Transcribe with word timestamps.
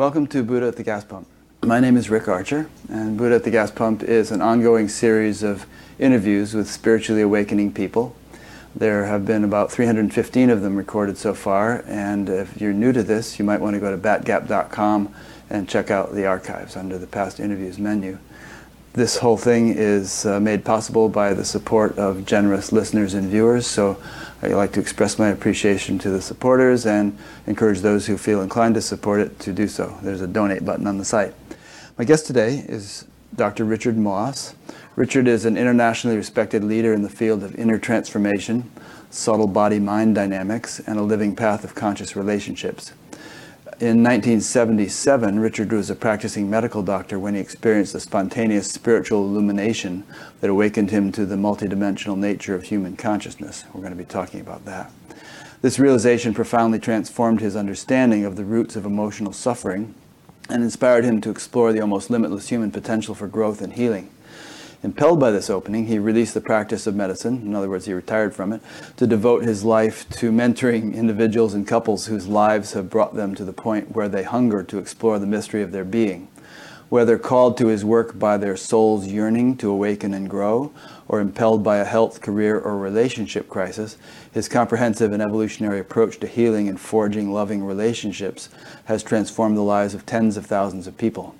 Welcome 0.00 0.28
to 0.28 0.42
Buddha 0.42 0.68
at 0.68 0.76
the 0.76 0.82
Gas 0.82 1.04
Pump. 1.04 1.28
My 1.62 1.78
name 1.78 1.94
is 1.94 2.08
Rick 2.08 2.26
Archer, 2.26 2.70
and 2.88 3.18
Buddha 3.18 3.34
at 3.34 3.44
the 3.44 3.50
Gas 3.50 3.70
Pump 3.70 4.02
is 4.02 4.30
an 4.30 4.40
ongoing 4.40 4.88
series 4.88 5.42
of 5.42 5.66
interviews 5.98 6.54
with 6.54 6.70
spiritually 6.70 7.20
awakening 7.20 7.74
people. 7.74 8.16
There 8.74 9.04
have 9.04 9.26
been 9.26 9.44
about 9.44 9.70
315 9.70 10.48
of 10.48 10.62
them 10.62 10.76
recorded 10.76 11.18
so 11.18 11.34
far, 11.34 11.84
and 11.86 12.30
if 12.30 12.58
you're 12.58 12.72
new 12.72 12.94
to 12.94 13.02
this, 13.02 13.38
you 13.38 13.44
might 13.44 13.60
want 13.60 13.74
to 13.74 13.80
go 13.80 13.94
to 13.94 13.98
batgap.com 13.98 15.14
and 15.50 15.68
check 15.68 15.90
out 15.90 16.14
the 16.14 16.24
archives 16.24 16.78
under 16.78 16.96
the 16.96 17.06
past 17.06 17.38
interviews 17.38 17.78
menu. 17.78 18.16
This 18.94 19.18
whole 19.18 19.36
thing 19.36 19.68
is 19.68 20.24
uh, 20.24 20.40
made 20.40 20.64
possible 20.64 21.10
by 21.10 21.34
the 21.34 21.44
support 21.44 21.98
of 21.98 22.24
generous 22.24 22.72
listeners 22.72 23.12
and 23.12 23.28
viewers, 23.28 23.66
so 23.66 24.02
I'd 24.42 24.52
like 24.52 24.72
to 24.72 24.80
express 24.80 25.18
my 25.18 25.28
appreciation 25.28 25.98
to 25.98 26.08
the 26.08 26.22
supporters 26.22 26.86
and 26.86 27.16
encourage 27.46 27.80
those 27.80 28.06
who 28.06 28.16
feel 28.16 28.40
inclined 28.40 28.74
to 28.76 28.80
support 28.80 29.20
it 29.20 29.38
to 29.40 29.52
do 29.52 29.68
so. 29.68 29.98
There's 30.02 30.22
a 30.22 30.26
donate 30.26 30.64
button 30.64 30.86
on 30.86 30.96
the 30.96 31.04
site. 31.04 31.34
My 31.98 32.04
guest 32.06 32.26
today 32.26 32.64
is 32.66 33.06
Dr. 33.36 33.66
Richard 33.66 33.98
Moss. 33.98 34.54
Richard 34.96 35.28
is 35.28 35.44
an 35.44 35.58
internationally 35.58 36.16
respected 36.16 36.64
leader 36.64 36.94
in 36.94 37.02
the 37.02 37.10
field 37.10 37.42
of 37.42 37.54
inner 37.56 37.78
transformation, 37.78 38.70
subtle 39.10 39.46
body 39.46 39.78
mind 39.78 40.14
dynamics, 40.14 40.80
and 40.86 40.98
a 40.98 41.02
living 41.02 41.36
path 41.36 41.62
of 41.62 41.74
conscious 41.74 42.16
relationships. 42.16 42.92
In 43.80 44.02
1977, 44.02 45.40
Richard 45.40 45.72
was 45.72 45.88
a 45.88 45.94
practicing 45.94 46.50
medical 46.50 46.82
doctor 46.82 47.18
when 47.18 47.34
he 47.34 47.40
experienced 47.40 47.94
a 47.94 48.00
spontaneous 48.00 48.70
spiritual 48.70 49.24
illumination 49.24 50.04
that 50.42 50.50
awakened 50.50 50.90
him 50.90 51.10
to 51.12 51.24
the 51.24 51.36
multidimensional 51.36 52.18
nature 52.18 52.54
of 52.54 52.64
human 52.64 52.94
consciousness. 52.94 53.64
We're 53.72 53.80
going 53.80 53.94
to 53.94 53.96
be 53.96 54.04
talking 54.04 54.42
about 54.42 54.66
that. 54.66 54.92
This 55.62 55.78
realization 55.78 56.34
profoundly 56.34 56.78
transformed 56.78 57.40
his 57.40 57.56
understanding 57.56 58.26
of 58.26 58.36
the 58.36 58.44
roots 58.44 58.76
of 58.76 58.84
emotional 58.84 59.32
suffering 59.32 59.94
and 60.50 60.62
inspired 60.62 61.04
him 61.04 61.22
to 61.22 61.30
explore 61.30 61.72
the 61.72 61.80
almost 61.80 62.10
limitless 62.10 62.50
human 62.50 62.70
potential 62.70 63.14
for 63.14 63.28
growth 63.28 63.62
and 63.62 63.72
healing. 63.72 64.10
Impelled 64.82 65.20
by 65.20 65.30
this 65.30 65.50
opening, 65.50 65.86
he 65.86 65.98
released 65.98 66.32
the 66.32 66.40
practice 66.40 66.86
of 66.86 66.94
medicine, 66.94 67.42
in 67.42 67.54
other 67.54 67.68
words, 67.68 67.84
he 67.84 67.92
retired 67.92 68.34
from 68.34 68.50
it, 68.50 68.62
to 68.96 69.06
devote 69.06 69.44
his 69.44 69.62
life 69.62 70.08
to 70.08 70.32
mentoring 70.32 70.94
individuals 70.94 71.52
and 71.52 71.66
couples 71.66 72.06
whose 72.06 72.26
lives 72.26 72.72
have 72.72 72.88
brought 72.88 73.14
them 73.14 73.34
to 73.34 73.44
the 73.44 73.52
point 73.52 73.94
where 73.94 74.08
they 74.08 74.22
hunger 74.22 74.62
to 74.62 74.78
explore 74.78 75.18
the 75.18 75.26
mystery 75.26 75.60
of 75.60 75.72
their 75.72 75.84
being. 75.84 76.28
Whether 76.88 77.18
called 77.18 77.58
to 77.58 77.66
his 77.66 77.84
work 77.84 78.18
by 78.18 78.38
their 78.38 78.56
soul's 78.56 79.06
yearning 79.06 79.58
to 79.58 79.70
awaken 79.70 80.14
and 80.14 80.30
grow, 80.30 80.72
or 81.06 81.20
impelled 81.20 81.62
by 81.62 81.76
a 81.76 81.84
health, 81.84 82.22
career, 82.22 82.58
or 82.58 82.78
relationship 82.78 83.50
crisis, 83.50 83.98
his 84.32 84.48
comprehensive 84.48 85.12
and 85.12 85.22
evolutionary 85.22 85.78
approach 85.78 86.18
to 86.20 86.26
healing 86.26 86.68
and 86.68 86.80
forging 86.80 87.32
loving 87.32 87.62
relationships 87.62 88.48
has 88.86 89.02
transformed 89.02 89.58
the 89.58 89.62
lives 89.62 89.92
of 89.92 90.06
tens 90.06 90.38
of 90.38 90.46
thousands 90.46 90.86
of 90.86 90.96
people. 90.96 91.34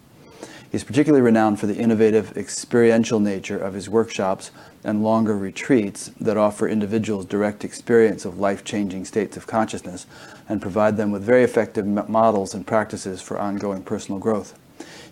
He's 0.70 0.84
particularly 0.84 1.22
renowned 1.22 1.58
for 1.58 1.66
the 1.66 1.76
innovative, 1.76 2.36
experiential 2.36 3.18
nature 3.18 3.58
of 3.58 3.74
his 3.74 3.88
workshops 3.88 4.52
and 4.84 5.02
longer 5.02 5.36
retreats 5.36 6.12
that 6.20 6.36
offer 6.36 6.68
individuals 6.68 7.26
direct 7.26 7.64
experience 7.64 8.24
of 8.24 8.38
life 8.38 8.62
changing 8.62 9.04
states 9.04 9.36
of 9.36 9.48
consciousness 9.48 10.06
and 10.48 10.62
provide 10.62 10.96
them 10.96 11.10
with 11.10 11.24
very 11.24 11.42
effective 11.42 11.86
models 12.08 12.54
and 12.54 12.68
practices 12.68 13.20
for 13.20 13.36
ongoing 13.36 13.82
personal 13.82 14.20
growth. 14.20 14.56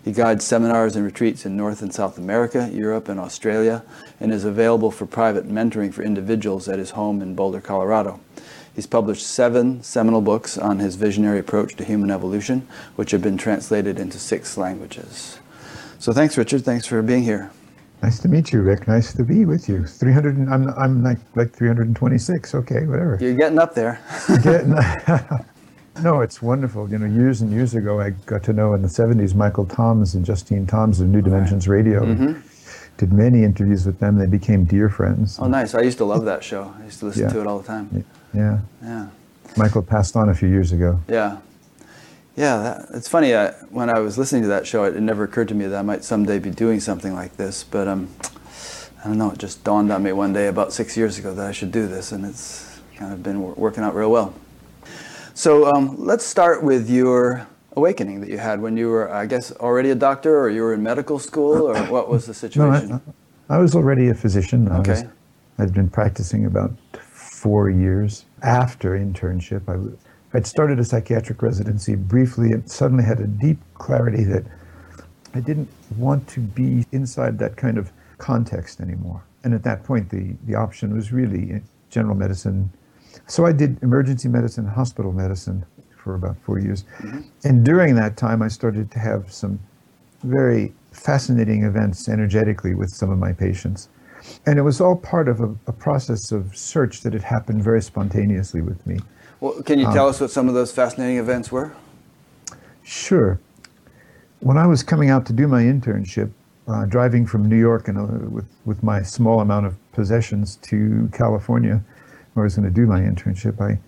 He 0.03 0.13
guides 0.13 0.45
seminars 0.45 0.95
and 0.95 1.03
retreats 1.03 1.45
in 1.45 1.57
North 1.57 1.81
and 1.81 1.93
South 1.93 2.17
America, 2.17 2.69
Europe, 2.71 3.09
and 3.09 3.19
Australia, 3.19 3.83
and 4.21 4.31
is 4.31 4.45
available 4.45 4.91
for 4.91 5.05
private 5.05 5.49
mentoring 5.49 5.93
for 5.93 6.03
individuals 6.03 6.69
at 6.69 6.79
his 6.79 6.91
home 6.91 7.21
in 7.21 7.35
Boulder, 7.35 7.59
Colorado. 7.59 8.21
He's 8.73 8.87
published 8.87 9.27
seven 9.27 9.83
seminal 9.83 10.21
books 10.21 10.57
on 10.57 10.79
his 10.79 10.95
visionary 10.95 11.39
approach 11.39 11.75
to 11.75 11.83
human 11.83 12.11
evolution, 12.11 12.65
which 12.95 13.11
have 13.11 13.21
been 13.21 13.37
translated 13.37 13.99
into 13.99 14.17
six 14.17 14.57
languages. 14.57 15.39
So 15.99 16.13
thanks, 16.13 16.37
Richard. 16.37 16.63
Thanks 16.63 16.85
for 16.85 17.01
being 17.01 17.23
here. 17.23 17.51
Nice 18.01 18.19
to 18.19 18.29
meet 18.29 18.53
you, 18.53 18.61
Rick. 18.61 18.87
Nice 18.87 19.13
to 19.13 19.23
be 19.23 19.43
with 19.43 19.67
you. 19.67 19.85
300. 19.85 20.37
And, 20.37 20.53
I'm 20.53 20.69
I'm 20.69 21.03
like 21.03 21.19
like 21.35 21.51
326. 21.51 22.55
Okay, 22.55 22.85
whatever. 22.85 23.17
You're 23.19 23.35
getting 23.35 23.59
up 23.59 23.75
there. 23.75 23.99
getting, 24.41 24.69
no, 26.01 26.21
it's 26.21 26.41
wonderful. 26.41 26.89
You 26.89 26.99
know, 26.99 27.05
years 27.05 27.41
and 27.41 27.51
years 27.51 27.75
ago, 27.75 27.99
I 27.99 28.11
got 28.11 28.43
to 28.43 28.53
know 28.53 28.73
in 28.73 28.81
the 28.81 28.87
70s 28.87 29.35
Michael 29.35 29.65
Toms 29.65 30.15
and 30.15 30.25
Justine 30.25 30.65
Toms 30.65 31.01
of 31.01 31.09
New 31.09 31.21
Dimensions 31.21 31.67
right. 31.67 31.75
Radio. 31.75 32.05
Mm-hmm. 32.05 32.39
Did 32.95 33.11
many 33.11 33.43
interviews 33.43 33.85
with 33.85 33.99
them. 33.99 34.17
They 34.17 34.25
became 34.25 34.63
dear 34.63 34.89
friends. 34.89 35.37
Oh, 35.39 35.47
nice. 35.47 35.75
I 35.75 35.81
used 35.81 35.97
to 35.97 36.05
love 36.05 36.23
that 36.25 36.43
show. 36.43 36.73
I 36.79 36.85
used 36.85 36.99
to 36.99 37.05
listen 37.05 37.23
yeah. 37.23 37.33
to 37.33 37.41
it 37.41 37.47
all 37.47 37.59
the 37.59 37.67
time. 37.67 38.05
Yeah. 38.33 38.59
Yeah. 38.81 39.07
Michael 39.57 39.83
passed 39.83 40.15
on 40.15 40.29
a 40.29 40.35
few 40.35 40.47
years 40.47 40.71
ago. 40.71 40.99
Yeah. 41.09 41.39
Yeah, 42.35 42.57
that, 42.57 42.85
it's 42.93 43.07
funny. 43.07 43.33
Uh, 43.33 43.51
when 43.69 43.89
I 43.89 43.99
was 43.99 44.17
listening 44.17 44.43
to 44.43 44.47
that 44.49 44.65
show, 44.65 44.85
it, 44.85 44.95
it, 44.95 45.01
never 45.01 45.23
occurred 45.23 45.49
to 45.49 45.55
me 45.55 45.65
that 45.65 45.77
I 45.77 45.81
might 45.81 46.03
someday 46.03 46.39
be 46.39 46.51
doing 46.51 46.79
something 46.79 47.13
like 47.13 47.35
this. 47.37 47.63
But 47.63 47.87
um, 47.87 48.09
I 49.03 49.07
don't 49.07 49.17
know. 49.17 49.31
It 49.31 49.39
just 49.39 49.63
dawned 49.63 49.91
on 49.91 50.03
me 50.03 50.11
one 50.13 50.33
day 50.33 50.47
about 50.47 50.71
six 50.71 50.95
years 50.95 51.17
ago 51.17 51.33
that 51.33 51.45
I 51.45 51.51
should 51.51 51.71
do 51.71 51.87
this, 51.87 52.11
and 52.11 52.25
it's 52.25 52.79
kind 52.95 53.11
of 53.11 53.23
been 53.23 53.55
working 53.55 53.83
out 53.83 53.95
real 53.95 54.11
well. 54.11 54.33
So 55.33 55.73
um, 55.73 55.95
let's 55.97 56.25
start 56.25 56.63
with 56.63 56.89
your 56.89 57.47
awakening 57.77 58.19
that 58.21 58.29
you 58.29 58.37
had 58.37 58.61
when 58.61 58.75
you 58.75 58.89
were, 58.89 59.11
I 59.11 59.25
guess, 59.25 59.51
already 59.53 59.89
a 59.91 59.95
doctor, 59.95 60.39
or 60.39 60.49
you 60.49 60.61
were 60.61 60.73
in 60.73 60.83
medical 60.83 61.19
school, 61.19 61.67
or 61.67 61.77
what 61.85 62.09
was 62.09 62.25
the 62.25 62.33
situation? 62.33 62.89
No, 62.89 63.01
I, 63.49 63.55
I 63.55 63.57
was 63.59 63.75
already 63.75 64.09
a 64.09 64.13
physician. 64.13 64.67
Okay. 64.69 64.91
I 64.91 64.93
was, 64.93 65.03
I'd 65.59 65.73
been 65.73 65.89
practicing 65.89 66.45
about 66.45 66.71
four 67.01 67.69
years 67.69 68.25
after 68.43 68.97
internship. 68.97 69.61
I 69.67 69.77
I'd 70.33 70.45
started 70.45 70.79
a 70.79 70.85
psychiatric 70.85 71.41
residency 71.41 71.95
briefly 71.95 72.51
and 72.51 72.69
suddenly 72.69 73.03
had 73.03 73.19
a 73.19 73.27
deep 73.27 73.57
clarity 73.75 74.23
that 74.25 74.45
I 75.33 75.39
didn't 75.39 75.69
want 75.97 76.27
to 76.29 76.39
be 76.39 76.85
inside 76.91 77.39
that 77.39 77.55
kind 77.55 77.77
of 77.77 77.91
context 78.17 78.79
anymore. 78.79 79.23
And 79.43 79.53
at 79.53 79.63
that 79.63 79.83
point, 79.83 80.09
the, 80.09 80.35
the 80.45 80.55
option 80.55 80.93
was 80.93 81.11
really 81.11 81.61
general 81.89 82.15
medicine. 82.15 82.71
So 83.27 83.45
I 83.45 83.51
did 83.51 83.81
emergency 83.81 84.27
medicine, 84.27 84.65
hospital 84.67 85.11
medicine 85.11 85.65
for 85.97 86.15
about 86.15 86.37
four 86.41 86.59
years. 86.59 86.83
Mm-hmm. 86.99 87.21
And 87.43 87.65
during 87.65 87.95
that 87.95 88.17
time, 88.17 88.41
I 88.41 88.47
started 88.47 88.91
to 88.91 88.99
have 88.99 89.31
some 89.31 89.59
very 90.23 90.73
fascinating 90.91 91.63
events 91.63 92.09
energetically 92.09 92.75
with 92.75 92.89
some 92.89 93.09
of 93.09 93.17
my 93.17 93.33
patients. 93.33 93.89
And 94.45 94.59
it 94.59 94.63
was 94.63 94.81
all 94.81 94.95
part 94.95 95.27
of 95.27 95.39
a, 95.39 95.55
a 95.67 95.71
process 95.71 96.31
of 96.31 96.55
search 96.55 97.01
that 97.01 97.13
had 97.13 97.23
happened 97.23 97.63
very 97.63 97.81
spontaneously 97.81 98.61
with 98.61 98.85
me. 98.85 98.99
Well, 99.41 99.61
can 99.63 99.79
you 99.79 99.85
tell 99.85 100.05
um, 100.05 100.09
us 100.09 100.19
what 100.19 100.31
some 100.31 100.47
of 100.49 100.53
those 100.53 100.71
fascinating 100.71 101.17
events 101.17 101.51
were? 101.51 101.73
Sure. 102.83 103.39
When 104.39 104.57
I 104.57 104.67
was 104.67 104.83
coming 104.83 105.09
out 105.09 105.25
to 105.27 105.33
do 105.33 105.47
my 105.47 105.63
internship, 105.63 106.31
uh, 106.67 106.85
driving 106.85 107.25
from 107.25 107.47
New 107.47 107.57
York 107.57 107.87
and 107.87 107.97
uh, 107.97 108.29
with 108.29 108.45
with 108.65 108.83
my 108.83 109.01
small 109.01 109.39
amount 109.41 109.65
of 109.65 109.75
possessions 109.91 110.57
to 110.57 111.09
California, 111.13 111.81
where 112.33 112.43
I 112.43 112.45
was 112.45 112.55
going 112.55 112.67
to 112.67 112.73
do 112.73 112.85
my 112.85 113.01
internship, 113.01 113.59
I 113.61 113.79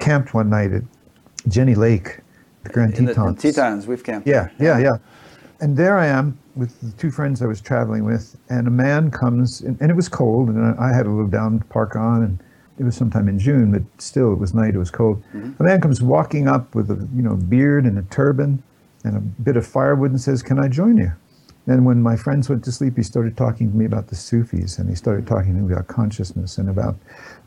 camped 0.00 0.34
one 0.34 0.48
night 0.48 0.72
at 0.72 0.82
Jenny 1.48 1.74
Lake, 1.74 2.20
the 2.62 2.70
Grand 2.70 2.94
in 2.94 3.06
Tetons. 3.06 3.42
The, 3.42 3.52
Tetons, 3.52 3.86
we've 3.86 4.04
camped. 4.04 4.28
Yeah, 4.28 4.48
yeah, 4.58 4.78
yeah. 4.78 4.96
And 5.60 5.76
there 5.76 5.98
I 5.98 6.06
am 6.06 6.38
with 6.56 6.78
the 6.80 6.92
two 6.92 7.10
friends 7.10 7.42
I 7.42 7.46
was 7.46 7.60
traveling 7.60 8.04
with, 8.04 8.36
and 8.48 8.66
a 8.66 8.70
man 8.70 9.10
comes, 9.10 9.60
and, 9.62 9.80
and 9.80 9.90
it 9.90 9.94
was 9.94 10.08
cold, 10.08 10.48
and 10.48 10.78
I 10.78 10.92
had 10.94 11.06
a 11.06 11.10
little 11.10 11.26
down 11.26 11.60
park 11.70 11.96
on, 11.96 12.22
and 12.22 12.38
it 12.78 12.84
was 12.84 12.96
sometime 12.96 13.28
in 13.28 13.38
June, 13.38 13.70
but 13.70 13.82
still 14.02 14.32
it 14.32 14.38
was 14.38 14.54
night, 14.54 14.74
it 14.74 14.78
was 14.78 14.90
cold. 14.90 15.22
Mm-hmm. 15.32 15.62
A 15.62 15.66
man 15.66 15.80
comes 15.80 16.02
walking 16.02 16.48
up 16.48 16.74
with 16.74 16.90
a 16.90 17.08
you 17.14 17.22
know 17.22 17.36
beard 17.36 17.84
and 17.84 17.98
a 17.98 18.02
turban 18.02 18.62
and 19.04 19.16
a 19.16 19.20
bit 19.20 19.56
of 19.56 19.66
firewood 19.66 20.10
and 20.10 20.20
says, 20.20 20.42
Can 20.42 20.58
I 20.58 20.68
join 20.68 20.96
you? 20.96 21.12
And 21.66 21.86
when 21.86 22.02
my 22.02 22.16
friends 22.16 22.48
went 22.48 22.64
to 22.64 22.72
sleep, 22.72 22.96
he 22.96 23.02
started 23.02 23.36
talking 23.36 23.70
to 23.70 23.76
me 23.76 23.86
about 23.86 24.08
the 24.08 24.16
Sufis 24.16 24.78
and 24.78 24.88
he 24.88 24.94
started 24.94 25.26
talking 25.26 25.54
to 25.54 25.60
me 25.60 25.72
about 25.72 25.86
consciousness 25.86 26.58
and 26.58 26.68
about 26.68 26.96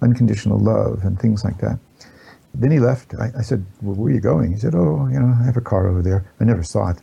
unconditional 0.01 0.57
love 0.57 1.01
and 1.03 1.19
things 1.19 1.43
like 1.43 1.59
that. 1.59 1.77
Then 2.55 2.71
he 2.71 2.79
left. 2.79 3.13
I, 3.15 3.31
I 3.37 3.41
said, 3.41 3.65
Well, 3.81 3.95
where 3.95 4.11
are 4.11 4.15
you 4.15 4.21
going? 4.21 4.53
He 4.53 4.59
said, 4.59 4.75
Oh, 4.75 5.07
you 5.11 5.19
know, 5.19 5.35
I 5.39 5.43
have 5.43 5.57
a 5.57 5.61
car 5.61 5.87
over 5.87 6.01
there. 6.01 6.25
I 6.39 6.45
never 6.45 6.63
saw 6.63 6.89
it. 6.89 6.97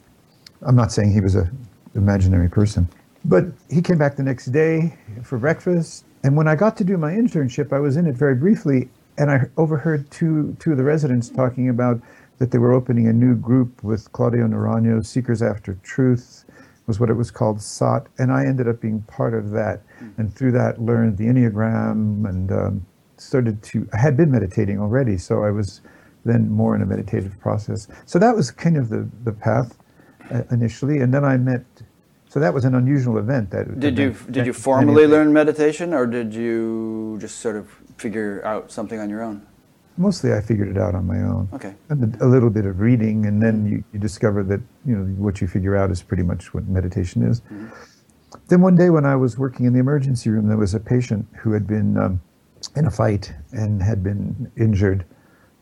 I'm 0.63 0.77
not 0.77 0.93
saying 0.93 1.13
he 1.13 1.21
was 1.21 1.35
an 1.35 1.51
imaginary 1.95 2.49
person. 2.49 2.89
But 3.25 3.47
he 3.71 3.81
came 3.81 3.99
back 3.99 4.17
the 4.17 4.23
next 4.23 4.47
day 4.47 4.97
for 5.23 5.39
breakfast 5.39 6.05
and 6.25 6.37
when 6.37 6.49
I 6.49 6.57
got 6.57 6.77
to 6.79 6.85
do 6.85 6.97
my 6.97 7.13
internship, 7.13 7.71
I 7.71 7.79
was 7.81 7.99
in 7.99 8.07
it 8.07 8.17
very 8.17 8.35
briefly, 8.35 8.89
and 9.19 9.31
I 9.31 9.43
overheard 9.59 10.11
two 10.11 10.57
two 10.59 10.73
of 10.73 10.79
the 10.79 10.83
residents 10.83 11.29
talking 11.29 11.69
about 11.69 12.01
that 12.39 12.51
they 12.51 12.59
were 12.59 12.73
opening 12.73 13.07
a 13.07 13.13
new 13.13 13.37
group 13.37 13.85
with 13.85 14.11
Claudio 14.13 14.49
Naranjo, 14.49 15.05
Seekers 15.05 15.43
After 15.43 15.75
Truth, 15.83 16.47
was 16.87 16.99
what 16.99 17.11
it 17.11 17.15
was 17.15 17.31
called, 17.31 17.61
SOT, 17.61 18.09
and 18.19 18.33
I 18.33 18.47
ended 18.47 18.67
up 18.69 18.81
being 18.81 19.03
part 19.03 19.35
of 19.35 19.51
that, 19.51 19.83
and 20.17 20.35
through 20.35 20.53
that 20.53 20.81
learned 20.81 21.19
the 21.19 21.25
Enneagram 21.25 22.27
and 22.29 22.51
um, 22.51 22.87
started 23.19 23.63
to. 23.65 23.87
I 23.93 23.99
had 23.99 24.17
been 24.17 24.31
meditating 24.31 24.81
already, 24.81 25.19
so 25.19 25.45
I 25.45 25.51
was 25.51 25.83
then 26.25 26.51
more 26.51 26.75
in 26.75 26.81
a 26.81 26.87
meditative 26.87 27.39
process. 27.39 27.87
So 28.07 28.19
that 28.19 28.35
was 28.35 28.51
kind 28.51 28.79
of 28.79 28.89
the 28.89 29.07
the 29.25 29.33
path 29.33 29.79
uh, 30.31 30.43
initially, 30.51 31.01
and 31.01 31.13
then 31.13 31.23
I 31.23 31.37
met 31.37 31.65
so 32.35 32.41
that 32.41 32.53
was 32.53 32.65
an 32.65 32.75
unusual 32.75 33.19
event. 33.19 33.53
That 33.53 33.79
did 33.79 33.97
you 33.97 34.17
did 34.29 34.45
you 34.45 34.53
formally 34.53 35.07
learn 35.07 35.33
meditation, 35.33 35.95
or 35.95 36.05
did 36.05 36.35
you 36.35 37.17
just 37.21 37.39
sort 37.39 37.55
of 37.55 37.71
figure 37.97 38.45
out 38.45 38.73
something 38.73 38.99
on 38.99 39.09
your 39.09 39.23
own? 39.23 39.47
Mostly, 39.97 40.33
I 40.33 40.41
figured 40.41 40.67
it 40.67 40.77
out 40.77 40.97
on 40.97 41.07
my 41.07 41.19
own. 41.19 41.49
Okay. 41.53 41.77
And 41.91 42.13
a, 42.21 42.25
a 42.25 42.29
little 42.35 42.51
bit 42.51 42.67
of 42.67 42.81
reading, 42.81 43.27
and 43.27 43.41
then 43.41 43.65
you, 43.65 43.85
you 43.93 44.01
discover 44.01 44.43
that 44.51 44.61
you 44.85 44.97
know 44.97 45.05
what 45.15 45.41
you 45.41 45.47
figure 45.47 45.77
out 45.77 45.93
is 45.93 46.03
pretty 46.03 46.25
much 46.25 46.53
what 46.53 46.67
meditation 46.67 47.23
is. 47.23 47.41
Mm-hmm. 47.43 47.69
Then 48.49 48.61
one 48.63 48.75
day, 48.75 48.91
when 48.91 49.07
I 49.07 49.15
was 49.15 49.39
working 49.39 49.67
in 49.67 49.73
the 49.73 49.79
emergency 49.79 50.29
room, 50.29 50.49
there 50.49 50.57
was 50.57 50.75
a 50.75 50.81
patient 50.81 51.29
who 51.39 51.53
had 51.53 51.69
been 51.69 51.97
um, 51.97 52.21
in 52.75 52.87
a 52.87 52.91
fight 52.91 53.33
and 53.53 53.81
had 53.81 54.03
been 54.03 54.51
injured, 54.57 55.05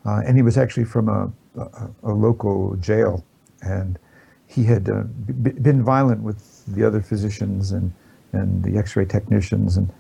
uh, 0.07 0.23
and 0.25 0.39
he 0.39 0.43
was 0.43 0.57
actually 0.57 0.85
from 0.85 1.11
a, 1.11 1.31
a, 1.61 1.91
a 2.05 2.13
local 2.15 2.77
jail, 2.77 3.23
and 3.61 3.99
he 4.47 4.65
had 4.65 4.89
uh, 4.89 5.03
b- 5.43 5.51
been 5.51 5.83
violent 5.83 6.23
with 6.23 6.52
the 6.63 6.85
other 6.85 7.01
physicians 7.01 7.73
and 7.73 7.93
and 8.33 8.65
the 8.65 8.79
X-ray 8.79 9.05
technicians, 9.05 9.77
and 9.77 9.93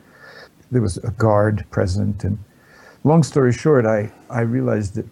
there 0.71 0.81
was 0.81 0.97
a 0.99 1.11
guard 1.13 1.67
present. 1.71 2.25
And 2.25 2.39
long 3.05 3.23
story 3.23 3.53
short, 3.53 3.87
I 3.87 4.13
I 4.31 4.41
realized 4.41 4.95
that 4.95 5.07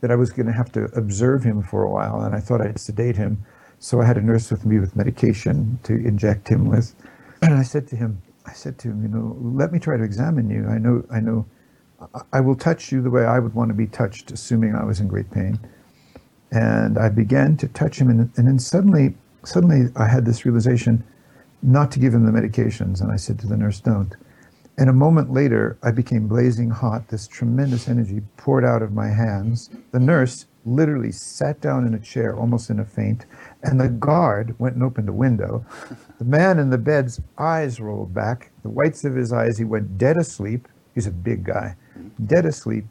that 0.00 0.10
I 0.10 0.16
was 0.16 0.30
going 0.30 0.46
to 0.46 0.52
have 0.52 0.70
to 0.72 0.84
observe 0.96 1.44
him 1.44 1.62
for 1.62 1.82
a 1.82 1.90
while, 1.90 2.20
and 2.20 2.34
I 2.34 2.40
thought 2.40 2.60
I'd 2.60 2.78
sedate 2.78 3.16
him. 3.16 3.42
So 3.78 4.00
I 4.00 4.04
had 4.04 4.16
a 4.16 4.22
nurse 4.22 4.50
with 4.50 4.66
me 4.66 4.78
with 4.78 4.96
medication 4.96 5.78
to 5.84 5.94
inject 5.94 6.48
him 6.48 6.66
with. 6.66 6.94
And 7.42 7.54
I 7.54 7.62
said 7.62 7.86
to 7.88 7.96
him, 7.96 8.20
I 8.46 8.52
said 8.52 8.78
to 8.78 8.88
him, 8.88 9.02
you 9.02 9.08
know, 9.08 9.36
let 9.40 9.72
me 9.72 9.78
try 9.78 9.96
to 9.96 10.02
examine 10.02 10.50
you. 10.50 10.66
I 10.66 10.78
know, 10.78 11.04
I 11.10 11.20
know, 11.20 11.46
I 12.32 12.40
will 12.40 12.54
touch 12.54 12.92
you 12.92 13.00
the 13.02 13.10
way 13.10 13.24
I 13.24 13.38
would 13.38 13.54
want 13.54 13.68
to 13.68 13.74
be 13.74 13.86
touched, 13.86 14.30
assuming 14.30 14.74
I 14.74 14.84
was 14.84 15.00
in 15.00 15.08
great 15.08 15.30
pain. 15.30 15.58
And 16.50 16.98
I 16.98 17.08
began 17.08 17.56
to 17.58 17.68
touch 17.68 17.98
him, 17.98 18.10
and, 18.10 18.30
and 18.36 18.46
then 18.46 18.58
suddenly, 18.58 19.14
suddenly 19.44 19.90
I 19.96 20.06
had 20.06 20.24
this 20.24 20.44
realization 20.44 21.04
not 21.62 21.90
to 21.92 21.98
give 21.98 22.14
him 22.14 22.26
the 22.26 22.32
medications. 22.32 23.00
And 23.00 23.10
I 23.10 23.16
said 23.16 23.38
to 23.40 23.46
the 23.46 23.56
nurse, 23.56 23.80
don't. 23.80 24.14
And 24.76 24.90
a 24.90 24.92
moment 24.92 25.32
later, 25.32 25.78
I 25.82 25.92
became 25.92 26.26
blazing 26.26 26.70
hot. 26.70 27.08
This 27.08 27.28
tremendous 27.28 27.88
energy 27.88 28.22
poured 28.36 28.64
out 28.64 28.82
of 28.82 28.92
my 28.92 29.08
hands. 29.08 29.70
The 29.92 30.00
nurse 30.00 30.46
literally 30.66 31.12
sat 31.12 31.60
down 31.60 31.86
in 31.86 31.94
a 31.94 31.98
chair, 31.98 32.36
almost 32.36 32.70
in 32.70 32.80
a 32.80 32.84
faint, 32.84 33.26
and 33.62 33.80
the 33.80 33.88
guard 33.88 34.54
went 34.58 34.74
and 34.74 34.82
opened 34.82 35.08
a 35.08 35.12
window. 35.12 35.64
The 36.18 36.24
man 36.24 36.58
in 36.58 36.70
the 36.70 36.78
bed's 36.78 37.20
eyes 37.38 37.78
rolled 37.80 38.14
back. 38.14 38.50
The 38.62 38.70
whites 38.70 39.04
of 39.04 39.14
his 39.14 39.32
eyes, 39.32 39.58
he 39.58 39.64
went 39.64 39.98
dead 39.98 40.16
asleep. 40.16 40.66
He's 40.94 41.06
a 41.06 41.12
big 41.12 41.44
guy, 41.44 41.76
dead 42.26 42.46
asleep. 42.46 42.86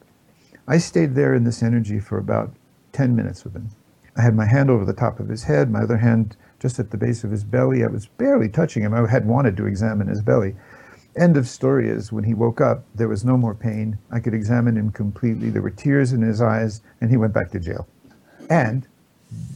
I 0.67 0.77
stayed 0.77 1.15
there 1.15 1.33
in 1.33 1.43
this 1.43 1.63
energy 1.63 1.99
for 1.99 2.17
about 2.17 2.53
10 2.93 3.15
minutes 3.15 3.43
with 3.43 3.55
him. 3.55 3.69
I 4.15 4.21
had 4.21 4.35
my 4.35 4.45
hand 4.45 4.69
over 4.69 4.85
the 4.85 4.93
top 4.93 5.19
of 5.19 5.27
his 5.27 5.43
head, 5.43 5.69
my 5.69 5.81
other 5.81 5.97
hand 5.97 6.37
just 6.63 6.79
at 6.79 6.91
the 6.91 6.97
base 6.97 7.25
of 7.25 7.31
his 7.31 7.43
belly. 7.43 7.83
I 7.83 7.87
was 7.87 8.05
barely 8.05 8.47
touching 8.47 8.83
him. 8.83 8.93
I 8.93 9.05
had 9.05 9.27
wanted 9.27 9.57
to 9.57 9.65
examine 9.65 10.07
his 10.07 10.21
belly. 10.21 10.55
End 11.17 11.35
of 11.35 11.45
story 11.45 11.89
is 11.89 12.13
when 12.13 12.23
he 12.23 12.33
woke 12.33 12.61
up, 12.61 12.85
there 12.95 13.09
was 13.09 13.25
no 13.25 13.35
more 13.35 13.53
pain. 13.53 13.97
I 14.09 14.21
could 14.21 14.33
examine 14.33 14.77
him 14.77 14.89
completely. 14.89 15.49
There 15.49 15.61
were 15.61 15.69
tears 15.69 16.13
in 16.13 16.21
his 16.21 16.41
eyes, 16.41 16.81
and 17.01 17.11
he 17.11 17.17
went 17.17 17.33
back 17.33 17.51
to 17.51 17.59
jail. 17.59 17.85
And 18.49 18.87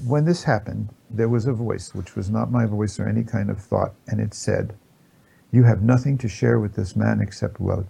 when 0.06 0.26
this 0.26 0.44
happened, 0.44 0.90
there 1.10 1.30
was 1.30 1.46
a 1.46 1.54
voice, 1.54 1.96
which 1.96 2.18
was 2.18 2.30
not 2.30 2.52
my 2.52 2.66
voice 2.66 3.00
or 3.00 3.08
any 3.08 3.24
kind 3.24 3.50
of 3.50 3.58
thought, 3.58 3.94
and 4.08 4.20
it 4.20 4.34
said, 4.34 4.76
You 5.50 5.64
have 5.64 5.82
nothing 5.82 6.18
to 6.18 6.28
share 6.28 6.60
with 6.60 6.76
this 6.76 6.94
man 6.94 7.22
except 7.22 7.62
love. 7.62 7.88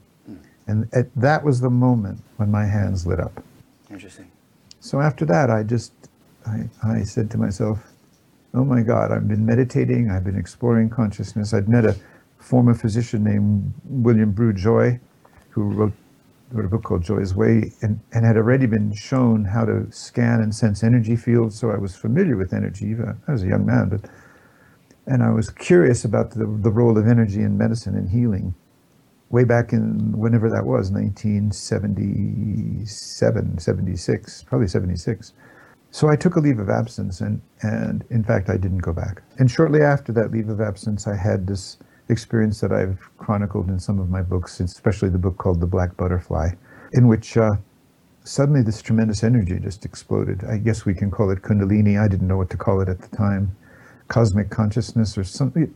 And 0.67 0.87
at, 0.93 1.07
that 1.15 1.43
was 1.43 1.59
the 1.59 1.71
moment 1.71 2.21
when 2.35 2.51
my 2.51 2.65
hands 2.65 3.07
lit 3.07 3.19
up. 3.19 3.43
Interesting. 3.89 4.29
So 4.79 5.01
after 5.01 5.25
that, 5.25 5.49
I 5.49 5.63
just, 5.63 5.91
I, 6.45 6.69
I 6.83 7.01
said 7.01 7.31
to 7.31 7.39
myself, 7.39 7.79
Oh 8.53 8.63
my 8.63 8.81
God, 8.81 9.11
I've 9.11 9.27
been 9.27 9.45
meditating, 9.45 10.09
I've 10.09 10.23
been 10.23 10.37
exploring 10.37 10.89
consciousness. 10.89 11.53
I'd 11.53 11.69
met 11.69 11.85
a 11.85 11.95
former 12.39 12.73
physician 12.73 13.23
named 13.23 13.73
William 13.85 14.33
Brugh 14.33 14.55
Joy, 14.55 14.99
who 15.49 15.69
wrote, 15.71 15.93
wrote 16.51 16.65
a 16.65 16.69
book 16.69 16.83
called 16.83 17.03
Joy's 17.03 17.35
Way, 17.35 17.73
and, 17.81 17.99
and 18.13 18.25
had 18.25 18.37
already 18.37 18.65
been 18.65 18.93
shown 18.93 19.45
how 19.45 19.65
to 19.65 19.91
scan 19.91 20.41
and 20.41 20.55
sense 20.55 20.83
energy 20.83 21.15
fields. 21.15 21.59
So 21.59 21.71
I 21.71 21.77
was 21.77 21.95
familiar 21.95 22.37
with 22.37 22.53
energy. 22.53 22.95
I 23.27 23.31
was 23.31 23.43
a 23.43 23.47
young 23.47 23.65
man, 23.65 23.89
but 23.89 24.09
and 25.07 25.23
I 25.23 25.31
was 25.31 25.49
curious 25.49 26.05
about 26.05 26.31
the, 26.31 26.45
the 26.45 26.71
role 26.71 26.97
of 26.97 27.07
energy 27.07 27.41
in 27.41 27.57
medicine 27.57 27.95
and 27.95 28.09
healing. 28.09 28.53
Way 29.29 29.45
back 29.45 29.73
in 29.73 30.17
whenever 30.17 30.49
that 30.49 30.65
was, 30.65 30.91
1977, 30.91 33.57
76, 33.59 34.43
probably 34.43 34.67
76. 34.67 35.33
So 35.91 36.09
I 36.09 36.15
took 36.15 36.35
a 36.35 36.39
leave 36.39 36.59
of 36.59 36.69
absence, 36.69 37.21
and, 37.21 37.41
and 37.61 38.03
in 38.09 38.23
fact, 38.23 38.49
I 38.49 38.57
didn't 38.57 38.79
go 38.79 38.93
back. 38.93 39.21
And 39.39 39.49
shortly 39.49 39.81
after 39.81 40.11
that 40.13 40.31
leave 40.31 40.49
of 40.49 40.61
absence, 40.61 41.07
I 41.07 41.15
had 41.15 41.47
this 41.47 41.77
experience 42.09 42.61
that 42.61 42.71
I've 42.71 42.99
chronicled 43.17 43.69
in 43.69 43.79
some 43.79 43.99
of 43.99 44.09
my 44.09 44.21
books, 44.21 44.59
especially 44.59 45.09
the 45.09 45.17
book 45.17 45.37
called 45.37 45.59
The 45.59 45.67
Black 45.67 45.97
Butterfly, 45.97 46.51
in 46.93 47.07
which 47.07 47.37
uh, 47.37 47.55
suddenly 48.23 48.61
this 48.61 48.81
tremendous 48.81 49.23
energy 49.23 49.59
just 49.59 49.85
exploded. 49.85 50.43
I 50.43 50.57
guess 50.57 50.85
we 50.85 50.93
can 50.93 51.09
call 51.09 51.31
it 51.31 51.41
Kundalini. 51.41 51.99
I 51.99 52.07
didn't 52.07 52.27
know 52.27 52.37
what 52.37 52.49
to 52.51 52.57
call 52.57 52.81
it 52.81 52.89
at 52.89 53.01
the 53.01 53.15
time. 53.15 53.55
Cosmic 54.07 54.49
consciousness 54.49 55.17
or 55.17 55.23
something. 55.25 55.73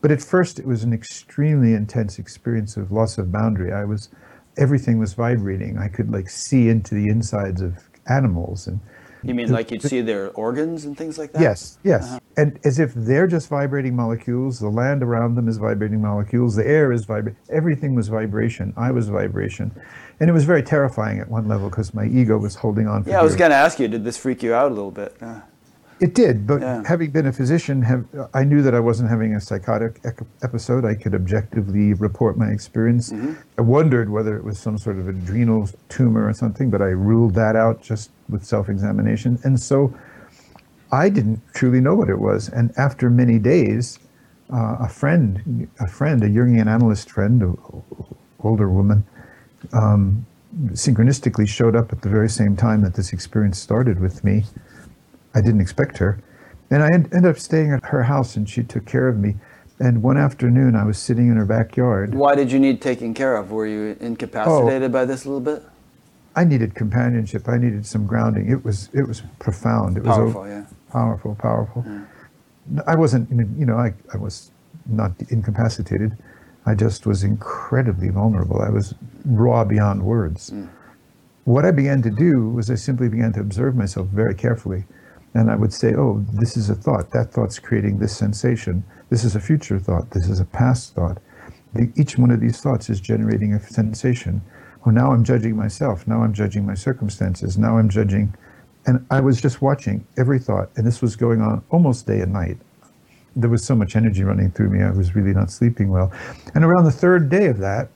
But 0.00 0.12
at 0.12 0.22
first, 0.22 0.60
it 0.60 0.66
was 0.66 0.84
an 0.84 0.92
extremely 0.92 1.74
intense 1.74 2.20
experience 2.20 2.76
of 2.76 2.92
loss 2.92 3.18
of 3.18 3.32
boundary. 3.32 3.72
I 3.72 3.84
was, 3.84 4.10
everything 4.56 4.98
was 4.98 5.14
vibrating. 5.14 5.78
I 5.78 5.88
could 5.88 6.12
like 6.12 6.30
see 6.30 6.68
into 6.68 6.94
the 6.94 7.08
insides 7.08 7.60
of 7.60 7.88
animals 8.08 8.68
and 8.68 8.78
You 9.24 9.34
mean 9.34 9.50
like 9.50 9.70
you'd 9.70 9.82
see 9.82 10.00
their 10.00 10.30
organs 10.32 10.84
and 10.84 10.96
things 10.96 11.18
like 11.18 11.32
that? 11.32 11.40
Yes, 11.40 11.78
yes. 11.82 12.18
And 12.36 12.58
as 12.64 12.78
if 12.78 12.92
they're 12.94 13.26
just 13.26 13.48
vibrating 13.48 13.96
molecules, 13.96 14.60
the 14.60 14.68
land 14.68 15.02
around 15.02 15.34
them 15.34 15.48
is 15.48 15.56
vibrating 15.56 16.00
molecules, 16.00 16.56
the 16.56 16.66
air 16.66 16.92
is 16.92 17.04
vibrating, 17.04 17.38
everything 17.48 17.94
was 17.94 18.08
vibration. 18.08 18.74
I 18.76 18.90
was 18.90 19.08
vibration. 19.08 19.70
And 20.20 20.30
it 20.30 20.32
was 20.32 20.44
very 20.44 20.62
terrifying 20.62 21.18
at 21.20 21.28
one 21.28 21.48
level 21.48 21.70
because 21.70 21.94
my 21.94 22.06
ego 22.06 22.38
was 22.38 22.54
holding 22.54 22.86
on 22.86 23.04
Yeah, 23.04 23.20
I 23.20 23.22
was 23.22 23.36
going 23.36 23.50
to 23.50 23.56
ask 23.56 23.78
you, 23.78 23.88
did 23.88 24.04
this 24.04 24.16
freak 24.16 24.42
you 24.42 24.54
out 24.54 24.70
a 24.70 24.74
little 24.74 24.90
bit? 24.90 25.16
Uh, 25.20 25.40
It 26.00 26.14
did, 26.14 26.46
but 26.46 26.60
Yeah. 26.60 26.82
having 26.86 27.10
been 27.10 27.26
a 27.26 27.32
physician, 27.32 27.82
have, 27.82 28.04
I 28.34 28.44
knew 28.44 28.62
that 28.62 28.74
I 28.74 28.80
wasn't 28.80 29.08
having 29.10 29.34
a 29.34 29.40
psychotic 29.40 30.00
ec- 30.04 30.22
episode. 30.42 30.84
I 30.84 30.94
could 30.94 31.14
objectively 31.14 31.94
report 31.94 32.36
my 32.36 32.48
experience. 32.48 33.12
I 33.56 33.62
wondered 33.62 34.10
whether 34.10 34.36
it 34.36 34.44
was 34.44 34.58
some 34.58 34.76
sort 34.76 34.96
of 34.98 35.08
adrenal 35.08 35.68
tumor 35.88 36.26
or 36.26 36.32
something, 36.32 36.68
but 36.68 36.82
I 36.82 36.88
ruled 36.90 37.34
that 37.34 37.54
out 37.56 37.80
just 37.80 38.10
with 38.28 38.44
self-examination. 38.44 39.38
And 39.44 39.58
so 39.60 39.94
I 40.90 41.08
didn't 41.08 41.40
truly 41.54 41.80
know 41.80 41.94
what 41.94 42.08
it 42.10 42.18
was. 42.18 42.48
And 42.48 42.72
after 42.76 43.08
many 43.08 43.38
days, 43.38 43.98
uh, 44.52 44.76
a 44.80 44.88
friend, 44.88 45.68
a 45.80 45.86
friend, 45.86 46.22
a 46.24 46.28
Jungian 46.28 46.66
analyst 46.66 47.10
friend, 47.10 47.42
a 47.42 47.54
older 48.46 48.68
woman, 48.68 49.04
um, 49.72 50.26
synchronistically 50.72 51.48
showed 51.48 51.74
up 51.74 51.92
at 51.92 52.02
the 52.02 52.08
very 52.08 52.28
same 52.28 52.54
time 52.56 52.82
that 52.82 52.94
this 52.94 53.12
experience 53.12 53.58
started 53.58 53.98
with 54.00 54.22
me. 54.22 54.44
I 55.34 55.40
didn't 55.40 55.60
expect 55.60 55.98
her. 55.98 56.18
And 56.70 56.82
I 56.82 56.86
en- 56.86 57.08
ended 57.12 57.26
up 57.26 57.38
staying 57.38 57.72
at 57.72 57.84
her 57.86 58.02
house 58.02 58.36
and 58.36 58.48
she 58.48 58.62
took 58.62 58.86
care 58.86 59.08
of 59.08 59.18
me. 59.18 59.36
And 59.80 60.02
one 60.02 60.16
afternoon 60.16 60.76
I 60.76 60.84
was 60.84 60.98
sitting 60.98 61.28
in 61.28 61.36
her 61.36 61.44
backyard. 61.44 62.14
why 62.14 62.34
did 62.34 62.52
you 62.52 62.58
need 62.58 62.80
taking 62.80 63.12
care 63.12 63.36
of? 63.36 63.50
Were 63.50 63.66
you 63.66 63.96
incapacitated 64.00 64.90
oh. 64.90 64.92
by 64.92 65.04
this 65.04 65.24
a 65.24 65.28
little 65.28 65.40
bit? 65.40 65.62
I 66.36 66.44
needed 66.44 66.74
companionship. 66.74 67.48
I 67.48 67.58
needed 67.58 67.86
some 67.86 68.06
grounding. 68.06 68.50
It 68.50 68.64
was 68.64 68.88
it 68.92 69.06
was 69.06 69.22
profound. 69.38 69.96
It 69.96 70.02
was 70.02 70.16
Powerful, 70.16 70.48
yeah. 70.48 70.64
powerful, 70.90 71.34
powerful. 71.36 71.84
I 72.86 72.96
wasn't, 72.96 73.30
you 73.58 73.66
know, 73.66 73.76
I, 73.76 73.92
I 74.12 74.16
was 74.16 74.50
not 74.86 75.12
incapacitated. 75.30 76.16
I 76.66 76.74
just 76.74 77.06
was 77.06 77.22
incredibly 77.22 78.08
vulnerable. 78.08 78.60
I 78.62 78.70
was 78.70 78.94
raw 79.24 79.64
beyond 79.64 80.02
words. 80.02 80.50
Mm. 80.50 80.68
What 81.44 81.64
I 81.66 81.70
began 81.70 82.00
to 82.02 82.10
do 82.10 82.48
was 82.48 82.70
I 82.70 82.74
simply 82.74 83.08
began 83.08 83.32
to 83.34 83.40
observe 83.40 83.76
myself 83.76 84.08
very 84.08 84.34
carefully. 84.34 84.84
And 85.34 85.50
I 85.50 85.56
would 85.56 85.72
say, 85.72 85.94
oh, 85.94 86.24
this 86.32 86.56
is 86.56 86.70
a 86.70 86.76
thought. 86.76 87.10
That 87.10 87.32
thought's 87.32 87.58
creating 87.58 87.98
this 87.98 88.16
sensation. 88.16 88.84
This 89.10 89.24
is 89.24 89.34
a 89.34 89.40
future 89.40 89.78
thought. 89.80 90.10
This 90.12 90.28
is 90.28 90.38
a 90.38 90.44
past 90.44 90.94
thought. 90.94 91.18
The, 91.74 91.92
each 91.96 92.16
one 92.16 92.30
of 92.30 92.40
these 92.40 92.60
thoughts 92.60 92.88
is 92.88 93.00
generating 93.00 93.52
a 93.52 93.60
sensation. 93.60 94.40
Oh, 94.86 94.90
now 94.90 95.12
I'm 95.12 95.24
judging 95.24 95.56
myself. 95.56 96.06
Now 96.06 96.22
I'm 96.22 96.32
judging 96.32 96.64
my 96.64 96.74
circumstances. 96.74 97.58
Now 97.58 97.78
I'm 97.78 97.88
judging. 97.88 98.34
And 98.86 99.04
I 99.10 99.20
was 99.20 99.40
just 99.40 99.60
watching 99.60 100.06
every 100.16 100.38
thought. 100.38 100.70
And 100.76 100.86
this 100.86 101.02
was 101.02 101.16
going 101.16 101.40
on 101.40 101.64
almost 101.70 102.06
day 102.06 102.20
and 102.20 102.32
night. 102.32 102.58
There 103.34 103.50
was 103.50 103.64
so 103.64 103.74
much 103.74 103.96
energy 103.96 104.22
running 104.22 104.52
through 104.52 104.70
me. 104.70 104.84
I 104.84 104.90
was 104.90 105.16
really 105.16 105.32
not 105.32 105.50
sleeping 105.50 105.90
well. 105.90 106.12
And 106.54 106.64
around 106.64 106.84
the 106.84 106.92
third 106.92 107.28
day 107.28 107.46
of 107.46 107.58
that, 107.58 107.88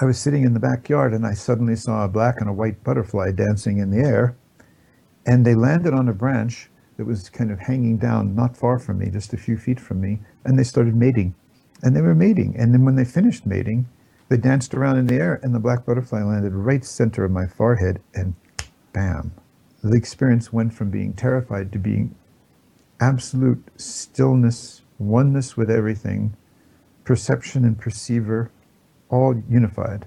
I 0.00 0.06
was 0.06 0.18
sitting 0.18 0.44
in 0.44 0.54
the 0.54 0.60
backyard 0.60 1.12
and 1.12 1.26
I 1.26 1.34
suddenly 1.34 1.76
saw 1.76 2.04
a 2.04 2.08
black 2.08 2.36
and 2.40 2.48
a 2.48 2.52
white 2.52 2.82
butterfly 2.84 3.32
dancing 3.32 3.78
in 3.78 3.90
the 3.90 3.98
air. 3.98 4.34
And 5.26 5.44
they 5.44 5.54
landed 5.54 5.92
on 5.92 6.08
a 6.08 6.14
branch 6.14 6.70
that 6.96 7.06
was 7.06 7.28
kind 7.28 7.50
of 7.50 7.58
hanging 7.58 7.98
down 7.98 8.34
not 8.34 8.56
far 8.56 8.78
from 8.78 8.98
me, 8.98 9.10
just 9.10 9.32
a 9.32 9.36
few 9.36 9.56
feet 9.56 9.78
from 9.78 10.00
me. 10.00 10.20
And 10.44 10.58
they 10.58 10.64
started 10.64 10.94
mating. 10.94 11.34
And 11.82 11.94
they 11.94 12.00
were 12.00 12.14
mating. 12.14 12.56
And 12.56 12.72
then 12.72 12.84
when 12.84 12.96
they 12.96 13.04
finished 13.04 13.44
mating, 13.46 13.86
they 14.28 14.36
danced 14.36 14.74
around 14.74 14.96
in 14.96 15.06
the 15.06 15.16
air 15.16 15.38
and 15.42 15.54
the 15.54 15.60
black 15.60 15.84
butterfly 15.84 16.22
landed 16.22 16.52
right 16.52 16.84
center 16.84 17.24
of 17.24 17.30
my 17.30 17.46
forehead 17.46 18.00
and 18.14 18.34
bam. 18.92 19.32
The 19.84 19.96
experience 19.96 20.52
went 20.52 20.74
from 20.74 20.90
being 20.90 21.12
terrified 21.12 21.70
to 21.72 21.78
being 21.78 22.14
absolute 22.98 23.62
stillness, 23.76 24.82
oneness 24.98 25.56
with 25.56 25.70
everything, 25.70 26.34
perception 27.04 27.64
and 27.64 27.78
perceiver, 27.78 28.50
all 29.10 29.40
unified. 29.48 30.06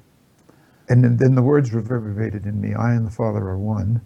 And 0.90 1.04
then, 1.04 1.18
then 1.18 1.36
the 1.36 1.44
words 1.44 1.72
reverberated 1.72 2.46
in 2.46 2.60
me 2.60 2.74
I 2.74 2.94
and 2.94 3.06
the 3.06 3.12
Father 3.12 3.48
are 3.48 3.58
one. 3.58 4.02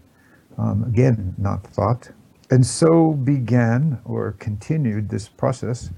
Um, 0.57 0.83
again, 0.83 1.33
not 1.37 1.65
thought. 1.65 2.11
And 2.49 2.65
so 2.65 3.13
began 3.13 3.99
or 4.05 4.33
continued 4.33 5.09
this 5.09 5.27
process, 5.27 5.89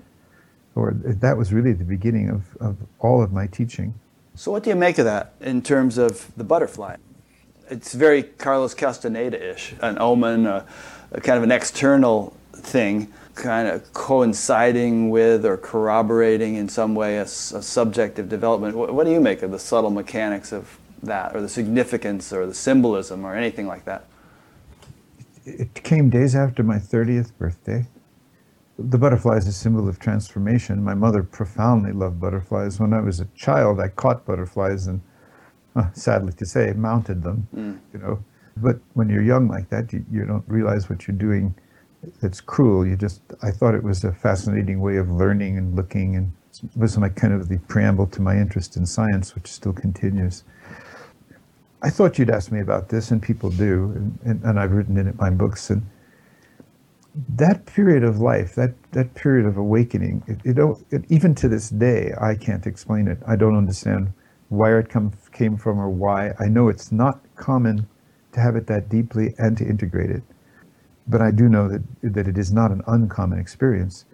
or 0.76 0.94
that 0.96 1.38
was 1.38 1.52
really 1.52 1.74
the 1.74 1.84
beginning 1.84 2.30
of, 2.30 2.56
of 2.58 2.78
all 3.00 3.22
of 3.22 3.32
my 3.32 3.48
teaching. 3.48 3.94
So, 4.36 4.52
what 4.52 4.64
do 4.64 4.70
you 4.70 4.76
make 4.76 4.98
of 4.98 5.06
that 5.06 5.34
in 5.40 5.62
terms 5.62 5.98
of 5.98 6.32
the 6.36 6.44
butterfly? 6.44 6.98
It's 7.70 7.94
very 7.94 8.24
Carlos 8.24 8.74
Castaneda 8.74 9.52
ish, 9.52 9.74
an 9.82 9.98
omen, 9.98 10.46
a, 10.46 10.66
a 11.12 11.22
kind 11.22 11.38
of 11.38 11.44
an 11.44 11.52
external 11.52 12.36
thing, 12.54 13.12
kind 13.34 13.68
of 13.68 13.92
coinciding 13.94 15.10
with 15.10 15.46
or 15.46 15.58
corroborating 15.58 16.56
in 16.56 16.70
some 16.70 16.96
way 16.96 17.18
a, 17.18 17.24
a 17.24 17.28
subjective 17.28 18.30
development. 18.30 18.76
What, 18.76 18.94
what 18.94 19.06
do 19.06 19.12
you 19.12 19.22
make 19.22 19.42
of 19.42 19.52
the 19.52 19.60
subtle 19.60 19.90
mechanics 19.90 20.52
of 20.52 20.78
that, 21.04 21.36
or 21.36 21.42
the 21.42 21.50
significance, 21.50 22.32
or 22.34 22.46
the 22.46 22.54
symbolism, 22.54 23.26
or 23.26 23.36
anything 23.36 23.68
like 23.68 23.86
that? 23.86 24.06
It 25.46 25.74
came 25.84 26.10
days 26.10 26.36
after 26.36 26.64
my 26.64 26.78
30th 26.78 27.32
birthday. 27.38 27.86
The 28.78 28.98
butterfly 28.98 29.38
is 29.38 29.48
a 29.48 29.54
symbol 29.54 29.88
of 29.88 30.00
transformation. 30.00 30.84
My 30.84 30.96
mother 30.96 31.24
profoundly 31.24 31.94
loved 31.94 32.20
butterflies. 32.20 32.80
When 32.80 32.94
I 32.94 33.00
was 33.00 33.20
a 33.20 33.26
child, 33.36 33.80
I 33.80 33.88
caught 33.88 34.26
butterflies 34.26 34.88
and, 34.88 35.02
uh, 35.76 35.92
sadly 35.94 36.34
to 36.34 36.46
say, 36.46 36.74
mounted 36.74 37.24
them. 37.24 37.48
Mm. 37.56 37.80
You 37.94 38.00
know, 38.00 38.24
but 38.58 38.80
when 38.94 39.10
you're 39.10 39.22
young 39.22 39.48
like 39.48 39.70
that, 39.70 39.94
you, 39.94 40.04
you 40.12 40.26
don't 40.26 40.44
realize 40.48 40.90
what 40.90 41.08
you're 41.08 41.16
doing. 41.16 41.56
It's 42.22 42.42
cruel. 42.42 42.86
You 42.86 42.96
just, 42.98 43.22
I 43.42 43.52
thought 43.52 43.76
it 43.76 43.84
was 43.84 44.04
a 44.04 44.12
fascinating 44.12 44.82
way 44.82 44.98
of 44.98 45.10
learning 45.10 45.58
and 45.58 45.76
looking, 45.76 46.16
and 46.16 46.34
it 46.64 46.78
was 46.78 46.98
my 46.98 47.10
kind 47.10 47.34
of 47.34 47.48
the 47.48 47.60
preamble 47.60 48.08
to 48.08 48.22
my 48.22 48.36
interest 48.38 48.76
in 48.76 48.86
science, 48.86 49.36
which 49.36 49.48
still 49.48 49.74
continues. 49.74 50.44
I 51.86 51.92
thought 51.92 52.18
you'd 52.18 52.32
ask 52.32 52.52
me 52.52 52.62
about 52.62 52.90
this, 52.90 53.12
and 53.12 53.22
people 53.22 53.52
do, 53.52 53.94
and, 53.96 54.18
and, 54.26 54.44
and 54.44 54.60
I've 54.60 54.72
written 54.72 54.98
in 54.98 55.08
it 55.08 55.20
my 55.20 55.30
books. 55.30 55.70
And 55.70 55.86
that 57.36 57.68
period 57.68 58.04
of 58.04 58.18
life, 58.18 58.56
that, 58.56 58.74
that 58.94 59.14
period 59.14 59.46
of 59.46 59.56
awakening, 59.56 60.24
it, 60.26 60.40
it, 60.44 60.78
it, 60.90 61.06
even 61.10 61.36
to 61.36 61.48
this 61.48 61.70
day, 61.70 62.12
I 62.20 62.34
can't 62.34 62.66
explain 62.66 63.08
it. 63.08 63.20
I 63.28 63.36
don't 63.36 63.56
understand 63.56 64.12
where 64.50 64.80
it 64.80 64.90
come, 64.90 65.14
came 65.32 65.58
from 65.58 65.80
or 65.80 65.92
why. 65.92 66.34
I 66.40 66.48
know 66.48 66.70
it's 66.70 66.92
not 66.92 67.20
common 67.36 67.88
to 68.32 68.40
have 68.40 68.56
it 68.56 68.66
that 68.66 68.90
deeply 68.90 69.36
and 69.38 69.56
to 69.60 69.64
integrate 69.64 70.10
it. 70.10 70.24
But 71.06 71.22
I 71.22 71.30
do 71.30 71.48
know 71.48 71.70
that, 71.70 71.84
that 72.02 72.28
it 72.28 72.40
is 72.40 72.52
not 72.52 72.72
an 72.72 72.82
uncommon 72.88 73.38
experience. 73.38 74.06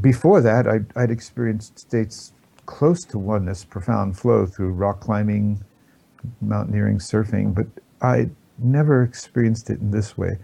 Before 0.00 0.40
that, 0.40 0.68
I'd, 0.68 0.86
I'd 0.94 1.10
experienced 1.10 1.80
states 1.80 2.32
close 2.66 3.04
to 3.06 3.18
oneness, 3.18 3.64
profound 3.64 4.16
flow 4.16 4.46
through 4.46 4.70
rock 4.70 5.00
climbing, 5.00 5.64
mountaineering, 6.40 6.98
surfing, 6.98 7.54
but 7.54 7.66
I 8.00 8.30
never 8.58 9.02
experienced 9.02 9.70
it 9.70 9.80
in 9.80 9.90
this 9.90 10.16
way. 10.16 10.38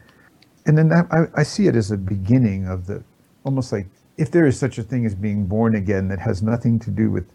And 0.66 0.78
then 0.78 0.88
that, 0.88 1.06
I, 1.10 1.40
I 1.40 1.42
see 1.42 1.66
it 1.66 1.76
as 1.76 1.90
a 1.90 1.96
beginning 1.96 2.66
of 2.66 2.86
the 2.86 3.02
almost 3.44 3.72
like 3.72 3.86
if 4.16 4.30
there 4.30 4.46
is 4.46 4.58
such 4.58 4.78
a 4.78 4.82
thing 4.82 5.04
as 5.04 5.14
being 5.14 5.46
born 5.46 5.74
again 5.74 6.08
that 6.08 6.18
has 6.20 6.42
nothing 6.42 6.78
to 6.80 6.90
do 6.90 7.10
with 7.10 7.30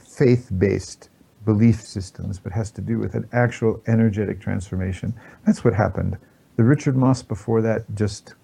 faith 0.00 0.50
based 0.58 1.10
belief 1.44 1.80
systems, 1.80 2.38
but 2.38 2.52
has 2.52 2.70
to 2.70 2.80
do 2.80 2.98
with 2.98 3.14
an 3.14 3.28
actual 3.32 3.82
energetic 3.86 4.40
transformation. 4.40 5.12
That's 5.44 5.64
what 5.64 5.74
happened. 5.74 6.16
The 6.56 6.64
Richard 6.64 6.96
Moss 6.96 7.22
before 7.22 7.60
that 7.62 7.84
just, 7.94 8.34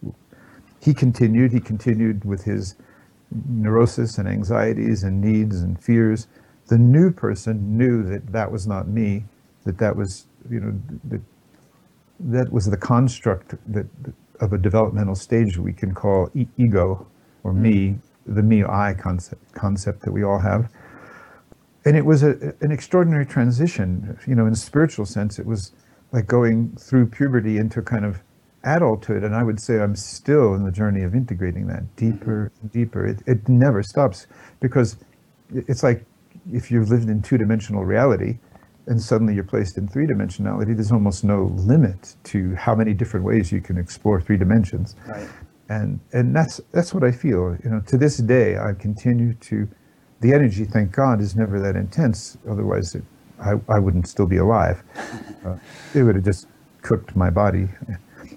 he 0.81 0.93
continued, 0.93 1.53
he 1.53 1.61
continued 1.61 2.25
with 2.25 2.43
his 2.45 2.75
neurosis 3.49 4.19
and 4.19 4.29
anxieties 4.29 5.05
and 5.05 5.21
needs 5.21 5.61
and 5.61 5.81
fears 5.81 6.27
the 6.69 6.79
new 6.79 7.11
person 7.11 7.77
knew 7.77 8.03
that 8.05 8.33
that 8.33 8.51
was 8.53 8.67
not 8.67 8.89
me, 8.89 9.25
that 9.65 9.79
that 9.79 9.97
was, 9.97 10.27
you 10.51 10.61
know, 10.61 10.81
that 11.05 11.21
that 12.21 12.53
was 12.53 12.67
the 12.67 12.77
construct 12.77 13.55
that 13.73 13.87
of 14.41 14.53
a 14.53 14.59
developmental 14.59 15.15
stage 15.15 15.59
we 15.59 15.73
can 15.73 15.95
call 15.95 16.31
e- 16.35 16.47
ego 16.57 17.07
or 17.43 17.53
me, 17.53 17.89
mm. 17.89 18.01
the 18.27 18.43
me 18.43 18.65
I 18.65 18.95
concept 18.95 19.53
concept 19.55 20.03
that 20.03 20.13
we 20.13 20.23
all 20.23 20.39
have. 20.39 20.71
And 21.85 21.97
it 21.97 22.05
was 22.05 22.23
a, 22.23 22.55
an 22.61 22.71
extraordinary 22.71 23.25
transition, 23.25 24.19
you 24.27 24.35
know, 24.35 24.47
in 24.47 24.53
a 24.53 24.57
spiritual 24.57 25.07
sense. 25.07 25.39
It 25.39 25.47
was 25.47 25.73
like 26.13 26.27
going 26.27 26.77
through 26.77 27.07
puberty 27.07 27.57
into 27.57 27.83
kind 27.83 28.05
of 28.05 28.21
adulthood. 28.65 29.25
And 29.25 29.35
I 29.35 29.43
would 29.43 29.61
say 29.61 29.81
I'm 29.81 29.97
still 29.97 30.55
in 30.55 30.65
the 30.65 30.73
journey 30.73 31.03
of 31.03 31.15
integrating 31.15 31.67
that 31.69 31.97
deeper 31.97 32.53
mm-hmm. 32.53 32.63
and 32.63 32.73
deeper. 32.73 33.07
It, 33.07 33.23
it 33.27 33.49
never 33.49 33.83
stops 33.83 34.27
because 34.61 34.97
it's 35.55 35.83
like 35.83 36.05
if 36.53 36.71
you've 36.71 36.91
lived 36.91 37.09
in 37.09 37.23
two-dimensional 37.23 37.85
reality 37.85 38.39
and 38.87 39.01
suddenly 39.01 39.35
you're 39.35 39.45
placed 39.45 39.77
in 39.77 39.87
three-dimensionality, 39.87 40.75
there's 40.75 40.93
almost 40.93 41.25
no 41.25 41.53
limit 41.57 42.17
to 42.25 42.55
how 42.55 42.75
many 42.75 42.95
different 42.95 43.25
ways 43.25 43.53
you 43.53 43.61
can 43.61 43.77
explore 43.77 44.21
three 44.21 44.37
dimensions. 44.37 44.97
Right. 45.07 45.29
And 45.71 46.01
and 46.13 46.35
that's 46.35 46.63
that's 46.73 46.95
what 46.95 47.05
I 47.05 47.13
feel. 47.13 47.55
You 47.63 47.71
know, 47.71 47.81
to 47.89 47.99
this 47.99 48.17
day, 48.19 48.57
I 48.57 48.73
continue 48.73 49.35
to. 49.35 49.69
The 50.21 50.33
energy, 50.33 50.65
thank 50.65 50.91
God, 50.91 51.21
is 51.21 51.37
never 51.37 51.61
that 51.61 51.77
intense. 51.77 52.39
Otherwise, 52.49 52.95
it, 52.95 53.05
I 53.39 53.61
I 53.69 53.79
wouldn't 53.79 54.09
still 54.09 54.27
be 54.27 54.39
alive. 54.39 54.83
Uh, 55.47 55.57
it 55.95 56.03
would 56.03 56.17
have 56.17 56.25
just 56.25 56.49
cooked 56.83 57.15
my 57.15 57.31
body. 57.31 57.69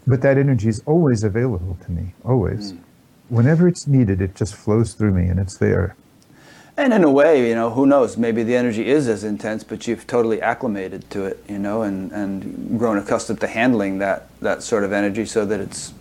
But 0.05 0.21
that 0.21 0.37
energy 0.37 0.67
is 0.69 0.81
always 0.85 1.23
available 1.23 1.77
to 1.85 1.91
me. 1.91 2.13
Always. 2.23 2.73
Mm. 2.73 2.79
Whenever 3.29 3.67
it's 3.67 3.87
needed, 3.87 4.21
it 4.21 4.35
just 4.35 4.55
flows 4.55 4.93
through 4.93 5.13
me, 5.13 5.27
and 5.27 5.39
it's 5.39 5.57
there. 5.57 5.95
And 6.81 6.93
in 6.93 7.03
a 7.03 7.11
way, 7.11 7.47
you 7.47 7.53
know, 7.53 7.69
who 7.69 7.85
knows? 7.85 8.17
Maybe 8.17 8.41
the 8.41 8.55
energy 8.55 8.89
is 8.89 9.07
as 9.07 9.23
intense, 9.23 9.63
but 9.63 9.85
you've 9.85 10.07
totally 10.07 10.41
acclimated 10.41 11.07
to 11.11 11.25
it, 11.25 11.43
you 11.47 11.59
know, 11.59 11.83
and, 11.83 12.11
and 12.11 12.79
grown 12.79 12.97
accustomed 12.97 13.39
to 13.41 13.47
handling 13.47 13.99
that, 13.99 14.29
that 14.39 14.63
sort 14.63 14.83
of 14.83 14.91
energy 14.91 15.27
so 15.27 15.45
that 15.45 15.59
it's 15.59 15.93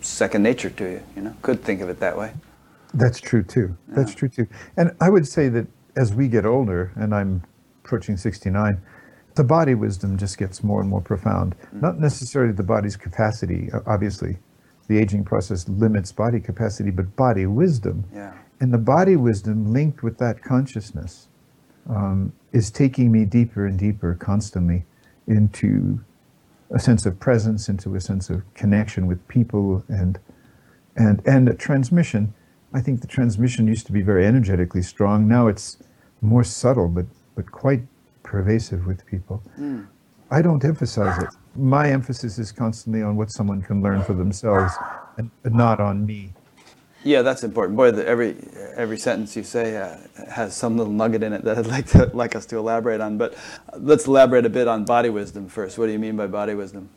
second 0.00 0.42
nature 0.42 0.70
to 0.70 0.84
you, 0.84 1.02
you 1.14 1.22
know. 1.22 1.32
Could 1.42 1.62
think 1.62 1.80
of 1.80 1.88
it 1.88 2.00
that 2.00 2.18
way. 2.18 2.32
That's 2.92 3.20
true 3.20 3.44
too. 3.44 3.76
Yeah. 3.88 3.94
That's 3.94 4.16
true 4.16 4.28
too. 4.28 4.48
And 4.76 4.96
I 5.00 5.10
would 5.10 5.28
say 5.28 5.48
that 5.50 5.68
as 5.94 6.12
we 6.12 6.26
get 6.26 6.44
older, 6.44 6.90
and 6.96 7.14
I'm 7.14 7.44
approaching 7.84 8.16
69, 8.16 8.82
the 9.36 9.44
body 9.44 9.76
wisdom 9.76 10.18
just 10.18 10.38
gets 10.38 10.64
more 10.64 10.80
and 10.80 10.90
more 10.90 11.02
profound. 11.02 11.54
Mm-hmm. 11.56 11.80
Not 11.82 12.00
necessarily 12.00 12.52
the 12.52 12.64
body's 12.64 12.96
capacity, 12.96 13.70
obviously. 13.86 14.38
The 14.88 14.98
aging 14.98 15.24
process 15.24 15.68
limits 15.68 16.10
body 16.10 16.40
capacity, 16.40 16.90
but 16.90 17.14
body 17.14 17.46
wisdom 17.46 18.04
yeah 18.12 18.32
and 18.60 18.72
the 18.72 18.78
body 18.78 19.16
wisdom 19.16 19.72
linked 19.72 20.02
with 20.02 20.18
that 20.18 20.42
consciousness 20.42 21.28
um, 21.88 22.32
is 22.52 22.70
taking 22.70 23.12
me 23.12 23.24
deeper 23.24 23.66
and 23.66 23.78
deeper 23.78 24.14
constantly 24.14 24.84
into 25.26 26.00
a 26.70 26.78
sense 26.78 27.06
of 27.06 27.18
presence, 27.20 27.68
into 27.68 27.94
a 27.94 28.00
sense 28.00 28.30
of 28.30 28.42
connection 28.54 29.06
with 29.06 29.26
people 29.28 29.84
and 29.88 30.18
and 30.96 31.22
and 31.26 31.48
a 31.48 31.54
transmission. 31.54 32.34
I 32.72 32.80
think 32.80 33.00
the 33.00 33.06
transmission 33.06 33.66
used 33.66 33.86
to 33.86 33.92
be 33.92 34.02
very 34.02 34.26
energetically 34.26 34.82
strong. 34.82 35.28
Now 35.28 35.46
it's 35.46 35.78
more 36.20 36.44
subtle, 36.44 36.88
but 36.88 37.06
but 37.34 37.50
quite 37.50 37.82
pervasive 38.22 38.86
with 38.86 39.06
people. 39.06 39.42
Mm. 39.58 39.86
I 40.30 40.42
don't 40.42 40.64
emphasize 40.64 41.22
it. 41.22 41.28
My 41.54 41.90
emphasis 41.90 42.38
is 42.38 42.50
constantly 42.50 43.02
on 43.02 43.16
what 43.16 43.30
someone 43.30 43.62
can 43.62 43.82
learn 43.82 44.02
for 44.02 44.14
themselves, 44.14 44.72
and 45.16 45.30
not 45.44 45.78
on 45.78 46.04
me. 46.04 46.32
Yeah, 47.06 47.22
that's 47.22 47.44
important. 47.44 47.76
Boy, 47.76 47.92
the, 47.92 48.04
every 48.04 48.36
every 48.74 48.98
sentence 48.98 49.36
you 49.36 49.44
say 49.44 49.76
uh, 49.76 49.96
has 50.28 50.56
some 50.56 50.76
little 50.76 50.92
nugget 50.92 51.22
in 51.22 51.32
it 51.32 51.44
that 51.44 51.56
I'd 51.56 51.66
like 51.76 51.86
to 51.88 52.10
like 52.12 52.34
us 52.34 52.46
to 52.46 52.58
elaborate 52.58 53.00
on. 53.00 53.16
But 53.16 53.36
let's 53.78 54.08
elaborate 54.08 54.44
a 54.44 54.48
bit 54.50 54.66
on 54.66 54.84
body 54.84 55.08
wisdom 55.08 55.48
first. 55.48 55.78
What 55.78 55.86
do 55.86 55.92
you 55.92 56.00
mean 56.00 56.16
by 56.16 56.26
body 56.26 56.54
wisdom? 56.56 56.90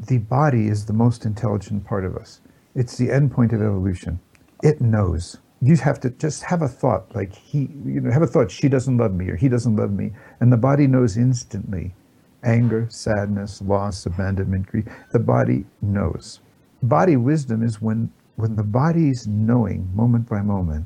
The 0.00 0.18
body 0.18 0.68
is 0.68 0.86
the 0.86 0.94
most 0.94 1.26
intelligent 1.26 1.84
part 1.84 2.06
of 2.06 2.16
us. 2.16 2.40
It's 2.74 2.96
the 2.96 3.10
end 3.10 3.30
point 3.30 3.52
of 3.52 3.60
evolution. 3.60 4.18
It 4.62 4.80
knows. 4.80 5.36
You 5.60 5.76
have 5.76 6.00
to 6.00 6.10
just 6.10 6.42
have 6.44 6.62
a 6.62 6.68
thought 6.68 7.14
like 7.14 7.34
he, 7.34 7.68
you 7.84 8.00
know, 8.00 8.10
have 8.10 8.22
a 8.22 8.26
thought. 8.26 8.50
She 8.50 8.70
doesn't 8.70 8.96
love 8.96 9.12
me 9.12 9.28
or 9.28 9.36
he 9.36 9.50
doesn't 9.50 9.76
love 9.76 9.92
me, 9.92 10.12
and 10.40 10.50
the 10.50 10.56
body 10.56 10.86
knows 10.86 11.18
instantly. 11.18 11.94
Anger, 12.42 12.86
sadness, 12.88 13.60
loss, 13.60 14.06
abandonment, 14.06 14.66
grief. 14.66 14.86
The 15.12 15.18
body 15.18 15.66
knows. 15.82 16.40
Body 16.82 17.16
wisdom 17.16 17.62
is 17.62 17.82
when 17.82 18.10
when 18.42 18.56
the 18.56 18.64
body's 18.64 19.28
knowing 19.28 19.88
moment 19.94 20.28
by 20.28 20.42
moment, 20.42 20.84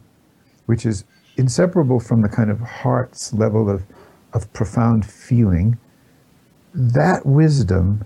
which 0.66 0.84
is 0.84 1.04
inseparable 1.38 1.98
from 1.98 2.20
the 2.20 2.28
kind 2.28 2.50
of 2.50 2.60
heart's 2.60 3.32
level 3.32 3.70
of, 3.70 3.82
of 4.34 4.52
profound 4.52 5.06
feeling, 5.06 5.78
that 6.74 7.24
wisdom 7.24 8.04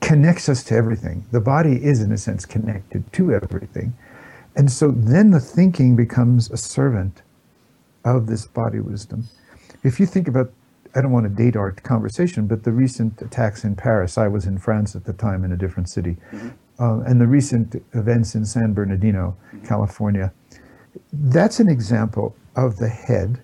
connects 0.00 0.48
us 0.48 0.62
to 0.62 0.76
everything. 0.76 1.24
The 1.32 1.40
body 1.40 1.82
is, 1.82 2.00
in 2.00 2.12
a 2.12 2.16
sense, 2.16 2.46
connected 2.46 3.12
to 3.14 3.32
everything. 3.32 3.94
And 4.54 4.70
so 4.70 4.92
then 4.92 5.32
the 5.32 5.40
thinking 5.40 5.96
becomes 5.96 6.48
a 6.48 6.56
servant 6.56 7.22
of 8.04 8.28
this 8.28 8.46
body 8.46 8.78
wisdom. 8.78 9.24
If 9.82 9.98
you 9.98 10.06
think 10.06 10.28
about, 10.28 10.52
I 10.94 11.00
don't 11.00 11.10
want 11.10 11.24
to 11.24 11.42
date 11.44 11.56
our 11.56 11.72
conversation, 11.72 12.46
but 12.46 12.62
the 12.62 12.70
recent 12.70 13.22
attacks 13.22 13.64
in 13.64 13.74
Paris, 13.74 14.16
I 14.16 14.28
was 14.28 14.46
in 14.46 14.58
France 14.58 14.94
at 14.94 15.04
the 15.04 15.14
time 15.14 15.42
in 15.42 15.50
a 15.50 15.56
different 15.56 15.88
city. 15.88 16.16
Mm-hmm. 16.30 16.50
Mm-hmm 16.78 16.82
uh, 16.82 17.00
and 17.08 17.20
the 17.20 17.26
recent 17.26 17.76
events 17.92 18.34
in 18.34 18.44
San 18.44 18.72
Bernardino, 18.72 19.36
California, 19.64 20.32
that's 21.12 21.60
an 21.60 21.68
example 21.68 22.36
of 22.56 22.76
the 22.76 22.88
head, 22.88 23.42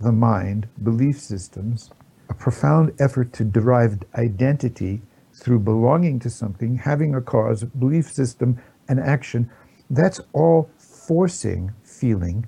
the 0.00 0.12
mind, 0.12 0.68
belief 0.82 1.18
systems, 1.18 1.90
a 2.28 2.34
profound 2.34 2.92
effort 2.98 3.32
to 3.34 3.44
derive 3.44 3.98
identity 4.14 5.02
through 5.34 5.58
belonging 5.58 6.18
to 6.20 6.30
something, 6.30 6.76
having 6.76 7.14
a 7.14 7.20
cause, 7.20 7.64
belief 7.64 8.10
system, 8.10 8.58
and 8.88 9.00
action. 9.00 9.50
That's 9.90 10.20
all 10.32 10.70
forcing 10.78 11.72
feeling 11.84 12.46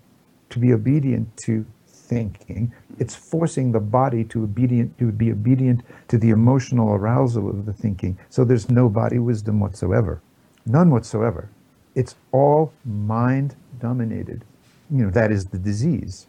to 0.50 0.58
be 0.58 0.72
obedient 0.72 1.36
to 1.38 1.66
thinking. 2.08 2.72
It's 2.98 3.14
forcing 3.14 3.72
the 3.72 3.80
body 3.80 4.24
to 4.24 4.44
obedient 4.44 4.98
to 4.98 5.12
be 5.12 5.30
obedient 5.30 5.82
to 6.08 6.18
the 6.18 6.30
emotional 6.30 6.94
arousal 6.94 7.48
of 7.50 7.66
the 7.66 7.72
thinking. 7.72 8.18
So 8.30 8.44
there's 8.44 8.70
no 8.70 8.88
body 8.88 9.18
wisdom 9.18 9.60
whatsoever. 9.60 10.22
None 10.66 10.90
whatsoever. 10.90 11.50
It's 11.94 12.16
all 12.32 12.72
mind 12.84 13.56
dominated. 13.80 14.44
You 14.90 15.04
know, 15.06 15.10
that 15.10 15.30
is 15.30 15.46
the 15.46 15.58
disease. 15.58 16.26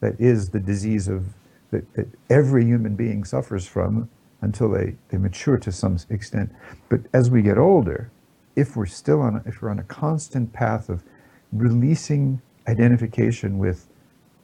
That 0.00 0.20
is 0.20 0.50
the 0.50 0.60
disease 0.60 1.08
of 1.08 1.26
that, 1.70 1.92
that 1.94 2.08
every 2.28 2.64
human 2.64 2.96
being 2.96 3.24
suffers 3.24 3.66
from 3.66 4.08
until 4.42 4.70
they, 4.70 4.96
they 5.10 5.18
mature 5.18 5.58
to 5.58 5.70
some 5.72 5.98
extent. 6.08 6.50
But 6.88 7.02
as 7.12 7.30
we 7.30 7.42
get 7.42 7.58
older, 7.58 8.10
if 8.56 8.76
we're 8.76 8.86
still 8.86 9.20
on, 9.22 9.36
a, 9.36 9.42
if 9.48 9.62
we're 9.62 9.70
on 9.70 9.78
a 9.78 9.84
constant 9.84 10.52
path 10.52 10.88
of 10.88 11.04
releasing 11.52 12.40
identification 12.68 13.58
with 13.58 13.88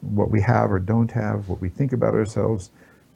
what 0.01 0.29
we 0.29 0.41
have 0.41 0.71
or 0.71 0.79
don't 0.79 1.11
have, 1.11 1.49
what 1.49 1.61
we 1.61 1.69
think 1.69 1.93
about 1.93 2.13
ourselves, 2.13 2.71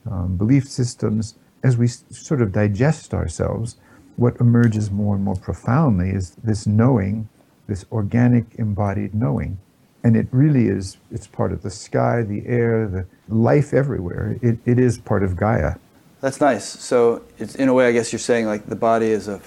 um, 0.10 0.36
belief 0.38 0.68
systems, 0.68 1.36
as 1.64 1.78
we 1.78 1.88
sort 1.88 2.42
of 2.42 2.52
digest 2.52 3.14
ourselves, 3.14 3.78
what 4.16 4.36
emerges 4.40 4.92
more 4.92 5.16
and 5.16 5.24
more 5.24 5.36
profoundly 5.36 6.10
is 6.10 6.32
this 6.44 6.68
knowing, 6.68 7.30
this 7.68 7.86
organic 7.92 8.46
embodied 8.56 9.14
knowing. 9.14 9.58
And 10.04 10.18
it 10.18 10.28
really 10.32 10.68
is, 10.68 10.98
it's 11.12 11.28
part 11.28 11.52
of 11.52 11.62
the 11.62 11.70
sky, 11.70 12.24
the 12.24 12.46
air, 12.48 12.88
the 12.88 13.06
life 13.34 13.74
everywhere. 13.74 14.38
It, 14.42 14.58
it 14.66 14.80
is 14.80 14.98
part 14.98 15.24
of 15.24 15.36
Gaia. 15.36 15.76
That's 16.22 16.42
nice. 16.42 16.66
So 16.66 17.24
it's 17.38 17.56
in 17.56 17.68
a 17.70 17.74
way, 17.74 17.88
I 17.88 17.92
guess 17.92 18.12
you're 18.12 18.20
saying 18.20 18.48
like 18.48 18.66
the 18.66 18.76
body 18.76 19.08
is 19.08 19.28
a 19.28 19.42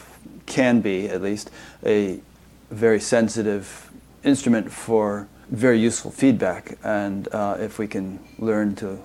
can 0.46 0.80
be 0.80 1.08
at 1.08 1.22
least 1.22 1.50
a 1.84 2.20
very 2.70 3.00
sensitive 3.00 3.90
instrument 4.22 4.70
for 4.70 5.28
very 5.54 5.78
useful 5.78 6.10
feedback, 6.10 6.78
and 6.84 7.28
uh, 7.32 7.56
if 7.58 7.78
we 7.78 7.86
can 7.86 8.18
learn 8.38 8.74
to 8.76 8.98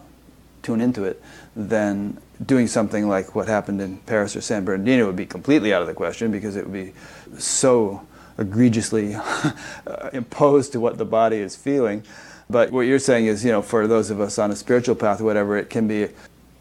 tune 0.61 0.81
into 0.81 1.03
it, 1.03 1.21
then 1.55 2.17
doing 2.45 2.67
something 2.67 3.07
like 3.07 3.35
what 3.35 3.47
happened 3.47 3.81
in 3.81 3.97
Paris 3.99 4.35
or 4.35 4.41
San 4.41 4.65
Bernardino 4.65 5.05
would 5.05 5.15
be 5.15 5.25
completely 5.25 5.73
out 5.73 5.81
of 5.81 5.87
the 5.87 5.93
question 5.93 6.31
because 6.31 6.55
it 6.55 6.65
would 6.65 6.73
be 6.73 6.93
so 7.37 8.05
egregiously 8.37 9.15
imposed 10.13 10.71
to 10.71 10.79
what 10.79 10.97
the 10.97 11.05
body 11.05 11.37
is 11.37 11.55
feeling. 11.55 12.03
But 12.49 12.71
what 12.71 12.81
you're 12.81 12.99
saying 12.99 13.27
is, 13.27 13.45
you 13.45 13.51
know, 13.51 13.61
for 13.61 13.87
those 13.87 14.09
of 14.09 14.19
us 14.19 14.39
on 14.39 14.51
a 14.51 14.55
spiritual 14.55 14.95
path, 14.95 15.21
whatever, 15.21 15.57
it 15.57 15.69
can 15.69 15.87
be 15.87 16.07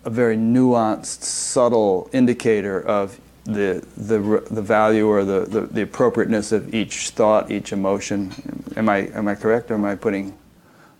a 0.04 0.11
very 0.11 0.37
nuanced, 0.37 1.23
subtle 1.23 2.11
indicator 2.12 2.80
of 2.80 3.18
the 3.49 3.83
the 3.97 4.19
the 4.50 4.62
value 4.62 5.09
or 5.09 5.25
the, 5.25 5.40
the, 5.47 5.62
the 5.62 5.83
appropriateness 5.83 6.52
of 6.52 6.75
each 6.75 7.11
thought, 7.11 7.50
each 7.50 7.73
emotion. 7.73 8.33
Am 8.76 8.88
I 8.88 9.09
am 9.14 9.26
I 9.26 9.35
correct, 9.35 9.71
or 9.71 9.75
am 9.75 9.85
I 9.85 9.95
putting? 9.97 10.37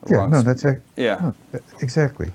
Yeah, 0.09 0.27
no, 0.27 0.43
that's 0.43 0.65
a, 0.65 0.81
Yeah. 0.97 1.33
no, 1.53 1.61
exactly, 1.81 2.31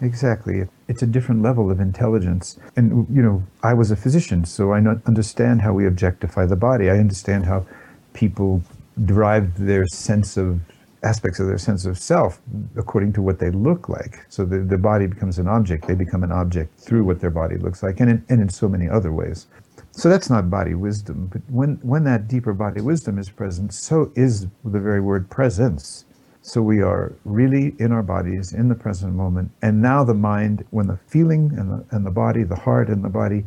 exactly. 0.00 0.66
It's 0.88 1.02
a 1.02 1.06
different 1.06 1.42
level 1.42 1.70
of 1.70 1.80
intelligence, 1.80 2.58
and 2.76 3.06
you 3.14 3.22
know, 3.22 3.42
I 3.62 3.74
was 3.74 3.90
a 3.90 3.96
physician, 3.96 4.44
so 4.46 4.72
I 4.72 4.80
not 4.80 4.98
understand 5.06 5.60
how 5.62 5.74
we 5.74 5.86
objectify 5.86 6.46
the 6.46 6.56
body. 6.56 6.88
I 6.88 6.98
understand 6.98 7.44
how 7.44 7.66
people 8.14 8.62
derive 9.04 9.58
their 9.58 9.86
sense 9.86 10.36
of 10.36 10.60
aspects 11.02 11.40
of 11.40 11.46
their 11.46 11.58
sense 11.58 11.84
of 11.84 11.98
self 11.98 12.40
according 12.76 13.12
to 13.12 13.22
what 13.22 13.38
they 13.38 13.50
look 13.50 13.88
like. 13.88 14.24
So 14.28 14.44
the, 14.44 14.58
the 14.58 14.78
body 14.78 15.06
becomes 15.06 15.38
an 15.38 15.48
object. 15.48 15.86
They 15.86 15.94
become 15.94 16.22
an 16.22 16.32
object 16.32 16.78
through 16.78 17.04
what 17.04 17.20
their 17.20 17.30
body 17.30 17.56
looks 17.56 17.82
like, 17.82 18.00
and 18.00 18.10
in, 18.10 18.24
and 18.28 18.40
in 18.40 18.48
so 18.48 18.68
many 18.68 18.88
other 18.88 19.12
ways. 19.12 19.46
So 19.90 20.08
that's 20.08 20.30
not 20.30 20.48
body 20.48 20.74
wisdom. 20.74 21.28
But 21.30 21.42
when, 21.48 21.78
when 21.82 22.04
that 22.04 22.28
deeper 22.28 22.54
body 22.54 22.80
wisdom 22.80 23.18
is 23.18 23.28
present, 23.28 23.74
so 23.74 24.10
is 24.14 24.46
the 24.64 24.80
very 24.80 25.00
word 25.00 25.28
presence. 25.28 26.06
So 26.40 26.62
we 26.62 26.82
are 26.82 27.12
really 27.24 27.74
in 27.78 27.92
our 27.92 28.02
bodies 28.02 28.52
in 28.52 28.68
the 28.68 28.74
present 28.74 29.14
moment. 29.14 29.50
And 29.60 29.82
now 29.82 30.02
the 30.02 30.14
mind, 30.14 30.64
when 30.70 30.86
the 30.86 30.98
feeling 31.08 31.52
and 31.56 31.70
the, 31.70 31.84
and 31.94 32.06
the 32.06 32.10
body, 32.10 32.42
the 32.42 32.56
heart 32.56 32.88
and 32.88 33.04
the 33.04 33.08
body 33.08 33.44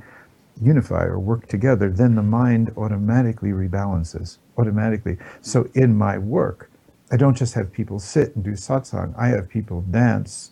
unify 0.61 1.03
or 1.03 1.19
work 1.19 1.47
together, 1.47 1.89
then 1.89 2.15
the 2.15 2.23
mind 2.23 2.71
automatically 2.77 3.49
rebalances, 3.49 4.37
automatically. 4.57 5.17
So 5.41 5.67
in 5.73 5.97
my 5.97 6.17
work, 6.17 6.69
I 7.11 7.17
don't 7.17 7.37
just 7.37 7.53
have 7.53 7.71
people 7.71 7.99
sit 7.99 8.35
and 8.35 8.43
do 8.43 8.51
satsang, 8.51 9.13
I 9.17 9.27
have 9.27 9.47
people 9.47 9.81
dance, 9.81 10.51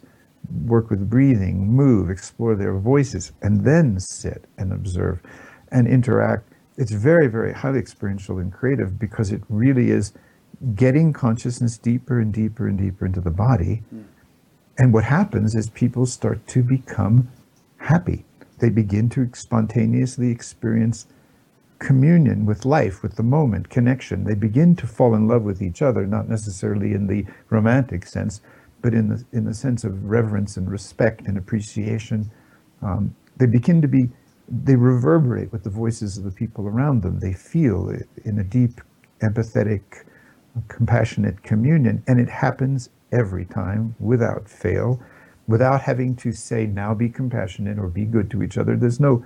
work 0.66 0.90
with 0.90 1.10
breathing, 1.10 1.68
move, 1.68 2.10
explore 2.10 2.56
their 2.56 2.78
voices, 2.78 3.32
and 3.42 3.66
then 3.66 4.00
sit 4.00 4.46
and 4.58 4.72
observe 4.72 5.22
and 5.72 5.88
interact. 5.88 6.50
It's 6.78 6.92
very, 6.92 7.28
very 7.28 7.54
highly 7.54 7.80
experiential 7.80 8.38
and 8.38 8.52
creative 8.52 9.00
because 9.00 9.32
it 9.32 9.42
really 9.50 9.90
is 9.90 10.14
getting 10.76 11.12
consciousness 11.14 11.78
deeper 11.78 12.20
and 12.20 12.34
deeper 12.34 12.68
and 12.68 12.78
deeper 12.78 13.06
into 13.06 13.22
the 13.22 13.32
body. 13.32 13.84
Hmm. 13.90 14.02
And 14.78 14.94
what 14.94 15.04
happens 15.04 15.56
is 15.56 15.70
people 15.70 16.06
start 16.06 16.48
to 16.48 16.64
become 16.64 17.30
happy. 17.78 18.26
They 18.60 18.70
begin 18.70 19.10
to 19.10 19.30
spontaneously 19.34 20.32
experience 20.32 21.06
communion 21.84 22.46
with 22.46 22.66
life, 22.66 23.04
with 23.04 23.16
the 23.16 23.24
moment, 23.24 23.70
connection. 23.70 24.24
They 24.24 24.36
begin 24.36 24.76
to 24.78 24.88
fall 24.88 25.14
in 25.16 25.28
love 25.28 25.44
with 25.44 25.62
each 25.62 25.82
other, 25.82 26.08
not 26.08 26.30
necessarily 26.30 26.94
in 26.94 27.08
the 27.08 27.26
romantic 27.50 28.06
sense, 28.08 28.42
but 28.82 28.94
in 28.94 29.10
the 29.10 29.24
in 29.34 29.44
the 29.46 29.54
sense 29.54 29.84
of 29.84 30.06
reverence 30.06 30.58
and 30.58 30.72
respect 30.72 31.28
and 31.28 31.38
appreciation. 31.38 32.32
Um, 32.82 33.16
they 33.38 33.48
begin 33.48 33.82
to 33.82 33.88
be, 33.88 34.10
they 34.48 34.76
reverberate 34.76 35.52
with 35.52 35.64
the 35.64 35.70
voices 35.70 36.18
of 36.18 36.24
the 36.24 36.32
people 36.32 36.68
around 36.68 37.02
them. 37.02 37.20
They 37.20 37.34
feel 37.34 37.90
it 37.90 38.08
in 38.24 38.40
a 38.40 38.44
deep, 38.44 38.82
empathetic, 39.22 39.82
compassionate 40.68 41.44
communion, 41.44 42.04
and 42.08 42.20
it 42.20 42.30
happens 42.30 42.90
every 43.12 43.46
time 43.46 43.96
without 44.00 44.50
fail, 44.50 45.02
without 45.48 45.82
having 45.82 46.16
to 46.18 46.32
say, 46.32 46.66
now 46.66 46.94
be 46.94 47.10
compassionate 47.10 47.78
or 47.80 47.88
be 47.88 48.06
good 48.06 48.30
to 48.32 48.44
each 48.44 48.58
other. 48.58 48.76
There's 48.76 49.00
no, 49.00 49.26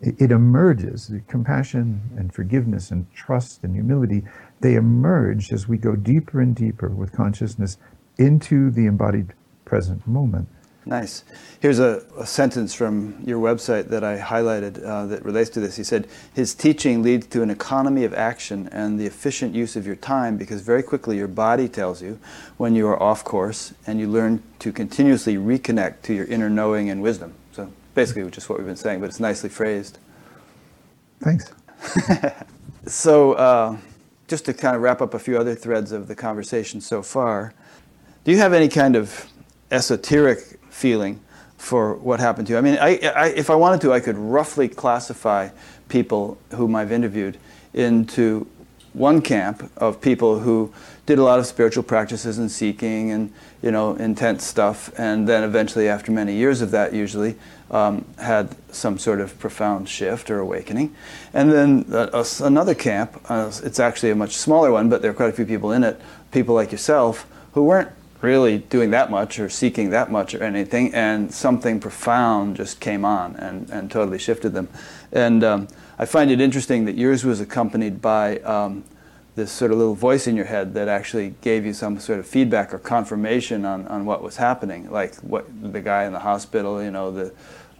it, 0.00 0.30
emerges. 0.30 1.10
Compassion 1.28 2.00
and 2.16 2.32
forgiveness 2.32 2.90
and 2.90 3.06
trust 3.14 3.64
and 3.64 3.74
humility, 3.74 4.24
they 4.60 4.74
emerge 4.74 5.52
as 5.52 5.68
we 5.68 5.78
go 5.78 5.96
deeper 5.96 6.40
and 6.40 6.54
deeper 6.54 6.88
with 6.88 7.12
consciousness 7.12 7.78
into 8.18 8.70
the 8.70 8.86
embodied 8.86 9.32
present 9.64 10.06
moment. 10.06 10.48
Nice. 10.88 11.24
Here's 11.58 11.80
a, 11.80 12.04
a 12.16 12.24
sentence 12.24 12.72
from 12.72 13.20
your 13.26 13.40
website 13.42 13.88
that 13.88 14.04
I 14.04 14.18
highlighted 14.20 14.84
uh, 14.84 15.06
that 15.06 15.24
relates 15.24 15.50
to 15.50 15.60
this. 15.60 15.74
He 15.74 15.82
said, 15.82 16.06
His 16.32 16.54
teaching 16.54 17.02
leads 17.02 17.26
to 17.28 17.42
an 17.42 17.50
economy 17.50 18.04
of 18.04 18.14
action 18.14 18.68
and 18.70 18.98
the 18.98 19.04
efficient 19.04 19.52
use 19.52 19.74
of 19.74 19.84
your 19.84 19.96
time 19.96 20.36
because 20.36 20.60
very 20.60 20.84
quickly 20.84 21.16
your 21.16 21.26
body 21.26 21.68
tells 21.68 22.02
you 22.02 22.20
when 22.56 22.76
you 22.76 22.86
are 22.86 23.02
off 23.02 23.24
course 23.24 23.74
and 23.84 23.98
you 23.98 24.06
learn 24.06 24.44
to 24.60 24.72
continuously 24.72 25.34
reconnect 25.36 26.02
to 26.02 26.14
your 26.14 26.26
inner 26.26 26.48
knowing 26.48 26.88
and 26.88 27.02
wisdom. 27.02 27.34
Basically, 27.96 28.30
just 28.30 28.48
what 28.50 28.58
we've 28.58 28.66
been 28.66 28.76
saying, 28.76 29.00
but 29.00 29.08
it's 29.08 29.20
nicely 29.20 29.48
phrased. 29.48 29.98
Thanks. 31.20 31.50
So, 32.88 33.32
uh, 33.32 33.76
just 34.28 34.44
to 34.44 34.54
kind 34.54 34.76
of 34.76 34.82
wrap 34.82 35.02
up 35.02 35.12
a 35.12 35.18
few 35.18 35.36
other 35.38 35.56
threads 35.56 35.90
of 35.90 36.06
the 36.06 36.14
conversation 36.14 36.80
so 36.80 37.02
far, 37.02 37.52
do 38.22 38.30
you 38.30 38.38
have 38.38 38.52
any 38.52 38.68
kind 38.68 38.94
of 38.94 39.26
esoteric 39.72 40.60
feeling 40.70 41.18
for 41.58 41.96
what 41.96 42.20
happened 42.20 42.46
to 42.46 42.52
you? 42.52 42.58
I 42.58 42.60
mean, 42.60 42.78
I, 42.80 42.98
I, 43.08 43.26
if 43.30 43.50
I 43.50 43.56
wanted 43.56 43.80
to, 43.80 43.92
I 43.92 43.98
could 43.98 44.16
roughly 44.16 44.68
classify 44.68 45.48
people 45.88 46.38
whom 46.54 46.76
I've 46.76 46.92
interviewed 46.92 47.38
into 47.74 48.46
one 48.96 49.20
camp 49.20 49.70
of 49.76 50.00
people 50.00 50.40
who 50.40 50.72
did 51.04 51.18
a 51.18 51.22
lot 51.22 51.38
of 51.38 51.46
spiritual 51.46 51.82
practices 51.82 52.38
and 52.38 52.50
seeking 52.50 53.10
and 53.10 53.30
you 53.62 53.70
know 53.70 53.94
intense 53.96 54.44
stuff, 54.44 54.90
and 54.98 55.28
then 55.28 55.44
eventually, 55.44 55.88
after 55.88 56.10
many 56.10 56.34
years 56.34 56.62
of 56.62 56.70
that, 56.70 56.94
usually 56.94 57.36
um, 57.70 58.04
had 58.18 58.56
some 58.72 58.98
sort 58.98 59.20
of 59.20 59.38
profound 59.38 59.88
shift 59.88 60.30
or 60.30 60.38
awakening. 60.38 60.94
And 61.34 61.52
then 61.52 61.86
uh, 61.92 62.24
another 62.40 62.74
camp, 62.74 63.20
uh, 63.28 63.52
it's 63.62 63.78
actually 63.78 64.10
a 64.10 64.14
much 64.14 64.36
smaller 64.36 64.72
one, 64.72 64.88
but 64.88 65.02
there 65.02 65.10
are 65.10 65.14
quite 65.14 65.30
a 65.30 65.32
few 65.32 65.46
people 65.46 65.72
in 65.72 65.84
it, 65.84 66.00
people 66.32 66.54
like 66.54 66.72
yourself, 66.72 67.26
who 67.52 67.64
weren't 67.64 67.90
really 68.22 68.58
doing 68.58 68.90
that 68.90 69.10
much 69.10 69.38
or 69.38 69.48
seeking 69.50 69.90
that 69.90 70.10
much 70.10 70.34
or 70.34 70.42
anything, 70.42 70.94
and 70.94 71.32
something 71.32 71.80
profound 71.80 72.56
just 72.56 72.80
came 72.80 73.04
on 73.04 73.36
and, 73.36 73.68
and 73.70 73.90
totally 73.90 74.18
shifted 74.18 74.54
them. 74.54 74.68
And 75.12 75.44
um, 75.44 75.68
I 75.98 76.04
find 76.04 76.30
it 76.30 76.40
interesting 76.40 76.84
that 76.84 76.96
yours 76.96 77.24
was 77.24 77.40
accompanied 77.40 78.02
by 78.02 78.38
um, 78.40 78.84
this 79.34 79.50
sort 79.50 79.70
of 79.70 79.78
little 79.78 79.94
voice 79.94 80.26
in 80.26 80.36
your 80.36 80.44
head 80.44 80.74
that 80.74 80.88
actually 80.88 81.34
gave 81.40 81.64
you 81.64 81.72
some 81.72 81.98
sort 81.98 82.18
of 82.18 82.26
feedback 82.26 82.74
or 82.74 82.78
confirmation 82.78 83.64
on, 83.64 83.86
on 83.88 84.04
what 84.04 84.22
was 84.22 84.36
happening, 84.36 84.90
like 84.90 85.16
what 85.16 85.46
the 85.72 85.80
guy 85.80 86.04
in 86.04 86.12
the 86.12 86.18
hospital, 86.18 86.82
you 86.82 86.90
know, 86.90 87.10
the 87.10 87.32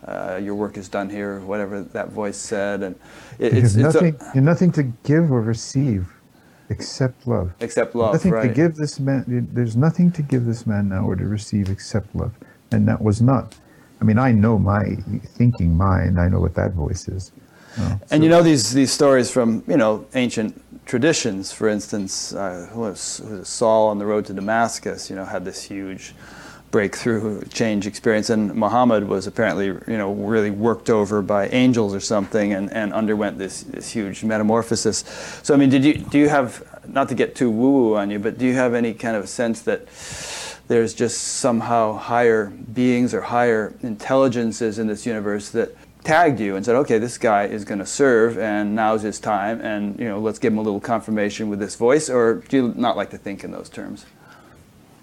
uh, 0.06 0.36
your 0.36 0.54
work 0.54 0.76
is 0.76 0.88
done 0.88 1.10
here, 1.10 1.40
whatever 1.40 1.82
that 1.82 2.10
voice 2.10 2.36
said, 2.36 2.82
and 2.82 2.94
it, 3.38 3.52
it's, 3.54 3.74
it's 3.74 3.76
a- 3.76 3.80
nothing, 3.80 4.16
you're 4.34 4.44
nothing 4.44 4.70
to 4.70 4.84
give 5.02 5.32
or 5.32 5.40
receive 5.40 6.06
except 6.68 7.26
love. 7.26 7.52
except 7.60 7.94
love, 7.94 8.12
nothing 8.12 8.30
right? 8.30 8.48
to 8.48 8.54
give 8.54 8.76
this 8.76 9.00
man. 9.00 9.48
There's 9.52 9.74
nothing 9.74 10.12
to 10.12 10.22
give 10.22 10.44
this 10.44 10.66
man 10.66 10.90
now 10.90 11.06
or 11.06 11.16
to 11.16 11.26
receive 11.26 11.70
except 11.70 12.14
love, 12.14 12.32
and 12.70 12.86
that 12.86 13.02
was 13.02 13.20
not 13.20 13.56
I 14.00 14.04
mean, 14.04 14.18
I 14.18 14.32
know 14.32 14.58
my 14.58 14.96
thinking 15.36 15.76
mind. 15.76 16.20
I 16.20 16.28
know 16.28 16.40
what 16.40 16.54
that 16.54 16.72
voice 16.72 17.08
is. 17.08 17.32
And 18.10 18.22
you 18.22 18.30
know 18.30 18.42
these 18.42 18.72
these 18.72 18.92
stories 18.92 19.30
from 19.30 19.62
you 19.66 19.76
know 19.76 20.06
ancient 20.14 20.62
traditions. 20.86 21.52
For 21.52 21.68
instance, 21.68 22.32
uh, 22.32 22.68
who 22.72 22.80
was, 22.80 23.20
who 23.26 23.38
was 23.38 23.48
Saul 23.48 23.88
on 23.88 23.98
the 23.98 24.06
road 24.06 24.24
to 24.26 24.32
Damascus? 24.32 25.10
You 25.10 25.16
know, 25.16 25.24
had 25.24 25.44
this 25.44 25.62
huge 25.62 26.14
breakthrough 26.70 27.44
change 27.46 27.86
experience 27.86 28.28
and 28.28 28.54
Muhammad 28.54 29.08
was 29.08 29.26
apparently 29.26 29.66
you 29.66 29.96
know 29.96 30.12
really 30.12 30.50
worked 30.50 30.90
over 30.90 31.22
by 31.22 31.46
angels 31.48 31.94
or 31.94 32.00
something 32.00 32.52
and, 32.52 32.72
and 32.72 32.92
underwent 32.92 33.38
this, 33.38 33.62
this 33.62 33.88
huge 33.90 34.24
metamorphosis 34.24 35.04
so 35.44 35.54
I 35.54 35.56
mean 35.56 35.70
did 35.70 35.84
you 35.84 35.94
do 35.94 36.18
you 36.18 36.28
have 36.28 36.62
not 36.88 37.08
to 37.10 37.14
get 37.14 37.36
too 37.36 37.50
woo 37.50 37.70
woo 37.70 37.96
on 37.96 38.10
you 38.10 38.18
but 38.18 38.36
do 38.36 38.44
you 38.44 38.54
have 38.54 38.74
any 38.74 38.94
kind 38.94 39.16
of 39.16 39.28
sense 39.28 39.62
that 39.62 39.86
there's 40.66 40.92
just 40.92 41.18
somehow 41.18 41.96
higher 41.96 42.46
beings 42.46 43.14
or 43.14 43.20
higher 43.20 43.72
intelligences 43.82 44.80
in 44.80 44.88
this 44.88 45.06
universe 45.06 45.50
that 45.50 45.76
tagged 46.06 46.38
you 46.38 46.54
and 46.54 46.64
said, 46.64 46.76
okay, 46.76 46.98
this 46.98 47.18
guy 47.18 47.44
is 47.44 47.64
going 47.64 47.80
to 47.80 47.86
serve, 47.86 48.38
and 48.38 48.74
now's 48.74 49.02
his 49.02 49.18
time, 49.18 49.60
and 49.60 49.98
you 49.98 50.06
know, 50.06 50.20
let's 50.20 50.38
give 50.38 50.52
him 50.52 50.58
a 50.58 50.62
little 50.62 50.80
confirmation 50.80 51.50
with 51.50 51.58
this 51.58 51.74
voice, 51.74 52.08
or 52.08 52.34
do 52.48 52.56
you 52.56 52.74
not 52.76 52.96
like 52.96 53.10
to 53.10 53.18
think 53.18 53.42
in 53.42 53.50
those 53.50 53.68
terms? 53.68 54.06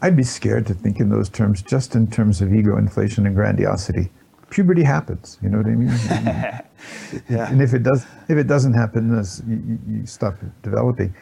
I'd 0.01 0.15
be 0.15 0.23
scared 0.23 0.65
to 0.67 0.73
think 0.73 0.99
in 0.99 1.09
those 1.09 1.29
terms, 1.29 1.61
just 1.61 1.95
in 1.95 2.09
terms 2.09 2.41
of 2.41 2.53
ego 2.53 2.77
inflation 2.77 3.25
and 3.25 3.35
grandiosity. 3.35 4.09
Puberty 4.49 4.83
happens, 4.83 5.37
you 5.41 5.49
know 5.49 5.57
what 5.57 5.67
I 5.67 5.75
mean? 5.75 5.87
yeah. 7.29 7.51
And 7.51 7.61
if 7.61 7.73
it 7.73 7.83
does, 7.83 8.05
if 8.29 8.37
it 8.37 8.47
doesn't 8.47 8.73
happen, 8.73 9.09
you, 9.47 9.79
you 9.87 10.05
stop 10.05 10.35
developing. 10.61 11.13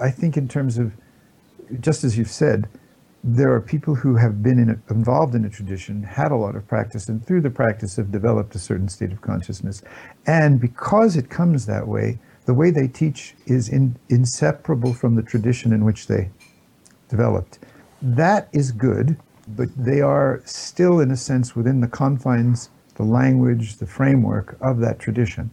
I 0.00 0.10
think 0.10 0.36
in 0.36 0.46
terms 0.46 0.78
of, 0.78 0.92
just 1.80 2.04
as 2.04 2.16
you've 2.16 2.30
said, 2.30 2.68
there 3.24 3.52
are 3.52 3.60
people 3.60 3.94
who 3.94 4.16
have 4.16 4.42
been 4.42 4.58
in 4.58 4.70
a, 4.70 4.92
involved 4.92 5.34
in 5.34 5.44
a 5.44 5.50
tradition, 5.50 6.02
had 6.02 6.30
a 6.30 6.36
lot 6.36 6.54
of 6.54 6.66
practice, 6.68 7.08
and 7.08 7.24
through 7.26 7.40
the 7.40 7.50
practice 7.50 7.96
have 7.96 8.12
developed 8.12 8.54
a 8.54 8.58
certain 8.58 8.88
state 8.88 9.12
of 9.12 9.20
consciousness. 9.20 9.82
And 10.26 10.60
because 10.60 11.16
it 11.16 11.28
comes 11.28 11.66
that 11.66 11.88
way, 11.88 12.18
the 12.44 12.54
way 12.54 12.70
they 12.70 12.86
teach 12.86 13.34
is 13.46 13.68
in, 13.68 13.96
inseparable 14.08 14.94
from 14.94 15.16
the 15.16 15.22
tradition 15.22 15.72
in 15.72 15.84
which 15.84 16.06
they 16.06 16.30
developed. 17.08 17.58
That 18.00 18.48
is 18.52 18.70
good, 18.70 19.16
but 19.48 19.68
they 19.76 20.00
are 20.00 20.42
still, 20.44 21.00
in 21.00 21.10
a 21.10 21.16
sense, 21.16 21.56
within 21.56 21.80
the 21.80 21.88
confines, 21.88 22.70
the 22.94 23.02
language, 23.02 23.76
the 23.76 23.86
framework 23.86 24.56
of 24.60 24.78
that 24.80 24.98
tradition 24.98 25.50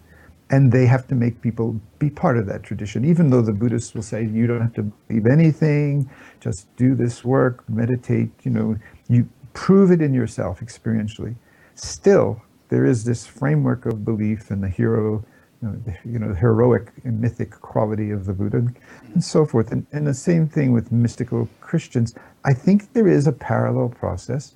and 0.53 0.71
they 0.71 0.85
have 0.85 1.07
to 1.07 1.15
make 1.15 1.41
people 1.41 1.79
be 1.97 2.09
part 2.09 2.37
of 2.37 2.45
that 2.45 2.61
tradition 2.61 3.03
even 3.03 3.29
though 3.31 3.41
the 3.41 3.57
buddhists 3.61 3.95
will 3.95 4.03
say 4.03 4.23
you 4.23 4.45
don't 4.45 4.61
have 4.61 4.73
to 4.73 4.83
believe 4.83 5.25
anything. 5.25 6.09
Just 6.39 6.61
do 6.75 6.93
this 6.95 7.25
work 7.25 7.67
meditate 7.67 8.29
you 8.43 8.51
know 8.51 8.77
you 9.09 9.27
prove 9.53 9.91
it 9.91 10.01
in 10.01 10.13
yourself 10.13 10.59
experientially. 10.59 11.35
Still 11.75 12.41
there 12.69 12.85
is 12.85 13.03
this 13.03 13.25
framework 13.25 13.85
of 13.85 14.05
belief 14.05 14.51
in 14.51 14.61
the 14.61 14.69
hero 14.69 15.25
you 15.61 15.69
know, 15.69 15.75
the, 15.85 15.97
you 16.05 16.19
know, 16.19 16.33
heroic 16.33 16.91
and 17.05 17.21
mythic 17.21 17.51
quality 17.51 18.11
of 18.11 18.25
the 18.25 18.33
buddha 18.33 18.67
and 19.13 19.23
so 19.23 19.45
forth. 19.45 19.71
And, 19.71 19.87
and 19.93 20.05
the 20.05 20.13
same 20.13 20.47
thing 20.47 20.73
with 20.73 20.91
mystical 20.91 21.47
christians. 21.61 22.13
I 22.43 22.53
think 22.53 22.93
there 22.93 23.07
is 23.07 23.27
a 23.27 23.31
parallel 23.31 23.89
process 23.89 24.55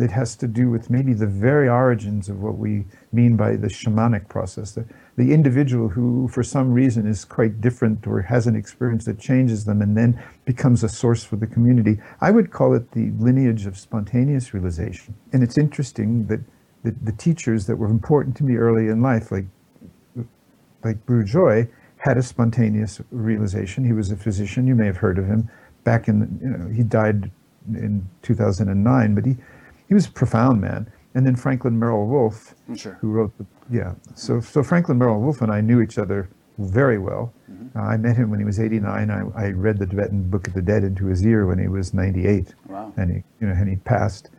that 0.00 0.10
has 0.10 0.34
to 0.36 0.48
do 0.48 0.70
with 0.70 0.88
maybe 0.88 1.12
the 1.12 1.26
very 1.26 1.68
origins 1.68 2.30
of 2.30 2.40
what 2.40 2.56
we 2.56 2.86
mean 3.12 3.36
by 3.36 3.54
the 3.54 3.68
shamanic 3.68 4.28
process. 4.28 4.72
The, 4.72 4.86
the 5.20 5.34
individual 5.34 5.90
who, 5.90 6.28
for 6.28 6.42
some 6.42 6.72
reason, 6.72 7.06
is 7.06 7.26
quite 7.26 7.60
different 7.60 8.06
or 8.06 8.22
has 8.22 8.46
an 8.46 8.56
experience 8.56 9.04
that 9.04 9.18
changes 9.18 9.66
them 9.66 9.82
and 9.82 9.94
then 9.94 10.18
becomes 10.46 10.82
a 10.82 10.88
source 10.88 11.22
for 11.22 11.36
the 11.36 11.46
community. 11.46 12.00
I 12.22 12.30
would 12.30 12.50
call 12.50 12.72
it 12.72 12.92
the 12.92 13.10
lineage 13.18 13.66
of 13.66 13.76
spontaneous 13.76 14.54
realization. 14.54 15.14
And 15.34 15.42
it's 15.42 15.58
interesting 15.58 16.26
that 16.28 16.40
the, 16.84 16.92
the 17.02 17.12
teachers 17.12 17.66
that 17.66 17.76
were 17.76 17.88
important 17.88 18.34
to 18.38 18.44
me 18.44 18.56
early 18.56 18.88
in 18.88 19.02
life, 19.02 19.30
like, 19.30 19.44
like 20.82 20.96
Joy, 21.26 21.68
had 21.98 22.16
a 22.16 22.22
spontaneous 22.22 23.02
realization. 23.10 23.84
He 23.84 23.92
was 23.92 24.10
a 24.10 24.16
physician. 24.16 24.66
You 24.66 24.74
may 24.74 24.86
have 24.86 24.96
heard 24.96 25.18
of 25.18 25.26
him. 25.26 25.50
Back 25.84 26.08
in, 26.08 26.38
you 26.42 26.48
know, 26.48 26.74
he 26.74 26.82
died 26.82 27.30
in 27.68 28.08
2009, 28.22 29.14
but 29.14 29.26
he, 29.26 29.36
he 29.86 29.92
was 29.92 30.06
a 30.06 30.12
profound 30.12 30.62
man. 30.62 30.90
And 31.14 31.26
then 31.26 31.34
Franklin 31.34 31.78
Merrell-Wolff, 31.78 32.54
sure. 32.76 32.96
who 33.00 33.10
wrote 33.10 33.36
the 33.36 33.46
yeah. 33.70 33.94
So 34.14 34.40
so 34.40 34.62
Franklin 34.62 34.98
Merrell-Wolff 34.98 35.42
and 35.42 35.52
I 35.52 35.60
knew 35.60 35.80
each 35.80 35.98
other 35.98 36.28
very 36.58 36.98
well. 36.98 37.32
Mm-hmm. 37.50 37.78
Uh, 37.78 37.82
I 37.82 37.96
met 37.96 38.16
him 38.16 38.30
when 38.30 38.38
he 38.38 38.44
was 38.44 38.60
89. 38.60 39.10
I, 39.10 39.22
I 39.36 39.50
read 39.50 39.78
the 39.78 39.86
Tibetan 39.86 40.28
Book 40.28 40.46
of 40.46 40.54
the 40.54 40.62
Dead 40.62 40.84
into 40.84 41.06
his 41.06 41.24
ear 41.26 41.46
when 41.46 41.58
he 41.58 41.68
was 41.68 41.94
98. 41.94 42.54
Wow. 42.66 42.92
And 42.96 43.10
he 43.10 43.22
you 43.40 43.48
know 43.48 43.54
and 43.54 43.68
he 43.68 43.76
passed. 43.76 44.30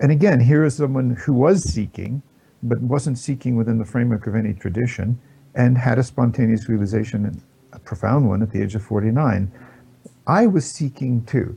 And 0.00 0.10
again, 0.10 0.40
here 0.40 0.64
is 0.64 0.74
someone 0.74 1.10
who 1.10 1.34
was 1.34 1.62
seeking, 1.62 2.22
but 2.62 2.80
wasn't 2.80 3.18
seeking 3.18 3.56
within 3.56 3.78
the 3.78 3.84
framework 3.84 4.26
of 4.26 4.34
any 4.34 4.54
tradition, 4.54 5.20
and 5.54 5.76
had 5.76 5.98
a 5.98 6.02
spontaneous 6.02 6.68
realization, 6.68 7.42
a 7.72 7.78
profound 7.78 8.28
one, 8.28 8.42
at 8.42 8.50
the 8.50 8.62
age 8.62 8.74
of 8.74 8.82
49. 8.82 9.52
I 10.26 10.46
was 10.46 10.64
seeking 10.70 11.24
too 11.24 11.56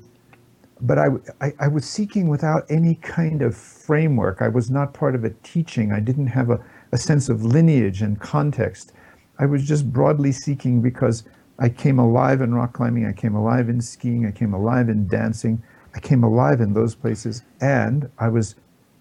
but 0.82 0.98
I, 0.98 1.08
I, 1.42 1.54
I, 1.60 1.68
was 1.68 1.86
seeking 1.86 2.28
without 2.28 2.66
any 2.70 2.96
kind 2.96 3.42
of 3.42 3.56
framework. 3.56 4.42
I 4.42 4.48
was 4.48 4.70
not 4.70 4.94
part 4.94 5.16
of 5.16 5.24
a 5.24 5.30
teaching. 5.44 5.92
I 5.92 6.00
didn't 6.00 6.28
have 6.28 6.50
a, 6.50 6.64
a 6.92 6.98
sense 6.98 7.30
of 7.30 7.44
lineage 7.44 8.02
and 8.02 8.20
context. 8.20 8.92
I 9.40 9.46
was 9.46 9.66
just 9.66 9.92
broadly 9.92 10.32
seeking 10.32 10.82
because 10.82 11.24
I 11.60 11.70
came 11.70 12.00
alive 12.00 12.42
in 12.42 12.54
rock 12.54 12.74
climbing, 12.74 13.06
I 13.06 13.14
came 13.14 13.36
alive 13.36 13.70
in 13.70 13.80
skiing, 13.82 14.26
I 14.26 14.32
came 14.32 14.54
alive 14.54 14.90
in 14.90 15.08
dancing, 15.08 15.62
I 15.96 16.00
came 16.00 16.24
alive 16.24 16.62
in 16.62 16.74
those 16.74 16.96
places, 16.96 17.44
and 17.62 18.10
I 18.18 18.30
was 18.30 18.56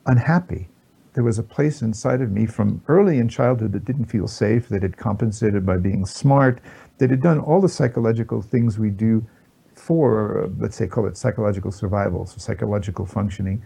unhappy. 0.06 0.68
There 1.14 1.24
was 1.24 1.38
a 1.38 1.42
place 1.42 1.82
inside 1.82 2.20
of 2.20 2.30
me 2.30 2.46
from 2.46 2.82
early 2.88 3.18
in 3.18 3.28
childhood 3.28 3.72
that 3.72 3.84
didn't 3.84 4.06
feel 4.06 4.28
safe, 4.28 4.68
that 4.68 4.82
had 4.82 4.96
compensated 4.96 5.64
by 5.64 5.76
being 5.76 6.06
smart, 6.06 6.60
that 6.98 7.10
had 7.10 7.22
done 7.22 7.38
all 7.38 7.60
the 7.60 7.68
psychological 7.68 8.42
things 8.42 8.78
we 8.78 8.90
do 8.90 9.26
for, 9.74 10.50
let's 10.58 10.76
say, 10.76 10.86
call 10.86 11.06
it 11.06 11.16
psychological 11.16 11.70
survival, 11.70 12.26
so 12.26 12.38
psychological 12.38 13.06
functioning. 13.06 13.62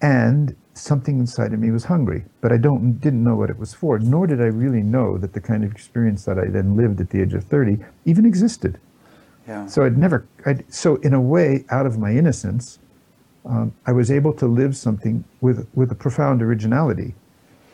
And 0.00 0.56
something 0.74 1.18
inside 1.20 1.52
of 1.52 1.60
me 1.60 1.70
was 1.70 1.84
hungry, 1.84 2.24
but 2.40 2.52
I 2.52 2.56
don't 2.56 2.98
didn't 3.00 3.22
know 3.22 3.36
what 3.36 3.50
it 3.50 3.58
was 3.58 3.72
for. 3.72 3.98
Nor 3.98 4.26
did 4.26 4.40
I 4.40 4.46
really 4.46 4.82
know 4.82 5.16
that 5.18 5.32
the 5.32 5.40
kind 5.40 5.64
of 5.64 5.70
experience 5.70 6.24
that 6.24 6.38
I 6.38 6.46
then 6.46 6.76
lived 6.76 7.00
at 7.00 7.10
the 7.10 7.20
age 7.20 7.34
of 7.34 7.44
30 7.44 7.78
even 8.04 8.26
existed. 8.26 8.80
Yeah. 9.46 9.66
So 9.66 9.84
I'd 9.84 9.98
never. 9.98 10.26
I'd, 10.44 10.64
so 10.72 10.96
in 10.96 11.14
a 11.14 11.20
way, 11.20 11.64
out 11.70 11.86
of 11.86 11.98
my 11.98 12.12
innocence, 12.12 12.78
um, 13.44 13.74
I 13.86 13.92
was 13.92 14.10
able 14.10 14.32
to 14.34 14.46
live 14.46 14.76
something 14.76 15.24
with 15.40 15.68
with 15.74 15.90
a 15.92 15.96
profound 15.96 16.42
originality, 16.42 17.14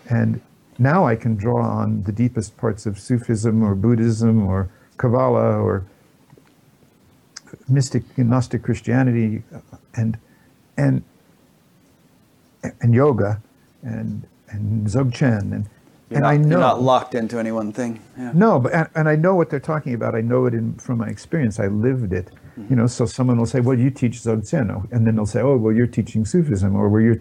and 0.08 0.40
now 0.78 1.06
I 1.06 1.16
can 1.16 1.34
draw 1.34 1.62
on 1.62 2.02
the 2.04 2.12
deepest 2.12 2.56
parts 2.56 2.86
of 2.86 2.98
Sufism 2.98 3.62
or 3.62 3.74
Buddhism 3.74 4.46
or 4.46 4.70
Kabbalah 4.96 5.58
or 5.58 5.84
mystic 7.68 8.02
Gnostic 8.16 8.62
Christianity 8.62 9.42
and 9.94 10.18
and 10.76 11.02
and 12.80 12.94
yoga 12.94 13.40
and 13.82 14.26
and 14.50 14.86
Dzogchen 14.86 15.52
and 15.52 15.68
you're 16.10 16.16
and 16.16 16.22
not, 16.22 16.30
I 16.30 16.36
know 16.38 16.48
you're 16.48 16.60
not 16.60 16.82
locked 16.82 17.14
into 17.14 17.38
any 17.38 17.52
one 17.52 17.70
thing. 17.70 18.00
Yeah. 18.16 18.32
No, 18.34 18.58
but 18.58 18.72
and, 18.72 18.88
and, 18.94 19.08
I 19.08 19.16
know 19.16 19.34
what 19.34 19.50
they're 19.50 19.60
talking 19.60 19.92
about. 19.92 20.14
I 20.14 20.22
know 20.22 20.46
it 20.46 20.54
in, 20.54 20.74
from 20.76 20.98
my 20.98 21.08
experience. 21.08 21.60
I 21.60 21.66
lived 21.66 22.14
it. 22.14 22.30
Mm-hmm. 22.58 22.66
You 22.70 22.76
know, 22.76 22.86
so 22.86 23.04
someone 23.04 23.36
will 23.36 23.46
say, 23.46 23.60
"Well, 23.60 23.78
you 23.78 23.90
teach 23.90 24.22
Dzogchen," 24.22 24.90
and 24.90 25.06
then 25.06 25.16
they'll 25.16 25.26
say, 25.26 25.42
"Oh, 25.42 25.56
well, 25.56 25.74
you're 25.74 25.86
teaching 25.86 26.24
Sufism," 26.24 26.74
or 26.74 26.88
"Were 26.88 27.02
you're," 27.02 27.18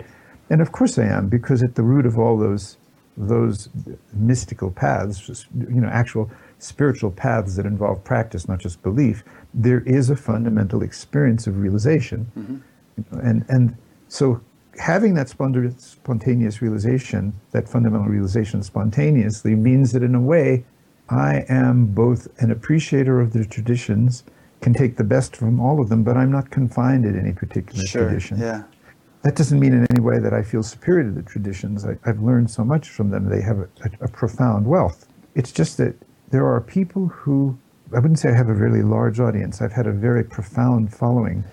And 0.50 0.62
of 0.62 0.72
course, 0.72 0.98
I 0.98 1.04
am 1.04 1.28
because 1.28 1.62
at 1.64 1.76
the 1.76 1.84
root 1.84 2.06
of 2.06 2.18
all 2.18 2.38
those 2.38 2.78
those 3.18 3.70
mystical 4.14 4.70
paths, 4.70 5.48
you 5.56 5.82
know, 5.82 5.88
actual 5.88 6.30
spiritual 6.60 7.12
paths 7.12 7.56
that 7.56 7.66
involve 7.66 8.04
practice, 8.04 8.48
not 8.48 8.60
just 8.60 8.82
belief, 8.84 9.24
there 9.58 9.82
is 9.82 10.10
a 10.10 10.16
fundamental 10.16 10.84
experience 10.84 11.48
of 11.48 11.58
realization. 11.58 12.32
Mm-hmm. 12.38 13.20
And, 13.20 13.46
and 13.50 13.78
so 14.08 14.40
having 14.78 15.16
that 15.16 15.30
spontaneous 15.30 16.62
realization, 16.62 17.34
that 17.52 17.68
fundamental 17.68 18.08
realization 18.08 18.62
spontaneously, 18.62 19.56
means 19.56 19.92
that 19.92 20.04
in 20.04 20.16
a 20.16 20.22
way, 20.22 20.64
I 21.10 21.46
am 21.50 21.88
both 21.88 22.28
an 22.40 22.52
appreciator 22.52 23.20
of 23.20 23.34
the 23.34 23.46
traditions, 23.46 24.24
can 24.62 24.74
take 24.74 24.98
the 24.98 25.04
best 25.04 25.36
from 25.36 25.60
all 25.60 25.82
of 25.82 25.90
them, 25.90 26.04
but 26.04 26.18
I'm 26.18 26.32
not 26.32 26.50
confined 26.50 27.06
in 27.06 27.18
any 27.20 27.34
particular 27.34 27.86
sure, 27.86 28.04
tradition. 28.04 28.38
Yeah. 28.40 28.64
That 29.24 29.36
doesn't 29.36 29.60
mean 29.60 29.74
in 29.74 29.88
any 29.90 30.00
way 30.00 30.20
that 30.20 30.34
I 30.34 30.44
feel 30.44 30.64
superior 30.64 31.04
to 31.04 31.12
the 31.12 31.24
traditions. 31.24 31.86
I, 31.86 31.98
have 32.06 32.22
learned 32.22 32.50
so 32.52 32.64
much 32.64 32.90
from 32.90 33.10
them. 33.10 33.30
They 33.30 33.42
have 33.42 33.60
a, 33.60 33.70
a, 33.84 34.06
a 34.06 34.08
profound 34.08 34.66
wealth. 34.66 35.08
It's 35.36 35.52
just 35.52 35.78
that 35.78 35.96
there 36.30 36.46
are 36.46 36.62
people 36.62 37.08
who, 37.08 37.58
I 37.94 38.00
wouldn't 38.00 38.20
say 38.20 38.30
I 38.30 38.34
have 38.34 38.50
a 38.50 38.54
really 38.54 38.82
large 38.82 39.20
audience, 39.20 39.62
I've 39.62 39.72
had 39.72 39.88
a 39.88 39.92
very 39.92 40.24
profound 40.24 40.94
following. 40.94 41.44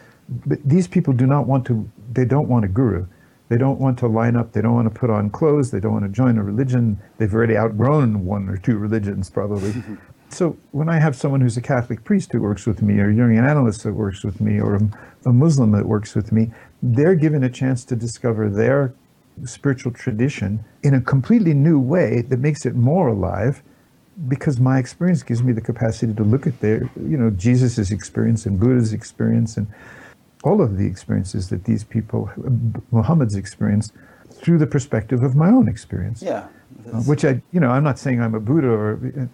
But 0.46 0.58
these 0.64 0.88
people 0.88 1.12
do 1.12 1.26
not 1.26 1.46
want 1.46 1.66
to, 1.66 1.88
they 2.12 2.24
don't 2.24 2.48
want 2.48 2.64
a 2.64 2.68
guru. 2.68 3.06
They 3.48 3.58
don't 3.58 3.78
want 3.78 3.98
to 3.98 4.06
line 4.06 4.36
up, 4.36 4.52
they 4.52 4.62
don't 4.62 4.74
want 4.74 4.92
to 4.92 4.98
put 4.98 5.10
on 5.10 5.30
clothes, 5.30 5.70
they 5.70 5.78
don't 5.78 5.92
want 5.92 6.04
to 6.04 6.10
join 6.10 6.38
a 6.38 6.42
religion. 6.42 6.98
They've 7.18 7.32
already 7.32 7.56
outgrown 7.56 8.24
one 8.24 8.48
or 8.48 8.56
two 8.56 8.78
religions, 8.78 9.28
probably. 9.30 9.74
so 10.30 10.56
when 10.72 10.88
I 10.88 10.98
have 10.98 11.14
someone 11.14 11.40
who's 11.40 11.56
a 11.56 11.62
Catholic 11.62 12.04
priest 12.04 12.32
who 12.32 12.40
works 12.40 12.66
with 12.66 12.82
me, 12.82 12.98
or 12.98 13.10
a 13.10 13.12
Jungian 13.12 13.48
analyst 13.48 13.84
that 13.84 13.92
works 13.92 14.24
with 14.24 14.40
me, 14.40 14.58
or 14.58 14.76
a, 14.76 14.80
a 15.26 15.32
Muslim 15.32 15.72
that 15.72 15.86
works 15.86 16.14
with 16.14 16.32
me, 16.32 16.50
they're 16.82 17.14
given 17.14 17.44
a 17.44 17.50
chance 17.50 17.84
to 17.84 17.96
discover 17.96 18.48
their 18.48 18.94
spiritual 19.44 19.92
tradition 19.92 20.64
in 20.82 20.94
a 20.94 21.00
completely 21.00 21.52
new 21.52 21.78
way 21.78 22.22
that 22.22 22.38
makes 22.38 22.64
it 22.64 22.74
more 22.74 23.08
alive 23.08 23.62
because 24.28 24.60
my 24.60 24.78
experience 24.78 25.22
gives 25.22 25.42
me 25.42 25.52
the 25.52 25.60
capacity 25.60 26.14
to 26.14 26.22
look 26.22 26.46
at 26.46 26.60
their, 26.60 26.88
you 26.96 27.16
know, 27.16 27.30
Jesus' 27.30 27.90
experience 27.90 28.46
and 28.46 28.58
Buddha's 28.58 28.92
experience 28.92 29.56
and 29.56 29.66
all 30.44 30.60
of 30.60 30.76
the 30.76 30.86
experiences 30.86 31.48
that 31.48 31.64
these 31.64 31.84
people, 31.84 32.30
Muhammad's 32.90 33.34
experience, 33.34 33.92
through 34.30 34.58
the 34.58 34.66
perspective 34.66 35.22
of 35.22 35.34
my 35.34 35.48
own 35.48 35.68
experience. 35.68 36.22
Yeah. 36.22 36.46
Uh, 36.92 37.00
which 37.02 37.24
I, 37.24 37.42
you 37.52 37.60
know, 37.60 37.70
I'm 37.70 37.84
not 37.84 37.98
saying 37.98 38.20
I'm 38.20 38.34
a 38.34 38.40
Buddha 38.40 38.68
or. 38.68 39.28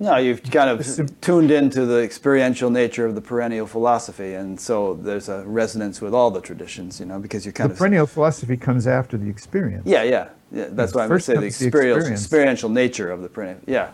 No, 0.00 0.16
you've 0.16 0.42
kind 0.42 0.68
of 0.68 1.20
tuned 1.20 1.52
into 1.52 1.86
the 1.86 2.02
experiential 2.02 2.70
nature 2.70 3.06
of 3.06 3.14
the 3.14 3.20
perennial 3.20 3.66
philosophy, 3.66 4.34
and 4.34 4.58
so 4.58 4.94
there's 4.94 5.28
a 5.28 5.44
resonance 5.46 6.00
with 6.00 6.12
all 6.12 6.32
the 6.32 6.40
traditions, 6.40 6.98
you 6.98 7.06
know, 7.06 7.20
because 7.20 7.44
you're 7.44 7.52
kind 7.52 7.70
of 7.70 7.72
the 7.72 7.74
of. 7.74 7.78
perennial 7.78 8.06
philosophy 8.06 8.56
comes 8.56 8.88
after 8.88 9.16
the 9.16 9.28
experience. 9.28 9.86
Yeah, 9.86 10.02
yeah, 10.02 10.28
yeah. 10.50 10.66
That's 10.70 10.94
why 10.94 11.02
I'm 11.02 11.08
going 11.08 11.20
to 11.20 11.24
say 11.24 11.36
the 11.36 11.46
experiential, 11.46 12.08
the 12.08 12.12
experiential 12.12 12.68
nature 12.70 13.12
of 13.12 13.22
the 13.22 13.28
perennial. 13.28 13.60
Yeah, 13.66 13.92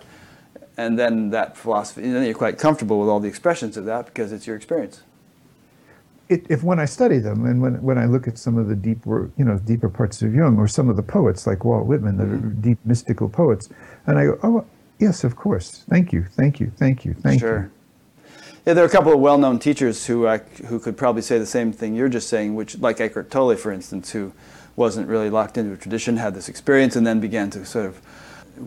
and 0.86 0.98
then 0.98 1.30
that 1.30 1.56
philosophy, 1.56 2.02
and 2.02 2.14
then 2.14 2.24
you're 2.24 2.34
quite 2.34 2.58
comfortable 2.58 2.98
with 3.00 3.08
all 3.08 3.20
the 3.20 3.28
expressions 3.28 3.76
of 3.76 3.84
that 3.84 4.06
because 4.06 4.32
it's 4.32 4.46
your 4.46 4.56
experience. 4.56 5.02
It, 6.28 6.46
if 6.48 6.62
when 6.62 6.78
I 6.78 6.86
study 6.86 7.18
them 7.18 7.44
and 7.44 7.60
when, 7.60 7.82
when 7.82 7.98
I 7.98 8.06
look 8.06 8.26
at 8.26 8.38
some 8.38 8.56
of 8.56 8.68
the 8.68 8.74
deep 8.74 9.04
you 9.04 9.32
know 9.38 9.58
deeper 9.58 9.88
parts 9.88 10.22
of 10.22 10.34
Jung 10.34 10.58
or 10.58 10.66
some 10.68 10.88
of 10.88 10.96
the 10.96 11.02
poets 11.02 11.46
like 11.46 11.64
Walt 11.64 11.86
Whitman, 11.86 12.16
the 12.16 12.24
mm-hmm. 12.24 12.60
deep 12.60 12.78
mystical 12.84 13.28
poets, 13.28 13.68
and 14.06 14.18
I 14.18 14.26
go, 14.26 14.38
oh 14.42 14.64
yes, 14.98 15.24
of 15.24 15.36
course, 15.36 15.84
thank 15.90 16.12
you, 16.12 16.24
thank 16.24 16.60
you, 16.60 16.72
thank 16.76 17.04
you, 17.04 17.14
thank 17.14 17.34
you. 17.34 17.46
sure. 17.46 17.60
you. 17.62 17.70
Yeah, 18.66 18.74
there 18.74 18.84
are 18.84 18.86
a 18.86 18.90
couple 18.90 19.12
of 19.12 19.18
well-known 19.18 19.58
teachers 19.58 20.06
who 20.06 20.26
uh, 20.26 20.38
who 20.66 20.78
could 20.78 20.96
probably 20.96 21.22
say 21.22 21.38
the 21.38 21.46
same 21.46 21.72
thing 21.72 21.94
you're 21.94 22.08
just 22.08 22.28
saying, 22.28 22.54
which 22.54 22.78
like 22.78 23.00
Eckhart 23.00 23.30
Tolle, 23.30 23.56
for 23.56 23.72
instance, 23.72 24.12
who 24.12 24.32
wasn't 24.76 25.08
really 25.08 25.30
locked 25.30 25.58
into 25.58 25.74
a 25.74 25.76
tradition, 25.76 26.16
had 26.16 26.34
this 26.34 26.48
experience, 26.48 26.96
and 26.96 27.06
then 27.06 27.20
began 27.20 27.50
to 27.50 27.64
sort 27.64 27.86
of 27.86 28.00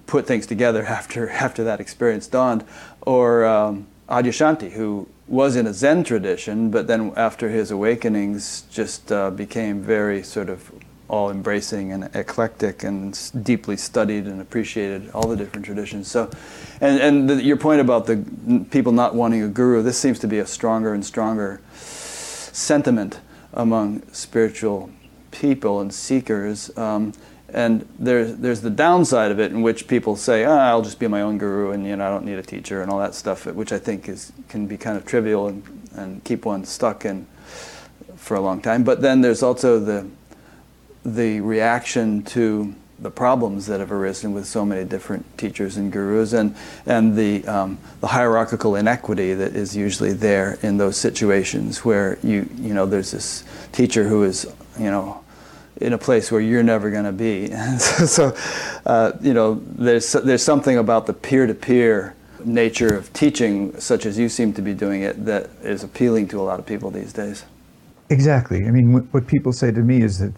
put 0.08 0.26
things 0.28 0.46
together 0.46 0.84
after 0.84 1.30
after 1.30 1.64
that 1.64 1.80
experience 1.80 2.28
dawned, 2.28 2.64
or 3.02 3.46
um, 3.46 3.88
Adyashanti, 4.10 4.72
who 4.72 5.08
was 5.28 5.56
in 5.56 5.66
a 5.66 5.74
Zen 5.74 6.04
tradition, 6.04 6.70
but 6.70 6.88
then 6.88 7.12
after 7.16 7.50
his 7.50 7.72
awakenings, 7.72 8.64
just 8.72 9.12
uh, 9.12 9.32
became 9.32 9.82
very 9.82 10.22
sort 10.22 10.50
of 10.50 10.72
all 11.08 11.30
embracing 11.30 11.92
and 11.92 12.10
eclectic 12.16 12.84
and 12.84 13.32
deeply 13.44 13.78
studied 13.78 14.26
and 14.26 14.42
appreciated 14.42 15.10
all 15.12 15.28
the 15.28 15.36
different 15.36 15.66
traditions. 15.66 16.08
So, 16.08 16.30
and 16.82 17.00
and 17.00 17.30
the, 17.30 17.44
your 17.44 17.58
point 17.58 17.82
about 17.82 18.06
the 18.06 18.24
people 18.72 18.92
not 18.92 19.16
wanting 19.16 19.44
a 19.44 19.48
guru, 19.48 19.82
this 19.82 19.98
seems 19.98 20.20
to 20.20 20.28
be 20.28 20.40
a 20.40 20.46
stronger 20.46 20.94
and 20.94 21.06
stronger 21.06 21.62
sentiment 21.76 23.20
among 23.54 24.02
spiritual 24.12 24.90
people 25.32 25.82
and 25.82 25.94
seekers. 25.94 26.76
Um, 26.78 27.14
and 27.54 27.88
there's 28.00 28.36
there's 28.38 28.62
the 28.62 28.70
downside 28.70 29.32
of 29.32 29.40
it 29.40 29.52
in 29.52 29.62
which 29.62 29.88
people 29.88 30.16
say, 30.16 30.46
oh, 30.46 30.58
I'll 30.58 30.82
just 30.82 31.00
be 31.00 31.08
my 31.08 31.22
own 31.22 31.38
guru, 31.38 31.72
and 31.72 31.86
you 31.86 31.96
know 31.96 32.06
I 32.06 32.10
don't 32.10 32.26
need 32.26 32.40
a 32.40 32.44
teacher 32.44 32.82
and 32.82 32.92
all 32.92 33.00
that 33.00 33.16
stuff, 33.16 33.46
which 33.46 33.72
I 33.72 33.80
think 33.80 34.10
is 34.10 34.32
can 34.50 34.68
be 34.68 34.78
kind 34.78 34.98
of 34.98 35.06
trivial 35.06 35.48
and, 35.48 35.90
and 35.96 36.24
keep 36.24 36.46
one 36.46 36.66
stuck 36.66 37.06
in 37.06 37.28
for 38.16 38.36
a 38.36 38.42
long 38.42 38.62
time. 38.62 38.84
But 38.84 39.02
then 39.02 39.22
there's 39.22 39.44
also 39.44 39.80
the 39.80 40.08
the 41.06 41.40
reaction 41.42 42.24
to 42.24 42.74
the 42.98 43.12
problems 43.12 43.68
that 43.68 43.80
have 43.82 43.92
arisen 43.92 44.34
with 44.34 44.48
so 44.48 44.66
many 44.66 44.86
different 44.86 45.38
teachers 45.38 45.78
and 45.78 45.92
gurus, 45.92 46.34
and 46.34 46.56
and 46.86 47.16
the 47.16 47.46
um, 47.48 47.78
the 48.02 48.08
hierarchical 48.08 48.76
inequity 48.76 49.34
that 49.34 49.56
is 49.56 49.76
usually 49.76 50.14
there 50.14 50.58
in 50.64 50.78
those 50.78 50.98
situations 50.98 51.86
where 51.86 52.18
you 52.24 52.50
you 52.56 52.74
know 52.74 52.86
there's 52.86 53.12
this 53.12 53.44
teacher 53.72 54.08
who 54.08 54.24
is 54.24 54.52
you 54.80 54.90
know 54.90 55.22
in 55.78 55.94
a 55.94 55.98
place 55.98 56.32
where 56.32 56.42
you're 56.42 56.64
never 56.64 56.90
going 56.90 57.06
to 57.06 57.12
be. 57.12 57.48
so, 57.80 58.36
uh, 58.86 59.12
you 59.22 59.34
know, 59.34 59.62
there's 59.76 60.12
there's 60.14 60.44
something 60.44 60.78
about 60.78 61.06
the 61.06 61.14
peer-to-peer 61.14 62.16
nature 62.44 62.96
of 62.96 63.12
teaching, 63.14 63.78
such 63.80 64.06
as 64.06 64.18
you 64.18 64.30
seem 64.30 64.54
to 64.54 64.62
be 64.62 64.74
doing 64.74 65.02
it, 65.02 65.26
that 65.26 65.50
is 65.64 65.84
appealing 65.84 66.28
to 66.30 66.40
a 66.40 66.44
lot 66.44 66.60
of 66.60 66.66
people 66.66 66.92
these 66.92 67.12
days. 67.12 67.46
Exactly. 68.10 68.66
I 68.66 68.72
mean, 68.72 68.94
what, 68.94 69.04
what 69.14 69.28
people 69.28 69.52
say 69.52 69.72
to 69.72 69.82
me 69.82 70.02
is 70.04 70.20
that 70.20 70.34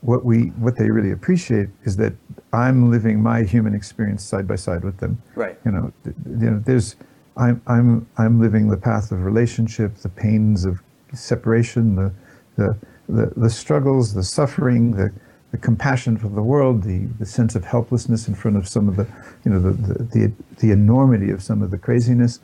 what 0.00 0.24
we 0.24 0.46
what 0.58 0.76
they 0.78 0.90
really 0.90 1.10
appreciate 1.10 1.68
is 1.84 1.96
that 1.96 2.12
I'm 2.52 2.90
living 2.90 3.22
my 3.22 3.42
human 3.42 3.74
experience 3.74 4.24
side 4.24 4.46
by 4.46 4.56
side 4.56 4.84
with 4.84 4.98
them. 4.98 5.20
Right. 5.34 5.58
You 5.64 5.72
know, 5.72 5.92
th- 6.04 6.16
you 6.26 6.50
know, 6.50 6.62
there's 6.64 6.96
I'm 7.36 7.60
I'm 7.66 8.06
I'm 8.16 8.40
living 8.40 8.68
the 8.68 8.76
path 8.76 9.12
of 9.12 9.22
relationship, 9.22 9.96
the 9.96 10.08
pains 10.08 10.64
of 10.64 10.80
separation, 11.12 11.96
the 11.96 12.12
the 12.56 12.76
the, 13.08 13.32
the 13.36 13.50
struggles, 13.50 14.14
the 14.14 14.22
suffering, 14.22 14.92
the, 14.92 15.12
the 15.50 15.58
compassion 15.58 16.16
for 16.16 16.28
the 16.28 16.42
world, 16.42 16.82
the, 16.82 17.06
the 17.18 17.26
sense 17.26 17.54
of 17.54 17.64
helplessness 17.64 18.28
in 18.28 18.34
front 18.34 18.56
of 18.56 18.68
some 18.68 18.88
of 18.88 18.96
the, 18.96 19.06
you 19.44 19.50
know, 19.50 19.60
the, 19.60 19.70
the, 19.70 20.04
the, 20.04 20.32
the 20.58 20.70
enormity 20.70 21.30
of 21.30 21.42
some 21.42 21.62
of 21.62 21.70
the 21.70 21.78
craziness. 21.78 22.40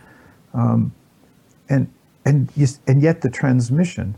Um, 0.55 0.95
and, 1.69 1.93
and, 2.25 2.49
and 2.87 3.03
yet 3.03 3.21
the 3.21 3.31
transmission 3.31 4.15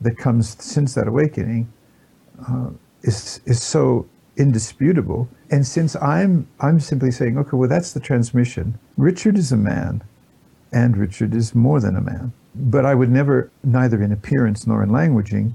that 0.00 0.16
comes 0.16 0.56
since 0.62 0.94
that 0.94 1.08
awakening 1.08 1.72
uh, 2.48 2.70
is, 3.02 3.40
is 3.46 3.62
so 3.62 4.06
indisputable. 4.36 5.28
And 5.50 5.66
since 5.66 5.96
I'm, 5.96 6.46
I'm 6.60 6.80
simply 6.80 7.10
saying, 7.10 7.38
okay, 7.38 7.56
well, 7.56 7.68
that's 7.68 7.92
the 7.92 8.00
transmission. 8.00 8.78
Richard 8.96 9.36
is 9.36 9.52
a 9.52 9.56
man, 9.56 10.02
and 10.72 10.96
Richard 10.96 11.34
is 11.34 11.54
more 11.54 11.80
than 11.80 11.96
a 11.96 12.00
man. 12.00 12.32
But 12.54 12.84
I 12.84 12.94
would 12.94 13.10
never, 13.10 13.50
neither 13.64 14.02
in 14.02 14.12
appearance 14.12 14.66
nor 14.66 14.82
in 14.82 14.90
languaging, 14.90 15.54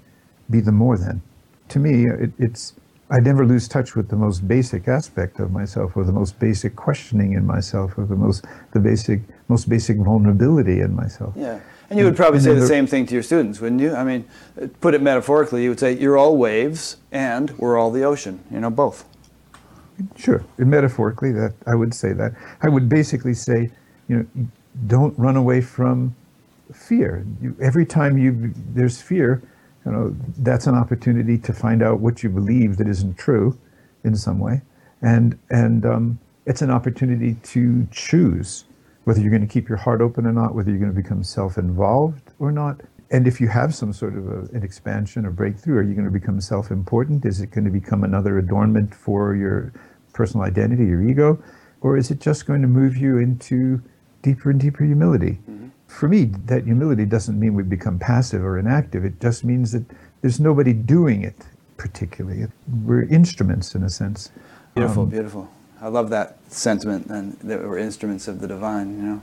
be 0.50 0.60
the 0.60 0.72
more 0.72 0.98
than. 0.98 1.22
To 1.70 1.80
me, 1.80 2.08
it, 2.08 2.32
it's 2.40 2.74
I 3.12 3.20
never 3.20 3.46
lose 3.46 3.68
touch 3.68 3.96
with 3.96 4.10
the 4.10 4.16
most 4.16 4.48
basic 4.48 4.88
aspect 4.88 5.40
of 5.40 5.52
myself, 5.52 5.98
or 5.98 6.04
the 6.04 6.12
most 6.12 6.38
basic 6.40 6.76
questioning 6.76 7.34
in 7.34 7.46
myself, 7.46 7.98
or 7.98 8.06
the 8.06 8.16
most 8.16 8.46
the 8.72 8.80
basic 8.80 9.22
most 9.48 9.68
basic 9.68 9.98
vulnerability 9.98 10.82
in 10.82 10.96
myself. 10.96 11.34
Yeah, 11.36 11.60
and 11.90 11.98
you 11.98 12.06
would 12.06 12.16
probably 12.16 12.38
and 12.38 12.46
say 12.46 12.54
the 12.54 12.68
same 12.68 12.86
thing 12.86 13.08
to 13.08 13.14
your 13.14 13.24
students, 13.24 13.60
wouldn't 13.60 13.82
you? 13.82 13.96
I 13.96 14.04
mean, 14.04 14.26
put 14.80 14.94
it 14.94 15.02
metaphorically, 15.02 15.64
you 15.64 15.70
would 15.70 15.80
say 15.80 15.98
you're 15.98 16.18
all 16.18 16.38
waves 16.38 16.98
and 17.12 17.52
we're 17.58 17.80
all 17.80 17.90
the 17.90 18.04
ocean. 18.04 18.44
You 18.52 18.60
know, 18.60 18.70
both. 18.70 19.06
Sure, 20.16 20.44
and 20.58 20.70
metaphorically, 20.70 21.32
that 21.32 21.54
I 21.66 21.76
would 21.76 21.94
say 21.94 22.14
that 22.14 22.34
I 22.62 22.70
would 22.70 22.88
basically 22.88 23.34
say, 23.34 23.72
you 24.08 24.18
know, 24.18 24.48
don't 24.86 25.18
run 25.18 25.36
away 25.36 25.62
from 25.62 26.16
fear. 26.74 27.26
You, 27.42 27.56
every 27.60 27.88
time 27.88 28.18
you 28.20 28.54
there's 28.74 29.02
fear, 29.02 29.42
you 29.89 29.95
know, 29.95 30.15
that's 30.38 30.67
an 30.67 30.75
opportunity 30.75 31.38
to 31.39 31.52
find 31.52 31.82
out 31.82 31.99
what 31.99 32.21
you 32.21 32.30
believe 32.30 32.78
that 32.78 32.88
isn't 32.88 33.17
true 33.17 33.58
in 34.04 34.15
some 34.15 34.38
way. 34.38 34.62
And, 35.02 35.39
and 35.49 35.84
um, 35.84 36.19
it's 36.45 36.62
an 36.62 36.69
opportunity 36.69 37.34
to 37.34 37.88
choose 37.91 38.65
whether 39.06 39.19
you're 39.19 39.32
going 39.32 39.41
to 39.41 39.52
keep 39.52 39.67
your 39.67 39.80
heart 39.80 40.02
open 40.02 40.28
or 40.28 40.32
not, 40.32 40.54
whether 40.54 40.69
you're 40.69 40.80
going 40.80 40.93
to 40.93 41.02
become 41.02 41.23
self 41.23 41.58
involved 41.58 42.34
or 42.38 42.52
not. 42.52 42.82
And 43.10 43.28
if 43.28 43.41
you 43.41 43.47
have 43.47 43.73
some 43.73 43.91
sort 43.91 44.15
of 44.15 44.28
a, 44.28 44.39
an 44.56 44.62
expansion 44.62 45.25
or 45.25 45.32
breakthrough, 45.32 45.78
are 45.78 45.84
you 45.84 45.95
going 45.95 46.06
to 46.06 46.12
become 46.12 46.39
self 46.39 46.69
important? 46.69 47.25
Is 47.25 47.41
it 47.41 47.49
going 47.49 47.65
to 47.65 47.71
become 47.71 48.04
another 48.04 48.38
adornment 48.38 48.93
for 48.93 49.36
your 49.36 49.73
personal 50.13 50.45
identity, 50.45 50.86
your 50.86 51.02
ego? 51.02 51.41
Or 51.82 51.97
is 51.97 52.12
it 52.12 52.19
just 52.19 52.45
going 52.45 52.62
to 52.62 52.67
move 52.67 52.95
you 52.95 53.17
into 53.17 53.82
deeper 54.21 54.52
and 54.52 54.60
deeper 54.60 54.84
humility? 54.84 55.39
Mm-hmm 55.49 55.69
for 55.89 56.08
me, 56.08 56.25
that 56.45 56.65
humility 56.65 57.06
doesn't 57.06 57.38
mean 57.38 57.56
we 57.56 57.63
become 57.63 57.97
passive 57.97 58.43
or 58.43 58.60
inactive. 58.60 59.04
It 59.04 59.19
just 59.19 59.43
means 59.43 59.71
that 59.71 59.84
there's 60.21 60.39
nobody 60.39 60.71
doing 60.71 61.23
it 61.23 61.36
particularly. 61.78 62.45
We're 62.86 63.04
instruments 63.04 63.73
in 63.73 63.84
a 63.84 63.89
sense. 63.89 64.32
Beautiful, 64.75 65.04
um, 65.04 65.10
beautiful. 65.10 65.49
I 65.82 65.88
love 65.88 66.10
that 66.12 66.38
sentiment 66.47 67.08
and 67.08 67.34
that 67.39 67.60
we're 67.62 67.80
instruments 67.80 68.28
of 68.28 68.39
the 68.39 68.47
divine, 68.47 68.97
you 68.97 69.04
know. 69.04 69.21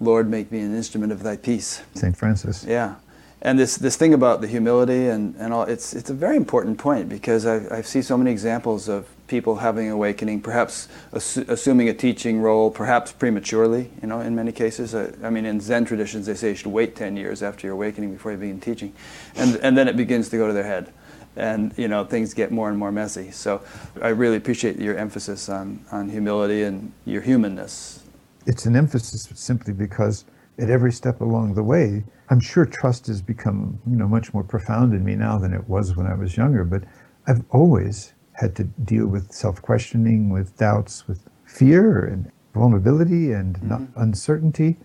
Lord, 0.00 0.30
make 0.30 0.50
me 0.50 0.60
an 0.60 0.74
instrument 0.74 1.12
of 1.12 1.22
thy 1.22 1.36
peace. 1.36 1.82
St. 1.94 2.16
Francis. 2.16 2.64
Yeah. 2.66 2.96
And 3.42 3.58
this, 3.58 3.76
this 3.76 3.96
thing 3.96 4.14
about 4.14 4.40
the 4.40 4.48
humility 4.48 5.08
and, 5.08 5.36
and 5.36 5.52
all, 5.52 5.64
it's, 5.64 5.94
it's 5.94 6.10
a 6.10 6.14
very 6.14 6.36
important 6.36 6.78
point 6.78 7.08
because 7.08 7.46
I, 7.46 7.78
I 7.78 7.82
see 7.82 8.00
so 8.00 8.16
many 8.16 8.30
examples 8.30 8.88
of 8.88 9.06
people 9.26 9.56
having 9.56 9.90
awakening, 9.90 10.40
perhaps 10.40 10.88
assu- 11.12 11.48
assuming 11.48 11.88
a 11.88 11.94
teaching 11.94 12.40
role, 12.40 12.70
perhaps 12.70 13.12
prematurely, 13.12 13.90
you 14.00 14.08
know, 14.08 14.20
in 14.20 14.34
many 14.34 14.52
cases. 14.52 14.94
I, 14.94 15.30
mean, 15.30 15.44
in 15.44 15.60
Zen 15.60 15.84
traditions, 15.84 16.26
they 16.26 16.34
say 16.34 16.50
you 16.50 16.54
should 16.54 16.72
wait 16.72 16.96
10 16.96 17.16
years 17.16 17.42
after 17.42 17.66
your 17.66 17.74
awakening 17.74 18.12
before 18.12 18.32
you 18.32 18.38
begin 18.38 18.60
teaching. 18.60 18.92
And, 19.34 19.56
and 19.56 19.76
then 19.76 19.88
it 19.88 19.96
begins 19.96 20.28
to 20.30 20.36
go 20.36 20.46
to 20.46 20.52
their 20.52 20.64
head. 20.64 20.92
And, 21.36 21.74
you 21.76 21.88
know, 21.88 22.04
things 22.04 22.32
get 22.32 22.50
more 22.50 22.70
and 22.70 22.78
more 22.78 22.90
messy. 22.90 23.30
So 23.30 23.62
I 24.00 24.08
really 24.08 24.36
appreciate 24.36 24.78
your 24.78 24.96
emphasis 24.96 25.48
on, 25.48 25.84
on 25.92 26.08
humility 26.08 26.62
and 26.62 26.92
your 27.04 27.20
humanness. 27.20 28.02
It's 28.46 28.64
an 28.64 28.76
emphasis 28.76 29.28
simply 29.34 29.74
because 29.74 30.24
at 30.58 30.70
every 30.70 30.92
step 30.92 31.20
along 31.20 31.54
the 31.54 31.62
way, 31.62 32.04
I'm 32.30 32.40
sure 32.40 32.64
trust 32.64 33.06
has 33.08 33.20
become, 33.20 33.78
you 33.86 33.96
know, 33.96 34.08
much 34.08 34.32
more 34.32 34.42
profound 34.42 34.94
in 34.94 35.04
me 35.04 35.14
now 35.14 35.38
than 35.38 35.52
it 35.52 35.68
was 35.68 35.96
when 35.96 36.06
I 36.06 36.14
was 36.14 36.36
younger, 36.36 36.64
but 36.64 36.82
I've 37.26 37.44
always 37.50 38.14
had 38.36 38.54
to 38.56 38.64
deal 38.64 39.06
with 39.06 39.32
self-questioning, 39.32 40.30
with 40.30 40.56
doubts, 40.56 41.08
with 41.08 41.28
fear 41.44 42.04
and 42.04 42.30
vulnerability 42.54 43.32
and 43.32 43.56
mm-hmm. 43.56 44.00
uncertainty. 44.00 44.76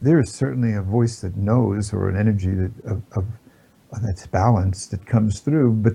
There 0.00 0.20
is 0.20 0.32
certainly 0.32 0.74
a 0.74 0.82
voice 0.82 1.20
that 1.20 1.36
knows, 1.36 1.92
or 1.92 2.08
an 2.08 2.16
energy 2.16 2.50
that 2.50 2.72
of, 2.84 3.02
of 3.12 3.24
that's 4.02 4.26
balanced 4.26 4.90
that 4.90 5.06
comes 5.06 5.40
through. 5.40 5.72
But 5.72 5.94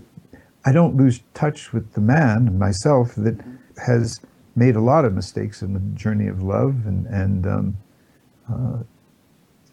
I 0.65 0.72
don't 0.72 0.96
lose 0.96 1.22
touch 1.34 1.74
with 1.74 1.94
the 1.94 2.02
man 2.02 2.58
myself 2.58 3.13
that 3.15 3.38
has 3.86 4.22
made 4.56 4.76
a 4.76 4.82
lot 4.82 5.06
of 5.06 5.13
mistakes 5.13 5.62
in 5.62 5.74
the 5.74 5.80
journey 6.00 6.28
of 6.28 6.42
love 6.42 6.86
and 6.86 7.06
and 7.08 7.46
um, 7.46 7.78
uh, 8.52 8.84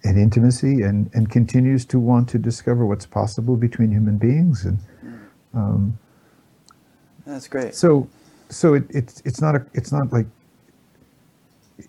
and 0.04 0.18
intimacy, 0.18 0.82
and 0.82 1.10
and 1.14 1.30
continues 1.30 1.84
to 1.86 1.98
want 1.98 2.28
to 2.28 2.38
discover 2.38 2.84
what's 2.84 3.06
possible 3.06 3.56
between 3.56 3.90
human 3.90 4.18
beings, 4.18 4.64
and 4.64 4.78
um, 5.54 5.98
that's 7.26 7.48
great. 7.48 7.74
So, 7.74 8.08
so 8.48 8.74
it, 8.74 8.84
it's 8.90 9.22
it's 9.24 9.40
not 9.40 9.56
a 9.56 9.66
it's 9.74 9.92
not 9.92 10.12
like 10.12 10.26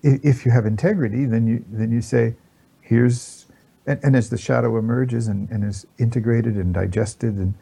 if 0.03 0.45
you 0.45 0.51
have 0.51 0.65
integrity, 0.65 1.25
then 1.25 1.47
you 1.47 1.63
then 1.71 1.91
you 1.91 2.01
say, 2.01 2.35
here's 2.81 3.45
and, 3.85 3.99
and 4.03 4.15
as 4.15 4.29
the 4.29 4.37
shadow 4.37 4.77
emerges 4.77 5.27
and, 5.27 5.49
and 5.49 5.63
is 5.63 5.85
integrated 5.97 6.55
and 6.55 6.73
digested 6.73 7.35
and 7.35 7.53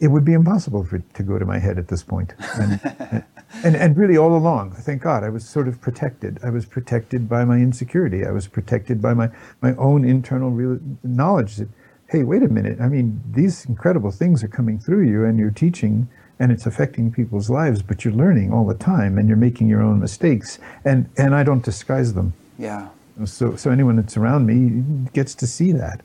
it 0.00 0.08
would 0.08 0.24
be 0.24 0.32
impossible 0.32 0.84
for 0.84 0.96
it 0.96 1.14
to 1.14 1.22
go 1.22 1.38
to 1.38 1.44
my 1.44 1.58
head 1.58 1.78
at 1.78 1.88
this 1.88 2.02
point. 2.02 2.34
And, 2.54 2.80
and, 3.64 3.76
and, 3.76 3.96
really, 3.96 4.16
all 4.16 4.36
along, 4.36 4.72
thank 4.72 5.02
God, 5.02 5.24
I 5.24 5.28
was 5.28 5.48
sort 5.48 5.68
of 5.68 5.80
protected. 5.80 6.38
I 6.42 6.50
was 6.50 6.66
protected 6.66 7.28
by 7.28 7.44
my 7.44 7.56
insecurity. 7.56 8.24
I 8.24 8.30
was 8.30 8.46
protected 8.46 9.02
by 9.02 9.14
my, 9.14 9.30
my 9.60 9.74
own 9.76 10.04
internal 10.04 10.50
real 10.50 10.78
knowledge 11.02 11.56
that, 11.56 11.68
hey, 12.08 12.22
wait 12.22 12.42
a 12.42 12.48
minute. 12.48 12.80
I 12.80 12.88
mean, 12.88 13.20
these 13.28 13.64
incredible 13.64 14.10
things 14.10 14.44
are 14.44 14.48
coming 14.48 14.78
through 14.78 15.08
you, 15.08 15.24
and 15.24 15.38
you're 15.38 15.50
teaching, 15.50 16.08
and 16.42 16.50
it's 16.50 16.66
affecting 16.66 17.12
people's 17.12 17.48
lives, 17.48 17.82
but 17.82 18.04
you're 18.04 18.12
learning 18.12 18.52
all 18.52 18.66
the 18.66 18.74
time, 18.74 19.16
and 19.16 19.28
you're 19.28 19.36
making 19.36 19.68
your 19.68 19.80
own 19.80 20.00
mistakes, 20.00 20.58
and, 20.84 21.08
and 21.16 21.36
I 21.36 21.44
don't 21.44 21.64
disguise 21.64 22.14
them. 22.14 22.32
Yeah. 22.58 22.88
So, 23.24 23.54
so 23.54 23.70
anyone 23.70 23.94
that's 23.94 24.16
around 24.16 24.44
me 24.44 25.08
gets 25.12 25.36
to 25.36 25.46
see 25.46 25.70
that. 25.70 26.00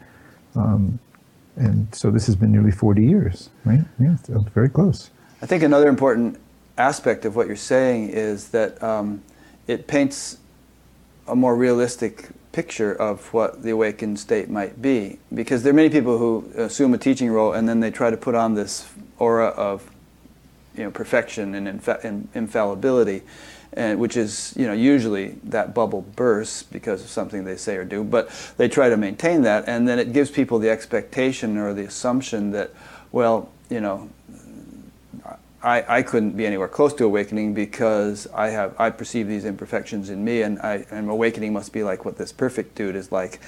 Um, 0.54 1.00
and 1.56 1.88
so 1.92 2.12
this 2.12 2.28
has 2.28 2.36
been 2.36 2.52
nearly 2.52 2.70
40 2.70 3.04
years, 3.04 3.50
right? 3.66 3.80
Yeah, 4.00 4.16
so 4.18 4.46
very 4.54 4.70
close. 4.70 5.10
I 5.42 5.48
think 5.48 5.64
another 5.64 5.90
important 5.90 6.40
aspect 6.78 7.26
of 7.26 7.36
what 7.36 7.48
you're 7.48 7.56
saying 7.56 8.10
is 8.10 8.50
that 8.50 8.82
um, 8.84 9.24
it 9.66 9.88
paints 9.88 10.38
a 11.28 11.36
more 11.36 11.56
realistic 11.56 12.30
picture 12.52 12.94
of 12.94 13.34
what 13.34 13.64
the 13.64 13.72
awakened 13.72 14.20
state 14.20 14.52
might 14.52 14.84
be. 14.84 15.18
Because 15.34 15.64
there 15.64 15.72
are 15.72 15.76
many 15.76 15.90
people 15.90 16.20
who 16.20 16.48
assume 16.56 16.94
a 16.94 17.00
teaching 17.00 17.32
role 17.32 17.54
and 17.54 17.68
then 17.68 17.80
they 17.80 17.90
try 17.90 18.12
to 18.12 18.18
put 18.18 18.36
on 18.36 18.54
this 18.54 18.88
aura 19.18 19.48
of 19.48 19.90
you 20.78 20.84
know, 20.84 20.92
perfection 20.92 21.56
and 21.56 21.82
infa- 21.82 22.28
infallibility 22.36 23.24
and 23.74 24.00
which 24.00 24.16
is 24.18 24.54
you 24.56 24.66
know 24.66 24.74
usually 24.74 25.30
that 25.44 25.74
bubble 25.74 26.02
bursts 26.16 26.64
because 26.64 27.02
of 27.04 27.10
something 27.10 27.44
they 27.44 27.58
say 27.58 27.76
or 27.76 27.84
do 27.84 28.04
but 28.04 28.30
they 28.58 28.68
try 28.68 28.90
to 28.90 28.98
maintain 28.98 29.42
that 29.42 29.68
and 29.68 29.88
then 29.88 30.00
it 30.00 30.14
gives 30.14 30.32
people 30.32 30.58
the 30.58 30.70
expectation 30.70 31.58
or 31.58 31.74
the 31.74 31.84
assumption 31.84 32.52
that 32.52 32.72
well 33.12 33.50
you 33.70 33.82
know 33.82 34.10
I, 35.62 35.98
I 35.98 36.02
couldn't 36.04 36.38
be 36.38 36.46
anywhere 36.46 36.68
close 36.68 36.94
to 36.94 37.06
awakening 37.06 37.54
because 37.54 38.28
I 38.34 38.50
have 38.50 38.80
I 38.80 38.90
perceive 38.90 39.28
these 39.28 39.44
imperfections 39.44 40.10
in 40.10 40.24
me 40.24 40.44
and 40.44 40.60
I 40.60 40.86
and 40.92 41.10
awakening 41.10 41.52
must 41.52 41.74
be 41.74 41.84
like 41.84 42.06
what 42.06 42.18
this 42.18 42.32
perfect 42.32 42.76
dude 42.76 42.96
is 42.96 43.12
like. 43.12 43.40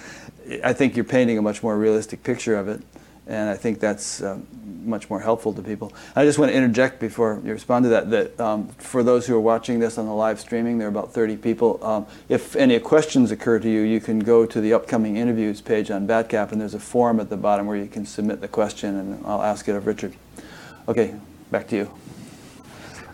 I 0.64 0.74
think 0.74 0.96
you're 0.96 1.06
painting 1.06 1.38
a 1.38 1.42
much 1.42 1.62
more 1.62 1.78
realistic 1.78 2.24
picture 2.24 2.56
of 2.56 2.68
it 2.68 2.82
and 3.30 3.48
I 3.48 3.56
think 3.56 3.80
that's 3.80 4.24
um, 4.24 4.48
much 4.84 5.10
more 5.10 5.20
helpful 5.20 5.54
to 5.54 5.62
people. 5.62 5.94
I 6.16 6.26
just 6.26 6.40
want 6.40 6.52
to 6.52 6.58
interject 6.58 7.00
before 7.00 7.40
you 7.46 7.52
respond 7.54 7.84
to 7.86 7.90
that 7.90 8.10
that 8.10 8.40
um, 8.40 8.68
for 8.80 9.04
those 9.04 9.28
who 9.28 9.36
are 9.36 9.40
watching 9.40 9.80
this 9.80 9.98
on 9.98 10.08
the 10.08 10.14
live 10.14 10.40
streaming, 10.40 10.80
there 10.80 10.88
are 10.88 10.92
about 10.92 11.14
30 11.14 11.38
people. 11.38 11.84
Um, 11.86 12.08
if 12.28 12.56
any 12.56 12.80
questions 12.80 13.32
occur 13.32 13.60
to 13.60 13.70
you, 13.70 13.82
you 13.82 14.00
can 14.00 14.20
go 14.20 14.46
to 14.46 14.60
the 14.60 14.74
upcoming 14.74 15.18
interviews 15.18 15.62
page 15.62 15.92
on 15.92 16.08
BATGAP, 16.08 16.52
and 16.52 16.60
there's 16.60 16.74
a 16.74 16.80
form 16.80 17.20
at 17.20 17.30
the 17.30 17.38
bottom 17.38 17.68
where 17.68 17.78
you 17.78 17.88
can 17.88 18.06
submit 18.06 18.42
the 18.42 18.48
question, 18.48 18.96
and 18.96 19.26
I'll 19.26 19.44
ask 19.44 19.68
it 19.68 19.76
of 19.76 19.86
Richard. 19.86 20.16
Okay, 20.88 21.14
back 21.52 21.68
to 21.68 21.76
you. 21.76 21.92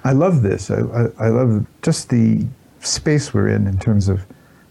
I 0.06 0.14
love 0.14 0.44
this. 0.44 0.72
I, 0.72 0.80
I, 0.80 1.08
I 1.20 1.28
love 1.28 1.66
just 1.82 2.10
the 2.10 2.46
space 2.80 3.34
we're 3.34 3.50
in 3.50 3.68
in 3.68 3.78
terms 3.80 4.08
of 4.08 4.22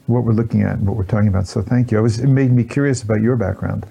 what 0.07 0.25
we're 0.25 0.33
looking 0.33 0.63
at 0.63 0.77
and 0.77 0.87
what 0.87 0.97
we're 0.97 1.05
talking 1.05 1.29
about. 1.29 1.47
So 1.47 1.61
thank 1.61 1.91
you. 1.91 2.01
Was, 2.03 2.21
it 2.21 2.29
made 2.29 2.51
me 2.51 2.65
curious 2.65 3.03
about 3.03 3.21
your 3.21 3.37
background. 3.37 3.87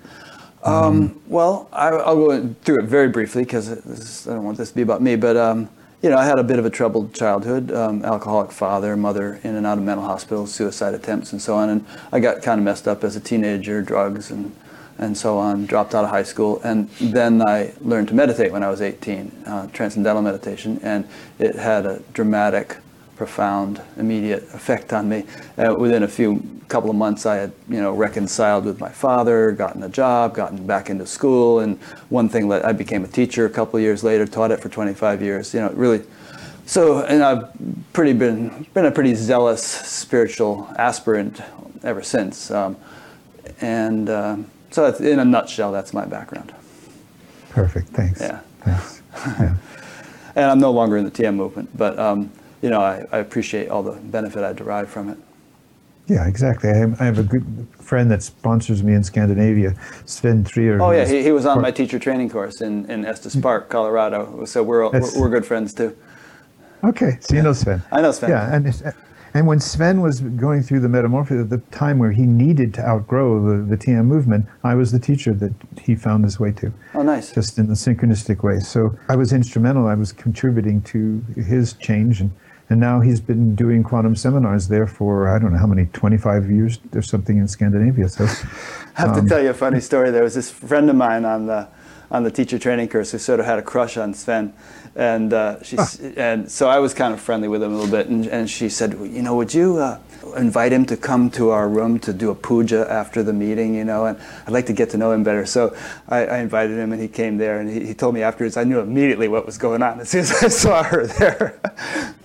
Um, 0.63 1.21
well, 1.27 1.67
I, 1.73 1.91
will 2.13 2.27
go 2.27 2.55
through 2.63 2.79
it 2.79 2.85
very 2.85 3.09
briefly 3.09 3.43
because 3.43 4.27
I 4.27 4.33
don't 4.33 4.43
want 4.43 4.57
this 4.57 4.69
to 4.69 4.75
be 4.75 4.81
about 4.81 5.01
me. 5.01 5.15
But 5.15 5.35
um, 5.35 5.69
you 6.01 6.09
know, 6.09 6.17
I 6.17 6.25
had 6.25 6.39
a 6.39 6.43
bit 6.43 6.59
of 6.59 6.65
a 6.65 6.69
troubled 6.69 7.13
childhood. 7.13 7.71
Um, 7.71 8.03
alcoholic 8.03 8.51
father, 8.51 8.95
mother 8.95 9.39
in 9.43 9.55
and 9.55 9.65
out 9.65 9.77
of 9.77 9.83
mental 9.83 10.05
hospitals, 10.05 10.53
suicide 10.53 10.93
attempts, 10.93 11.31
and 11.31 11.41
so 11.41 11.55
on. 11.55 11.69
And 11.69 11.85
I 12.11 12.19
got 12.19 12.41
kind 12.41 12.59
of 12.59 12.65
messed 12.65 12.87
up 12.87 13.03
as 13.03 13.15
a 13.15 13.19
teenager, 13.19 13.81
drugs 13.81 14.31
and 14.31 14.55
and 14.97 15.17
so 15.17 15.37
on. 15.37 15.65
Dropped 15.65 15.95
out 15.95 16.05
of 16.05 16.09
high 16.09 16.23
school, 16.23 16.61
and 16.63 16.89
then 16.99 17.41
I 17.41 17.73
learned 17.81 18.07
to 18.09 18.13
meditate 18.13 18.51
when 18.51 18.63
I 18.63 18.69
was 18.69 18.81
18, 18.81 19.31
uh, 19.45 19.67
transcendental 19.67 20.21
meditation, 20.21 20.79
and 20.83 21.07
it 21.39 21.55
had 21.55 21.85
a 21.85 21.99
dramatic 22.13 22.77
profound, 23.23 23.81
immediate 23.95 24.43
effect 24.53 24.91
on 24.91 25.07
me. 25.07 25.23
Uh, 25.57 25.73
within 25.77 26.03
a 26.03 26.07
few 26.07 26.43
couple 26.67 26.89
of 26.89 26.95
months, 26.97 27.25
I 27.25 27.35
had 27.35 27.53
you 27.69 27.79
know 27.79 27.93
reconciled 27.93 28.65
with 28.65 28.81
my 28.81 28.89
father, 28.89 29.53
gotten 29.53 29.81
a 29.83 29.87
job, 29.87 30.35
gotten 30.35 30.67
back 30.67 30.89
into 30.89 31.07
school, 31.07 31.59
and 31.59 31.79
one 32.09 32.27
thing 32.27 32.49
led. 32.49 32.63
I 32.63 32.73
became 32.73 33.05
a 33.05 33.07
teacher 33.07 33.45
a 33.45 33.49
couple 33.49 33.77
of 33.77 33.81
years 33.81 34.03
later, 34.03 34.27
taught 34.27 34.51
it 34.51 34.59
for 34.59 34.67
25 34.67 35.21
years. 35.21 35.53
You 35.53 35.61
know, 35.61 35.69
really. 35.69 36.03
So, 36.65 36.99
and 37.05 37.23
I've 37.23 37.49
pretty 37.93 38.11
been 38.11 38.67
been 38.73 38.87
a 38.87 38.91
pretty 38.91 39.15
zealous 39.15 39.63
spiritual 39.63 40.67
aspirant 40.77 41.39
ever 41.83 42.03
since. 42.03 42.51
Um, 42.51 42.75
and 43.61 44.09
uh, 44.09 44.35
so, 44.71 44.93
in 44.95 45.19
a 45.19 45.25
nutshell, 45.25 45.71
that's 45.71 45.93
my 45.93 46.03
background. 46.03 46.53
Perfect. 47.51 47.87
Thanks. 47.89 48.19
Yeah. 48.19 48.41
Thanks. 48.59 48.99
Yeah. 49.39 49.55
and 50.35 50.45
I'm 50.51 50.59
no 50.59 50.71
longer 50.71 50.97
in 50.97 51.05
the 51.05 51.11
TM 51.11 51.35
movement, 51.35 51.69
but 51.77 51.97
um, 51.99 52.31
you 52.63 52.69
know, 52.69 52.81
I, 52.81 53.05
I 53.11 53.17
appreciate 53.17 53.67
all 53.67 53.83
the 53.83 53.91
benefit 53.91 54.43
I 54.43 54.53
derive 54.53 54.89
from 54.89 55.09
it. 55.09 55.17
Yeah, 56.07 56.27
exactly. 56.27 56.69
I 56.69 56.75
have, 56.75 57.01
I 57.01 57.05
have, 57.05 57.19
a 57.19 57.23
good 57.23 57.67
friend 57.79 58.09
that 58.11 58.23
sponsors 58.23 58.81
me 58.83 58.93
in 58.93 59.03
Scandinavia, 59.03 59.75
Sven 60.05 60.43
Trier. 60.43 60.81
Oh 60.81 60.91
yeah, 60.91 61.05
he, 61.05 61.23
he 61.23 61.31
was 61.31 61.45
on 61.45 61.61
my 61.61 61.71
teacher 61.71 61.99
training 61.99 62.29
course 62.29 62.61
in, 62.61 62.89
in 62.89 63.05
Estes 63.05 63.35
mm. 63.35 63.41
Park, 63.41 63.69
Colorado. 63.69 64.43
So 64.45 64.63
we're, 64.63 64.89
we're, 64.89 65.19
we're 65.19 65.29
good 65.29 65.45
friends 65.45 65.73
too. 65.73 65.95
Okay, 66.83 67.17
so 67.21 67.35
you 67.35 67.41
know 67.41 67.53
Sven. 67.53 67.81
I 67.91 68.01
know 68.01 68.11
Sven. 68.11 68.31
Yeah, 68.31 68.53
and 68.53 68.93
and 69.33 69.47
when 69.47 69.59
Sven 69.59 70.01
was 70.01 70.19
going 70.19 70.61
through 70.61 70.81
the 70.81 70.89
metamorphosis 70.89 71.43
at 71.43 71.49
the 71.49 71.57
time 71.75 71.99
where 71.99 72.11
he 72.11 72.23
needed 72.23 72.73
to 72.75 72.87
outgrow 72.87 73.41
the, 73.41 73.63
the 73.63 73.77
TM 73.77 74.05
movement, 74.05 74.45
I 74.63 74.75
was 74.75 74.91
the 74.91 74.99
teacher 74.99 75.33
that 75.35 75.53
he 75.81 75.95
found 75.95 76.25
his 76.25 76.39
way 76.39 76.51
to. 76.53 76.71
Oh, 76.93 77.01
nice. 77.01 77.31
Just 77.31 77.57
in 77.57 77.67
the 77.67 77.73
synchronistic 77.73 78.43
way. 78.43 78.59
So 78.59 78.97
I 79.09 79.15
was 79.15 79.33
instrumental. 79.33 79.87
I 79.87 79.95
was 79.95 80.11
contributing 80.11 80.81
to 80.83 81.23
his 81.35 81.73
change 81.73 82.21
and 82.21 82.31
and 82.69 82.79
now 82.79 83.01
he's 83.01 83.19
been 83.19 83.55
doing 83.55 83.83
quantum 83.83 84.15
seminars 84.15 84.67
there 84.67 84.87
for 84.87 85.27
I 85.27 85.39
don't 85.39 85.51
know 85.51 85.59
how 85.59 85.67
many 85.67 85.87
25 85.87 86.49
years 86.49 86.79
or 86.93 87.01
something 87.01 87.37
in 87.37 87.47
Scandinavia. 87.47 88.09
So 88.09 88.25
I 88.25 89.01
have 89.01 89.17
um, 89.17 89.23
to 89.23 89.29
tell 89.29 89.41
you 89.41 89.49
a 89.49 89.53
funny 89.53 89.81
story. 89.81 90.11
There 90.11 90.23
was 90.23 90.35
this 90.35 90.49
friend 90.49 90.89
of 90.89 90.95
mine 90.95 91.25
on 91.25 91.45
the 91.45 91.67
on 92.11 92.23
the 92.23 92.31
teacher 92.31 92.59
training 92.59 92.87
course 92.87 93.11
who 93.11 93.17
sort 93.17 93.39
of 93.39 93.45
had 93.45 93.59
a 93.59 93.61
crush 93.61 93.97
on 93.97 94.13
Sven, 94.13 94.53
and 94.95 95.33
uh, 95.33 95.61
she 95.63 95.77
ah. 95.77 95.89
and 96.15 96.49
so 96.49 96.69
I 96.69 96.79
was 96.79 96.93
kind 96.93 97.13
of 97.13 97.19
friendly 97.19 97.47
with 97.47 97.61
him 97.63 97.73
a 97.73 97.75
little 97.75 97.91
bit, 97.91 98.07
and, 98.07 98.27
and 98.27 98.49
she 98.49 98.69
said, 98.69 98.93
you 98.93 99.21
know, 99.23 99.35
would 99.35 99.53
you 99.53 99.77
uh, 99.77 99.99
invite 100.37 100.71
him 100.71 100.85
to 100.85 100.95
come 100.95 101.29
to 101.31 101.49
our 101.49 101.67
room 101.67 101.99
to 101.99 102.13
do 102.13 102.29
a 102.29 102.35
puja 102.35 102.85
after 102.89 103.23
the 103.23 103.33
meeting, 103.33 103.73
you 103.73 103.83
know, 103.83 104.05
and 104.05 104.19
I'd 104.45 104.53
like 104.53 104.67
to 104.67 104.73
get 104.73 104.91
to 104.91 104.97
know 104.97 105.11
him 105.11 105.23
better. 105.23 105.45
So 105.45 105.75
I, 106.07 106.25
I 106.25 106.37
invited 106.39 106.77
him, 106.77 106.93
and 106.93 107.01
he 107.01 107.07
came 107.07 107.37
there, 107.37 107.59
and 107.59 107.69
he, 107.69 107.87
he 107.87 107.93
told 107.93 108.13
me 108.13 108.21
afterwards, 108.21 108.57
I 108.57 108.63
knew 108.63 108.79
immediately 108.79 109.27
what 109.27 109.45
was 109.45 109.57
going 109.57 109.81
on 109.81 109.99
as 109.99 110.09
soon 110.09 110.21
as 110.21 110.31
I 110.43 110.47
saw 110.49 110.83
her 110.83 111.07
there. 111.07 111.59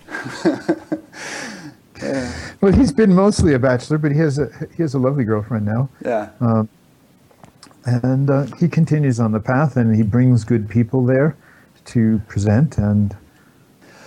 yeah. 2.03 2.33
Well, 2.61 2.73
he's 2.73 2.91
been 2.91 3.15
mostly 3.15 3.55
a 3.55 3.59
bachelor, 3.59 3.99
but 3.99 4.11
he 4.11 4.19
has 4.19 4.39
a 4.39 4.51
he 4.77 4.83
has 4.83 4.95
a 4.95 4.99
lovely 4.99 5.23
girlfriend 5.23 5.65
now. 5.65 5.89
Yeah. 6.05 6.31
Um, 6.41 6.69
and 7.85 8.31
uh, 8.31 8.47
he 8.59 8.69
continues 8.69 9.21
on 9.21 9.33
the 9.33 9.41
path, 9.41 9.77
and 9.77 9.95
he 9.95 10.03
brings 10.03 10.45
good 10.45 10.69
people 10.69 11.05
there 11.07 11.37
to 11.87 12.21
present. 12.27 12.79
And 12.79 13.17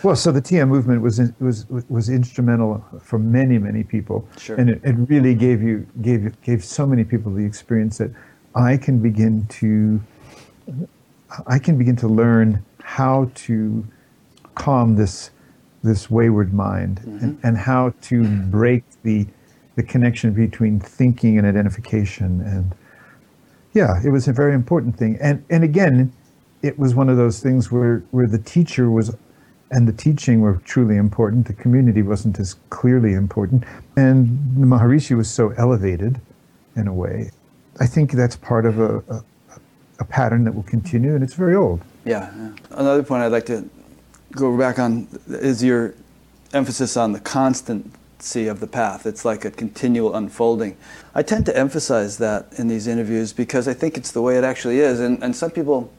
well, 0.04 0.16
so 0.16 0.32
the 0.32 0.42
TM 0.42 0.68
movement 0.68 1.02
was 1.02 1.20
was 1.40 1.66
was 1.70 2.10
instrumental 2.10 2.84
for 3.02 3.20
many 3.20 3.58
many 3.58 3.84
people, 3.84 4.28
sure. 4.38 4.56
and 4.58 4.70
it, 4.70 4.82
it 4.84 4.94
really 5.10 5.36
gave 5.36 5.62
you 5.62 5.88
gave 6.02 6.40
gave 6.42 6.64
so 6.64 6.86
many 6.86 7.04
people 7.04 7.34
the 7.34 7.46
experience 7.46 7.98
that 8.00 8.12
I 8.56 8.78
can 8.78 9.00
begin 9.00 9.46
to 9.48 10.02
I 11.48 11.60
can 11.60 11.78
begin 11.78 11.96
to 11.98 12.08
learn 12.08 12.64
how 12.82 13.32
to 13.36 13.86
calm 14.56 14.96
this 14.96 15.32
this 15.84 16.10
wayward 16.10 16.54
mind 16.54 17.00
mm-hmm. 17.00 17.24
and, 17.24 17.40
and, 17.44 17.58
how 17.58 17.94
to 18.02 18.24
break 18.24 18.84
the 19.04 19.26
the 19.76 19.84
connection 19.84 20.34
between 20.34 20.80
thinking 20.80 21.38
and 21.38 21.48
identification 21.48 22.42
and 22.42 22.76
yeah 23.74 24.00
it 24.04 24.10
was 24.10 24.28
a 24.28 24.34
very 24.34 24.54
important 24.54 24.96
thing 24.98 25.18
and 25.22 25.44
and 25.50 25.64
again 25.64 26.12
it 26.62 26.78
was 26.78 26.94
one 26.94 27.10
of 27.10 27.18
those 27.18 27.40
things 27.40 27.72
where 27.72 28.04
where 28.12 28.28
the 28.28 28.38
teacher 28.38 28.92
was 28.92 29.16
and 29.72 29.88
the 29.88 29.94
teaching 29.94 30.42
were 30.42 30.56
truly 30.66 30.98
important 30.98 31.48
the 31.48 31.54
community 31.54 32.02
wasn't 32.02 32.40
as 32.40 32.56
clearly 32.70 33.14
important 33.14 33.64
and 33.96 34.28
the 34.58 34.68
maharishi 34.68 35.16
was 35.16 35.30
so 35.30 35.50
elevated 35.52 36.20
in 36.76 36.88
a 36.88 36.94
way 36.94 37.32
i 37.80 37.88
think 37.88 38.12
that's 38.12 38.36
part 38.36 38.66
of 38.66 38.80
a, 38.80 38.98
a 39.10 39.24
a 40.02 40.04
pattern 40.04 40.44
that 40.44 40.54
will 40.54 40.64
continue, 40.64 41.14
and 41.16 41.24
it's 41.24 41.36
very 41.36 41.56
old. 41.56 41.80
Yeah, 42.04 42.32
yeah. 42.36 42.52
Another 42.72 43.04
point 43.04 43.24
I'd 43.24 43.32
like 43.32 43.46
to 43.46 43.70
go 44.32 44.58
back 44.58 44.80
on 44.80 45.08
is 45.28 45.64
your 45.64 45.94
emphasis 46.54 46.98
on 46.98 47.12
the 47.12 47.20
constancy 47.20 48.48
of 48.48 48.60
the 48.60 48.68
path. 48.68 49.06
It's 49.06 49.26
like 49.26 49.46
a 49.46 49.52
continual 49.52 50.16
unfolding. 50.16 50.78
I 51.14 51.24
tend 51.24 51.46
to 51.48 51.58
emphasize 51.58 52.18
that 52.18 52.48
in 52.58 52.68
these 52.68 52.88
interviews 52.88 53.34
because 53.34 53.68
I 53.68 53.74
think 53.74 53.98
it's 53.98 54.12
the 54.12 54.22
way 54.22 54.38
it 54.38 54.44
actually 54.44 54.80
is. 54.80 55.00
And, 55.00 55.22
and 55.24 55.36
some 55.36 55.52
people, 55.52 55.92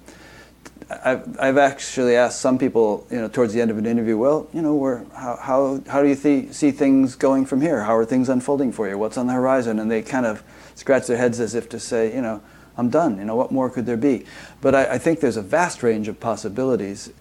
I've, 1.05 1.39
I've 1.41 1.59
actually 1.59 2.17
asked 2.17 2.41
some 2.41 2.59
people, 2.59 3.07
you 3.11 3.19
know, 3.19 3.29
towards 3.29 3.55
the 3.55 3.61
end 3.61 3.71
of 3.71 3.79
an 3.79 3.87
interview, 3.87 4.17
well, 4.19 4.49
you 4.53 4.63
know, 4.63 4.75
where, 4.75 5.05
how, 5.15 5.37
how, 5.37 5.81
how 5.89 6.03
do 6.03 6.09
you 6.09 6.17
th- 6.17 6.53
see 6.53 6.71
things 6.71 7.17
going 7.17 7.47
from 7.47 7.61
here? 7.61 7.83
How 7.83 7.97
are 7.97 8.05
things 8.05 8.29
unfolding 8.29 8.73
for 8.73 8.89
you? 8.89 8.99
What's 8.99 9.17
on 9.17 9.27
the 9.27 9.33
horizon? 9.33 9.79
And 9.79 9.91
they 9.91 10.03
kind 10.03 10.27
of 10.27 10.43
scratch 10.75 11.07
their 11.07 11.17
heads 11.17 11.41
as 11.41 11.55
if 11.55 11.69
to 11.71 11.81
say, 11.81 12.15
you 12.15 12.23
know, 12.23 12.43
I'm 12.77 12.89
done. 12.89 13.19
You 13.19 13.25
know, 13.25 13.37
what 13.37 13.53
more 13.53 13.69
could 13.69 13.87
there 13.87 13.97
be? 13.97 14.25
But 14.61 14.75
I, 14.75 14.95
I 14.95 14.99
think 14.99 15.21
there's 15.21 15.37
a 15.37 15.43
vast 15.43 15.83
range 15.83 16.09
of 16.09 16.21
possibilities. 16.21 17.13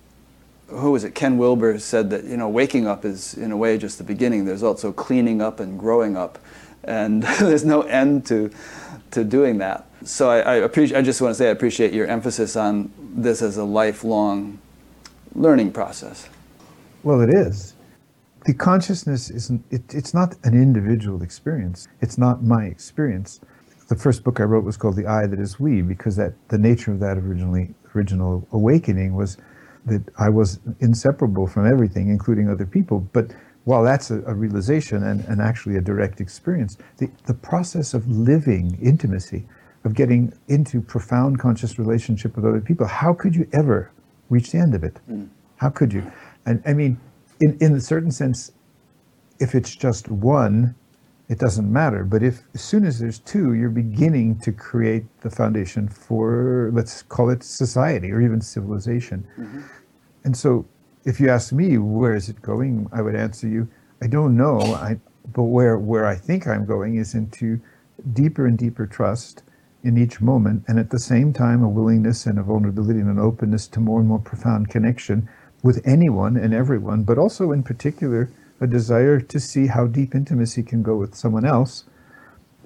Who 0.72 0.92
was 0.92 1.04
it? 1.04 1.16
Ken 1.16 1.38
Wilber 1.38 1.78
said 1.80 2.10
that, 2.12 2.24
you 2.24 2.38
know, 2.38 2.50
waking 2.50 2.88
up 2.88 3.04
is, 3.06 3.34
in 3.34 3.52
a 3.52 3.58
way, 3.58 3.78
just 3.78 3.98
the 3.98 4.04
beginning. 4.04 4.46
There's 4.46 4.64
also 4.64 4.92
cleaning 4.92 5.42
up 5.42 5.60
and 5.60 5.78
growing 5.80 6.16
up. 6.16 6.40
And 6.84 7.24
there's 7.40 7.66
no 7.66 7.82
end 7.84 8.26
to, 8.28 8.52
to 9.12 9.24
doing 9.24 9.58
that. 9.60 9.86
So 10.04 10.30
I, 10.30 10.40
I, 10.40 10.54
appreciate, 10.56 10.98
I 10.98 11.02
just 11.02 11.22
want 11.22 11.32
to 11.32 11.36
say 11.36 11.48
I 11.50 11.52
appreciate 11.52 11.94
your 11.94 12.08
emphasis 12.08 12.56
on 12.56 12.92
this 12.98 13.42
as 13.42 13.58
a 13.58 13.64
lifelong 13.64 14.60
learning 15.36 15.72
process. 15.74 16.28
Well, 17.04 17.22
it 17.22 17.30
is. 17.30 17.76
The 18.46 18.54
consciousness 18.54 19.30
isn't, 19.30 19.64
it, 19.70 19.94
it's 19.94 20.14
not 20.14 20.36
an 20.44 20.54
individual 20.54 21.22
experience. 21.22 21.88
It's 22.00 22.18
not 22.18 22.44
my 22.44 22.66
experience. 22.66 23.42
The 23.88 23.96
first 23.96 24.24
book 24.24 24.40
I 24.40 24.44
wrote 24.44 24.64
was 24.64 24.78
called 24.78 24.96
The 24.96 25.06
I 25.06 25.28
That 25.28 25.40
Is 25.40 25.60
We 25.60 25.82
because 25.82 26.16
that 26.16 26.34
the 26.48 26.58
nature 26.58 26.92
of 26.92 27.00
that 27.02 27.18
originally 27.18 27.76
original 27.94 28.48
awakening 28.52 29.16
was 29.16 29.38
that 29.86 30.02
I 30.20 30.30
was 30.30 30.60
inseparable 30.80 31.48
from 31.48 31.66
everything, 31.66 32.10
including 32.10 32.50
other 32.50 32.66
people. 32.66 33.00
But 33.14 33.32
while 33.64 33.84
that's 33.84 34.12
a, 34.12 34.22
a 34.24 34.34
realization 34.34 35.04
and, 35.04 35.24
and 35.26 35.42
actually 35.42 35.78
a 35.78 35.82
direct 35.82 36.22
experience, 36.22 36.78
the, 36.98 37.10
the 37.26 37.34
process 37.34 37.94
of 37.94 38.08
living 38.08 38.78
intimacy 38.82 39.46
of 39.84 39.96
getting 39.96 40.32
into 40.48 40.82
profound 40.82 41.40
conscious 41.40 41.80
relationship 41.80 42.36
with 42.36 42.46
other 42.46 42.62
people, 42.62 42.86
how 42.86 43.14
could 43.14 43.36
you 43.36 43.48
ever 43.52 43.92
reach 44.30 44.52
the 44.52 44.60
end 44.60 44.76
of 44.76 44.84
it? 44.84 45.00
Mm. 45.10 45.28
How 45.58 45.70
could 45.70 45.92
you? 45.94 46.12
And 46.46 46.62
I 46.66 46.74
mean, 46.74 47.00
in, 47.40 47.58
in 47.60 47.76
a 47.76 47.82
certain 47.82 48.12
sense, 48.12 48.52
if 49.40 49.56
it's 49.56 49.76
just 49.76 50.10
one, 50.10 50.76
it 51.32 51.40
doesn't 51.40 51.72
matter. 51.72 52.04
But 52.04 52.24
if 52.24 52.44
as 52.54 52.62
soon 52.62 52.86
as 52.86 53.00
there's 53.00 53.20
two, 53.20 53.54
you're 53.54 53.70
beginning 53.70 54.40
to 54.40 54.52
create 54.52 55.06
the 55.22 55.30
foundation 55.30 55.88
for, 55.88 56.70
let's 56.74 57.04
call 57.04 57.30
it 57.30 57.42
society 57.42 58.12
or 58.12 58.20
even 58.20 58.42
civilization. 58.42 59.26
Mm-hmm. 59.40 59.62
And 60.26 60.36
so 60.36 60.66
if 61.06 61.22
you 61.22 61.30
ask 61.30 61.54
me, 61.54 61.78
where 61.78 62.16
is 62.16 62.28
it 62.28 62.42
going? 62.42 62.90
I 62.92 63.02
would 63.02 63.16
answer 63.16 63.48
you, 63.48 63.70
I 64.02 64.08
don't 64.08 64.36
know. 64.36 64.60
I, 64.60 65.00
but 65.34 65.44
where, 65.44 65.78
where 65.78 66.06
I 66.06 66.16
think 66.16 66.48
I'm 66.48 66.66
going 66.66 66.96
is 66.96 67.16
into 67.16 67.62
deeper 68.12 68.46
and 68.46 68.58
deeper 68.58 68.86
trust 68.86 69.44
in 69.84 69.98
each 69.98 70.20
moment, 70.20 70.66
and 70.68 70.78
at 70.78 70.92
the 70.92 71.00
same 71.00 71.34
time, 71.34 71.64
a 71.64 71.70
willingness 71.70 72.26
and 72.26 72.38
a 72.38 72.44
vulnerability 72.44 73.00
and 73.00 73.10
an 73.10 73.18
openness 73.18 73.68
to 73.70 73.80
more 73.80 74.00
and 74.00 74.10
more 74.10 74.20
profound 74.20 74.70
connection 74.70 75.28
with 75.64 75.82
anyone 75.86 76.36
and 76.36 76.54
everyone, 76.54 77.04
but 77.04 77.18
also 77.18 77.52
in 77.52 77.64
particular, 77.64 78.30
a 78.62 78.68
desire 78.68 79.20
to 79.20 79.40
see 79.40 79.68
how 79.68 79.88
deep 79.88 80.16
intimacy 80.16 80.64
can 80.64 80.82
go 80.84 80.96
with 80.96 81.16
someone 81.16 81.46
else. 81.46 81.86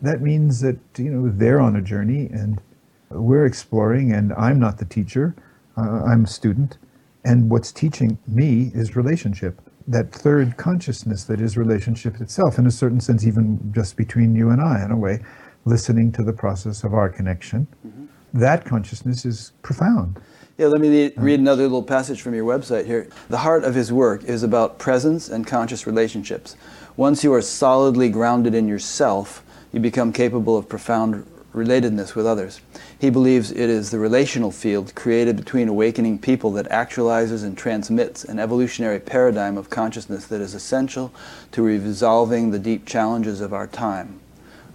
That 0.01 0.21
means 0.21 0.61
that, 0.61 0.77
you 0.97 1.09
know, 1.09 1.31
they're 1.31 1.61
on 1.61 1.75
a 1.75 1.81
journey 1.81 2.27
and 2.27 2.61
we're 3.09 3.45
exploring, 3.45 4.11
and 4.11 4.33
I'm 4.33 4.59
not 4.59 4.77
the 4.77 4.85
teacher, 4.85 5.35
uh, 5.77 6.03
I'm 6.03 6.25
a 6.25 6.27
student. 6.27 6.77
And 7.23 7.49
what's 7.49 7.71
teaching 7.71 8.17
me 8.27 8.71
is 8.75 8.95
relationship, 8.95 9.61
that 9.87 10.11
third 10.11 10.57
consciousness 10.57 11.23
that 11.23 11.39
is 11.39 11.57
relationship 11.57 12.19
itself, 12.19 12.59
in 12.59 12.67
a 12.67 12.71
certain 12.71 12.99
sense, 12.99 13.25
even 13.25 13.71
just 13.73 13.95
between 13.95 14.35
you 14.35 14.49
and 14.49 14.61
I, 14.61 14.83
in 14.83 14.91
a 14.91 14.97
way 14.97 15.23
listening 15.63 16.11
to 16.11 16.23
the 16.23 16.33
process 16.33 16.83
of 16.83 16.93
our 16.93 17.09
connection. 17.09 17.67
Mm-hmm. 17.87 18.05
That 18.39 18.65
consciousness 18.65 19.25
is 19.25 19.53
profound. 19.61 20.19
Yeah, 20.57 20.67
let 20.67 20.79
me 20.79 21.09
mm. 21.09 21.13
read 21.17 21.41
another 21.41 21.63
little 21.63 21.83
passage 21.83 22.21
from 22.21 22.33
your 22.33 22.45
website 22.45 22.85
here. 22.85 23.09
The 23.27 23.39
heart 23.39 23.65
of 23.65 23.75
his 23.75 23.91
work 23.91 24.23
is 24.23 24.41
about 24.41 24.79
presence 24.79 25.27
and 25.27 25.45
conscious 25.45 25.85
relationships. 25.85 26.55
Once 26.95 27.25
you 27.25 27.33
are 27.33 27.41
solidly 27.41 28.07
grounded 28.07 28.55
in 28.55 28.65
yourself, 28.65 29.43
you 29.73 29.81
become 29.81 30.13
capable 30.13 30.57
of 30.57 30.69
profound 30.69 31.27
relatedness 31.53 32.15
with 32.15 32.25
others. 32.25 32.61
He 32.99 33.09
believes 33.09 33.51
it 33.51 33.69
is 33.69 33.91
the 33.91 33.99
relational 33.99 34.49
field 34.49 34.95
created 34.95 35.35
between 35.35 35.67
awakening 35.67 36.19
people 36.19 36.51
that 36.53 36.69
actualizes 36.69 37.43
and 37.43 37.57
transmits 37.57 38.23
an 38.23 38.39
evolutionary 38.39 38.99
paradigm 39.01 39.57
of 39.57 39.69
consciousness 39.69 40.25
that 40.27 40.39
is 40.39 40.53
essential 40.53 41.13
to 41.51 41.63
resolving 41.63 42.51
the 42.51 42.59
deep 42.59 42.85
challenges 42.85 43.41
of 43.41 43.53
our 43.53 43.67
time. 43.67 44.21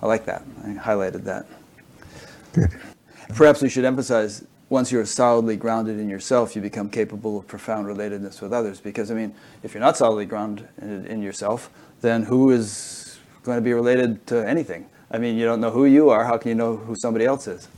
I 0.02 0.06
like 0.06 0.26
that. 0.26 0.42
I 0.62 0.68
highlighted 0.68 1.24
that. 1.24 1.46
Good. 2.52 2.70
Perhaps 3.34 3.62
we 3.62 3.68
should 3.68 3.84
emphasize 3.84 4.44
once 4.70 4.90
you're 4.90 5.04
solidly 5.04 5.56
grounded 5.56 5.98
in 5.98 6.08
yourself, 6.08 6.56
you 6.56 6.62
become 6.62 6.88
capable 6.88 7.38
of 7.38 7.46
profound 7.46 7.86
relatedness 7.86 8.40
with 8.40 8.52
others. 8.52 8.80
Because, 8.80 9.10
I 9.10 9.14
mean, 9.14 9.34
if 9.62 9.74
you're 9.74 9.82
not 9.82 9.96
solidly 9.96 10.24
grounded 10.24 10.66
in, 10.78 11.20
yourself, 11.20 11.70
then 12.00 12.22
who 12.22 12.50
is 12.50 13.18
going 13.42 13.58
to 13.58 13.62
be 13.62 13.74
related 13.74 14.26
to 14.28 14.48
anything? 14.48 14.88
I 15.10 15.18
mean, 15.18 15.36
you 15.36 15.44
don't 15.44 15.60
know 15.60 15.70
who 15.70 15.84
you 15.84 16.08
are. 16.08 16.24
How 16.24 16.38
can 16.38 16.48
you 16.48 16.54
know 16.54 16.76
who 16.76 16.94
somebody 16.96 17.26
else 17.26 17.46
is? 17.46 17.68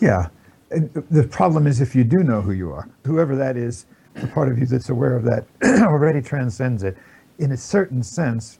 Yeah. 0.00 0.28
The 0.68 1.26
problem 1.30 1.66
is 1.66 1.80
if 1.80 1.94
you 1.94 2.04
do 2.04 2.18
know 2.24 2.42
who 2.42 2.52
you 2.52 2.70
are, 2.72 2.88
whoever 3.04 3.36
that 3.36 3.56
is, 3.56 3.86
the 4.14 4.26
part 4.26 4.50
of 4.50 4.58
you 4.58 4.66
that's 4.66 4.90
aware 4.90 5.16
of 5.16 5.24
that 5.24 5.46
already 5.82 6.20
transcends 6.20 6.82
it. 6.82 6.98
In 7.38 7.52
a 7.52 7.56
certain 7.56 8.02
sense, 8.02 8.58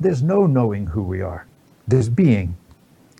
there's 0.00 0.22
no 0.22 0.46
knowing 0.46 0.86
who 0.86 1.02
we 1.02 1.22
are 1.22 1.46
there's 1.88 2.10
being 2.10 2.56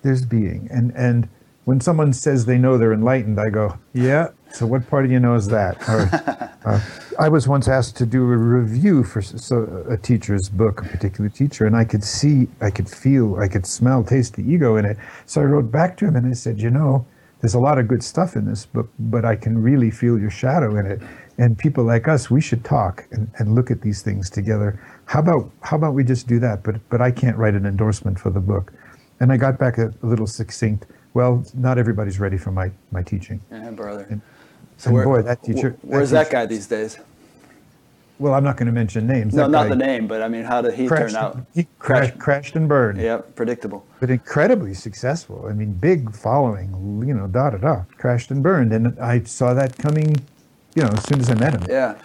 there's 0.03 0.25
being 0.25 0.69
and 0.71 0.93
and 0.95 1.29
when 1.69 1.83
someone 1.83 2.15
says 2.15 2.47
they 2.47 2.57
know 2.57 2.79
they're 2.79 2.95
enlightened 2.95 3.39
i 3.39 3.51
go 3.51 3.79
yeah 3.93 4.29
so 4.51 4.65
what 4.67 4.89
part 4.89 5.05
of 5.05 5.11
you 5.11 5.21
knows 5.21 5.47
that 5.49 5.77
or, 5.89 6.09
uh, 6.65 6.81
i 7.19 7.29
was 7.29 7.47
once 7.47 7.69
asked 7.69 7.95
to 7.95 8.07
do 8.07 8.23
a 8.23 8.37
review 8.37 9.05
for 9.05 9.21
so, 9.21 9.85
a 9.91 9.97
teacher's 9.99 10.49
book 10.49 10.81
a 10.81 10.89
particular 10.89 11.29
teacher 11.29 11.67
and 11.67 11.77
i 11.77 11.85
could 11.85 12.03
see 12.03 12.49
i 12.63 12.71
could 12.71 12.89
feel 12.89 13.37
i 13.37 13.47
could 13.47 13.67
smell 13.67 14.03
taste 14.03 14.35
the 14.35 14.43
ego 14.51 14.77
in 14.77 14.87
it 14.87 14.97
so 15.27 15.43
i 15.43 15.45
wrote 15.45 15.71
back 15.71 15.95
to 15.99 16.07
him 16.07 16.17
and 16.17 16.27
i 16.27 16.33
said 16.33 16.59
you 16.59 16.71
know 16.71 17.07
there's 17.43 17.55
a 17.55 17.61
lot 17.61 17.79
of 17.79 17.87
good 17.87 18.03
stuff 18.03 18.35
in 18.35 18.47
this 18.47 18.65
book 18.65 18.89
but 18.99 19.27
i 19.27 19.37
can 19.37 19.63
really 19.63 19.91
feel 19.91 20.19
your 20.19 20.31
shadow 20.31 20.75
in 20.79 20.87
it 20.87 21.03
and 21.37 21.59
people 21.59 21.85
like 21.85 22.09
us 22.09 22.31
we 22.31 22.41
should 22.41 22.65
talk 22.65 23.07
and, 23.13 23.31
and 23.39 23.55
look 23.55 23.71
at 23.71 23.83
these 23.83 24.01
things 24.01 24.31
together 24.31 24.81
how 25.09 25.21
about 25.21 25.51
how 25.63 25.77
about 25.77 25.95
we 25.95 26.05
just 26.05 26.27
do 26.27 26.39
that? 26.41 26.63
But 26.63 26.87
but 26.91 27.01
I 27.01 27.11
can't 27.11 27.37
write 27.39 27.55
an 27.55 27.65
endorsement 27.65 28.21
for 28.21 28.29
the 28.29 28.41
book. 28.41 28.75
And 29.21 29.33
I 29.33 29.39
got 29.39 29.59
back 29.59 29.79
a, 29.79 29.93
a 30.03 30.07
little 30.07 30.27
succinct. 30.27 30.85
Well, 31.15 31.45
not 31.55 31.79
everybody's 31.79 32.21
ready 32.21 32.39
for 32.39 32.53
my 32.53 32.71
my 32.91 33.03
teaching. 33.03 33.41
Yeah, 33.51 33.71
brother. 33.71 34.07
And, 34.11 34.21
so 34.77 34.93
where, 34.93 35.05
boy, 35.05 35.23
that 35.23 35.43
teacher. 35.43 35.77
Where's 35.83 36.11
that, 36.11 36.27
that 36.27 36.33
guy 36.33 36.47
these 36.47 36.67
days? 36.67 36.99
Well, 38.21 38.35
I'm 38.35 38.43
not 38.43 38.57
going 38.57 38.67
to 38.67 38.73
mention 38.73 39.07
names. 39.07 39.35
No, 39.35 39.43
that 39.43 39.51
not 39.51 39.69
the 39.69 39.77
name, 39.77 40.09
but 40.09 40.23
I 40.23 40.29
mean, 40.29 40.45
how 40.45 40.61
did 40.61 40.75
he 40.75 40.89
crashed, 40.89 41.15
turn 41.15 41.25
out? 41.25 41.47
He 41.55 41.69
crashed, 41.79 42.19
crashed 42.19 42.57
and 42.57 42.69
burned. 42.69 43.01
Yeah, 43.01 43.19
predictable. 43.37 43.87
But 44.01 44.11
incredibly 44.11 44.75
successful. 44.75 45.47
I 45.49 45.53
mean, 45.53 45.73
big 45.73 46.15
following. 46.15 46.71
You 47.07 47.15
know, 47.15 47.27
da 47.29 47.51
da 47.51 47.59
da. 47.59 47.83
Crashed 47.97 48.31
and 48.31 48.43
burned, 48.43 48.73
and 48.73 48.99
I 48.99 49.23
saw 49.23 49.55
that 49.55 49.77
coming. 49.79 50.17
You 50.75 50.83
know, 50.83 50.91
as 50.91 51.05
soon 51.05 51.21
as 51.21 51.31
I 51.31 51.35
met 51.35 51.55
him. 51.55 51.65
Yeah. 51.69 51.97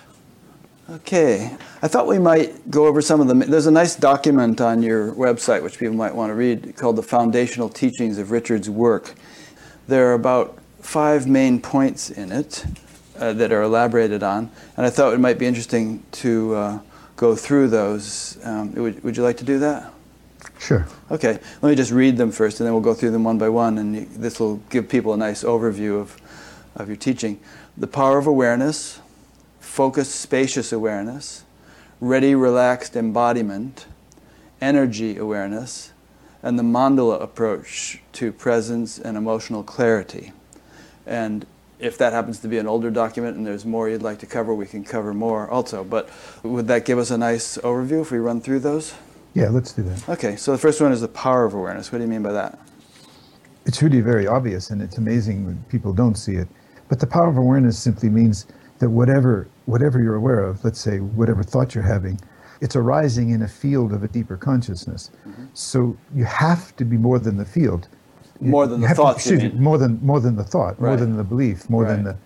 Okay. 0.89 1.55
I 1.81 1.87
thought 1.87 2.07
we 2.07 2.19
might 2.19 2.69
go 2.69 2.87
over 2.87 3.01
some 3.01 3.21
of 3.21 3.27
them. 3.27 3.39
There's 3.39 3.67
a 3.67 3.71
nice 3.71 3.95
document 3.95 4.59
on 4.59 4.83
your 4.83 5.13
website 5.13 5.63
which 5.63 5.79
people 5.79 5.95
might 5.95 6.13
want 6.13 6.29
to 6.29 6.33
read 6.33 6.75
called 6.75 6.97
The 6.97 7.03
Foundational 7.03 7.69
Teachings 7.69 8.17
of 8.17 8.31
Richard's 8.31 8.69
Work. 8.69 9.13
There 9.87 10.07
are 10.09 10.13
about 10.13 10.59
five 10.81 11.25
main 11.25 11.61
points 11.61 12.09
in 12.09 12.33
it 12.33 12.65
uh, 13.17 13.31
that 13.33 13.53
are 13.53 13.61
elaborated 13.61 14.23
on, 14.23 14.51
and 14.75 14.85
I 14.85 14.89
thought 14.89 15.13
it 15.13 15.19
might 15.19 15.39
be 15.39 15.45
interesting 15.45 16.03
to 16.13 16.55
uh, 16.55 16.79
go 17.15 17.35
through 17.35 17.69
those. 17.69 18.37
Um, 18.43 18.73
would, 18.75 19.01
would 19.05 19.15
you 19.15 19.23
like 19.23 19.37
to 19.37 19.45
do 19.45 19.59
that? 19.59 19.93
Sure. 20.59 20.85
Okay. 21.09 21.39
Let 21.61 21.69
me 21.69 21.75
just 21.75 21.91
read 21.91 22.17
them 22.17 22.31
first, 22.31 22.59
and 22.59 22.67
then 22.67 22.73
we'll 22.73 22.83
go 22.83 22.93
through 22.93 23.11
them 23.11 23.23
one 23.23 23.37
by 23.37 23.47
one, 23.47 23.77
and 23.77 24.07
this 24.09 24.37
will 24.37 24.57
give 24.69 24.89
people 24.89 25.13
a 25.13 25.17
nice 25.17 25.43
overview 25.43 25.99
of, 25.99 26.17
of 26.75 26.89
your 26.89 26.97
teaching. 26.97 27.39
The 27.77 27.87
power 27.87 28.17
of 28.17 28.27
awareness 28.27 28.99
focused, 29.73 30.13
spacious 30.13 30.71
awareness, 30.71 31.45
ready, 31.99 32.35
relaxed 32.35 32.95
embodiment, 32.95 33.87
energy 34.61 35.17
awareness, 35.17 35.91
and 36.43 36.59
the 36.59 36.63
mandala 36.63 37.19
approach 37.19 37.99
to 38.11 38.31
presence 38.31 38.99
and 38.99 39.17
emotional 39.17 39.63
clarity. 39.63 40.31
And 41.07 41.47
if 41.79 41.97
that 41.97 42.13
happens 42.13 42.37
to 42.41 42.47
be 42.47 42.59
an 42.59 42.67
older 42.67 42.91
document 42.91 43.35
and 43.35 43.47
there's 43.47 43.65
more 43.65 43.89
you'd 43.89 44.03
like 44.03 44.19
to 44.19 44.27
cover, 44.27 44.53
we 44.53 44.67
can 44.67 44.83
cover 44.83 45.11
more 45.11 45.49
also. 45.49 45.83
But 45.83 46.07
would 46.43 46.67
that 46.67 46.85
give 46.85 46.99
us 46.99 47.09
a 47.09 47.17
nice 47.17 47.57
overview 47.57 48.03
if 48.03 48.11
we 48.11 48.19
run 48.19 48.41
through 48.41 48.59
those? 48.59 48.93
Yeah, 49.33 49.49
let's 49.49 49.73
do 49.73 49.81
that. 49.81 50.07
Okay, 50.07 50.35
so 50.35 50.51
the 50.51 50.59
first 50.59 50.81
one 50.81 50.91
is 50.91 51.01
the 51.01 51.07
power 51.07 51.45
of 51.45 51.55
awareness. 51.55 51.91
What 51.91 51.97
do 51.97 52.03
you 52.03 52.09
mean 52.11 52.21
by 52.21 52.33
that? 52.33 52.59
it's 53.65 53.81
really 53.81 54.01
very 54.01 54.27
obvious 54.27 54.71
and 54.71 54.81
it's 54.81 54.97
amazing 54.97 55.45
when 55.45 55.63
people 55.69 55.93
don't 55.93 56.15
see 56.15 56.35
it. 56.35 56.47
But 56.89 56.99
the 56.99 57.07
power 57.07 57.29
of 57.29 57.37
awareness 57.37 57.79
simply 57.79 58.09
means 58.09 58.45
that 58.79 58.89
whatever 58.89 59.47
whatever 59.65 60.01
you're 60.01 60.15
aware 60.15 60.39
of, 60.39 60.63
let's 60.63 60.79
say 60.79 60.99
whatever 60.99 61.43
thought 61.43 61.73
you're 61.75 61.83
having, 61.83 62.19
it's 62.61 62.75
arising 62.75 63.31
in 63.31 63.41
a 63.41 63.47
field 63.47 63.93
of 63.93 64.03
a 64.03 64.07
deeper 64.07 64.37
consciousness. 64.37 65.11
Mm-hmm. 65.27 65.45
So 65.53 65.97
you 66.13 66.25
have 66.25 66.75
to 66.77 66.85
be 66.85 66.97
more 66.97 67.19
than 67.19 67.37
the 67.37 67.45
field. 67.45 67.87
More 68.39 68.67
than 68.67 68.81
the 68.81 68.89
thoughts. 68.89 69.23
To, 69.25 69.33
excuse 69.33 69.53
me, 69.53 69.59
more 69.59 69.77
than 69.77 69.99
more 70.05 70.19
than 70.19 70.35
the 70.35 70.43
thought, 70.43 70.79
right. 70.79 70.89
more 70.89 70.97
than 70.97 71.15
the 71.15 71.23
belief, 71.23 71.69
more 71.69 71.83
right. 71.83 71.95
than 71.95 72.03
the 72.03 72.17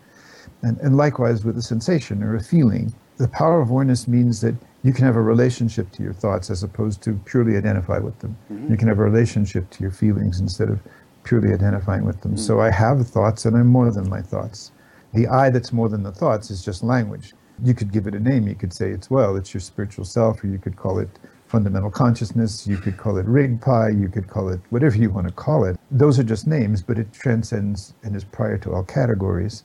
and, 0.63 0.77
and 0.79 0.97
likewise 0.97 1.45
with 1.45 1.57
a 1.57 1.61
sensation 1.61 2.23
or 2.23 2.35
a 2.35 2.39
feeling. 2.39 2.93
The 3.17 3.27
power 3.27 3.61
of 3.61 3.69
awareness 3.69 4.07
means 4.07 4.41
that 4.41 4.55
you 4.83 4.93
can 4.93 5.05
have 5.05 5.15
a 5.15 5.21
relationship 5.21 5.91
to 5.93 6.03
your 6.03 6.13
thoughts 6.13 6.49
as 6.49 6.63
opposed 6.63 7.01
to 7.03 7.19
purely 7.25 7.57
identify 7.57 7.97
with 7.97 8.17
them. 8.19 8.37
Mm-hmm. 8.51 8.71
You 8.71 8.77
can 8.77 8.87
have 8.87 8.99
a 8.99 9.03
relationship 9.03 9.69
to 9.71 9.81
your 9.81 9.91
feelings 9.91 10.39
instead 10.39 10.69
of 10.69 10.79
purely 11.23 11.53
identifying 11.53 12.05
with 12.05 12.21
them. 12.21 12.33
Mm-hmm. 12.33 12.41
So 12.41 12.61
I 12.61 12.69
have 12.71 13.05
thoughts 13.07 13.45
and 13.45 13.55
I'm 13.57 13.67
more 13.67 13.91
than 13.91 14.09
my 14.09 14.21
thoughts. 14.21 14.71
The 15.13 15.27
I 15.27 15.49
that's 15.49 15.71
more 15.71 15.89
than 15.89 16.03
the 16.03 16.11
thoughts 16.11 16.51
is 16.51 16.63
just 16.63 16.83
language. 16.83 17.33
You 17.63 17.73
could 17.73 17.91
give 17.91 18.07
it 18.07 18.15
a 18.15 18.19
name. 18.19 18.47
You 18.47 18.55
could 18.55 18.73
say 18.73 18.91
it's, 18.91 19.09
well, 19.09 19.35
it's 19.35 19.53
your 19.53 19.61
spiritual 19.61 20.05
self, 20.05 20.43
or 20.43 20.47
you 20.47 20.59
could 20.59 20.75
call 20.75 20.99
it 20.99 21.09
fundamental 21.47 21.89
consciousness, 21.89 22.67
you 22.67 22.77
could 22.77 22.97
call 22.97 23.17
it 23.17 23.25
Rigpa, 23.25 23.97
you 23.99 24.09
could 24.09 24.27
call 24.27 24.49
it 24.49 24.59
whatever 24.69 24.97
you 24.97 25.09
want 25.09 25.27
to 25.27 25.33
call 25.33 25.63
it. 25.63 25.79
Those 25.89 26.19
are 26.19 26.23
just 26.23 26.45
names, 26.45 26.81
but 26.81 26.99
it 26.99 27.11
transcends 27.13 27.93
and 28.03 28.15
is 28.15 28.23
prior 28.23 28.57
to 28.59 28.73
all 28.73 28.83
categories. 28.83 29.63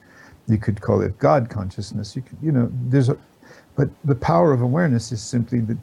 You 0.49 0.59
could 0.59 0.81
call 0.81 1.01
it 1.01 1.19
God 1.19 1.51
consciousness. 1.51 2.15
You 2.15 2.23
could, 2.23 2.39
you 2.41 2.53
know, 2.53 2.71
there's 2.89 3.09
a, 3.09 3.19
but 3.77 3.89
the 4.05 4.15
power 4.15 4.53
of 4.53 4.63
awareness 4.63 5.13
is 5.13 5.23
simply 5.23 5.61
that 5.61 5.79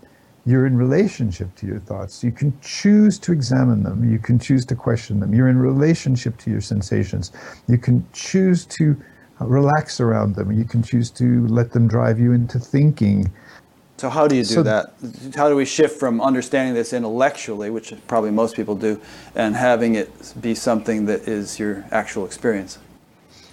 you're 0.45 0.65
in 0.65 0.77
relationship 0.77 1.53
to 1.55 1.67
your 1.67 1.79
thoughts. 1.79 2.23
You 2.23 2.31
can 2.31 2.57
choose 2.61 3.19
to 3.19 3.33
examine 3.33 3.83
them. 3.83 4.09
You 4.09 4.19
can 4.19 4.39
choose 4.39 4.65
to 4.67 4.75
question 4.75 5.19
them. 5.19 5.33
You're 5.33 5.49
in 5.49 5.59
relationship 5.59 6.37
to 6.37 6.49
your 6.49 6.61
sensations. 6.61 7.31
You 7.67 7.77
can 7.77 8.07
choose 8.13 8.65
to 8.67 8.95
relax 9.39 9.99
around 9.99 10.35
them. 10.35 10.51
You 10.51 10.65
can 10.65 10.83
choose 10.83 11.09
to 11.11 11.47
let 11.47 11.71
them 11.71 11.87
drive 11.87 12.19
you 12.19 12.33
into 12.33 12.59
thinking. 12.59 13.31
So 13.97 14.09
how 14.09 14.27
do 14.27 14.35
you 14.35 14.43
do 14.43 14.53
so, 14.53 14.63
that? 14.63 14.93
How 15.35 15.49
do 15.49 15.55
we 15.55 15.65
shift 15.65 15.99
from 15.99 16.21
understanding 16.21 16.73
this 16.73 16.93
intellectually, 16.93 17.69
which 17.69 17.93
probably 18.07 18.31
most 18.31 18.55
people 18.55 18.75
do, 18.75 18.99
and 19.35 19.55
having 19.55 19.95
it 19.95 20.09
be 20.39 20.55
something 20.55 21.05
that 21.07 21.27
is 21.27 21.59
your 21.59 21.85
actual 21.91 22.25
experience? 22.25 22.79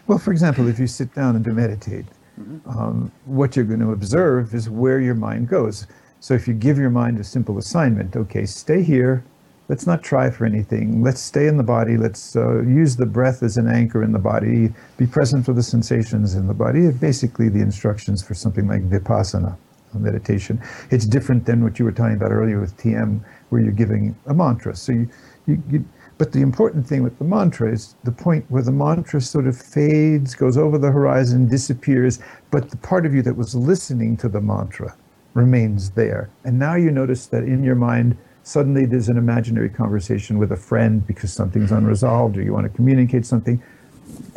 Well, 0.06 0.18
for 0.18 0.30
example, 0.30 0.68
if 0.68 0.78
you 0.78 0.86
sit 0.86 1.12
down 1.14 1.34
and 1.34 1.44
to 1.44 1.52
meditate, 1.52 2.04
mm-hmm. 2.40 2.68
um, 2.68 3.10
what 3.24 3.56
you're 3.56 3.64
going 3.64 3.80
to 3.80 3.90
observe 3.90 4.54
is 4.54 4.70
where 4.70 5.00
your 5.00 5.16
mind 5.16 5.48
goes. 5.48 5.88
So 6.20 6.34
if 6.34 6.46
you 6.46 6.54
give 6.54 6.78
your 6.78 6.90
mind 6.90 7.18
a 7.18 7.24
simple 7.24 7.58
assignment, 7.58 8.14
okay, 8.14 8.46
stay 8.46 8.82
here, 8.82 9.24
let's 9.68 9.86
not 9.86 10.02
try 10.02 10.30
for 10.30 10.44
anything. 10.44 11.02
Let's 11.02 11.20
stay 11.20 11.46
in 11.46 11.56
the 11.56 11.62
body. 11.62 11.96
Let's 11.96 12.36
uh, 12.36 12.62
use 12.62 12.96
the 12.96 13.06
breath 13.06 13.42
as 13.42 13.56
an 13.56 13.68
anchor 13.68 14.02
in 14.02 14.12
the 14.12 14.18
body. 14.18 14.72
Be 14.96 15.06
present 15.06 15.44
for 15.44 15.52
the 15.52 15.62
sensations 15.62 16.34
in 16.34 16.46
the 16.46 16.54
body. 16.54 16.90
Basically, 16.92 17.48
the 17.48 17.60
instructions 17.60 18.22
for 18.22 18.34
something 18.34 18.66
like 18.66 18.88
vipassana 18.88 19.56
meditation. 19.94 20.60
It's 20.90 21.06
different 21.06 21.46
than 21.46 21.62
what 21.62 21.78
you 21.78 21.84
were 21.84 21.92
talking 21.92 22.16
about 22.16 22.30
earlier 22.30 22.60
with 22.60 22.76
TM, 22.76 23.20
where 23.48 23.60
you're 23.60 23.72
giving 23.72 24.14
a 24.26 24.34
mantra. 24.34 24.76
So 24.76 24.92
you, 24.92 25.08
you, 25.46 25.62
you 25.70 25.84
but 26.18 26.32
the 26.32 26.40
important 26.40 26.86
thing 26.86 27.02
with 27.02 27.18
the 27.18 27.24
mantra 27.24 27.70
is 27.70 27.94
the 28.04 28.12
point 28.12 28.46
where 28.48 28.62
the 28.62 28.72
mantra 28.72 29.20
sort 29.20 29.46
of 29.46 29.56
fades, 29.56 30.34
goes 30.34 30.56
over 30.56 30.78
the 30.78 30.90
horizon, 30.90 31.46
disappears, 31.46 32.20
but 32.50 32.70
the 32.70 32.78
part 32.78 33.04
of 33.04 33.14
you 33.14 33.20
that 33.22 33.36
was 33.36 33.54
listening 33.54 34.16
to 34.18 34.28
the 34.28 34.40
mantra 34.40 34.96
remains 35.34 35.90
there. 35.90 36.30
And 36.44 36.58
now 36.58 36.74
you 36.74 36.90
notice 36.90 37.26
that 37.26 37.44
in 37.44 37.62
your 37.62 37.74
mind, 37.74 38.16
suddenly 38.46 38.86
there's 38.86 39.08
an 39.08 39.18
imaginary 39.18 39.68
conversation 39.68 40.38
with 40.38 40.52
a 40.52 40.56
friend 40.56 41.04
because 41.04 41.32
something's 41.32 41.72
unresolved 41.72 42.36
or 42.36 42.42
you 42.42 42.52
want 42.52 42.64
to 42.64 42.76
communicate 42.76 43.26
something. 43.26 43.60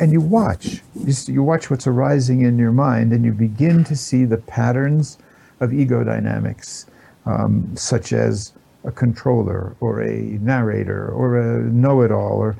And 0.00 0.10
you 0.10 0.20
watch. 0.20 0.82
You, 1.28 1.44
watch 1.44 1.70
what's 1.70 1.86
arising 1.86 2.42
in 2.42 2.58
your 2.58 2.72
mind 2.72 3.12
and 3.12 3.24
you 3.24 3.32
begin 3.32 3.84
to 3.84 3.94
see 3.94 4.24
the 4.24 4.38
patterns 4.38 5.16
of 5.60 5.72
ego 5.72 6.02
dynamics, 6.02 6.86
um, 7.24 7.70
such 7.76 8.12
as 8.12 8.52
a 8.82 8.90
controller 8.90 9.76
or 9.78 10.02
a 10.02 10.16
narrator 10.40 11.10
or 11.10 11.38
a 11.38 11.62
know-it-all 11.70 12.36
or 12.36 12.56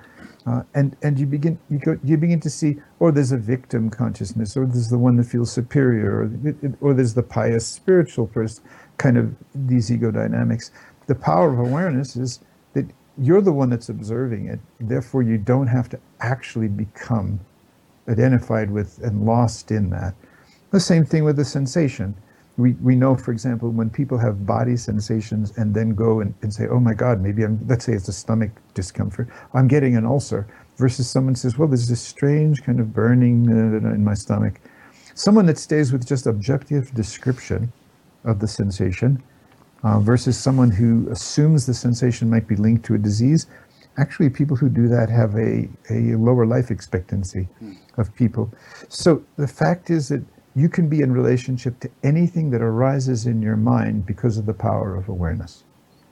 uh, 0.46 0.62
and 0.74 0.96
and 1.03 1.18
you 1.18 1.26
begin 1.26 1.59
you 1.68 1.78
go 1.78 1.98
you 2.03 2.16
begin 2.16 2.40
to 2.40 2.48
see 2.48 2.76
or 2.98 3.12
there's 3.12 3.30
a 3.30 3.36
victim 3.36 3.90
consciousness 3.90 4.57
or 4.57 4.64
there's 4.66 4.88
the 4.88 4.98
one 4.98 5.16
that 5.16 5.24
feels 5.24 5.53
superior 5.53 6.22
or, 6.22 6.74
or 6.80 6.94
there's 6.94 7.12
the 7.12 7.22
pious 7.22 7.66
spiritual 7.66 8.26
person 8.26 8.64
kind 8.96 9.18
of 9.18 9.34
these 9.55 9.92
ego 9.92 10.11
dynamics 10.11 10.70
the 11.11 11.16
power 11.16 11.52
of 11.52 11.58
awareness 11.58 12.14
is 12.14 12.38
that 12.72 12.86
you're 13.18 13.40
the 13.40 13.52
one 13.52 13.68
that's 13.68 13.88
observing 13.88 14.46
it. 14.46 14.61
Therefore 14.78 15.24
you 15.24 15.38
don't 15.38 15.66
have 15.66 15.88
to 15.88 15.98
actually 16.20 16.68
become 16.68 17.40
identified 18.08 18.70
with 18.70 19.00
and 19.02 19.26
lost 19.26 19.72
in 19.72 19.90
that. 19.90 20.14
The 20.70 20.78
same 20.78 21.04
thing 21.04 21.24
with 21.24 21.34
the 21.34 21.44
sensation. 21.44 22.14
We, 22.58 22.74
we 22.74 22.94
know, 22.94 23.16
for 23.16 23.32
example, 23.32 23.70
when 23.70 23.90
people 23.90 24.18
have 24.18 24.46
body 24.46 24.76
sensations 24.76 25.52
and 25.58 25.74
then 25.74 25.96
go 25.96 26.20
and, 26.20 26.32
and 26.42 26.54
say, 26.54 26.68
oh 26.68 26.78
my 26.78 26.94
God, 26.94 27.20
maybe 27.20 27.42
I'm, 27.42 27.58
let's 27.66 27.84
say 27.84 27.92
it's 27.92 28.06
a 28.06 28.12
stomach 28.12 28.52
discomfort, 28.74 29.26
I'm 29.52 29.66
getting 29.66 29.96
an 29.96 30.06
ulcer, 30.06 30.46
versus 30.76 31.11
someone 31.11 31.34
says, 31.34 31.58
well, 31.58 31.66
there's 31.66 31.88
this 31.88 32.00
strange 32.00 32.62
kind 32.62 32.78
of 32.78 32.94
burning 32.94 33.46
in 33.46 34.04
my 34.04 34.14
stomach. 34.14 34.61
Someone 35.14 35.46
that 35.46 35.58
stays 35.58 35.92
with 35.92 36.06
just 36.06 36.28
objective 36.28 36.94
description 36.94 37.72
of 38.22 38.38
the 38.38 38.46
sensation 38.46 39.20
uh, 39.83 40.01
versus 40.01 40.39
someone 40.39 40.70
who 40.70 41.09
assumes 41.11 41.66
the 41.66 41.74
sensation 41.74 42.28
might 42.28 42.47
be 42.47 42.57
linked 42.57 42.85
to 42.87 42.95
a 42.95 42.99
disease. 42.99 43.47
Actually, 43.97 44.31
people 44.31 44.57
who 44.57 44.68
do 44.68 44.89
that 44.89 45.09
have 45.09 45.35
a, 45.35 45.68
a 45.91 46.14
lower 46.16 46.47
life 46.47 46.70
expectancy 46.70 47.49
hmm. 47.59 47.72
of 47.97 48.14
people. 48.14 48.53
So 48.89 49.24
the 49.37 49.49
fact 49.49 49.91
is 49.91 50.09
that 50.09 50.22
you 50.55 50.68
can 50.68 50.89
be 50.89 51.01
in 51.01 51.12
relationship 51.12 51.78
to 51.81 51.91
anything 52.03 52.51
that 52.51 52.62
arises 52.62 53.26
in 53.26 53.41
your 53.41 53.57
mind 53.57 54.07
because 54.07 54.37
of 54.37 54.47
the 54.47 54.55
power 54.55 54.97
of 54.97 55.09
awareness. 55.09 55.64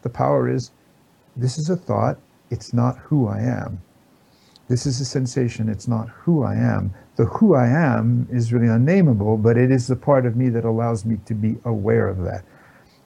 The 0.02 0.10
power 0.10 0.48
is 0.48 0.70
this 1.36 1.58
is 1.58 1.70
a 1.70 1.76
thought, 1.76 2.18
it's 2.50 2.72
not 2.72 2.98
who 2.98 3.28
I 3.28 3.40
am. 3.40 3.80
This 4.68 4.86
is 4.86 5.00
a 5.00 5.04
sensation, 5.04 5.68
it's 5.68 5.88
not 5.88 6.08
who 6.08 6.42
I 6.42 6.54
am. 6.54 6.92
The 7.16 7.24
who 7.24 7.54
I 7.54 7.68
am 7.68 8.28
is 8.30 8.52
really 8.52 8.68
unnameable, 8.68 9.38
but 9.38 9.56
it 9.56 9.70
is 9.70 9.86
the 9.86 9.96
part 9.96 10.26
of 10.26 10.36
me 10.36 10.50
that 10.50 10.64
allows 10.64 11.04
me 11.04 11.18
to 11.26 11.34
be 11.34 11.56
aware 11.64 12.06
of 12.06 12.18
that. 12.24 12.44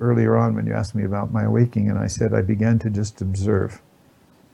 Earlier 0.03 0.37
on, 0.37 0.57
when 0.57 0.67
you 0.67 0.73
asked 0.73 0.97
me 0.97 1.05
about 1.05 1.33
my 1.33 1.45
awakening, 1.45 1.89
and 1.89 1.97
I 1.97 2.09
said 2.09 2.35
I 2.35 2.43
began 2.43 2.81
to 2.81 2.91
just 2.91 3.23
observe. 3.23 3.81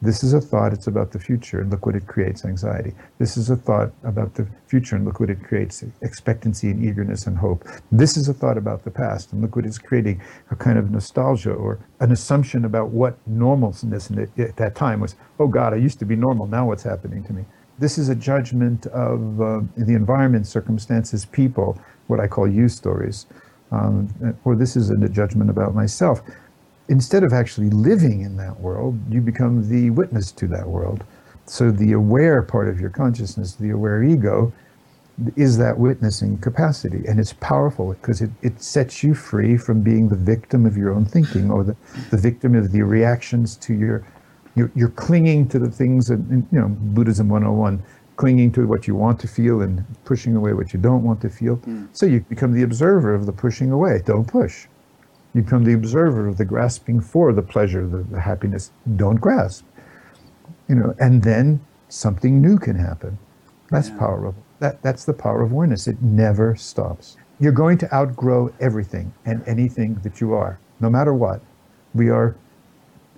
This 0.03 0.23
is 0.23 0.35
a 0.35 0.43
thought, 0.43 0.75
it's 0.75 0.87
about 0.87 1.13
the 1.13 1.19
future, 1.19 1.59
and 1.63 1.71
look 1.71 1.87
what 1.87 1.97
it 1.97 2.07
creates 2.07 2.45
anxiety. 2.45 2.93
This 3.19 3.39
is 3.39 3.49
a 3.49 3.57
thought 3.57 3.91
about 4.05 4.35
the 4.35 4.47
future, 4.67 4.95
and 4.95 5.07
look 5.07 5.21
what 5.21 5.31
it 5.31 5.43
creates 5.43 5.83
expectancy 6.03 6.71
and 6.71 6.85
eagerness 6.85 7.27
and 7.27 7.39
hope. 7.39 7.65
This 7.91 8.19
is 8.19 8.29
a 8.29 8.35
thought 8.35 8.59
about 8.59 8.85
the 8.85 8.91
past, 8.91 9.33
and 9.33 9.41
look 9.41 9.57
what 9.57 9.65
it's 9.65 9.79
creating 9.79 10.21
a 10.51 10.55
kind 10.55 10.79
of 10.79 10.91
nostalgia 10.91 11.53
or 11.53 11.79
an 12.01 12.13
assumption 12.13 12.67
about 12.67 12.91
what 12.91 13.17
normalness 13.27 14.13
at 14.39 14.57
that 14.57 14.75
time 14.75 15.01
was. 15.01 15.17
Oh 15.41 15.49
God, 15.49 15.73
I 15.73 15.77
used 15.77 15.99
to 16.01 16.05
be 16.05 16.15
normal, 16.15 16.47
now 16.47 16.67
what's 16.67 16.83
happening 16.83 17.25
to 17.25 17.33
me? 17.33 17.47
This 17.79 17.97
is 17.97 18.11
a 18.11 18.15
judgment 18.15 18.87
of 18.89 19.41
uh, 19.41 19.63
the 19.79 19.95
environment, 19.95 20.47
circumstances, 20.47 21.25
people, 21.25 21.81
what 22.07 22.21
I 22.21 22.27
call 22.27 22.47
you 22.47 22.69
stories. 22.69 23.25
Um, 23.71 24.37
or 24.45 24.57
this 24.57 24.77
is 24.77 24.91
a 24.91 25.09
judgment 25.09 25.51
about 25.51 25.75
myself 25.75 26.23
instead 26.89 27.23
of 27.23 27.33
actually 27.33 27.71
living 27.71 28.23
in 28.23 28.37
that 28.37 28.59
world, 28.61 28.99
you 29.11 29.21
become 29.21 29.69
the 29.69 29.91
witness 29.91 30.33
to 30.33 30.47
that 30.49 30.67
world. 30.67 31.05
So 31.47 31.71
the 31.71 31.93
aware 31.93 32.43
part 32.43 32.69
of 32.69 32.81
your 32.81 32.91
consciousness, 32.91 33.55
the 33.55 33.71
aware 33.71 34.03
ego, 34.03 34.53
is 35.37 35.59
that 35.59 35.79
witnessing 35.79 36.39
capacity. 36.39 37.05
And 37.07 37.19
it's 37.19 37.33
powerful 37.35 37.93
because 37.95 38.21
it, 38.23 38.31
it 38.43 38.63
sets 38.63 39.03
you 39.03 39.15
free 39.15 39.57
from 39.57 39.83
being 39.83 40.09
the 40.09 40.17
victim 40.17 40.65
of 40.65 40.77
your 40.77 40.93
own 40.93 41.05
thinking 41.05 41.51
or 41.51 41.65
the, 41.65 41.77
the 42.11 42.17
victim 42.17 42.55
of 42.55 42.73
the 42.73 42.83
reactions 42.83 43.57
to 43.57 43.75
your, 43.75 44.07
you're, 44.55 44.71
you're 44.75 44.91
clinging 44.91 45.49
to 45.49 45.59
the 45.59 45.71
things 45.71 46.07
that, 46.09 46.19
you 46.31 46.47
know, 46.59 46.69
Buddhism 46.69 47.29
101, 47.29 47.83
clinging 48.19 48.51
to 48.53 48.67
what 48.67 48.87
you 48.89 48.97
want 48.97 49.19
to 49.21 49.29
feel 49.29 49.63
and 49.63 49.85
pushing 50.05 50.35
away 50.35 50.53
what 50.53 50.73
you 50.73 50.79
don't 50.79 51.05
want 51.05 51.21
to 51.23 51.31
feel. 51.31 51.57
Mm. 51.59 51.89
So 51.93 52.05
you 52.05 52.21
become 52.29 52.53
the 52.53 52.65
observer 52.65 53.15
of 53.15 53.27
the 53.27 53.33
pushing 53.33 53.71
away. 53.71 54.03
Don't 54.05 54.27
push. 54.27 54.67
You 55.35 55.43
become 55.43 55.65
the 55.65 55.75
observer 55.75 56.27
of 56.27 56.37
the 56.37 56.45
grasping 56.45 57.01
for 57.01 57.33
the 57.33 57.43
pleasure, 57.43 57.87
the, 57.87 57.99
the 57.99 58.21
happiness. 58.21 58.73
Don't 58.97 59.21
grasp. 59.21 59.65
You 60.69 60.75
know, 60.75 60.95
and 60.99 61.23
then 61.23 61.65
something 61.89 62.43
new 62.43 62.59
can 62.59 62.77
happen. 62.77 63.19
That's 63.71 63.89
yeah. 63.89 63.99
powerful. 63.99 64.35
That, 64.59 64.83
that's 64.83 65.05
the 65.05 65.15
power 65.15 65.43
of 65.43 65.53
awareness. 65.53 65.87
It 65.87 66.03
never 66.03 66.57
stops. 66.57 67.17
You're 67.39 67.53
going 67.53 67.79
to 67.79 67.95
outgrow 67.95 68.53
everything 68.59 69.15
and 69.25 69.47
anything 69.47 69.95
that 70.03 70.21
you 70.21 70.35
are, 70.35 70.59
no 70.81 70.91
matter 70.91 71.15
what. 71.15 71.41
We 71.95 72.11
are, 72.11 72.35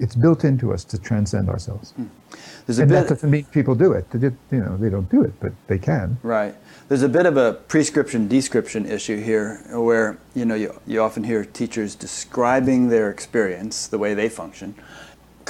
it's 0.00 0.16
built 0.16 0.44
into 0.44 0.72
us 0.72 0.82
to 0.84 0.98
transcend 0.98 1.48
ourselves. 1.48 1.92
Hmm. 1.92 2.06
There's 2.66 2.78
and 2.78 2.88
bit, 2.88 2.94
that 3.02 3.08
doesn't 3.08 3.30
mean 3.30 3.44
people 3.46 3.74
do 3.74 3.92
it. 3.92 4.10
They, 4.10 4.30
you 4.50 4.64
know, 4.64 4.76
they 4.76 4.90
don't 4.90 5.10
do 5.10 5.22
it, 5.22 5.32
but 5.40 5.52
they 5.66 5.78
can. 5.78 6.18
Right. 6.22 6.54
There's 6.88 7.02
a 7.02 7.08
bit 7.08 7.26
of 7.26 7.36
a 7.36 7.54
prescription 7.54 8.26
description 8.26 8.86
issue 8.86 9.20
here, 9.20 9.62
where 9.70 10.18
you 10.34 10.44
know 10.44 10.54
you, 10.54 10.80
you 10.86 11.02
often 11.02 11.24
hear 11.24 11.44
teachers 11.44 11.94
describing 11.94 12.88
their 12.88 13.10
experience, 13.10 13.86
the 13.86 13.98
way 13.98 14.14
they 14.14 14.28
function, 14.28 14.74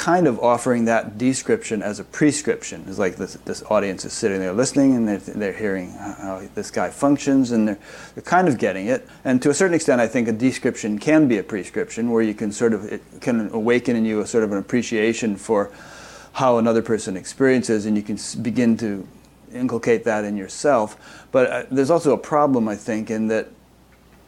kind 0.00 0.26
of 0.26 0.40
offering 0.40 0.86
that 0.86 1.18
description 1.18 1.82
as 1.82 2.00
a 2.00 2.04
prescription. 2.04 2.82
It's 2.88 2.98
like 2.98 3.16
this, 3.16 3.34
this 3.44 3.62
audience 3.64 4.06
is 4.06 4.14
sitting 4.14 4.40
there 4.40 4.54
listening 4.54 4.96
and 4.96 5.06
they're, 5.06 5.18
they're 5.18 5.52
hearing 5.52 5.90
how 5.90 6.40
this 6.54 6.70
guy 6.70 6.88
functions 6.88 7.50
and 7.50 7.68
they're, 7.68 7.78
they're 8.14 8.22
kind 8.22 8.48
of 8.48 8.56
getting 8.56 8.86
it. 8.86 9.06
And 9.24 9.42
to 9.42 9.50
a 9.50 9.54
certain 9.54 9.74
extent, 9.74 10.00
I 10.00 10.06
think 10.06 10.26
a 10.26 10.32
description 10.32 10.98
can 10.98 11.28
be 11.28 11.36
a 11.36 11.42
prescription 11.42 12.10
where 12.10 12.22
you 12.22 12.32
can 12.32 12.50
sort 12.50 12.72
of, 12.72 12.90
it 12.90 13.02
can 13.20 13.50
awaken 13.52 13.94
in 13.94 14.06
you 14.06 14.20
a 14.20 14.26
sort 14.26 14.42
of 14.42 14.52
an 14.52 14.56
appreciation 14.56 15.36
for 15.36 15.70
how 16.32 16.56
another 16.56 16.80
person 16.80 17.14
experiences 17.14 17.84
and 17.84 17.94
you 17.94 18.02
can 18.02 18.18
begin 18.40 18.78
to 18.78 19.06
inculcate 19.52 20.04
that 20.04 20.24
in 20.24 20.34
yourself. 20.34 21.26
But 21.30 21.50
uh, 21.50 21.64
there's 21.70 21.90
also 21.90 22.14
a 22.14 22.18
problem, 22.18 22.68
I 22.68 22.76
think, 22.76 23.10
in 23.10 23.28
that 23.28 23.48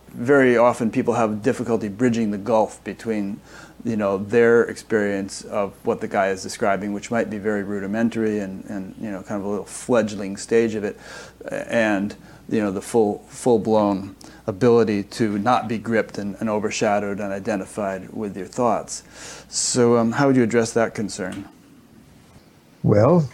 very 0.09 0.59
often 0.59 0.91
people 0.91 1.15
have 1.15 1.43
difficulty 1.43 1.89
bridging 1.89 2.31
the 2.31 2.37
gulf 2.37 2.85
between 2.85 3.41
you 3.85 3.97
know 3.97 4.19
their 4.19 4.65
experience 4.65 5.43
of 5.43 5.73
what 5.85 6.01
the 6.01 6.09
guy 6.09 6.29
is 6.29 6.43
describing, 6.43 6.93
which 6.93 7.11
might 7.11 7.31
be 7.31 7.39
very 7.39 7.63
rudimentary 7.63 8.39
and, 8.41 8.65
and 8.67 8.95
you 9.01 9.11
know 9.11 9.23
kind 9.23 9.41
of 9.41 9.47
a 9.47 9.49
little 9.49 9.65
fledgling 9.65 10.37
stage 10.37 10.75
of 10.75 10.85
it, 10.85 10.99
and 11.51 12.15
you 12.49 12.61
know 12.61 12.71
the 12.71 12.83
full 12.83 13.19
full 13.29 13.59
blown 13.59 14.17
ability 14.47 15.05
to 15.05 15.39
not 15.39 15.69
be 15.69 15.79
gripped 15.79 16.19
and, 16.19 16.37
and 16.41 16.49
overshadowed 16.49 17.21
and 17.21 17.33
identified 17.33 18.13
with 18.13 18.37
your 18.37 18.47
thoughts. 18.47 19.05
So 19.49 19.97
um, 19.97 20.13
how 20.13 20.27
would 20.27 20.37
you 20.37 20.43
address 20.43 20.73
that 20.73 20.95
concern? 20.95 21.49
Well, 22.83 23.29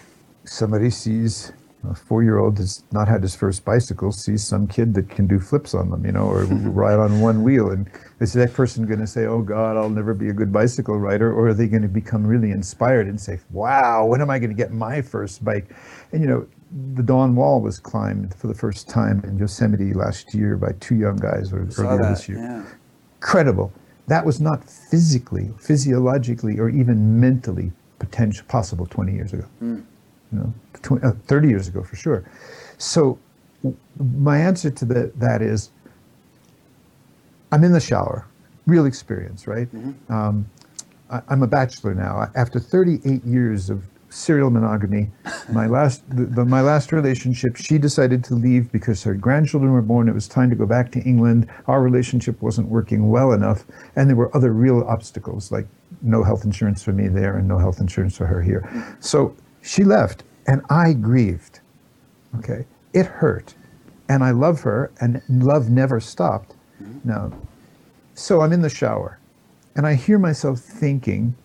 somebody 0.44 0.90
sees 0.90 1.52
a 1.88 1.94
four-year-old 1.94 2.58
has 2.58 2.82
not 2.92 3.08
had 3.08 3.22
his 3.22 3.34
first 3.34 3.64
bicycle 3.64 4.12
sees 4.12 4.44
some 4.44 4.66
kid 4.66 4.94
that 4.94 5.08
can 5.08 5.26
do 5.26 5.38
flips 5.38 5.74
on 5.74 5.90
them, 5.90 6.04
you 6.04 6.12
know, 6.12 6.24
or 6.24 6.44
ride 6.44 6.98
on 6.98 7.20
one 7.20 7.42
wheel, 7.42 7.70
and 7.70 7.88
is 8.20 8.32
that 8.32 8.52
person 8.52 8.86
going 8.86 9.00
to 9.00 9.06
say, 9.06 9.26
"Oh 9.26 9.42
God, 9.42 9.76
I'll 9.76 9.90
never 9.90 10.14
be 10.14 10.28
a 10.28 10.32
good 10.32 10.52
bicycle 10.52 10.98
rider," 10.98 11.32
or 11.32 11.48
are 11.48 11.54
they 11.54 11.68
going 11.68 11.82
to 11.82 11.88
become 11.88 12.26
really 12.26 12.50
inspired 12.50 13.06
and 13.06 13.20
say, 13.20 13.38
"Wow, 13.50 14.06
when 14.06 14.20
am 14.20 14.30
I 14.30 14.38
going 14.38 14.50
to 14.50 14.56
get 14.56 14.72
my 14.72 15.02
first 15.02 15.44
bike?" 15.44 15.74
And 16.12 16.22
you 16.22 16.28
know, 16.28 16.46
the 16.94 17.02
Dawn 17.02 17.36
Wall 17.36 17.60
was 17.60 17.78
climbed 17.78 18.34
for 18.34 18.46
the 18.46 18.54
first 18.54 18.88
time 18.88 19.22
in 19.24 19.38
Yosemite 19.38 19.92
last 19.94 20.34
year 20.34 20.56
by 20.56 20.72
two 20.80 20.96
young 20.96 21.16
guys, 21.16 21.52
or 21.52 21.68
earlier 21.78 22.02
that, 22.02 22.10
this 22.10 22.28
year. 22.28 22.38
Yeah. 22.38 22.64
Incredible. 23.16 23.72
That 24.06 24.24
was 24.24 24.40
not 24.40 24.64
physically, 24.64 25.50
physiologically, 25.58 26.58
or 26.58 26.68
even 26.70 27.20
mentally 27.20 27.72
potential 27.98 28.46
possible 28.48 28.86
20 28.86 29.12
years 29.12 29.32
ago. 29.32 29.44
Mm 29.62 29.84
you 30.32 30.38
know, 30.38 30.54
20, 30.82 31.06
uh, 31.06 31.12
30 31.26 31.48
years 31.48 31.68
ago 31.68 31.82
for 31.82 31.96
sure. 31.96 32.24
So 32.78 33.18
my 33.98 34.38
answer 34.38 34.70
to 34.70 34.84
that, 34.86 35.18
that 35.18 35.42
is, 35.42 35.70
I'm 37.58 37.64
in 37.64 37.72
the 37.72 37.80
shower, 37.80 38.24
real 38.68 38.86
experience, 38.86 39.48
right? 39.48 39.66
Mm-hmm. 39.74 40.12
Um, 40.12 40.48
I, 41.10 41.20
am 41.28 41.42
a 41.42 41.46
bachelor 41.48 41.92
now. 41.92 42.30
After 42.36 42.60
38 42.60 43.24
years 43.24 43.68
of 43.68 43.82
serial 44.10 44.48
monogamy, 44.48 45.10
my 45.50 45.66
last 45.76 46.08
the, 46.08 46.26
the, 46.26 46.44
my 46.44 46.60
last 46.60 46.92
relationship, 46.92 47.56
she 47.56 47.76
decided 47.76 48.22
to 48.22 48.34
leave 48.34 48.70
because 48.70 49.02
her 49.02 49.14
grandchildren 49.14 49.72
were 49.72 49.82
born. 49.82 50.08
It 50.08 50.14
was 50.14 50.28
time 50.28 50.50
to 50.50 50.54
go 50.54 50.66
back 50.66 50.92
to 50.92 51.00
England. 51.00 51.48
Our 51.66 51.82
relationship 51.82 52.40
wasn't 52.40 52.68
working 52.68 53.10
well 53.10 53.32
enough, 53.32 53.64
and 53.96 54.08
there 54.08 54.14
were 54.14 54.34
other 54.36 54.52
real 54.52 54.84
obstacles 54.84 55.50
like 55.50 55.66
no 56.00 56.22
health 56.22 56.44
insurance 56.44 56.80
for 56.80 56.92
me 56.92 57.08
there 57.08 57.38
and 57.38 57.48
no 57.48 57.58
health 57.58 57.80
insurance 57.80 58.16
for 58.16 58.26
her 58.26 58.40
here. 58.40 58.96
So 59.00 59.34
she 59.62 59.82
left, 59.82 60.22
and 60.46 60.62
I 60.70 60.92
grieved. 60.92 61.58
Okay, 62.38 62.66
it 62.92 63.06
hurt, 63.06 63.56
and 64.08 64.22
I 64.22 64.30
love 64.30 64.60
her, 64.60 64.92
and 65.00 65.20
love 65.28 65.70
never 65.70 65.98
stopped. 65.98 66.54
Mm-hmm. 66.80 67.08
Now, 67.08 67.32
so 68.18 68.40
I'm 68.40 68.52
in 68.52 68.62
the 68.62 68.68
shower, 68.68 69.18
and 69.76 69.86
I 69.86 69.94
hear 69.94 70.18
myself 70.18 70.58
thinking. 70.58 71.36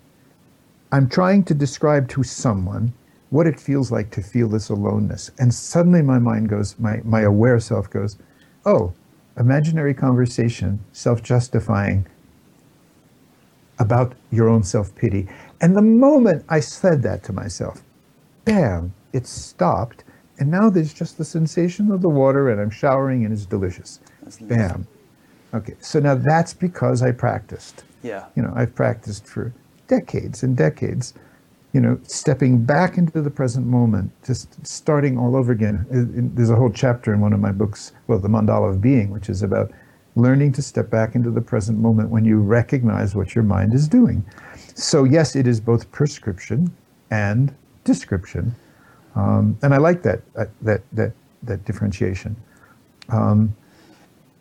I'm 0.92 1.08
trying 1.10 1.44
to 1.46 1.54
describe 1.54 2.08
to 2.10 2.24
someone 2.24 2.94
what 3.30 3.48
it 3.48 3.60
feels 3.60 3.92
like 3.92 4.12
to 4.12 4.22
feel 4.22 4.48
this 4.48 4.70
aloneness, 4.70 5.32
and 5.40 5.54
suddenly 5.54 6.02
my 6.02 6.20
mind 6.20 6.50
goes, 6.50 6.78
my 6.80 7.02
my 7.04 7.22
aware 7.22 7.60
self 7.60 7.90
goes, 7.90 8.18
oh, 8.66 8.94
imaginary 9.38 9.94
conversation, 9.94 10.80
self-justifying 10.92 12.06
about 13.80 14.14
your 14.32 14.50
own 14.50 14.64
self-pity. 14.64 15.28
And 15.62 15.76
the 15.76 15.82
moment 15.82 16.46
I 16.50 16.60
said 16.60 17.02
that 17.04 17.24
to 17.24 17.34
myself, 17.34 17.82
bam, 18.46 18.94
it 19.14 19.26
stopped. 19.26 20.04
And 20.40 20.50
now 20.50 20.70
there's 20.70 20.94
just 20.94 21.18
the 21.18 21.26
sensation 21.26 21.92
of 21.92 22.02
the 22.02 22.10
water, 22.10 22.50
and 22.50 22.60
I'm 22.60 22.70
showering, 22.70 23.26
and 23.26 23.34
it's 23.34 23.46
delicious. 23.46 24.00
Bam. 24.42 24.88
Okay, 25.54 25.76
so 25.80 25.99
now 25.99 26.16
that's 26.16 26.54
because 26.54 27.01
I 27.01 27.12
practiced. 27.12 27.84
Yeah. 28.01 28.26
You 28.36 28.43
know, 28.43 28.54
I've 28.56 28.74
practiced 28.74 29.28
for 29.28 29.54
decades 29.88 30.43
and 30.43 30.58
decades, 30.58 31.14
you 31.74 31.82
know, 31.82 31.99
stepping 32.04 32.64
back 32.64 32.97
into 32.97 33.22
the 33.22 33.30
present 33.30 33.66
moment, 33.66 34.12
just 34.26 34.66
starting 34.66 35.18
all 35.18 35.36
over 35.36 35.51
again. 35.51 35.86
There's 36.36 36.49
a 36.49 36.56
whole 36.56 36.72
chapter 36.72 37.14
in 37.14 37.20
one 37.20 37.34
of 37.34 37.39
my 37.39 37.51
books, 37.51 37.91
well, 38.08 38.20
The 38.20 38.28
Mandala 38.28 38.70
of 38.70 38.82
Being, 38.82 39.12
which 39.12 39.30
is 39.30 39.43
about 39.43 39.72
learning 40.16 40.51
to 40.54 40.62
step 40.62 40.89
back 40.89 41.16
into 41.16 41.32
the 41.32 41.41
present 41.41 41.80
moment 41.80 42.10
when 42.10 42.26
you 42.26 42.39
recognize 42.39 43.16
what 43.16 43.34
your 43.34 43.43
mind 43.43 43.74
is 43.74 43.88
doing. 43.88 44.24
So, 44.76 45.04
yes, 45.04 45.36
it 45.36 45.47
is 45.47 45.60
both 45.60 45.91
prescription 45.91 46.72
and 47.10 47.54
description. 47.84 48.56
Um, 49.16 49.58
and 49.62 49.74
I 49.74 49.78
like 49.78 50.04
that, 50.04 50.22
uh, 50.36 50.45
that, 50.62 50.82
that, 50.93 51.14
that 51.43 51.66
differentiation. 51.66 52.36
Um, 53.10 53.56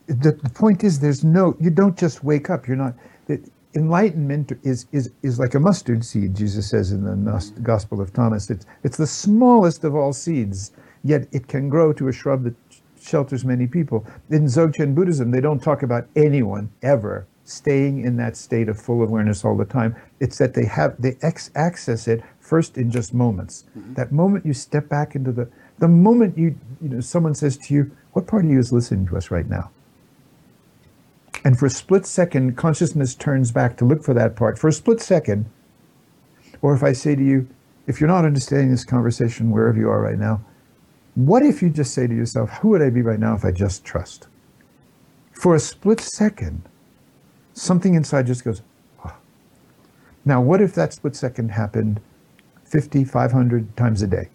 the, 0.07 0.33
the 0.33 0.51
point 0.51 0.85
is, 0.85 1.01
there's 1.01 1.25
no, 1.25 1.57
you 1.61 1.71
don't 1.71 1.99
just 1.99 2.25
wake 2.25 2.51
up. 2.51 2.67
You're 2.67 2.77
not, 2.77 2.95
that 3.27 3.41
enlightenment 3.75 4.53
is, 4.63 4.87
is, 4.93 5.11
is 5.23 5.39
like 5.39 5.55
a 5.55 5.61
mustard 5.61 6.05
seed, 6.05 6.35
Jesus 6.35 6.69
says 6.69 6.93
in 6.93 7.05
the 7.05 7.53
Gospel 7.63 8.01
of 8.01 8.13
Thomas. 8.13 8.51
It's, 8.51 8.67
it's 8.85 8.97
the 8.97 9.07
smallest 9.07 9.85
of 9.85 9.95
all 9.95 10.13
seeds, 10.13 10.73
yet 11.05 11.27
it 11.33 11.49
can 11.49 11.69
grow 11.69 11.93
to 11.95 12.09
a 12.09 12.13
shrub 12.13 12.45
that 12.45 12.55
shelters 13.01 13.45
many 13.45 13.67
people. 13.67 14.07
In 14.31 14.45
Dzogchen 14.45 14.95
Buddhism, 14.95 15.31
they 15.31 15.41
don't 15.41 15.63
talk 15.63 15.83
about 15.83 16.07
anyone 16.15 16.71
ever 16.83 17.27
staying 17.45 18.05
in 18.05 18.17
that 18.17 18.37
state 18.37 18.69
of 18.69 18.81
full 18.81 19.03
awareness 19.03 19.45
all 19.45 19.57
the 19.57 19.65
time. 19.65 19.97
It's 20.21 20.39
that 20.39 20.55
they 20.55 20.65
have, 20.67 21.01
they 21.01 21.17
ex- 21.23 21.51
access 21.55 22.07
it 22.07 22.23
first 22.41 22.79
in 22.79 22.91
just 22.91 23.13
moments. 23.13 23.65
Mm-hmm. 23.77 23.95
That 23.95 24.13
moment 24.13 24.47
you 24.47 24.53
step 24.53 24.89
back 24.89 25.17
into 25.17 25.33
the, 25.33 25.49
the 25.79 25.89
moment 25.89 26.39
you, 26.39 26.57
you 26.81 26.89
know, 26.89 27.01
someone 27.01 27.35
says 27.35 27.57
to 27.59 27.75
you, 27.75 27.91
what 28.13 28.27
part 28.27 28.45
of 28.45 28.51
you 28.51 28.59
is 28.59 28.73
listening 28.73 29.07
to 29.09 29.17
us 29.17 29.31
right 29.31 29.49
now? 29.49 29.71
And 31.45 31.59
for 31.59 31.67
a 31.67 31.71
split 31.71 32.07
second, 32.07 32.57
consciousness 32.57 33.15
turns 33.15 33.51
back 33.51 33.77
to 33.79 33.85
look 33.85 34.05
for 34.05 34.15
that 34.15 34.37
part. 34.37 34.59
For 34.59 34.69
a 34.69 34.73
split 34.73 35.01
second, 35.01 35.47
or 36.61 36.75
if 36.75 36.83
I 36.83 36.93
say 36.93 37.15
to 37.17 37.25
you, 37.25 37.49
if 37.87 38.01
you're 38.01 38.09
not 38.09 38.25
understanding 38.25 38.71
this 38.71 38.85
conversation 38.85 39.51
wherever 39.51 39.79
you 39.79 39.91
are 39.91 40.01
right 40.01 40.19
now, 40.19 40.41
what 41.15 41.43
if 41.43 41.61
you 41.61 41.69
just 41.69 41.93
say 41.93 42.07
to 42.07 42.15
yourself, 42.15 42.51
who 42.59 42.69
would 42.69 42.83
I 42.83 42.91
be 42.91 43.03
right 43.03 43.19
now 43.19 43.35
if 43.35 43.45
I 43.45 43.51
just 43.51 43.85
trust? 43.85 44.29
For 45.33 45.55
a 45.55 45.61
split 45.61 46.01
second, 46.01 46.63
something 47.55 47.95
inside 47.95 48.29
just 48.29 48.45
goes, 48.45 48.63
oh. 49.05 49.15
Now, 50.25 50.41
what 50.41 50.61
if 50.61 50.75
that 50.75 50.93
split 50.93 51.17
second 51.17 51.51
happened 51.51 52.01
50, 52.73 53.05
500 53.05 53.77
times 53.77 54.01
a 54.01 54.07
day. 54.07 54.31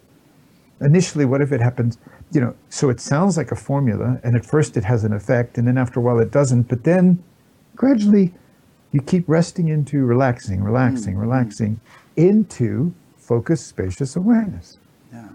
Initially, 0.80 1.24
what 1.24 1.40
if 1.42 1.50
it 1.50 1.60
happens, 1.60 1.98
you 2.32 2.40
know, 2.40 2.54
so 2.68 2.90
it 2.90 3.00
sounds 3.00 3.36
like 3.36 3.52
a 3.52 3.56
formula, 3.56 4.20
and 4.22 4.36
at 4.36 4.44
first 4.44 4.76
it 4.76 4.84
has 4.84 5.04
an 5.04 5.12
effect, 5.12 5.58
and 5.58 5.66
then 5.66 5.78
after 5.78 6.00
a 6.00 6.02
while 6.02 6.18
it 6.18 6.30
doesn't, 6.30 6.62
but 6.64 6.84
then 6.84 7.22
gradually 7.76 8.34
you 8.92 9.00
keep 9.00 9.28
resting 9.28 9.68
into 9.68 10.04
relaxing, 10.04 10.62
relaxing, 10.62 11.14
mm-hmm. 11.14 11.22
relaxing 11.22 11.80
into 12.16 12.92
focused, 13.16 13.66
spacious 13.66 14.16
awareness. 14.16 14.78
Yeah. 15.12 15.28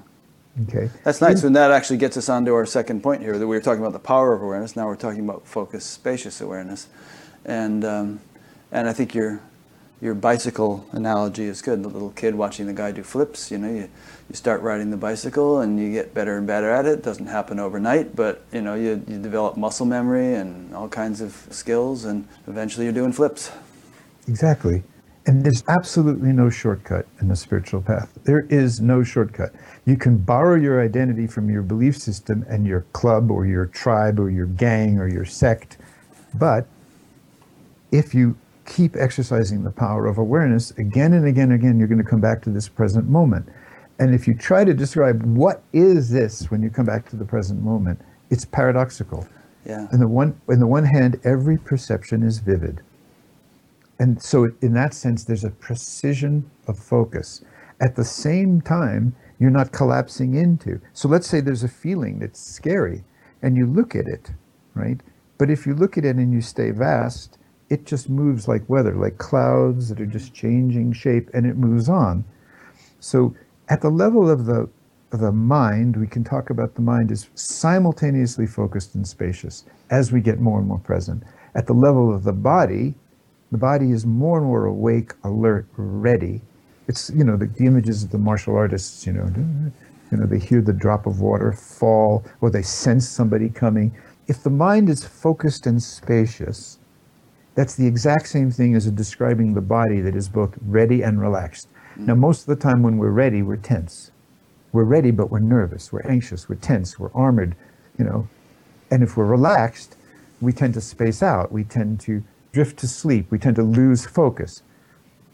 Okay. 0.64 0.90
That's 1.04 1.22
nice. 1.22 1.44
and 1.44 1.56
that 1.56 1.72
actually 1.72 1.98
gets 1.98 2.18
us 2.18 2.30
on 2.30 2.46
to 2.46 2.54
our 2.54 2.66
second 2.66 3.02
point 3.02 3.22
here 3.22 3.38
that 3.38 3.48
we 3.48 3.56
were 3.56 3.62
talking 3.62 3.82
about 3.82 3.94
the 3.94 4.00
power 4.00 4.34
of 4.34 4.42
awareness. 4.42 4.76
Now 4.76 4.88
we're 4.88 4.96
talking 4.96 5.22
about 5.28 5.48
focused, 5.48 5.92
spacious 5.92 6.42
awareness. 6.42 6.88
And, 7.46 7.84
um, 7.84 8.20
and 8.72 8.88
I 8.88 8.94
think 8.94 9.14
you're 9.16 9.42
your 10.04 10.14
bicycle 10.14 10.86
analogy 10.92 11.46
is 11.46 11.62
good. 11.62 11.82
The 11.82 11.88
little 11.88 12.10
kid 12.10 12.36
watching 12.36 12.68
the 12.68 12.74
guy 12.74 12.92
do 12.92 13.04
flips, 13.04 13.50
you 13.50 13.58
know, 13.58 13.70
you, 13.70 13.90
you 14.30 14.36
start 14.36 14.62
riding 14.62 14.90
the 14.90 14.98
bicycle 14.98 15.62
and 15.62 15.80
you 15.80 15.92
get 15.92 16.14
better 16.14 16.38
and 16.38 16.48
better 16.48 16.70
at 16.70 16.86
it. 16.86 17.00
It 17.00 17.04
doesn't 17.04 17.28
happen 17.28 17.60
overnight, 17.60 18.16
but 18.16 18.44
you 18.52 18.62
know, 18.62 18.76
you, 18.76 19.04
you 19.08 19.20
develop 19.20 19.58
muscle 19.58 19.86
memory 19.86 20.36
and 20.36 20.74
all 20.74 20.88
kinds 20.88 21.22
of 21.22 21.48
skills 21.52 22.06
and 22.06 22.28
eventually 22.48 22.86
you're 22.86 22.94
doing 22.94 23.14
flips. 23.14 23.52
Exactly. 24.28 24.84
And 25.26 25.44
there's 25.44 25.64
absolutely 25.70 26.34
no 26.34 26.50
shortcut 26.50 27.06
in 27.22 27.30
the 27.30 27.36
spiritual 27.36 27.82
path. 27.82 28.12
There 28.26 28.42
is 28.50 28.82
no 28.82 29.04
shortcut. 29.04 29.54
You 29.86 29.96
can 29.96 30.18
borrow 30.18 30.56
your 30.56 30.82
identity 30.82 31.28
from 31.28 31.50
your 31.50 31.62
belief 31.62 31.98
system 31.98 32.46
and 32.50 32.68
your 32.68 32.82
club 32.92 33.32
or 33.32 33.46
your 33.46 33.68
tribe 33.68 34.20
or 34.20 34.30
your 34.30 34.48
gang 34.48 35.00
or 35.00 35.08
your 35.08 35.26
sect, 35.26 35.78
but 36.34 36.68
if 37.92 38.14
you 38.14 38.36
keep 38.66 38.96
exercising 38.96 39.64
the 39.64 39.72
power 39.72 40.08
of 40.08 40.18
awareness 40.18 40.72
again 40.72 41.14
and 41.14 41.26
again 41.26 41.52
and 41.52 41.62
again, 41.62 41.80
you're 41.80 41.88
going 41.88 42.04
to 42.04 42.10
come 42.10 42.22
back 42.22 42.42
to 42.42 42.50
this 42.50 42.68
present 42.68 43.08
moment. 43.08 43.48
And 44.00 44.14
if 44.14 44.28
you 44.28 44.34
try 44.34 44.64
to 44.66 44.74
describe 44.74 45.24
what 45.24 45.64
is 45.72 46.10
this 46.10 46.50
when 46.50 46.64
you 46.64 46.70
come 46.70 46.86
back 46.86 47.08
to 47.10 47.16
the 47.16 47.26
present 47.26 47.62
moment, 47.62 48.02
it's 48.30 48.46
paradoxical. 48.46 49.28
Yeah. 49.66 49.88
In 49.94 50.00
the 50.00 50.08
one, 50.08 50.40
in 50.50 50.60
the 50.60 50.68
one 50.68 50.84
hand, 50.84 51.20
every 51.24 51.58
perception 51.58 52.24
is 52.24 52.40
vivid. 52.40 52.82
And 54.00 54.22
so, 54.22 54.52
in 54.62 54.74
that 54.74 54.94
sense, 54.94 55.24
there's 55.24 55.44
a 55.44 55.52
precision 55.52 56.50
of 56.68 56.78
focus. 56.78 57.44
At 57.80 57.96
the 57.96 58.04
same 58.04 58.62
time, 58.62 59.16
you're 59.40 59.52
not 59.52 59.72
collapsing 59.72 60.36
into. 60.36 60.82
So, 60.94 61.08
let's 61.08 61.28
say 61.28 61.40
there's 61.40 61.64
a 61.64 61.70
feeling 61.70 62.20
that's 62.20 62.40
scary 62.40 63.04
and 63.42 63.56
you 63.56 63.66
look 63.66 63.96
at 63.96 64.08
it, 64.08 64.32
right? 64.74 65.00
But 65.38 65.50
if 65.50 65.66
you 65.66 65.76
look 65.76 65.98
at 65.98 66.06
it 66.06 66.16
and 66.16 66.34
you 66.34 66.42
stay 66.42 66.72
vast, 66.72 67.38
it 67.70 67.86
just 67.86 68.10
moves 68.10 68.48
like 68.48 68.68
weather, 68.70 68.96
like 68.96 69.18
clouds 69.18 69.90
that 69.90 70.02
are 70.02 70.06
just 70.06 70.34
changing 70.34 70.94
shape 70.94 71.30
and 71.34 71.46
it 71.46 71.58
moves 71.58 71.90
on. 71.90 72.26
So, 73.00 73.36
at 73.70 73.82
the 73.82 73.90
level 73.90 74.30
of 74.30 74.46
the 74.46 74.70
the 75.12 75.32
mind, 75.32 75.96
we 75.96 76.08
can 76.08 76.24
talk 76.24 76.50
about 76.50 76.74
the 76.74 76.82
mind 76.82 77.12
as 77.12 77.30
simultaneously 77.36 78.48
focused 78.48 78.96
and 78.96 79.08
spacious 79.08 79.64
as 79.92 80.12
we 80.12 80.20
get 80.20 80.40
more 80.40 80.58
and 80.58 80.68
more 80.68 80.80
present. 80.80 81.22
At 81.54 81.68
the 81.68 81.74
level 81.74 82.12
of 82.12 82.24
the 82.24 82.34
body, 82.34 82.96
the 83.52 83.60
body 83.60 83.92
is 83.92 84.08
more 84.08 84.40
and 84.40 84.48
more 84.48 84.66
awake, 84.66 85.14
alert, 85.24 85.68
ready. 85.78 86.42
It's 86.88 87.12
you 87.12 87.24
know 87.24 87.38
the, 87.38 87.46
the 87.46 87.66
images 87.66 88.04
of 88.04 88.10
the 88.10 88.18
martial 88.18 88.56
artists. 88.56 89.06
You 89.06 89.14
know, 89.14 89.32
you 90.12 90.18
know 90.18 90.26
they 90.26 90.40
hear 90.40 90.62
the 90.62 90.74
drop 90.74 91.06
of 91.06 91.22
water 91.22 91.52
fall, 91.52 92.26
or 92.42 92.50
they 92.50 92.64
sense 92.64 93.08
somebody 93.08 93.50
coming. 93.50 93.96
If 94.28 94.42
the 94.42 94.50
mind 94.50 94.90
is 94.90 95.06
focused 95.06 95.68
and 95.68 95.82
spacious, 95.82 96.80
that's 97.54 97.76
the 97.76 97.86
exact 97.86 98.28
same 98.28 98.50
thing 98.50 98.76
as 98.76 98.90
describing 98.90 99.54
the 99.54 99.62
body 99.62 100.02
that 100.02 100.16
is 100.16 100.28
both 100.28 100.58
ready 100.66 101.04
and 101.04 101.22
relaxed. 101.22 101.68
Now, 101.96 102.16
most 102.16 102.42
of 102.42 102.48
the 102.48 102.62
time 102.62 102.82
when 102.82 102.98
we're 102.98 103.10
ready, 103.12 103.42
we're 103.42 103.58
tense. 103.58 104.12
We're 104.72 104.84
ready, 104.84 105.12
but 105.12 105.30
we're 105.30 105.40
nervous, 105.40 105.92
we're 105.94 106.08
anxious, 106.08 106.50
we're 106.50 106.56
tense, 106.56 106.98
we're 106.98 107.14
armored, 107.14 107.56
you 107.98 108.06
know. 108.06 108.28
And 108.90 109.04
if 109.04 109.16
we're 109.16 109.26
relaxed, 109.26 109.96
we 110.42 110.52
tend 110.52 110.74
to 110.74 110.82
space 110.82 111.24
out. 111.24 111.52
We 111.52 111.64
tend 111.64 112.00
to 112.02 112.24
drift 112.52 112.78
to 112.80 112.88
sleep. 112.88 113.32
We 113.32 113.40
tend 113.40 113.56
to 113.58 113.64
lose 113.64 114.06
focus. 114.06 114.64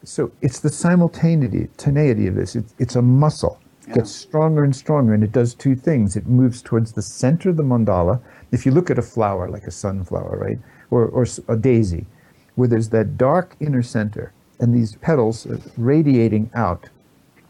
So 0.04 0.32
it's 0.40 0.60
the 0.60 0.70
simultaneity 0.70 2.26
of 2.26 2.34
this. 2.34 2.56
It's, 2.56 2.74
it's 2.78 2.96
a 2.96 3.02
muscle. 3.02 3.60
It 3.86 3.94
gets 3.94 4.10
stronger 4.10 4.62
and 4.64 4.74
stronger, 4.74 5.14
and 5.14 5.24
it 5.24 5.32
does 5.32 5.54
two 5.54 5.74
things. 5.74 6.16
It 6.16 6.26
moves 6.26 6.62
towards 6.62 6.92
the 6.92 7.02
center 7.02 7.50
of 7.50 7.56
the 7.56 7.62
mandala. 7.62 8.20
If 8.52 8.64
you 8.64 8.72
look 8.72 8.90
at 8.90 8.98
a 8.98 9.02
flower, 9.02 9.48
like 9.50 9.64
a 9.64 9.70
sunflower, 9.70 10.38
right, 10.38 10.58
or, 10.90 11.06
or 11.06 11.26
a 11.48 11.56
daisy, 11.56 12.06
where 12.54 12.68
there's 12.68 12.90
that 12.90 13.16
dark 13.16 13.56
inner 13.60 13.82
center, 13.82 14.32
and 14.60 14.74
these 14.74 14.96
petals 14.96 15.46
radiating 15.76 16.50
out 16.54 16.88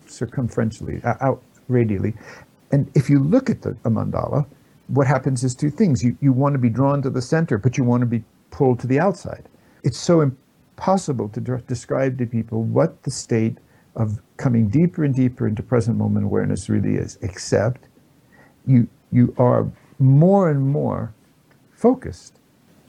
circumferentially, 0.07 1.05
uh, 1.05 1.15
out 1.21 1.43
radially. 1.69 2.15
And 2.73 2.91
if 2.95 3.11
you 3.11 3.19
look 3.19 3.51
at 3.51 3.63
the 3.63 3.75
mandala, 3.85 4.47
what 4.89 5.07
happens 5.07 5.45
is 5.45 5.55
two 5.55 5.71
things. 5.71 6.03
You, 6.03 6.17
you 6.21 6.33
want 6.33 6.55
to 6.55 6.59
be 6.59 6.71
drawn 6.71 7.03
to 7.03 7.11
the 7.11 7.23
center, 7.23 7.59
but 7.59 7.77
you 7.79 7.85
want 7.85 8.01
to 8.03 8.07
be 8.07 8.25
pulled 8.51 8.81
to 8.81 8.87
the 8.87 9.01
outside 9.01 9.49
it's 9.83 9.99
so 9.99 10.21
impossible 10.21 11.29
to 11.31 11.41
de- 11.41 11.63
describe 11.63 12.19
to 12.19 12.27
people 12.27 12.63
what 12.65 13.03
the 13.03 13.11
state 13.11 13.59
of 13.97 14.21
coming 14.37 14.69
deeper 14.69 15.05
and 15.05 15.15
deeper 15.15 15.47
into 15.47 15.63
present 15.63 15.97
moment 15.97 16.25
awareness 16.25 16.69
really 16.69 16.97
is, 16.97 17.19
except 17.23 17.87
you, 18.67 18.89
you 19.13 19.35
are 19.39 19.71
more 19.99 20.51
and 20.51 20.67
more 20.67 21.13
focused 21.73 22.39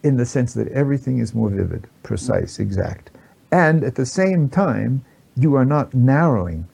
in 0.03 0.17
the 0.17 0.25
sense 0.25 0.53
that 0.53 0.67
everything 0.69 1.19
is 1.19 1.33
more 1.33 1.49
vivid, 1.49 1.87
precise, 2.03 2.59
exact. 2.59 3.10
And 3.51 3.83
at 3.83 3.95
the 3.95 4.05
same 4.05 4.49
time, 4.49 5.03
you 5.35 5.55
are 5.55 5.65
not 5.65 5.93
narrowing. 5.93 6.67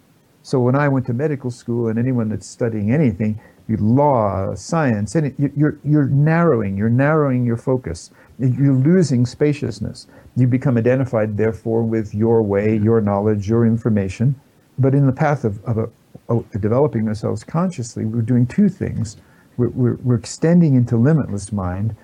So 0.43 0.59
when 0.59 0.75
I 0.75 0.87
went 0.87 1.05
to 1.07 1.13
medical 1.13 1.51
school, 1.51 1.87
and 1.87 1.99
anyone 1.99 2.29
that's 2.29 2.47
studying 2.47 2.91
anything, 2.91 3.39
law, 3.75 4.55
science, 4.55 5.15
and 5.15 5.33
you're, 5.57 5.77
you're 5.83 6.05
narrowing, 6.07 6.77
you're 6.77 6.89
narrowing 6.89 7.45
your 7.45 7.57
focus. 7.57 8.11
You're 8.39 8.73
losing 8.73 9.25
spaciousness. 9.25 10.07
You 10.37 10.47
become 10.47 10.77
identified, 10.77 11.35
therefore, 11.35 11.83
with 11.83 12.15
your 12.15 12.41
way, 12.41 12.75
mm-hmm. 12.75 12.85
your 12.85 13.01
knowledge, 13.01 13.49
your 13.49 13.65
information. 13.65 14.39
But 14.79 14.93
in 14.93 15.05
the 15.05 15.11
path 15.11 15.43
of, 15.43 15.61
of, 15.65 15.77
a, 15.79 15.89
of 16.29 16.49
developing 16.61 17.07
ourselves 17.07 17.43
consciously, 17.43 18.05
we're 18.05 18.21
doing 18.21 18.45
two 18.45 18.69
things. 18.69 19.17
We're, 19.57 19.69
we're, 19.69 19.95
we're 19.95 20.15
extending 20.15 20.75
into 20.75 20.95
limitless 20.95 21.51
mind, 21.51 21.95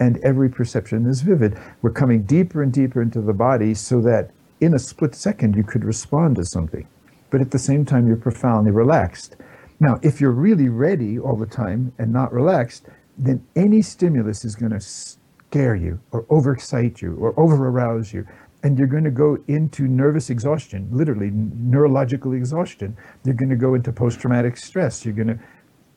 and 0.00 0.18
every 0.24 0.48
perception 0.48 1.06
is 1.06 1.20
vivid. 1.20 1.58
We're 1.82 1.90
coming 1.90 2.22
deeper 2.22 2.62
and 2.62 2.72
deeper 2.72 3.02
into 3.02 3.20
the 3.20 3.34
body 3.34 3.74
so 3.74 4.00
that 4.00 4.30
in 4.60 4.74
a 4.74 4.78
split 4.78 5.14
second 5.14 5.54
you 5.54 5.62
could 5.62 5.84
respond 5.84 6.36
to 6.36 6.44
something. 6.44 6.88
But 7.28 7.40
at 7.40 7.50
the 7.52 7.58
same 7.58 7.84
time, 7.84 8.08
you're 8.08 8.16
profoundly 8.16 8.72
relaxed. 8.72 9.36
Now, 9.78 10.00
if 10.02 10.20
you're 10.20 10.32
really 10.32 10.68
ready 10.68 11.18
all 11.18 11.36
the 11.36 11.46
time 11.46 11.92
and 11.98 12.12
not 12.12 12.32
relaxed, 12.32 12.86
then 13.16 13.46
any 13.54 13.82
stimulus 13.82 14.44
is 14.44 14.56
going 14.56 14.72
to 14.72 14.80
scare 14.80 15.76
you 15.76 16.00
or 16.10 16.24
overexcite 16.24 17.00
you 17.00 17.16
or 17.16 17.32
overarouse 17.34 18.12
you. 18.12 18.26
And 18.62 18.78
you're 18.78 18.88
going 18.88 19.04
to 19.04 19.10
go 19.10 19.38
into 19.48 19.88
nervous 19.88 20.28
exhaustion, 20.28 20.88
literally 20.90 21.30
neurological 21.32 22.32
exhaustion. 22.32 22.96
You're 23.24 23.34
going 23.34 23.48
to 23.50 23.56
go 23.56 23.74
into 23.74 23.92
post 23.92 24.20
traumatic 24.20 24.56
stress. 24.56 25.04
You're 25.04 25.14
going 25.14 25.28
to, 25.28 25.38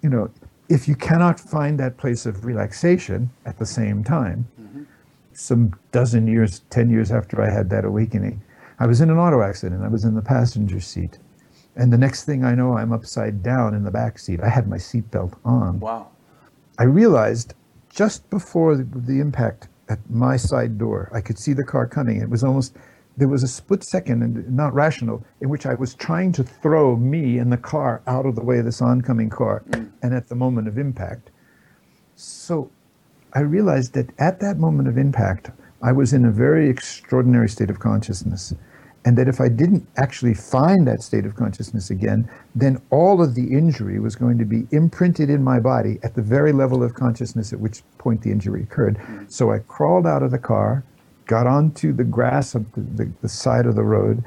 you 0.02 0.10
know, 0.10 0.30
if 0.74 0.88
you 0.88 0.96
cannot 0.96 1.40
find 1.40 1.80
that 1.80 1.98
place 1.98 2.26
of 2.26 2.46
relaxation 2.46 3.30
at 3.46 3.60
the 3.60 3.66
same 3.66 4.04
time, 4.04 4.48
mm-hmm. 4.60 4.84
some 5.34 5.72
dozen 5.92 6.26
years, 6.26 6.62
10 6.72 6.90
years 6.90 7.12
after 7.12 7.44
I 7.44 7.50
had 7.52 7.70
that 7.70 7.86
awakening, 7.86 8.42
I 8.80 8.88
was 8.88 9.00
in 9.00 9.12
an 9.12 9.20
auto 9.20 9.44
accident. 9.44 9.84
I 9.84 9.88
was 9.88 10.04
in 10.04 10.16
the 10.16 10.22
passenger 10.24 10.80
seat. 10.80 11.20
And 11.76 11.94
the 11.94 11.98
next 11.98 12.26
thing 12.26 12.44
I 12.44 12.56
know, 12.56 12.76
I'm 12.76 12.92
upside 12.92 13.44
down 13.44 13.76
in 13.76 13.84
the 13.84 13.92
back 13.92 14.18
seat. 14.18 14.40
I 14.42 14.50
had 14.50 14.68
my 14.68 14.78
seatbelt 14.78 15.38
on. 15.46 15.80
Wow. 15.80 16.08
I 16.80 16.86
realized 16.86 17.54
just 17.92 18.28
before 18.32 18.76
the, 18.76 18.84
the 18.84 19.20
impact 19.20 19.68
at 19.90 20.00
my 20.10 20.38
side 20.38 20.80
door, 20.80 21.08
I 21.14 21.22
could 21.22 21.38
see 21.38 21.54
the 21.54 21.64
car 21.64 21.86
coming. 21.86 22.20
It 22.20 22.30
was 22.30 22.44
almost, 22.44 22.76
there 23.18 23.28
was 23.28 23.44
a 23.44 23.48
split 23.48 23.84
second, 23.84 24.24
and 24.24 24.56
not 24.56 24.74
rational, 24.74 25.24
in 25.42 25.50
which 25.50 25.66
I 25.66 25.76
was 25.76 25.94
trying 25.94 26.32
to 26.34 26.44
throw 26.44 26.96
me 26.96 27.38
and 27.38 27.52
the 27.52 27.58
car 27.58 28.02
out 28.08 28.26
of 28.26 28.36
the 28.36 28.44
way 28.44 28.60
of 28.60 28.66
this 28.66 28.82
oncoming 28.82 29.30
car, 29.30 29.64
mm. 29.70 29.92
and 30.02 30.14
at 30.14 30.28
the 30.28 30.36
moment 30.36 30.68
of 30.68 30.78
impact. 30.78 31.30
So 32.16 32.72
I 33.34 33.42
realized 33.42 33.94
that 33.94 34.10
at 34.20 34.40
that 34.40 34.58
moment 34.58 34.88
of 34.88 34.98
impact, 34.98 35.52
I 35.82 35.92
was 35.92 36.14
in 36.14 36.26
a 36.26 36.32
very 36.32 36.70
extraordinary 36.70 37.50
state 37.50 37.70
of 37.70 37.80
consciousness 37.80 38.54
and 39.06 39.18
that 39.18 39.28
if 39.28 39.42
I 39.42 39.50
didn't 39.50 39.88
actually 39.98 40.34
find 40.34 40.88
that 40.88 41.02
state 41.02 41.26
of 41.26 41.36
consciousness 41.36 41.90
again, 41.90 42.30
then 42.56 42.82
all 42.90 43.22
of 43.22 43.36
the 43.36 43.52
injury 43.54 44.00
was 44.00 44.16
going 44.16 44.38
to 44.38 44.46
be 44.46 44.68
imprinted 44.72 45.30
in 45.30 45.44
my 45.44 45.60
body 45.60 46.00
at 46.04 46.16
the 46.16 46.22
very 46.22 46.54
level 46.54 46.84
of 46.84 46.94
consciousness 46.94 47.52
at 47.52 47.60
which 47.60 47.84
point 47.98 48.22
the 48.22 48.32
injury 48.32 48.64
occurred. 48.64 49.00
So 49.28 49.52
I 49.52 49.60
crawled 49.60 50.08
out 50.08 50.24
of 50.24 50.32
the 50.32 50.38
car, 50.38 50.84
got 51.26 51.48
onto 51.48 51.94
the 51.94 52.04
grass 52.04 52.56
of 52.56 52.72
the, 52.74 52.82
the, 52.82 53.12
the 53.22 53.30
side 53.30 53.66
of 53.66 53.76
the 53.76 53.84
road, 53.84 54.24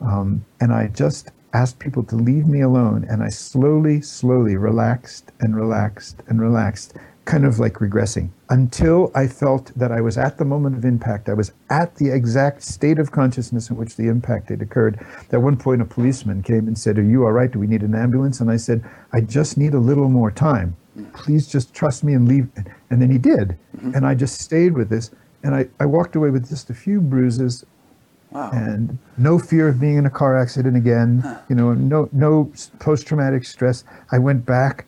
um, 0.00 0.44
and 0.60 0.72
I 0.72 0.88
just 0.88 1.30
asked 1.52 1.78
people 1.78 2.02
to 2.04 2.16
leave 2.16 2.46
me 2.46 2.60
alone. 2.60 3.06
And 3.08 3.22
I 3.22 3.28
slowly, 3.28 4.00
slowly 4.00 4.56
relaxed 4.56 5.32
and 5.40 5.56
relaxed 5.56 6.22
and 6.28 6.40
relaxed 6.40 6.94
kind 7.30 7.44
of 7.44 7.60
like 7.60 7.74
regressing 7.74 8.28
until 8.48 9.12
I 9.14 9.28
felt 9.28 9.72
that 9.76 9.92
I 9.92 10.00
was 10.00 10.18
at 10.18 10.38
the 10.38 10.44
moment 10.44 10.76
of 10.76 10.84
impact. 10.84 11.28
I 11.28 11.34
was 11.34 11.52
at 11.68 11.94
the 11.96 12.10
exact 12.10 12.62
state 12.62 12.98
of 12.98 13.12
consciousness 13.12 13.70
in 13.70 13.76
which 13.76 13.96
the 13.96 14.08
impact 14.08 14.48
had 14.48 14.62
occurred. 14.62 14.98
At 15.30 15.40
one 15.40 15.56
point, 15.56 15.82
a 15.82 15.84
policeman 15.84 16.42
came 16.42 16.66
and 16.66 16.76
said, 16.76 16.98
Are 16.98 17.04
you 17.04 17.24
all 17.24 17.32
right? 17.32 17.50
Do 17.50 17.60
we 17.60 17.68
need 17.68 17.82
an 17.82 17.94
ambulance? 17.94 18.40
And 18.40 18.50
I 18.50 18.56
said, 18.56 18.84
I 19.12 19.20
just 19.20 19.56
need 19.56 19.74
a 19.74 19.78
little 19.78 20.08
more 20.08 20.30
time. 20.30 20.76
Please 21.12 21.46
just 21.46 21.72
trust 21.72 22.02
me 22.02 22.14
and 22.14 22.26
leave. 22.26 22.48
And 22.90 23.00
then 23.00 23.10
he 23.10 23.18
did. 23.18 23.56
Mm-hmm. 23.76 23.94
And 23.94 24.06
I 24.06 24.14
just 24.14 24.40
stayed 24.40 24.72
with 24.72 24.88
this. 24.88 25.10
And 25.42 25.54
I, 25.54 25.68
I 25.78 25.86
walked 25.86 26.16
away 26.16 26.30
with 26.30 26.48
just 26.48 26.70
a 26.70 26.74
few 26.74 27.00
bruises 27.00 27.64
Wow. 28.30 28.50
and 28.52 28.96
no 29.18 29.40
fear 29.40 29.66
of 29.66 29.80
being 29.80 29.96
in 29.96 30.06
a 30.06 30.10
car 30.10 30.38
accident 30.38 30.76
again. 30.76 31.18
Huh. 31.18 31.38
You 31.48 31.56
know, 31.56 31.74
no 31.74 32.08
no 32.12 32.52
post 32.78 33.08
traumatic 33.08 33.44
stress. 33.44 33.82
I 34.12 34.18
went 34.18 34.46
back 34.46 34.86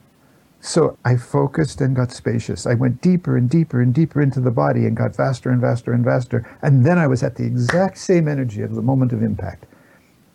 so 0.64 0.96
I 1.05 1.16
focused 1.16 1.80
and 1.80 1.94
got 1.96 2.12
spacious. 2.12 2.66
I 2.66 2.74
went 2.74 3.00
deeper 3.03 3.36
and 3.36 3.50
deeper 3.50 3.80
and 3.80 3.92
deeper 3.92 4.22
into 4.22 4.40
the 4.40 4.53
body 4.53 4.86
and 4.86 4.96
got 4.96 5.16
faster 5.16 5.50
and 5.50 5.61
faster 5.61 5.92
and 5.92 6.05
faster. 6.05 6.48
And 6.62 6.86
then 6.86 6.98
I 6.98 7.09
was 7.09 7.24
at 7.24 7.34
the 7.34 7.44
exact 7.44 7.98
same 7.98 8.28
energy 8.28 8.62
of 8.62 8.76
the 8.76 8.80
moment 8.82 9.12
of 9.12 9.24
impact. 9.24 9.66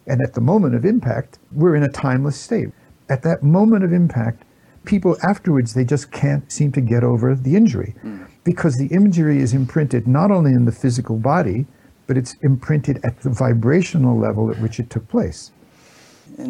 And 0.05 0.21
at 0.21 0.33
the 0.33 0.41
moment 0.41 0.75
of 0.75 0.83
impact, 0.83 1.39
we're 1.53 1.75
in 1.77 1.83
a 1.83 1.89
timeless 1.89 2.35
state. 2.37 2.71
At 3.07 3.23
that 3.23 3.41
moment 3.41 3.85
of 3.85 3.93
impact, 3.93 4.43
people 4.87 5.17
afterwards, 5.21 5.73
they 5.73 5.85
just 5.85 6.11
can't 6.11 6.51
seem 6.51 6.71
to 6.71 6.81
get 6.81 7.03
over 7.03 7.35
the 7.35 7.55
injury 7.55 7.93
mm. 8.03 8.27
because 8.43 8.75
the 8.77 8.87
injury 8.87 9.39
is 9.39 9.53
imprinted 9.53 10.07
not 10.07 10.31
only 10.31 10.53
in 10.53 10.65
the 10.65 10.71
physical 10.71 11.17
body, 11.17 11.67
but 12.07 12.17
it's 12.17 12.33
imprinted 12.41 12.99
at 13.03 13.19
the 13.21 13.29
vibrational 13.29 14.17
level 14.17 14.49
at 14.49 14.59
which 14.59 14.79
it 14.79 14.89
took 14.89 15.07
place. 15.09 15.51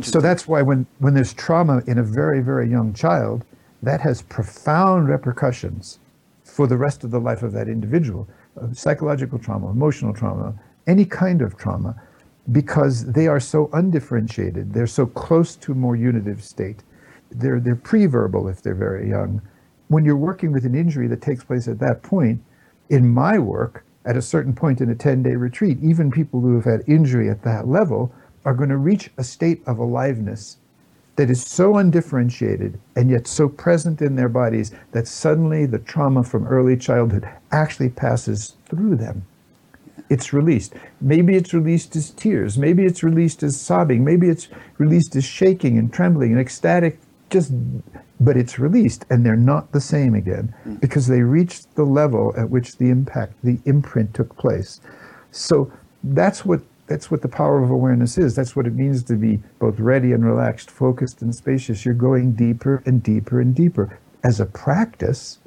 So 0.02 0.20
that's 0.20 0.48
why 0.48 0.62
when, 0.62 0.86
when 1.00 1.14
there's 1.14 1.34
trauma 1.34 1.82
in 1.88 1.98
a 1.98 2.04
very, 2.04 2.42
very 2.42 2.70
young 2.70 2.94
child, 2.94 3.46
that 3.84 4.02
has 4.02 4.22
profound 4.24 5.08
repercussions 5.08 6.00
for 6.44 6.68
the 6.68 6.78
rest 6.78 7.04
of 7.04 7.12
the 7.12 7.20
life 7.20 7.42
of 7.44 7.54
that 7.54 7.68
individual 7.68 8.28
uh, 8.60 8.74
psychological 8.74 9.40
trauma, 9.40 9.70
emotional 9.70 10.14
trauma, 10.14 10.54
any 10.88 11.06
kind 11.06 11.42
of 11.42 11.58
trauma, 11.58 11.96
because 12.52 13.06
they 13.12 13.28
are 13.28 13.40
so 13.40 13.70
undifferentiated. 13.74 14.74
They're 14.74 14.88
so 14.88 15.06
close 15.06 15.56
to 15.58 15.72
a 15.74 15.76
more 15.76 15.96
unitive 15.96 16.44
state. 16.44 16.84
They're, 17.32 17.60
they're 17.60 17.76
pre-verbal 17.76 18.48
if 18.48 18.62
they're 18.62 18.76
very 18.76 19.10
young. 19.10 19.42
When 19.88 20.06
you're 20.06 20.16
working 20.18 20.52
with 20.52 20.66
an 20.66 20.76
injury 20.76 21.08
that 21.08 21.22
takes 21.22 21.44
place 21.44 21.68
at 21.68 21.80
that 21.80 22.04
point, 22.04 22.42
in 22.90 23.08
my 23.08 23.38
work, 23.38 23.84
at 24.06 24.16
a 24.18 24.22
certain 24.22 24.54
point 24.54 24.80
in 24.80 24.90
a 24.90 24.96
10 24.96 25.24
day 25.24 25.36
retreat, 25.36 25.78
even 25.82 26.10
people 26.10 26.40
who 26.40 26.56
have 26.56 26.66
had 26.66 26.84
injury 26.88 27.30
at 27.30 27.44
that 27.44 27.68
level 27.68 28.12
are 28.46 28.54
going 28.54 28.70
to 28.70 28.78
reach 28.78 29.12
a 29.18 29.24
state 29.24 29.62
of 29.68 29.78
aliveness 29.78 30.58
that 31.18 31.30
is 31.30 31.44
so 31.44 31.78
undifferentiated 31.78 32.80
and 32.96 33.10
yet 33.10 33.28
so 33.28 33.50
present 33.50 34.02
in 34.02 34.16
their 34.16 34.30
bodies 34.30 34.72
that 34.92 35.08
suddenly 35.08 35.66
the 35.66 35.80
trauma 35.80 36.24
from 36.24 36.48
early 36.48 36.78
childhood 36.78 37.28
actually 37.52 37.90
passes 37.90 38.56
through 38.70 38.96
them. 38.96 39.26
It's 40.10 40.32
released. 40.32 40.74
Maybe 41.02 41.36
it's 41.36 41.54
released 41.54 41.96
as 41.98 42.12
tears. 42.12 42.58
Maybe 42.58 42.86
it's 42.86 43.04
released 43.04 43.44
as 43.44 43.60
sobbing. 43.60 44.06
Maybe 44.06 44.30
it's 44.30 44.48
released 44.78 45.16
as 45.18 45.26
shaking 45.26 45.78
and 45.78 45.92
trembling 45.92 46.32
and 46.32 46.40
ecstatic, 46.40 47.00
just, 47.30 47.52
but 48.20 48.38
it's 48.38 48.58
released 48.58 49.06
and 49.10 49.26
they're 49.26 49.36
not 49.36 49.72
the 49.72 49.82
same 49.82 50.14
again 50.16 50.54
mm. 50.66 50.80
because 50.80 51.08
they 51.08 51.22
reached 51.22 51.76
the 51.76 51.84
level 51.84 52.34
at 52.38 52.50
which 52.50 52.78
the 52.78 52.90
impact, 52.90 53.34
the 53.44 53.60
imprint 53.66 54.14
took 54.14 54.36
place. 54.38 54.80
So 55.32 55.72
that's 56.04 56.46
what 56.46 56.62
that's 56.88 57.12
what 57.12 57.22
the 57.22 57.28
power 57.28 57.62
of 57.62 57.70
awareness 57.70 58.18
is. 58.18 58.34
That's 58.34 58.56
what 58.56 58.66
it 58.66 58.74
means 58.74 59.04
to 59.04 59.16
be 59.16 59.42
both 59.60 59.78
ready 59.78 60.14
and 60.14 60.26
relaxed, 60.26 60.72
focused 60.72 61.22
and 61.22 61.36
spacious. 61.36 61.84
You're 61.84 61.94
going 61.94 62.32
deeper 62.32 62.82
and 62.86 63.04
deeper 63.04 63.42
and 63.42 63.54
deeper. 63.54 64.00
As 64.24 64.40
a 64.40 64.46
practice, 64.46 65.40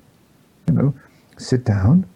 you 0.68 0.74
know, 0.74 0.95
sit 1.39 1.64
down, 1.64 2.07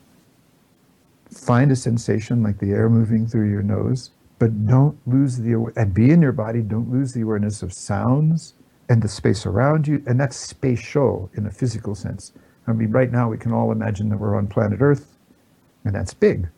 find 1.30 1.72
a 1.72 1.76
sensation 1.76 2.42
like 2.42 2.58
the 2.58 2.72
air 2.72 2.90
moving 2.90 3.26
through 3.26 3.50
your 3.50 3.62
nose, 3.62 4.10
but 4.38 4.66
don't 4.66 4.98
lose 5.06 5.38
the 5.38 5.72
and 5.74 5.94
be 5.94 6.10
in 6.10 6.20
your 6.20 6.32
body. 6.32 6.60
Don't 6.60 6.92
lose 6.92 7.14
the 7.14 7.22
awareness 7.22 7.62
of 7.62 7.72
sounds 7.72 8.52
and 8.89 9.03
the 9.03 9.09
space 9.09 9.47
around 9.47 9.87
you, 9.87 10.03
and 10.07 10.20
that's 10.20 10.37
spatial 10.37 11.30
in 11.35 11.47
a 11.47 11.51
physical 11.51 11.95
sense. 11.95 12.32
I 12.66 12.72
mean, 12.72 12.91
right 12.91 13.11
now 13.11 13.28
we 13.28 13.39
can 13.39 13.53
all 13.53 13.72
imagine 13.72 14.09
that 14.11 14.18
we're 14.18 14.37
on 14.37 14.47
planet 14.47 14.80
Earth, 14.80 15.16
and 15.85 15.95
that's 15.95 16.14
big. 16.14 16.49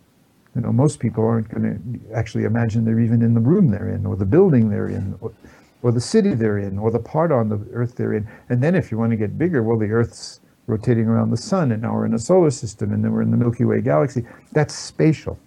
You 0.55 0.63
know, 0.63 0.73
most 0.73 1.01
people 1.01 1.25
aren't 1.25 1.49
going 1.49 1.65
to 1.65 2.15
actually 2.15 2.45
imagine 2.45 2.85
they're 2.85 3.01
even 3.01 3.23
in 3.23 3.35
the 3.35 3.41
room 3.41 3.69
they're 3.71 3.89
in, 3.89 4.07
or 4.07 4.17
the 4.17 4.25
building 4.25 4.71
they're 4.71 4.89
in, 4.89 5.17
or, 5.21 5.33
or 5.83 5.93
the 5.93 6.01
city 6.01 6.35
they're 6.35 6.59
in, 6.59 6.79
or 6.79 6.91
the 6.91 6.99
part 6.99 7.31
on 7.31 7.49
the 7.49 7.61
Earth 7.73 7.97
they're 7.97 8.15
in. 8.15 8.29
And 8.49 8.63
then 8.63 8.75
if 8.75 8.91
you 8.91 8.99
want 8.99 9.11
to 9.11 9.17
get 9.17 9.39
bigger, 9.39 9.63
well, 9.63 9.79
the 9.79 9.91
Earth's 9.91 10.41
rotating 10.67 11.07
around 11.07 11.31
the 11.31 11.37
sun, 11.37 11.73
and 11.73 11.83
now 11.83 11.95
we're 11.95 12.07
in 12.07 12.15
a 12.15 12.19
solar 12.19 12.51
system, 12.51 12.93
and 12.93 13.05
then 13.05 13.13
we're 13.13 13.23
in 13.23 13.31
the 13.31 13.37
Milky 13.37 13.65
Way 13.65 13.81
galaxy. 13.81 14.25
That's 14.53 14.75
spatial. 14.75 15.39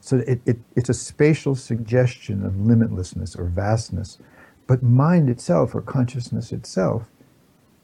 So 0.00 0.18
it, 0.26 0.40
it, 0.46 0.58
it's 0.76 0.88
a 0.88 0.94
spatial 0.94 1.54
suggestion 1.54 2.44
of 2.44 2.54
limitlessness 2.54 3.38
or 3.38 3.44
vastness. 3.44 4.18
But 4.68 4.82
mind 4.84 5.28
itself 5.28 5.74
or 5.74 5.82
consciousness 5.82 6.52
itself 6.52 7.08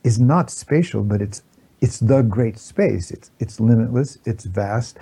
is 0.05 0.21
not 0.21 0.51
spatial, 0.51 1.03
but 1.03 1.21
it's 1.21 1.43
it's 1.81 1.99
the 1.99 2.23
great 2.23 2.59
space. 2.59 3.11
It's 3.11 3.33
it's 3.41 3.59
limitless, 3.59 4.19
it's 4.25 4.45
vast, 4.45 4.99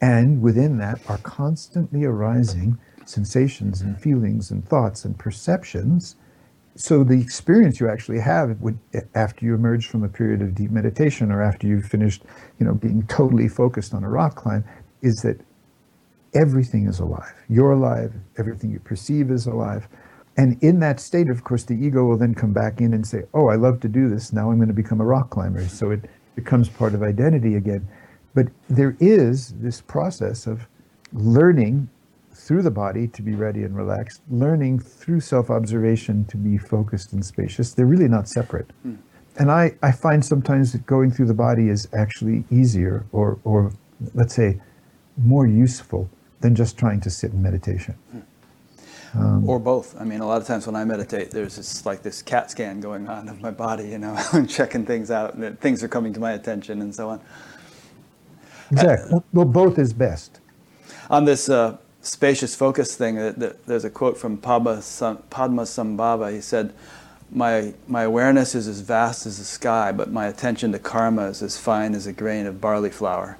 and 0.00 0.42
within 0.42 0.78
that 0.78 1.00
are 1.08 1.18
constantly 1.18 2.04
arising 2.04 2.78
sensations 3.04 3.80
and 3.80 4.00
feelings 4.00 4.50
and 4.50 4.66
thoughts 4.66 5.04
and 5.04 5.18
perceptions. 5.18 6.16
So 6.74 7.02
the 7.04 7.20
experience 7.20 7.80
you 7.80 7.88
actually 7.88 8.20
have 8.20 8.60
would, 8.60 8.78
after 9.14 9.44
you 9.44 9.54
emerge 9.54 9.86
from 9.86 10.04
a 10.04 10.08
period 10.08 10.42
of 10.42 10.54
deep 10.54 10.70
meditation 10.70 11.32
or 11.32 11.42
after 11.42 11.66
you've 11.66 11.86
finished, 11.86 12.22
you 12.58 12.66
know, 12.66 12.74
being 12.74 13.04
totally 13.08 13.48
focused 13.48 13.94
on 13.94 14.04
a 14.04 14.08
rock 14.08 14.36
climb, 14.36 14.64
is 15.02 15.22
that 15.22 15.40
everything 16.34 16.86
is 16.86 17.00
alive. 17.00 17.34
You're 17.48 17.72
alive. 17.72 18.14
Everything 18.36 18.70
you 18.70 18.78
perceive 18.78 19.30
is 19.30 19.46
alive. 19.46 19.88
And 20.38 20.56
in 20.62 20.78
that 20.80 21.00
state, 21.00 21.28
of 21.28 21.44
course, 21.44 21.64
the 21.64 21.74
ego 21.74 22.04
will 22.04 22.16
then 22.16 22.34
come 22.34 22.52
back 22.52 22.80
in 22.80 22.94
and 22.94 23.06
say, 23.06 23.24
"Oh, 23.34 23.48
I 23.48 23.56
love 23.56 23.80
to 23.80 23.88
do 23.88 24.08
this. 24.08 24.32
Now 24.32 24.50
I'm 24.50 24.56
going 24.56 24.68
to 24.68 24.74
become 24.74 25.00
a 25.00 25.04
rock 25.04 25.30
climber." 25.30 25.66
So 25.68 25.90
it 25.90 26.08
becomes 26.36 26.68
part 26.68 26.94
of 26.94 27.02
identity 27.02 27.56
again. 27.56 27.86
But 28.34 28.46
there 28.70 28.96
is 29.00 29.54
this 29.58 29.80
process 29.80 30.46
of 30.46 30.66
learning 31.12 31.88
through 32.32 32.62
the 32.62 32.70
body 32.70 33.08
to 33.08 33.20
be 33.20 33.34
ready 33.34 33.64
and 33.64 33.76
relaxed, 33.76 34.22
learning 34.30 34.78
through 34.78 35.20
self 35.20 35.50
observation 35.50 36.24
to 36.26 36.36
be 36.36 36.56
focused 36.56 37.12
and 37.12 37.24
spacious. 37.26 37.74
They're 37.74 37.84
really 37.84 38.08
not 38.08 38.28
separate. 38.28 38.70
Mm. 38.86 38.98
And 39.38 39.50
I, 39.50 39.74
I 39.82 39.92
find 39.92 40.24
sometimes 40.24 40.72
that 40.72 40.86
going 40.86 41.10
through 41.10 41.26
the 41.26 41.34
body 41.34 41.68
is 41.68 41.88
actually 41.92 42.44
easier 42.50 43.04
or, 43.12 43.38
or 43.44 43.72
let's 44.14 44.34
say, 44.34 44.60
more 45.16 45.46
useful 45.46 46.08
than 46.40 46.54
just 46.54 46.78
trying 46.78 47.00
to 47.00 47.10
sit 47.10 47.32
in 47.32 47.42
meditation. 47.42 47.96
Mm. 48.14 48.22
Um, 49.14 49.48
or 49.48 49.58
both. 49.58 49.98
I 49.98 50.04
mean, 50.04 50.20
a 50.20 50.26
lot 50.26 50.40
of 50.40 50.46
times 50.46 50.66
when 50.66 50.76
I 50.76 50.84
meditate, 50.84 51.30
there's 51.30 51.56
this 51.56 51.86
like 51.86 52.02
this 52.02 52.20
CAT 52.20 52.50
scan 52.50 52.80
going 52.80 53.08
on 53.08 53.28
of 53.28 53.40
my 53.40 53.50
body, 53.50 53.88
you 53.88 53.98
know, 53.98 54.18
and 54.32 54.48
checking 54.48 54.84
things 54.84 55.10
out, 55.10 55.34
and 55.34 55.58
things 55.60 55.82
are 55.82 55.88
coming 55.88 56.12
to 56.12 56.20
my 56.20 56.32
attention, 56.32 56.82
and 56.82 56.94
so 56.94 57.08
on. 57.10 57.20
Exactly. 58.70 59.20
well, 59.32 59.46
both 59.46 59.78
is 59.78 59.92
best. 59.92 60.40
On 61.08 61.24
this 61.24 61.48
uh, 61.48 61.78
spacious 62.02 62.54
focus 62.54 62.96
thing, 62.96 63.18
uh, 63.18 63.54
there's 63.66 63.84
a 63.84 63.90
quote 63.90 64.18
from 64.18 64.36
Padma, 64.36 64.76
Padmasambhava. 64.76 66.32
He 66.32 66.42
said, 66.42 66.74
my, 67.30 67.74
my 67.86 68.02
awareness 68.02 68.54
is 68.54 68.68
as 68.68 68.80
vast 68.80 69.26
as 69.26 69.38
the 69.38 69.44
sky, 69.44 69.92
but 69.92 70.10
my 70.10 70.26
attention 70.26 70.72
to 70.72 70.78
karma 70.78 71.26
is 71.26 71.42
as 71.42 71.58
fine 71.58 71.94
as 71.94 72.06
a 72.06 72.12
grain 72.12 72.46
of 72.46 72.60
barley 72.60 72.90
flour. 72.90 73.38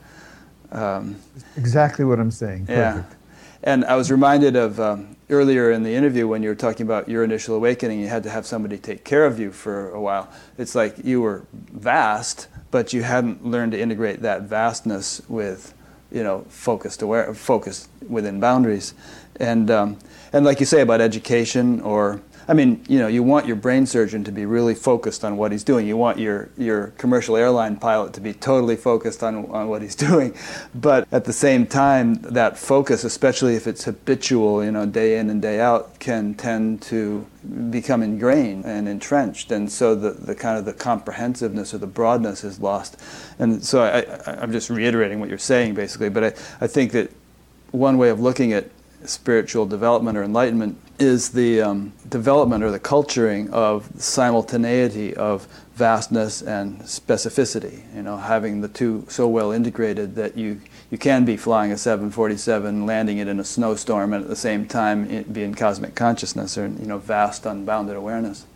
Um, 0.70 1.16
exactly 1.56 2.04
what 2.04 2.20
I'm 2.20 2.30
saying. 2.30 2.66
Perfect. 2.66 3.10
Yeah. 3.10 3.16
And 3.62 3.84
I 3.86 3.96
was 3.96 4.10
reminded 4.10 4.56
of 4.56 4.78
um, 4.78 5.16
earlier 5.30 5.70
in 5.70 5.82
the 5.82 5.94
interview 5.94 6.26
when 6.26 6.42
you 6.42 6.48
were 6.48 6.54
talking 6.54 6.86
about 6.86 7.08
your 7.08 7.24
initial 7.24 7.54
awakening, 7.54 8.00
you 8.00 8.08
had 8.08 8.22
to 8.22 8.30
have 8.30 8.46
somebody 8.46 8.78
take 8.78 9.04
care 9.04 9.26
of 9.26 9.38
you 9.38 9.52
for 9.52 9.90
a 9.90 10.00
while. 10.00 10.30
It's 10.56 10.74
like 10.74 11.04
you 11.04 11.20
were 11.20 11.44
vast, 11.52 12.48
but 12.70 12.92
you 12.92 13.02
hadn't 13.02 13.44
learned 13.44 13.72
to 13.72 13.80
integrate 13.80 14.22
that 14.22 14.42
vastness 14.42 15.20
with, 15.28 15.74
you 16.10 16.22
know, 16.22 16.44
focused 16.48 17.02
aware, 17.02 17.32
focused 17.34 17.88
within 18.08 18.40
boundaries, 18.40 18.94
and 19.36 19.70
um, 19.70 19.98
and 20.32 20.44
like 20.44 20.60
you 20.60 20.66
say 20.66 20.80
about 20.80 21.00
education 21.00 21.80
or 21.80 22.20
I 22.50 22.54
mean, 22.54 22.82
you 22.88 22.98
know, 22.98 23.08
you 23.08 23.22
want 23.22 23.46
your 23.46 23.56
brain 23.56 23.84
surgeon 23.84 24.24
to 24.24 24.32
be 24.32 24.46
really 24.46 24.74
focused 24.74 25.22
on 25.22 25.36
what 25.36 25.52
he's 25.52 25.62
doing. 25.62 25.86
You 25.86 25.98
want 25.98 26.18
your, 26.18 26.48
your 26.56 26.88
commercial 26.96 27.36
airline 27.36 27.76
pilot 27.76 28.14
to 28.14 28.22
be 28.22 28.32
totally 28.32 28.74
focused 28.74 29.22
on, 29.22 29.44
on 29.50 29.68
what 29.68 29.82
he's 29.82 29.94
doing. 30.08 30.34
But 30.74 31.06
at 31.12 31.26
the 31.26 31.32
same 31.34 31.66
time, 31.66 32.14
that 32.22 32.56
focus, 32.56 33.04
especially 33.04 33.54
if 33.54 33.66
it's 33.66 33.84
habitual, 33.84 34.64
you 34.64 34.72
know, 34.72 34.86
day 34.86 35.18
in 35.18 35.28
and 35.28 35.42
day 35.42 35.60
out, 35.60 35.98
can 35.98 36.32
tend 36.32 36.80
to 36.82 37.26
become 37.68 38.02
ingrained 38.02 38.64
and 38.64 38.88
entrenched. 38.88 39.52
And 39.52 39.70
so 39.70 39.94
the, 39.94 40.12
the 40.12 40.34
kind 40.34 40.58
of 40.58 40.64
the 40.64 40.72
comprehensiveness 40.72 41.74
or 41.74 41.78
the 41.78 41.86
broadness 41.86 42.44
is 42.44 42.60
lost. 42.60 42.96
And 43.38 43.62
so 43.62 43.82
I, 43.82 44.00
I, 44.00 44.40
I'm 44.40 44.52
just 44.52 44.70
reiterating 44.70 45.20
what 45.20 45.28
you're 45.28 45.36
saying, 45.36 45.74
basically. 45.74 46.08
But 46.08 46.24
I, 46.24 46.26
I 46.62 46.66
think 46.66 46.92
that 46.92 47.12
one 47.72 47.98
way 47.98 48.08
of 48.08 48.20
looking 48.20 48.54
at 48.54 48.70
spiritual 49.04 49.66
development 49.66 50.18
or 50.18 50.22
enlightenment 50.22 50.78
is 50.98 51.30
the 51.30 51.60
um, 51.60 51.92
development 52.08 52.64
or 52.64 52.70
the 52.70 52.78
culturing 52.78 53.48
of 53.50 53.88
simultaneity 53.96 55.14
of 55.14 55.46
vastness 55.74 56.42
and 56.42 56.80
specificity. 56.80 57.82
You 57.94 58.02
know, 58.02 58.16
having 58.16 58.60
the 58.60 58.68
two 58.68 59.04
so 59.08 59.28
well 59.28 59.52
integrated 59.52 60.14
that 60.16 60.36
you 60.36 60.60
you 60.90 60.96
can 60.98 61.24
be 61.26 61.36
flying 61.36 61.70
a 61.70 61.76
747, 61.76 62.86
landing 62.86 63.18
it 63.18 63.28
in 63.28 63.38
a 63.38 63.44
snowstorm, 63.44 64.14
and 64.14 64.24
at 64.24 64.28
the 64.28 64.36
same 64.36 64.66
time 64.66 65.24
be 65.24 65.42
in 65.42 65.54
cosmic 65.54 65.94
consciousness 65.94 66.56
or 66.56 66.66
you 66.66 66.86
know 66.86 66.98
vast, 66.98 67.46
unbounded 67.46 67.96
awareness. 67.96 68.46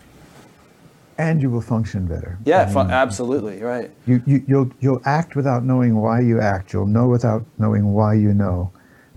And 1.19 1.43
you 1.43 1.51
will 1.51 1.61
function 1.61 2.07
better. 2.07 2.39
Yeah, 2.45 2.67
fun- 2.67 2.91
absolutely, 2.91 3.63
right. 3.63 3.91
You, 4.07 4.23
you, 4.27 4.43
you'll, 4.49 4.71
you'll 4.81 5.03
act 5.05 5.37
without 5.37 5.63
knowing 5.63 5.95
why 5.95 6.21
you 6.21 6.41
act. 6.41 6.73
You'll 6.73 6.87
know 6.87 7.07
without 7.07 7.45
knowing 7.59 7.93
why 7.93 8.15
you 8.15 8.33
know 8.33 8.73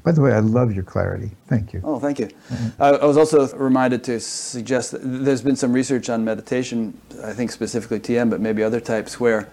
by 0.06 0.12
the 0.12 0.22
way, 0.22 0.34
I 0.34 0.40
love 0.40 0.72
your 0.72 0.84
clarity. 0.84 1.32
Thank 1.48 1.74
you. 1.74 1.82
Oh, 1.84 2.00
thank 2.00 2.20
you. 2.20 2.28
Mm-hmm. 2.28 2.82
I, 2.82 2.90
I, 2.90 3.06
was 3.06 3.18
also 3.18 3.52
reminded 3.58 4.04
to 4.04 4.20
suggest 4.20 4.92
that 4.92 5.00
there's 5.04 5.42
been 5.42 5.56
some 5.56 5.74
research 5.74 6.10
on 6.10 6.24
meditation, 6.24 7.02
I 7.24 7.34
think 7.34 7.52
specifically 7.52 8.00
TM, 8.00 8.30
but 8.30 8.40
maybe 8.40 8.62
other 8.62 8.80
types, 8.80 9.20
where 9.20 9.50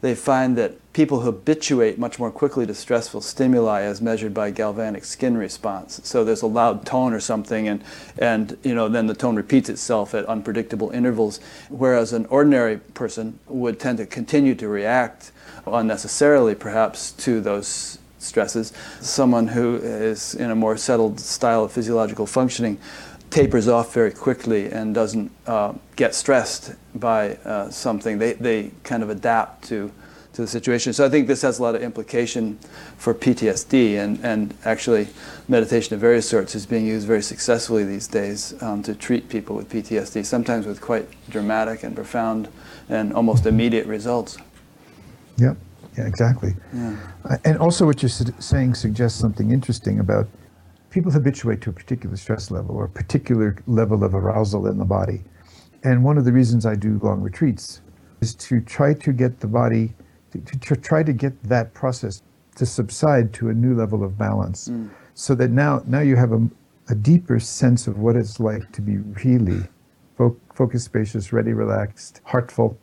they 0.00 0.16
find 0.16 0.58
that 0.58 0.92
people 0.92 1.20
habituate 1.20 2.00
much 2.00 2.18
more 2.18 2.32
quickly 2.32 2.66
to 2.66 2.74
stressful 2.74 3.20
stimuli 3.20 3.82
as 3.82 4.02
measured 4.02 4.34
by 4.34 4.50
galvanic 4.50 5.04
skin 5.04 5.38
response. 5.38 6.00
So 6.02 6.24
there's 6.24 6.42
a 6.42 6.48
loud 6.48 6.84
tone 6.84 7.12
or 7.12 7.20
something, 7.20 7.68
and, 7.68 7.84
and 8.18 8.58
you 8.64 8.74
know, 8.74 8.88
then 8.88 9.06
the 9.06 9.14
tone 9.14 9.36
repeats 9.36 9.68
itself 9.68 10.16
at 10.16 10.26
unpredictable 10.26 10.90
intervals, 10.90 11.38
whereas 11.68 12.12
an 12.12 12.26
ordinary 12.26 12.78
person 12.78 13.38
would 13.46 13.78
tend 13.78 13.98
to 13.98 14.06
continue 14.06 14.56
to 14.56 14.66
react 14.66 15.30
unnecessarily, 15.64 16.56
perhaps, 16.56 17.12
to 17.12 17.40
those 17.40 17.98
stresses. 18.22 18.72
Someone 19.00 19.48
who 19.48 19.76
is 19.76 20.34
in 20.34 20.50
a 20.50 20.54
more 20.54 20.76
settled 20.76 21.20
style 21.20 21.64
of 21.64 21.72
physiological 21.72 22.26
functioning 22.26 22.78
tapers 23.32 23.66
off 23.66 23.94
very 23.94 24.10
quickly 24.10 24.70
and 24.70 24.94
doesn't 24.94 25.32
uh, 25.46 25.72
get 25.96 26.14
stressed 26.14 26.74
by 26.94 27.30
uh, 27.36 27.70
something. 27.70 28.18
They, 28.18 28.34
they 28.34 28.70
kind 28.84 29.02
of 29.02 29.08
adapt 29.08 29.64
to, 29.68 29.90
to 30.34 30.42
the 30.42 30.46
situation. 30.46 30.92
So 30.92 31.06
I 31.06 31.08
think 31.08 31.26
this 31.26 31.40
has 31.42 31.58
a 31.58 31.62
lot 31.62 31.74
of 31.74 31.82
implication 31.82 32.58
for 32.98 33.14
PTSD, 33.14 33.98
and, 33.98 34.22
and 34.22 34.54
actually, 34.64 35.08
meditation 35.48 35.94
of 35.94 36.00
various 36.00 36.28
sorts 36.28 36.54
is 36.54 36.66
being 36.66 36.86
used 36.86 37.06
very 37.06 37.22
successfully 37.22 37.84
these 37.84 38.06
days 38.06 38.54
um, 38.62 38.82
to 38.82 38.94
treat 38.94 39.30
people 39.30 39.56
with 39.56 39.70
PTSD, 39.70 40.24
sometimes 40.26 40.66
with 40.66 40.80
quite 40.80 41.08
dramatic 41.30 41.82
and 41.82 41.96
profound 41.96 42.48
and 42.90 43.14
almost 43.14 43.46
immediate 43.46 43.86
results. 43.86 44.36
Yep. 45.38 45.56
Yeah, 45.96 46.06
exactly. 46.06 46.54
Yeah. 46.72 46.96
Uh, 47.24 47.36
and 47.44 47.58
also, 47.58 47.84
what 47.86 48.02
you're 48.02 48.08
su- 48.08 48.32
saying 48.38 48.74
suggests 48.74 49.18
something 49.20 49.50
interesting 49.50 50.00
about 50.00 50.26
people 50.90 51.12
habituate 51.12 51.60
to 51.62 51.70
a 51.70 51.72
particular 51.72 52.16
stress 52.16 52.50
level 52.50 52.76
or 52.76 52.84
a 52.84 52.88
particular 52.88 53.56
level 53.66 54.04
of 54.04 54.14
arousal 54.14 54.66
in 54.66 54.78
the 54.78 54.84
body. 54.84 55.22
And 55.84 56.04
one 56.04 56.16
of 56.18 56.24
the 56.24 56.32
reasons 56.32 56.64
I 56.64 56.76
do 56.76 56.98
long 57.02 57.20
retreats 57.20 57.80
is 58.20 58.34
to 58.36 58.60
try 58.60 58.94
to 58.94 59.12
get 59.12 59.40
the 59.40 59.46
body, 59.48 59.92
to, 60.30 60.38
to, 60.38 60.58
to 60.58 60.76
try 60.76 61.02
to 61.02 61.12
get 61.12 61.42
that 61.44 61.74
process 61.74 62.22
to 62.56 62.66
subside 62.66 63.32
to 63.34 63.48
a 63.48 63.54
new 63.54 63.74
level 63.74 64.04
of 64.04 64.16
balance, 64.18 64.70
so 65.14 65.34
that 65.34 65.50
now 65.50 65.82
now 65.86 66.00
you 66.00 66.16
have 66.16 66.32
a, 66.32 66.48
a 66.88 66.94
deeper 66.94 67.40
sense 67.40 67.86
of 67.86 67.98
what 67.98 68.14
it's 68.16 68.38
like 68.38 68.70
to 68.72 68.80
be 68.82 68.98
really 69.24 69.62
fo- 70.16 70.36
focused, 70.54 70.84
spacious, 70.86 71.32
ready, 71.32 71.52
relaxed, 71.52 72.20
heartful, 72.24 72.78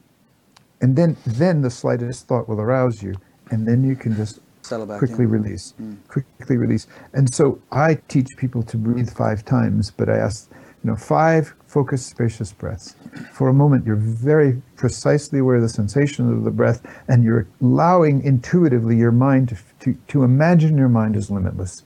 and 0.81 0.95
then 0.95 1.17
then 1.25 1.61
the 1.61 1.69
slightest 1.69 2.27
thought 2.27 2.47
will 2.47 2.61
arouse 2.61 3.03
you, 3.03 3.15
and 3.51 3.67
then 3.67 3.83
you 3.83 3.95
can 3.95 4.15
just 4.15 4.39
Settle 4.61 4.85
back 4.85 4.99
quickly 4.99 5.25
in. 5.25 5.31
release, 5.31 5.73
mm. 5.81 5.97
quickly 6.07 6.57
release. 6.57 6.87
And 7.13 7.33
so 7.33 7.61
I 7.71 7.95
teach 8.07 8.27
people 8.37 8.63
to 8.63 8.77
breathe 8.77 9.09
five 9.09 9.43
times, 9.45 9.91
but 9.91 10.09
I 10.09 10.17
ask, 10.17 10.49
you 10.83 10.89
know, 10.91 10.95
five 10.95 11.53
focused, 11.65 12.07
spacious 12.09 12.51
breaths. 12.51 12.95
For 13.33 13.47
a 13.47 13.53
moment, 13.53 13.85
you're 13.85 13.95
very 13.95 14.61
precisely 14.75 15.39
aware 15.39 15.55
of 15.55 15.61
the 15.61 15.69
sensation 15.69 16.31
of 16.31 16.43
the 16.43 16.51
breath, 16.51 16.81
and 17.07 17.23
you're 17.23 17.47
allowing 17.61 18.23
intuitively 18.23 18.95
your 18.97 19.11
mind 19.11 19.49
to, 19.49 19.57
to, 19.79 19.97
to 20.09 20.23
imagine 20.23 20.77
your 20.77 20.89
mind 20.89 21.15
is 21.15 21.31
limitless. 21.31 21.83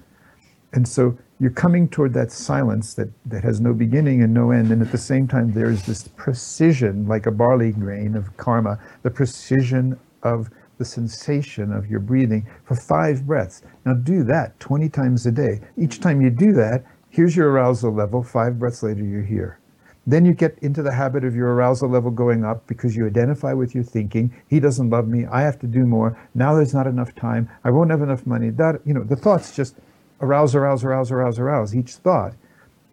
And 0.74 0.88
so 0.88 1.18
you're 1.44 1.52
coming 1.52 1.90
toward 1.90 2.14
that 2.14 2.32
silence 2.32 2.94
that, 2.94 3.10
that 3.26 3.44
has 3.44 3.60
no 3.60 3.74
beginning 3.74 4.24
and 4.24 4.34
no 4.34 4.52
end. 4.52 4.72
And 4.72 4.82
at 4.82 4.94
the 4.94 4.98
same 4.98 5.28
time, 5.28 5.52
there's 5.52 5.86
this 5.86 6.08
precision, 6.08 7.06
like 7.06 7.26
a 7.26 7.32
barley 7.32 7.74
grain 7.74 8.16
of 8.16 8.36
karma, 8.38 8.80
the 9.02 9.12
precision 9.12 10.00
of 10.24 10.50
the 10.78 10.86
sensation 10.86 11.74
of 11.74 11.88
your 11.88 12.00
breathing 12.00 12.48
for 12.64 12.76
five 12.76 13.28
breaths. 13.28 13.62
Now 13.86 13.94
do 13.94 14.24
that 14.24 14.58
20 14.62 14.88
times 14.88 15.26
a 15.26 15.32
day. 15.32 15.60
Each 15.78 16.00
time 16.00 16.22
you 16.22 16.30
do 16.30 16.54
that, 16.54 16.86
here's 17.10 17.36
your 17.36 17.52
arousal 17.52 17.94
level. 17.94 18.24
Five 18.24 18.58
breaths 18.58 18.82
later, 18.82 19.04
you're 19.04 19.22
here. 19.22 19.60
Then 20.08 20.24
you 20.24 20.34
get 20.34 20.58
into 20.62 20.82
the 20.82 20.94
habit 20.94 21.26
of 21.26 21.36
your 21.36 21.54
arousal 21.54 21.90
level 21.90 22.10
going 22.12 22.46
up 22.46 22.66
because 22.68 22.96
you 22.96 23.06
identify 23.06 23.52
with 23.52 23.76
your 23.76 23.84
thinking. 23.84 24.34
He 24.48 24.62
doesn't 24.62 24.90
love 24.90 25.10
me. 25.10 25.26
I 25.26 25.42
have 25.42 25.60
to 25.60 25.68
do 25.68 25.86
more. 25.86 26.18
Now 26.36 26.56
there's 26.56 26.74
not 26.74 26.88
enough 26.88 27.14
time. 27.16 27.50
I 27.66 27.72
won't 27.72 27.92
have 27.92 28.02
enough 28.02 28.26
money. 28.26 28.50
That 28.50 28.80
you 28.86 28.94
know, 28.94 29.04
the 29.04 29.18
thoughts 29.18 29.54
just 29.54 29.76
arouse, 30.22 30.56
arouse, 30.56 30.84
arouse, 30.84 31.12
arouse, 31.12 31.40
arouse. 31.40 31.76
Each 31.76 31.94
thought, 31.94 32.34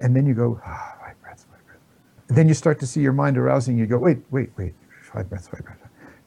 and 0.01 0.14
then 0.14 0.27
you 0.27 0.35
go 0.35 0.61
ah, 0.64 0.97
five 1.01 1.21
breaths, 1.21 1.47
five 1.51 1.64
breaths. 1.66 1.83
Then 2.29 2.49
you 2.49 2.55
start 2.55 2.79
to 2.81 2.87
see 2.87 3.01
your 3.01 3.12
mind 3.12 3.37
arousing. 3.39 3.79
You 3.79 3.87
go 3.87 3.99
wait, 3.99 4.18
wait, 4.31 4.51
wait, 4.57 4.75
five 5.12 5.29
breaths, 5.29 5.49
five 5.49 5.64
breaths, 5.64 5.83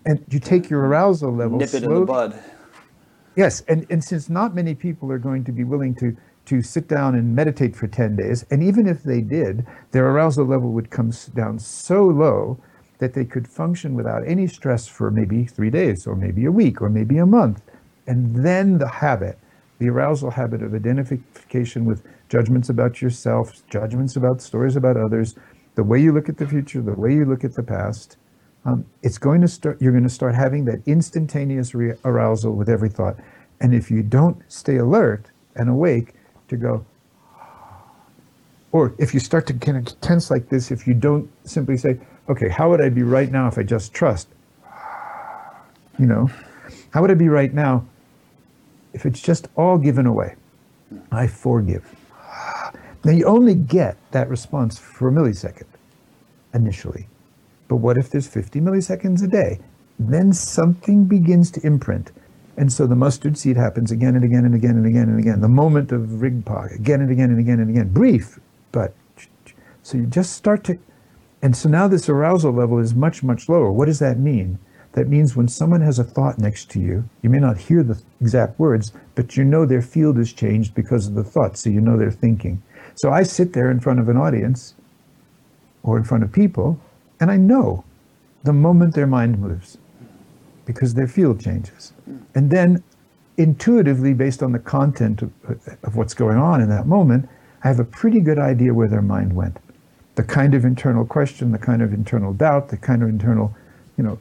and 0.05 0.23
you 0.29 0.39
take 0.39 0.69
your 0.69 0.81
arousal 0.81 1.31
level. 1.31 1.57
Nip 1.59 1.73
it 1.73 1.83
in 1.83 1.93
the 1.93 2.05
bud. 2.05 2.39
Yes, 3.35 3.61
and, 3.67 3.87
and 3.89 4.03
since 4.03 4.29
not 4.29 4.53
many 4.53 4.75
people 4.75 5.11
are 5.11 5.17
going 5.17 5.43
to 5.45 5.51
be 5.51 5.63
willing 5.63 5.95
to 5.95 6.15
to 6.45 6.61
sit 6.61 6.89
down 6.89 7.15
and 7.15 7.33
meditate 7.33 7.73
for 7.73 7.87
10 7.87 8.17
days, 8.17 8.45
and 8.51 8.61
even 8.61 8.85
if 8.85 9.03
they 9.03 9.21
did, 9.21 9.65
their 9.91 10.09
arousal 10.09 10.45
level 10.45 10.71
would 10.71 10.89
come 10.89 11.11
down 11.33 11.57
so 11.57 12.03
low 12.05 12.59
that 12.99 13.13
they 13.13 13.25
could 13.25 13.47
function 13.47 13.95
without 13.95 14.27
any 14.27 14.47
stress 14.47 14.87
for 14.87 15.09
maybe 15.09 15.45
three 15.45 15.69
days, 15.69 16.05
or 16.05 16.15
maybe 16.15 16.45
a 16.45 16.51
week, 16.51 16.81
or 16.81 16.89
maybe 16.89 17.17
a 17.17 17.25
month. 17.25 17.61
And 18.07 18.45
then 18.45 18.77
the 18.77 18.87
habit, 18.87 19.39
the 19.83 19.89
arousal 19.89 20.31
habit 20.31 20.63
of 20.63 20.73
identification 20.73 21.83
with 21.83 22.03
judgments 22.29 22.69
about 22.69 23.01
yourself, 23.01 23.61
judgments 23.69 24.15
about 24.15 24.41
stories 24.41 24.77
about 24.77 24.95
others, 24.95 25.35
the 25.75 25.83
way 25.83 26.01
you 26.01 26.13
look 26.13 26.29
at 26.29 26.37
the 26.37 26.47
future, 26.47 26.81
the 26.81 26.93
way 26.93 27.13
you 27.13 27.25
look 27.25 27.43
at 27.43 27.53
the 27.53 27.63
past, 27.63 28.15
um, 28.63 28.85
it's 29.01 29.17
going 29.17 29.41
to 29.41 29.47
start 29.47 29.81
you're 29.81 29.91
going 29.91 30.05
to 30.05 30.09
start 30.09 30.35
having 30.35 30.63
that 30.63 30.79
instantaneous 30.85 31.75
re- 31.75 31.95
arousal 32.05 32.53
with 32.53 32.69
every 32.69 32.87
thought. 32.87 33.17
And 33.59 33.75
if 33.75 33.91
you 33.91 34.03
don't 34.03 34.41
stay 34.47 34.77
alert 34.77 35.31
and 35.57 35.69
awake 35.69 36.13
to 36.47 36.55
go 36.55 36.85
or 38.71 38.95
if 38.97 39.13
you 39.13 39.19
start 39.19 39.45
to 39.47 39.53
kind 39.53 39.77
of 39.77 39.99
tense 39.99 40.31
like 40.31 40.47
this 40.47 40.71
if 40.71 40.87
you 40.87 40.93
don't 40.93 41.29
simply 41.43 41.75
say 41.75 41.99
okay 42.29 42.47
how 42.47 42.69
would 42.69 42.79
i 42.79 42.87
be 42.87 43.03
right 43.03 43.31
now 43.33 43.49
if 43.49 43.57
i 43.57 43.63
just 43.63 43.93
trust? 43.93 44.29
You 45.99 46.07
know? 46.07 46.29
How 46.91 47.01
would 47.01 47.11
i 47.11 47.15
be 47.15 47.27
right 47.27 47.53
now 47.53 47.85
if 48.93 49.05
it's 49.05 49.21
just 49.21 49.47
all 49.55 49.77
given 49.77 50.05
away 50.05 50.35
i 51.11 51.27
forgive 51.27 51.95
now 53.03 53.11
you 53.11 53.25
only 53.25 53.55
get 53.55 53.97
that 54.11 54.29
response 54.29 54.79
for 54.79 55.09
a 55.09 55.11
millisecond 55.11 55.67
initially 56.53 57.07
but 57.73 57.77
what 57.77 57.97
if 57.97 58.11
there's 58.11 58.27
50 58.27 58.61
milliseconds 58.61 59.23
a 59.23 59.27
day? 59.27 59.59
Then 59.97 60.31
something 60.33 61.05
begins 61.05 61.49
to 61.51 61.65
imprint. 61.65 62.11
And 62.55 62.71
so 62.71 62.85
the 62.85 62.95
mustard 62.95 63.35
seed 63.35 63.57
happens 63.57 63.89
again 63.91 64.15
and 64.15 64.23
again 64.23 64.45
and 64.45 64.53
again 64.53 64.75
and 64.77 64.85
again 64.85 65.09
and 65.09 65.19
again. 65.19 65.41
The 65.41 65.47
moment 65.47 65.91
of 65.91 66.01
Rigpa, 66.01 66.75
again 66.75 67.01
and 67.01 67.09
again 67.09 67.31
and 67.31 67.39
again 67.39 67.59
and 67.59 67.71
again. 67.71 67.89
Brief, 67.89 68.39
but 68.71 68.93
so 69.81 69.97
you 69.97 70.05
just 70.05 70.33
start 70.33 70.63
to, 70.65 70.77
and 71.41 71.55
so 71.55 71.67
now 71.67 71.87
this 71.87 72.09
arousal 72.09 72.51
level 72.51 72.77
is 72.77 72.93
much, 72.93 73.23
much 73.23 73.49
lower. 73.49 73.71
What 73.71 73.85
does 73.85 73.97
that 73.99 74.19
mean? 74.19 74.59
That 74.93 75.07
means 75.07 75.35
when 75.35 75.47
someone 75.47 75.81
has 75.81 75.99
a 75.99 76.03
thought 76.03 76.37
next 76.37 76.69
to 76.71 76.79
you, 76.79 77.09
you 77.21 77.29
may 77.29 77.39
not 77.39 77.57
hear 77.57 77.83
the 77.83 77.99
exact 78.21 78.59
words, 78.59 78.93
but 79.15 79.35
you 79.35 79.43
know 79.43 79.65
their 79.65 79.81
field 79.81 80.17
has 80.17 80.31
changed 80.31 80.75
because 80.75 81.07
of 81.07 81.15
the 81.15 81.23
thought, 81.23 81.57
so 81.57 81.69
you 81.69 81.81
know 81.81 81.97
they're 81.97 82.11
thinking. 82.11 82.61
So 82.95 83.11
I 83.11 83.23
sit 83.23 83.53
there 83.53 83.71
in 83.71 83.79
front 83.79 83.99
of 83.99 84.07
an 84.07 84.17
audience 84.17 84.75
or 85.81 85.97
in 85.97 86.03
front 86.03 86.23
of 86.23 86.31
people, 86.31 86.79
and 87.19 87.31
I 87.31 87.37
know 87.37 87.83
the 88.43 88.53
moment 88.53 88.93
their 88.93 89.07
mind 89.07 89.39
moves 89.39 89.77
because 90.65 90.93
their 90.93 91.07
field 91.07 91.41
changes. 91.41 91.93
And 92.35 92.51
then 92.51 92.83
intuitively, 93.37 94.13
based 94.13 94.43
on 94.43 94.51
the 94.51 94.59
content 94.59 95.23
of, 95.23 95.31
uh, 95.49 95.53
of 95.83 95.95
what's 95.95 96.13
going 96.13 96.37
on 96.37 96.61
in 96.61 96.69
that 96.69 96.85
moment, 96.85 97.27
I 97.63 97.67
have 97.67 97.79
a 97.79 97.85
pretty 97.85 98.19
good 98.19 98.39
idea 98.39 98.73
where 98.73 98.87
their 98.87 99.01
mind 99.01 99.33
went. 99.33 99.57
The 100.15 100.23
kind 100.23 100.53
of 100.53 100.65
internal 100.65 101.05
question, 101.05 101.51
the 101.51 101.57
kind 101.57 101.81
of 101.81 101.93
internal 101.93 102.33
doubt, 102.33 102.69
the 102.69 102.77
kind 102.77 103.01
of 103.01 103.09
internal, 103.09 103.55
you 103.97 104.03
know, 104.03 104.19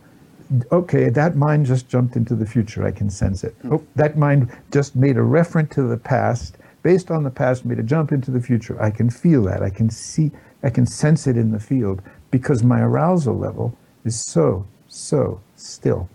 okay, 0.71 1.09
that 1.09 1.37
mind 1.37 1.67
just 1.67 1.89
jumped 1.89 2.17
into 2.17 2.35
the 2.35 2.47
future. 2.47 2.85
I 2.85 2.91
can 2.91 3.11
sense 3.11 3.45
it. 3.45 3.55
Hmm. 3.63 3.75
Oh, 3.75 3.87
that 3.97 4.17
mind 4.17 4.51
just 4.71 4.97
made 4.97 5.17
a 5.17 5.23
reference 5.23 5.75
to 5.75 5.83
the 5.83 5.97
past. 5.97 6.57
Based 6.83 7.11
on 7.11 7.23
the 7.23 7.31
past, 7.31 7.65
made 7.65 7.79
a 7.79 7.83
jump 7.83 8.11
into 8.11 8.31
the 8.31 8.41
future. 8.41 8.81
I 8.83 8.91
can 8.91 9.09
feel 9.09 9.45
that. 9.45 9.63
I 9.63 9.71
can 9.71 9.89
see, 9.89 10.33
I 10.63 10.71
can 10.71 10.87
sense 10.87 11.27
it 11.27 11.37
in 11.37 11.53
the 11.53 11.61
field 11.61 12.03
because 12.31 12.65
my 12.65 12.81
arousal 12.81 13.39
level 13.39 13.77
is 14.05 14.21
so, 14.21 14.67
so 14.89 15.41
still. 15.55 16.09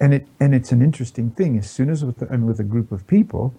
And 0.00 0.14
it 0.14 0.26
and 0.40 0.54
it's 0.54 0.72
an 0.72 0.82
interesting 0.82 1.30
thing. 1.30 1.58
As 1.58 1.70
soon 1.70 1.90
as 1.90 2.04
with, 2.04 2.22
I'm 2.32 2.46
with 2.46 2.58
a 2.58 2.64
group 2.64 2.90
of 2.90 3.06
people, 3.06 3.54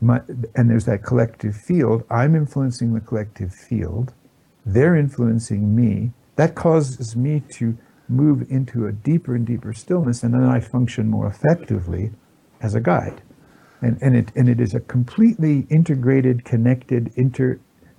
my, 0.00 0.20
and 0.54 0.68
there's 0.70 0.86
that 0.86 1.02
collective 1.02 1.56
field, 1.56 2.04
I'm 2.10 2.34
influencing 2.34 2.94
the 2.94 3.00
collective 3.00 3.54
field. 3.54 4.12
They're 4.64 4.96
influencing 4.96 5.76
me. 5.76 6.12
That 6.36 6.54
causes 6.54 7.14
me 7.14 7.42
to 7.50 7.78
move 8.08 8.46
into 8.50 8.86
a 8.86 8.92
deeper 8.92 9.34
and 9.34 9.46
deeper 9.46 9.72
stillness, 9.72 10.22
and 10.22 10.34
then 10.34 10.44
I 10.44 10.60
function 10.60 11.08
more 11.08 11.26
effectively 11.26 12.12
as 12.60 12.74
a 12.74 12.80
guide. 12.80 13.22
And, 13.82 13.98
and 14.00 14.16
it 14.16 14.32
and 14.34 14.48
it 14.48 14.58
is 14.60 14.74
a 14.74 14.80
completely 14.80 15.66
integrated, 15.68 16.44
connected, 16.44 17.12
inter 17.14 17.58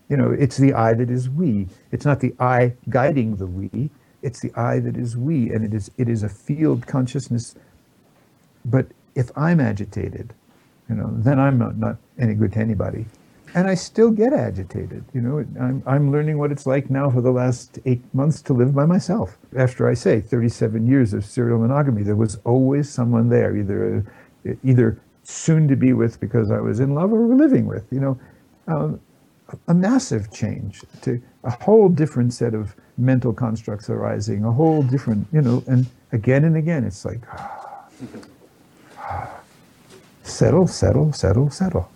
you 0.09 0.15
know, 0.15 0.31
it's 0.31 0.57
the 0.57 0.73
I 0.73 0.93
that 0.93 1.09
is 1.09 1.29
we. 1.29 1.67
It's 1.91 2.05
not 2.05 2.21
the 2.21 2.33
I 2.39 2.73
guiding 2.89 3.35
the 3.35 3.45
we. 3.45 3.89
It's 4.21 4.39
the 4.39 4.51
I 4.55 4.79
that 4.79 4.97
is 4.97 5.17
we, 5.17 5.51
and 5.51 5.63
it 5.65 5.73
is 5.73 5.91
it 5.97 6.09
is 6.09 6.23
a 6.23 6.29
field 6.29 6.87
consciousness. 6.87 7.55
But 8.65 8.87
if 9.15 9.31
I'm 9.37 9.59
agitated, 9.59 10.33
you 10.89 10.95
know, 10.95 11.09
then 11.11 11.39
I'm 11.39 11.57
not, 11.57 11.77
not 11.77 11.97
any 12.17 12.33
good 12.33 12.53
to 12.53 12.59
anybody, 12.59 13.05
and 13.55 13.67
I 13.67 13.75
still 13.75 14.11
get 14.11 14.33
agitated. 14.33 15.03
You 15.13 15.21
know, 15.21 15.39
I'm 15.59 15.83
I'm 15.85 16.11
learning 16.11 16.37
what 16.37 16.51
it's 16.51 16.65
like 16.65 16.89
now 16.89 17.09
for 17.09 17.21
the 17.21 17.31
last 17.31 17.79
eight 17.85 18.03
months 18.13 18.41
to 18.43 18.53
live 18.53 18.73
by 18.73 18.85
myself. 18.85 19.37
After 19.57 19.87
I 19.87 19.93
say 19.93 20.21
37 20.21 20.87
years 20.87 21.13
of 21.13 21.25
serial 21.25 21.59
monogamy, 21.59 22.03
there 22.03 22.15
was 22.15 22.39
always 22.43 22.89
someone 22.89 23.29
there, 23.29 23.55
either 23.55 24.05
either 24.63 24.99
soon 25.23 25.67
to 25.67 25.75
be 25.75 25.93
with 25.93 26.19
because 26.19 26.51
I 26.51 26.59
was 26.59 26.79
in 26.79 26.93
love 26.93 27.11
or 27.11 27.35
living 27.35 27.65
with. 27.65 27.85
You 27.91 27.99
know. 27.99 28.19
Um, 28.67 28.99
a 29.69 29.73
massive 29.73 30.29
change 30.29 30.83
to 31.01 31.21
a 31.45 31.51
whole 31.63 31.87
different 31.87 32.33
set 32.33 32.53
of 32.53 32.75
mental 32.97 33.31
constructs 33.31 33.89
arising, 33.89 34.43
a 34.43 34.51
whole 34.51 34.83
different, 34.83 35.25
you 35.31 35.41
know, 35.41 35.63
and 35.67 35.87
again 36.11 36.43
and 36.43 36.57
again, 36.57 36.83
it's 36.83 37.05
like, 37.05 37.21
settle, 40.23 40.67
settle, 40.67 41.13
settle, 41.13 41.49
settle. 41.49 41.89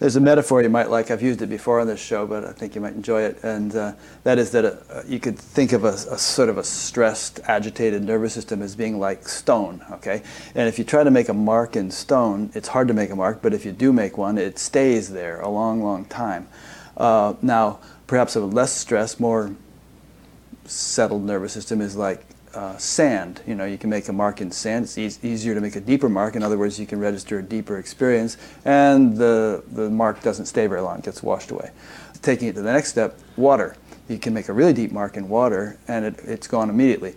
There's 0.00 0.16
a 0.16 0.20
metaphor 0.20 0.62
you 0.62 0.70
might 0.70 0.88
like. 0.88 1.10
I've 1.10 1.20
used 1.20 1.42
it 1.42 1.48
before 1.48 1.78
on 1.78 1.86
this 1.86 2.00
show, 2.00 2.26
but 2.26 2.42
I 2.42 2.52
think 2.52 2.74
you 2.74 2.80
might 2.80 2.94
enjoy 2.94 3.20
it. 3.20 3.44
And 3.44 3.76
uh, 3.76 3.92
that 4.24 4.38
is 4.38 4.50
that 4.52 4.64
uh, 4.64 5.02
you 5.06 5.20
could 5.20 5.38
think 5.38 5.72
of 5.72 5.84
a, 5.84 5.88
a, 5.88 6.16
sort 6.16 6.48
of 6.48 6.56
a 6.56 6.64
stressed, 6.64 7.38
agitated 7.44 8.02
nervous 8.02 8.32
system 8.32 8.62
as 8.62 8.74
being 8.74 8.98
like 8.98 9.28
stone, 9.28 9.84
okay? 9.90 10.22
And 10.54 10.66
if 10.68 10.78
you 10.78 10.86
try 10.86 11.04
to 11.04 11.10
make 11.10 11.28
a 11.28 11.34
mark 11.34 11.76
in 11.76 11.90
stone, 11.90 12.50
it's 12.54 12.68
hard 12.68 12.88
to 12.88 12.94
make 12.94 13.10
a 13.10 13.14
mark, 13.14 13.42
but 13.42 13.52
if 13.52 13.66
you 13.66 13.72
do 13.72 13.92
make 13.92 14.16
one, 14.16 14.38
it 14.38 14.58
stays 14.58 15.10
there 15.10 15.38
a 15.42 15.50
long, 15.50 15.82
long 15.82 16.06
time. 16.06 16.48
Uh, 16.96 17.34
now, 17.42 17.78
perhaps 18.06 18.34
a 18.36 18.40
less 18.40 18.72
stressed, 18.72 19.20
more 19.20 19.54
settled 20.64 21.24
nervous 21.24 21.52
system 21.52 21.82
is 21.82 21.94
like 21.94 22.24
uh, 22.54 22.76
sand. 22.76 23.42
You 23.46 23.54
know, 23.54 23.64
you 23.64 23.78
can 23.78 23.90
make 23.90 24.08
a 24.08 24.12
mark 24.12 24.40
in 24.40 24.50
sand. 24.50 24.84
It's 24.84 24.98
e- 24.98 25.28
easier 25.28 25.54
to 25.54 25.60
make 25.60 25.76
a 25.76 25.80
deeper 25.80 26.08
mark. 26.08 26.36
In 26.36 26.42
other 26.42 26.58
words, 26.58 26.78
you 26.78 26.86
can 26.86 26.98
register 26.98 27.38
a 27.38 27.42
deeper 27.42 27.78
experience, 27.78 28.36
and 28.64 29.16
the, 29.16 29.62
the 29.72 29.88
mark 29.90 30.22
doesn't 30.22 30.46
stay 30.46 30.66
very 30.66 30.80
long, 30.80 30.98
it 30.98 31.04
gets 31.04 31.22
washed 31.22 31.50
away. 31.50 31.70
Taking 32.22 32.48
it 32.48 32.54
to 32.54 32.62
the 32.62 32.72
next 32.72 32.90
step, 32.90 33.18
water. 33.36 33.76
You 34.08 34.18
can 34.18 34.34
make 34.34 34.48
a 34.48 34.52
really 34.52 34.72
deep 34.72 34.92
mark 34.92 35.16
in 35.16 35.28
water, 35.28 35.78
and 35.88 36.04
it, 36.04 36.18
it's 36.24 36.48
gone 36.48 36.68
immediately. 36.68 37.14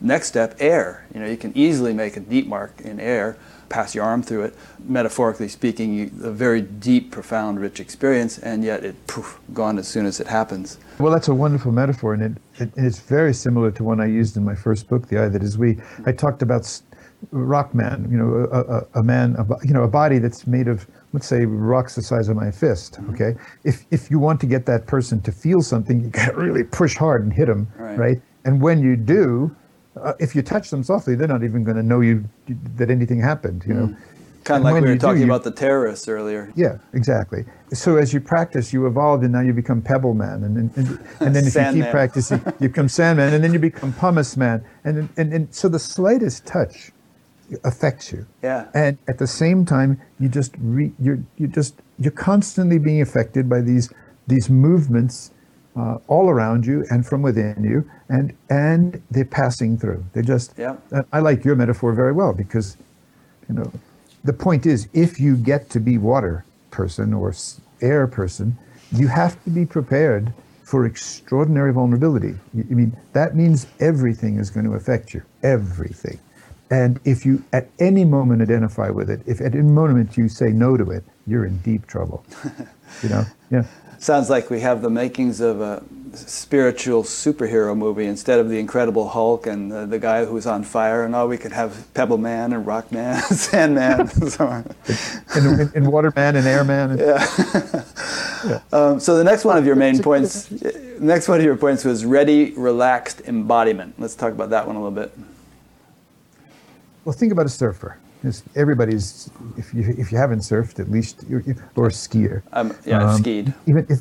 Next 0.00 0.26
step, 0.26 0.56
air. 0.58 1.06
You 1.14 1.20
know, 1.20 1.26
you 1.26 1.36
can 1.36 1.56
easily 1.56 1.92
make 1.92 2.16
a 2.16 2.20
deep 2.20 2.48
mark 2.48 2.80
in 2.80 2.98
air, 2.98 3.36
pass 3.68 3.94
your 3.94 4.04
arm 4.04 4.22
through 4.22 4.42
it. 4.42 4.56
Metaphorically 4.84 5.48
speaking, 5.48 5.94
you, 5.94 6.10
a 6.24 6.30
very 6.32 6.60
deep, 6.60 7.12
profound, 7.12 7.60
rich 7.60 7.78
experience, 7.78 8.38
and 8.38 8.64
yet 8.64 8.84
it 8.84 9.06
poof, 9.06 9.38
gone 9.54 9.78
as 9.78 9.86
soon 9.86 10.04
as 10.04 10.18
it 10.18 10.26
happens. 10.26 10.78
Well, 10.98 11.12
that's 11.12 11.28
a 11.28 11.34
wonderful 11.34 11.70
metaphor, 11.70 12.14
and 12.14 12.22
it, 12.22 12.32
it, 12.62 12.70
it's 12.76 13.00
very 13.00 13.34
similar 13.34 13.70
to 13.72 13.84
one 13.84 14.00
I 14.00 14.06
used 14.06 14.36
in 14.36 14.44
my 14.44 14.54
first 14.54 14.88
book, 14.88 15.08
The 15.08 15.22
I 15.22 15.28
That 15.28 15.42
Is 15.42 15.58
We. 15.58 15.78
I 16.06 16.12
talked 16.12 16.42
about 16.42 16.80
rock 17.30 17.74
man, 17.74 18.08
you 18.10 18.16
know, 18.16 18.48
a, 18.52 18.60
a, 18.60 19.00
a 19.00 19.02
man, 19.02 19.36
a, 19.38 19.46
you 19.66 19.72
know, 19.72 19.82
a 19.84 19.88
body 19.88 20.18
that's 20.18 20.46
made 20.46 20.68
of, 20.68 20.86
let's 21.12 21.26
say, 21.26 21.44
rocks 21.44 21.94
the 21.94 22.02
size 22.02 22.28
of 22.28 22.36
my 22.36 22.50
fist. 22.50 22.94
Mm-hmm. 22.94 23.14
Okay, 23.14 23.34
if 23.64 23.84
if 23.90 24.10
you 24.10 24.18
want 24.18 24.40
to 24.40 24.46
get 24.46 24.66
that 24.66 24.86
person 24.86 25.20
to 25.22 25.32
feel 25.32 25.62
something, 25.62 26.00
you 26.00 26.08
got 26.08 26.26
to 26.32 26.36
really 26.36 26.64
push 26.64 26.96
hard 26.96 27.22
and 27.22 27.32
hit 27.32 27.46
them, 27.46 27.68
Right. 27.76 27.98
right? 27.98 28.22
And 28.44 28.60
when 28.60 28.82
you 28.82 28.96
do, 28.96 29.54
uh, 30.00 30.14
if 30.18 30.34
you 30.34 30.42
touch 30.42 30.70
them 30.70 30.82
softly, 30.82 31.14
they're 31.14 31.28
not 31.28 31.44
even 31.44 31.62
going 31.62 31.76
to 31.76 31.82
know 31.82 32.00
you 32.00 32.24
that 32.76 32.90
anything 32.90 33.20
happened. 33.20 33.64
You 33.66 33.74
know. 33.74 33.86
Mm. 33.88 33.96
Kind 34.44 34.56
And 34.56 34.62
of 34.62 34.64
like 34.64 34.74
when 34.74 34.82
we 34.82 34.88
were 34.90 34.94
do, 34.96 35.00
talking 35.00 35.20
you- 35.22 35.26
about 35.26 35.44
the 35.44 35.52
terrorists 35.52 36.08
earlier. 36.08 36.50
Yeah, 36.56 36.78
exactly. 36.92 37.44
So 37.72 37.96
as 37.96 38.12
you 38.12 38.20
practice, 38.20 38.72
you 38.72 38.86
evolve, 38.86 39.22
and 39.22 39.32
now 39.32 39.40
you 39.40 39.52
become 39.52 39.80
Pebble 39.80 40.14
Man, 40.14 40.42
and 40.44 40.56
and, 40.56 40.76
and, 40.76 40.98
and 41.20 41.36
then 41.36 41.46
if 41.46 41.54
you 41.54 41.82
keep 41.82 41.90
practicing, 41.90 42.40
you 42.60 42.68
become 42.68 42.88
Sandman, 42.88 43.32
and 43.34 43.42
then 43.44 43.52
you 43.52 43.58
become 43.58 43.92
Pumice 43.92 44.36
Man, 44.36 44.64
and 44.84 45.08
and, 45.16 45.32
and 45.32 45.54
so 45.54 45.68
the 45.68 45.78
slightest 45.78 46.44
touch 46.44 46.90
affects 47.64 48.12
you. 48.12 48.26
Yeah. 48.42 48.68
And 48.74 48.98
at 49.08 49.18
the 49.18 49.26
same 49.26 49.64
time, 49.64 50.00
you 50.18 50.28
just 50.28 50.54
re, 50.58 50.92
you're 50.98 51.20
you 51.36 51.46
just 51.46 51.74
you're 51.98 52.10
constantly 52.12 52.78
being 52.78 53.00
affected 53.00 53.48
by 53.48 53.60
these 53.60 53.92
these 54.26 54.50
movements 54.50 55.30
uh, 55.76 55.98
all 56.08 56.28
around 56.28 56.66
you 56.66 56.84
and 56.90 57.06
from 57.06 57.22
within 57.22 57.62
you, 57.64 57.88
and 58.08 58.34
and 58.50 59.00
they're 59.10 59.24
passing 59.24 59.78
through. 59.78 60.04
They're 60.12 60.22
just. 60.22 60.54
Yeah. 60.58 60.76
uh, 60.90 61.02
I 61.12 61.20
like 61.20 61.44
your 61.44 61.54
metaphor 61.56 61.92
very 61.94 62.12
well 62.12 62.32
because, 62.32 62.76
you 63.48 63.54
know, 63.54 63.72
the 64.24 64.32
point 64.32 64.66
is, 64.66 64.88
if 64.92 65.18
you 65.18 65.36
get 65.36 65.70
to 65.70 65.80
be 65.80 65.98
water 65.98 66.44
person 66.70 67.12
or 67.12 67.34
air 67.80 68.06
person, 68.06 68.56
you 68.92 69.08
have 69.08 69.42
to 69.44 69.50
be 69.50 69.66
prepared 69.66 70.32
for 70.62 70.86
extraordinary 70.86 71.72
vulnerability. 71.72 72.34
I 72.54 72.74
mean, 72.74 72.96
that 73.12 73.36
means 73.36 73.66
everything 73.80 74.38
is 74.38 74.48
going 74.48 74.64
to 74.66 74.72
affect 74.72 75.12
you, 75.12 75.22
everything. 75.42 76.18
And 76.70 76.98
if 77.04 77.26
you 77.26 77.44
at 77.52 77.68
any 77.78 78.04
moment 78.04 78.40
identify 78.40 78.88
with 78.88 79.10
it, 79.10 79.20
if 79.26 79.40
at 79.40 79.54
any 79.54 79.62
moment 79.62 80.16
you 80.16 80.28
say 80.28 80.50
no 80.50 80.76
to 80.76 80.90
it, 80.90 81.04
you're 81.26 81.44
in 81.44 81.58
deep 81.58 81.86
trouble. 81.86 82.24
you 83.02 83.10
know, 83.10 83.24
yeah. 83.50 83.64
Sounds 83.98 84.30
like 84.30 84.48
we 84.48 84.60
have 84.60 84.80
the 84.80 84.88
makings 84.88 85.40
of 85.40 85.60
a 85.60 85.84
spiritual 86.14 87.02
superhero 87.02 87.76
movie 87.76 88.06
instead 88.06 88.38
of 88.38 88.48
the 88.48 88.58
Incredible 88.58 89.08
Hulk 89.08 89.46
and 89.46 89.70
the, 89.70 89.86
the 89.86 89.98
guy 89.98 90.24
who's 90.24 90.46
on 90.46 90.62
fire. 90.64 91.04
And 91.04 91.14
all 91.14 91.28
we 91.28 91.38
could 91.38 91.52
have 91.52 91.92
Pebble 91.94 92.18
Man 92.18 92.52
and 92.52 92.66
Rock 92.66 92.90
Man, 92.92 93.20
Sand 93.22 93.74
Man, 93.74 94.00
and 94.00 94.32
so 94.32 94.46
on. 94.46 94.74
And, 95.34 95.60
and, 95.60 95.74
and 95.74 95.92
Waterman 95.92 96.36
and 96.36 96.46
Airman. 96.46 97.00
And, 97.00 97.84
Um, 98.72 98.98
so 98.98 99.16
the 99.16 99.22
next 99.22 99.44
one 99.44 99.56
of 99.56 99.64
your 99.64 99.76
main 99.76 100.02
points, 100.02 100.50
next 100.98 101.28
one 101.28 101.38
of 101.38 101.44
your 101.44 101.56
points 101.56 101.84
was 101.84 102.04
ready, 102.04 102.50
relaxed 102.52 103.20
embodiment. 103.26 103.94
Let's 103.98 104.16
talk 104.16 104.32
about 104.32 104.50
that 104.50 104.66
one 104.66 104.74
a 104.74 104.82
little 104.82 104.90
bit. 104.90 105.16
Well, 107.04 107.12
think 107.12 107.32
about 107.32 107.46
a 107.46 107.50
surfer. 107.50 107.98
It's- 108.24 108.42
everybody's, 108.56 109.30
if 109.56 109.72
you 109.74 109.94
if 109.98 110.10
you 110.12 110.18
haven't 110.18 110.40
surfed, 110.40 110.80
at 110.80 110.90
least 110.90 111.24
you're, 111.28 111.40
you- 111.42 111.54
or 111.76 111.86
a 111.86 111.90
skier. 111.90 112.42
Um, 112.52 112.74
yeah, 112.84 112.96
I've 113.02 113.08
Um, 113.14 113.20
skied. 113.20 113.54
Even 113.66 113.86
if, 113.88 114.00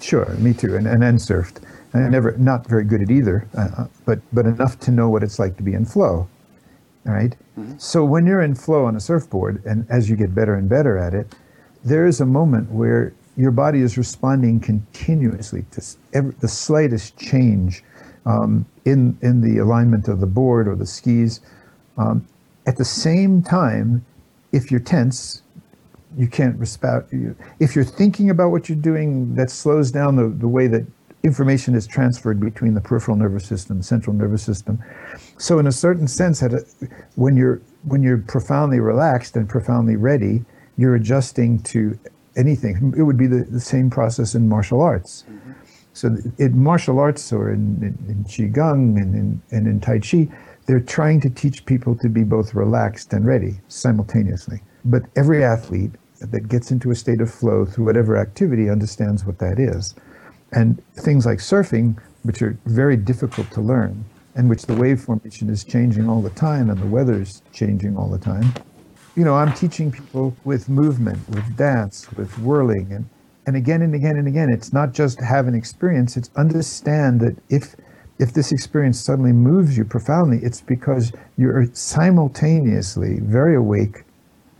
sure, 0.00 0.26
me 0.38 0.54
too, 0.54 0.76
and 0.76 0.86
and 0.86 1.02
then 1.02 1.16
surfed. 1.16 1.62
And 1.92 2.04
I 2.04 2.08
never, 2.08 2.36
not 2.36 2.66
very 2.66 2.84
good 2.84 3.00
at 3.00 3.10
either, 3.10 3.48
uh, 3.56 3.86
but 4.04 4.20
but 4.32 4.46
enough 4.46 4.78
to 4.80 4.90
know 4.90 5.08
what 5.08 5.22
it's 5.22 5.38
like 5.38 5.56
to 5.56 5.62
be 5.62 5.74
in 5.74 5.84
flow. 5.84 6.28
All 7.06 7.14
right? 7.14 7.34
So 7.78 8.04
when 8.04 8.26
you're 8.26 8.42
in 8.42 8.54
flow 8.54 8.84
on 8.84 8.94
a 8.94 9.00
surfboard, 9.00 9.64
and 9.64 9.86
as 9.88 10.08
you 10.08 10.16
get 10.16 10.34
better 10.34 10.54
and 10.54 10.68
better 10.68 10.96
at 10.96 11.14
it, 11.14 11.34
there 11.84 12.06
is 12.06 12.20
a 12.20 12.26
moment 12.26 12.70
where 12.70 13.12
your 13.36 13.50
body 13.50 13.80
is 13.80 13.96
responding 13.96 14.60
continuously 14.60 15.64
to 15.72 15.82
every, 16.12 16.34
the 16.40 16.48
slightest 16.48 17.16
change 17.16 17.82
um, 18.26 18.66
in 18.84 19.16
in 19.22 19.40
the 19.40 19.58
alignment 19.58 20.08
of 20.08 20.20
the 20.20 20.26
board 20.26 20.68
or 20.68 20.76
the 20.76 20.86
skis. 20.86 21.40
Um, 21.96 22.26
at 22.66 22.76
the 22.76 22.84
same 22.84 23.42
time, 23.42 24.04
if 24.52 24.70
you're 24.70 24.80
tense, 24.80 25.42
you 26.16 26.26
can't 26.26 26.56
respond. 26.58 27.04
You, 27.12 27.36
if 27.60 27.74
you're 27.74 27.84
thinking 27.84 28.30
about 28.30 28.50
what 28.50 28.68
you're 28.68 28.78
doing, 28.78 29.34
that 29.34 29.50
slows 29.50 29.90
down 29.90 30.16
the, 30.16 30.28
the 30.28 30.48
way 30.48 30.66
that 30.68 30.86
information 31.22 31.74
is 31.74 31.86
transferred 31.86 32.40
between 32.40 32.74
the 32.74 32.80
peripheral 32.80 33.16
nervous 33.16 33.44
system, 33.44 33.82
central 33.82 34.14
nervous 34.14 34.42
system. 34.42 34.82
So, 35.36 35.58
in 35.58 35.66
a 35.66 35.72
certain 35.72 36.08
sense, 36.08 36.42
at 36.42 36.54
a, 36.54 36.64
when 37.16 37.36
you're 37.36 37.60
when 37.84 38.02
you're 38.02 38.18
profoundly 38.18 38.80
relaxed 38.80 39.36
and 39.36 39.48
profoundly 39.48 39.96
ready, 39.96 40.44
you're 40.76 40.94
adjusting 40.94 41.60
to 41.64 41.98
anything. 42.36 42.94
It 42.96 43.02
would 43.02 43.16
be 43.16 43.26
the, 43.26 43.44
the 43.44 43.60
same 43.60 43.90
process 43.90 44.34
in 44.34 44.48
martial 44.48 44.80
arts. 44.80 45.24
So 45.92 46.16
in 46.38 46.62
martial 46.62 47.00
arts 47.00 47.32
or 47.32 47.50
in, 47.50 47.76
in, 47.82 48.10
in 48.10 48.24
Qigong 48.24 49.00
and 49.02 49.14
in, 49.14 49.42
and 49.50 49.66
in 49.66 49.80
Tai 49.80 49.98
Chi, 49.98 50.28
they're 50.66 50.80
trying 50.80 51.20
to 51.22 51.30
teach 51.30 51.66
people 51.66 51.96
to 51.96 52.08
be 52.08 52.22
both 52.22 52.54
relaxed 52.54 53.12
and 53.12 53.26
ready 53.26 53.58
simultaneously. 53.66 54.60
But 54.88 55.02
every 55.16 55.44
athlete 55.44 55.92
that 56.20 56.48
gets 56.48 56.70
into 56.70 56.90
a 56.90 56.94
state 56.94 57.20
of 57.20 57.30
flow 57.32 57.66
through 57.66 57.84
whatever 57.84 58.16
activity 58.16 58.70
understands 58.70 59.24
what 59.24 59.38
that 59.38 59.58
is. 59.58 59.94
And 60.52 60.82
things 60.94 61.26
like 61.26 61.40
surfing, 61.40 61.98
which 62.22 62.40
are 62.40 62.58
very 62.64 62.96
difficult 62.96 63.50
to 63.52 63.60
learn, 63.60 64.06
and 64.34 64.48
which 64.48 64.64
the 64.64 64.74
wave 64.74 65.00
formation 65.02 65.50
is 65.50 65.62
changing 65.62 66.08
all 66.08 66.22
the 66.22 66.30
time 66.30 66.70
and 66.70 66.80
the 66.80 66.86
weather's 66.86 67.42
changing 67.52 67.98
all 67.98 68.08
the 68.08 68.18
time, 68.18 68.54
you 69.14 69.24
know, 69.24 69.34
I'm 69.34 69.52
teaching 69.52 69.92
people 69.92 70.34
with 70.44 70.68
movement, 70.68 71.28
with 71.28 71.56
dance, 71.56 72.10
with 72.12 72.38
whirling, 72.38 72.92
and 72.92 73.08
and 73.46 73.56
again 73.56 73.82
and 73.82 73.94
again 73.94 74.16
and 74.16 74.28
again. 74.28 74.50
It's 74.50 74.72
not 74.72 74.92
just 74.92 75.20
have 75.20 75.48
an 75.48 75.54
experience; 75.54 76.16
it's 76.16 76.30
understand 76.36 77.20
that 77.20 77.36
if 77.50 77.76
if 78.18 78.32
this 78.32 78.52
experience 78.52 79.00
suddenly 79.00 79.32
moves 79.32 79.76
you 79.76 79.84
profoundly, 79.84 80.38
it's 80.38 80.60
because 80.60 81.12
you're 81.36 81.66
simultaneously 81.74 83.20
very 83.20 83.56
awake, 83.56 84.04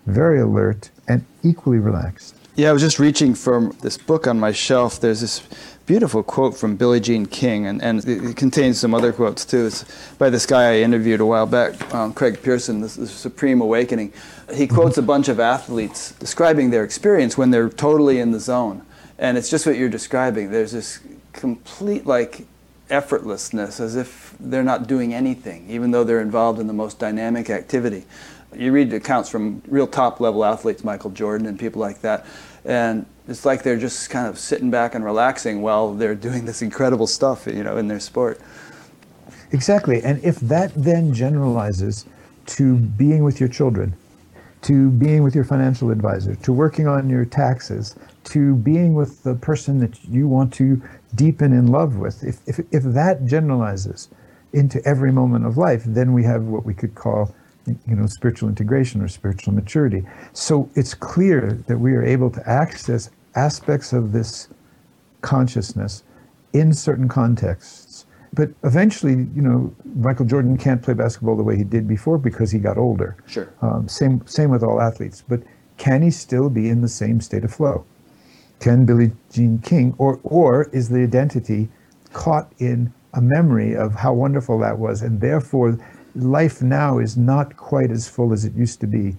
very 0.09 0.41
alert, 0.41 0.91
and 1.07 1.25
equally 1.43 1.79
relaxed. 1.79 2.35
Yeah, 2.57 2.71
I 2.71 2.73
was 2.73 2.83
just 2.83 2.99
reaching 2.99 3.35
for 3.35 3.73
this 3.83 3.97
book 3.97 4.27
on 4.27 4.41
my 4.41 4.51
shelf. 4.51 5.01
There's 5.01 5.21
this 5.21 5.43
beautiful 5.87 6.23
quote 6.23 6.57
from 6.57 6.77
Billie 6.77 7.01
Jean 7.01 7.25
King, 7.25 7.67
and, 7.67 7.81
and 7.81 8.05
it, 8.07 8.37
contains 8.37 8.79
some 8.79 8.95
other 8.95 9.13
quotes 9.13 9.45
too. 9.45 9.67
It's 9.67 9.85
by 10.19 10.29
this 10.29 10.45
guy 10.45 10.73
I 10.73 10.77
interviewed 10.81 11.21
a 11.21 11.27
while 11.27 11.47
back, 11.47 11.95
um, 11.95 12.13
Craig 12.13 12.43
Pearson, 12.43 12.81
this, 12.81 12.97
this 12.97 13.13
Supreme 13.13 13.61
Awakening. 13.61 14.13
He 14.53 14.67
quotes 14.67 14.99
a 14.99 15.03
bunch 15.03 15.29
of 15.29 15.39
athletes 15.41 16.13
describing 16.13 16.71
their 16.71 16.85
experience 16.85 17.39
when 17.39 17.51
they're 17.51 17.71
totally 17.71 18.19
in 18.19 18.33
the 18.33 18.41
zone. 18.41 18.85
And 19.19 19.39
it's 19.39 19.49
just 19.49 19.65
what 19.65 19.77
you're 19.77 19.89
describing. 19.89 20.51
There's 20.51 20.73
this 20.73 21.01
complete, 21.33 22.07
like, 22.07 22.45
effortlessness, 22.91 23.81
as 23.81 23.97
if 23.97 24.35
they're 24.41 24.63
not 24.63 24.87
doing 24.87 25.15
anything, 25.15 25.69
even 25.71 25.91
though 25.91 26.05
they're 26.05 26.21
involved 26.21 26.59
in 26.59 26.67
the 26.67 26.73
most 26.73 26.99
dynamic 26.99 27.51
activity. 27.51 28.05
You 28.59 28.73
read 28.73 28.93
accounts 28.93 29.31
from 29.31 29.63
real 29.69 29.87
top 29.87 30.19
level 30.19 30.45
athletes, 30.45 30.83
Michael 30.83 31.11
Jordan 31.11 31.47
and 31.47 31.59
people 31.59 31.81
like 31.81 32.01
that, 32.01 32.27
and 32.65 33.07
it's 33.29 33.45
like 33.47 33.63
they're 33.63 33.79
just 33.79 34.11
kind 34.11 34.27
of 34.27 34.39
sitting 34.39 34.71
back 34.71 34.95
and 34.97 35.05
relaxing 35.05 35.63
while 35.63 35.95
they're 35.95 36.17
doing 36.17 36.45
this 36.45 36.61
incredible 36.61 37.07
stuff, 37.07 37.47
you 37.47 37.63
know, 37.63 37.77
in 37.77 37.87
their 37.87 38.01
sport. 38.01 38.41
Exactly. 39.53 40.03
And 40.03 40.23
if 40.25 40.37
that 40.41 40.73
then 40.75 41.15
generalizes 41.15 42.05
to 42.47 42.77
being 42.77 43.23
with 43.23 43.39
your 43.39 43.49
children, 43.49 43.95
to 44.63 44.91
being 44.91 45.23
with 45.23 45.35
your 45.35 45.45
financial 45.45 45.91
advisor, 45.91 46.35
to 46.35 46.53
working 46.53 46.89
on 46.89 47.09
your 47.09 47.25
taxes, 47.25 47.95
to 48.25 48.57
being 48.57 48.95
with 48.95 49.23
the 49.23 49.35
person 49.37 49.79
that 49.79 50.05
you 50.05 50.27
want 50.27 50.53
to 50.55 50.83
deepen 51.15 51.53
in 51.53 51.69
love 51.69 51.97
with, 51.97 52.25
if, 52.25 52.41
if, 52.47 52.59
if 52.73 52.83
that 52.83 53.25
generalizes 53.25 54.09
into 54.53 54.85
every 54.85 55.13
moment 55.13 55.47
of 55.47 55.57
life, 55.57 55.83
then 55.85 56.13
we 56.13 56.25
have 56.25 56.45
what 56.45 56.65
we 56.65 56.75
could 56.75 56.95
call 56.95 57.35
you 57.87 57.97
know 57.97 58.07
spiritual 58.07 58.49
integration 58.49 59.03
or 59.03 59.09
spiritual 59.09 59.53
maturity. 59.53 60.03
So 60.33 60.69
it's 60.75 60.95
clear 60.95 61.53
that 61.67 61.79
we 61.79 61.93
are 61.95 62.03
able 62.03 62.31
to 62.31 62.49
access 62.49 63.11
aspects 63.35 63.93
of 63.93 64.13
this 64.13 64.49
consciousness 65.21 66.05
in 66.53 66.73
certain 66.73 67.09
contexts. 67.09 68.07
But 68.35 68.51
eventually 68.63 69.13
you 69.35 69.43
know 69.43 69.75
michael 69.97 70.27
jordan 70.27 70.57
can't 70.57 70.83
play 70.83 70.95
basketball 70.95 71.37
the 71.37 71.43
way 71.43 71.57
he 71.57 71.65
did 71.65 71.89
before 71.89 72.19
because 72.19 72.51
he 72.51 72.59
got 72.59 72.77
older. 72.77 73.17
Sure. 73.27 73.53
um, 73.63 73.89
same 73.89 74.27
same 74.27 74.51
with 74.51 74.63
all 74.63 74.81
athletes. 74.81 75.25
But 75.27 75.43
can 75.77 76.03
he 76.03 76.11
still 76.11 76.51
be 76.51 76.69
in 76.69 76.83
the 76.83 76.89
same 76.89 77.21
state 77.21 77.45
of 77.45 77.53
flow? 77.53 77.85
Can 78.61 78.85
billie 78.85 79.13
jean 79.33 79.59
king 79.59 79.95
or 79.99 80.21
or 80.23 80.69
is 80.73 80.89
the 80.89 81.03
identity 81.03 81.69
caught 82.13 82.53
in 82.59 82.93
a 83.15 83.21
memory 83.21 83.75
of 83.75 83.95
how 83.95 84.13
wonderful 84.13 84.59
that 84.61 84.79
was, 84.79 85.03
and 85.03 85.21
therefore 85.21 85.79
life 86.19 86.63
now 86.63 86.99
is 86.99 87.17
not 87.17 87.57
quite 87.57 87.91
as 87.91 88.09
full 88.09 88.33
as 88.33 88.45
it 88.45 88.55
used 88.55 88.81
to 88.81 88.87
be. 88.87 89.17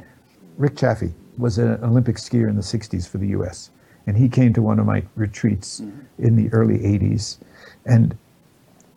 Rick 0.57 0.77
Chaffee 0.77 1.13
was 1.37 1.57
an 1.57 1.83
Olympic 1.83 2.17
skier 2.17 2.49
in 2.49 2.55
the 2.55 2.61
60s 2.61 3.07
for 3.07 3.17
the 3.17 3.27
US, 3.27 3.71
and 4.07 4.17
he 4.17 4.27
came 4.27 4.53
to 4.53 4.61
one 4.61 4.79
of 4.79 4.85
my 4.85 5.03
retreats 5.15 5.81
in 6.17 6.35
the 6.35 6.51
early 6.53 6.79
80s, 6.79 7.37
and 7.85 8.17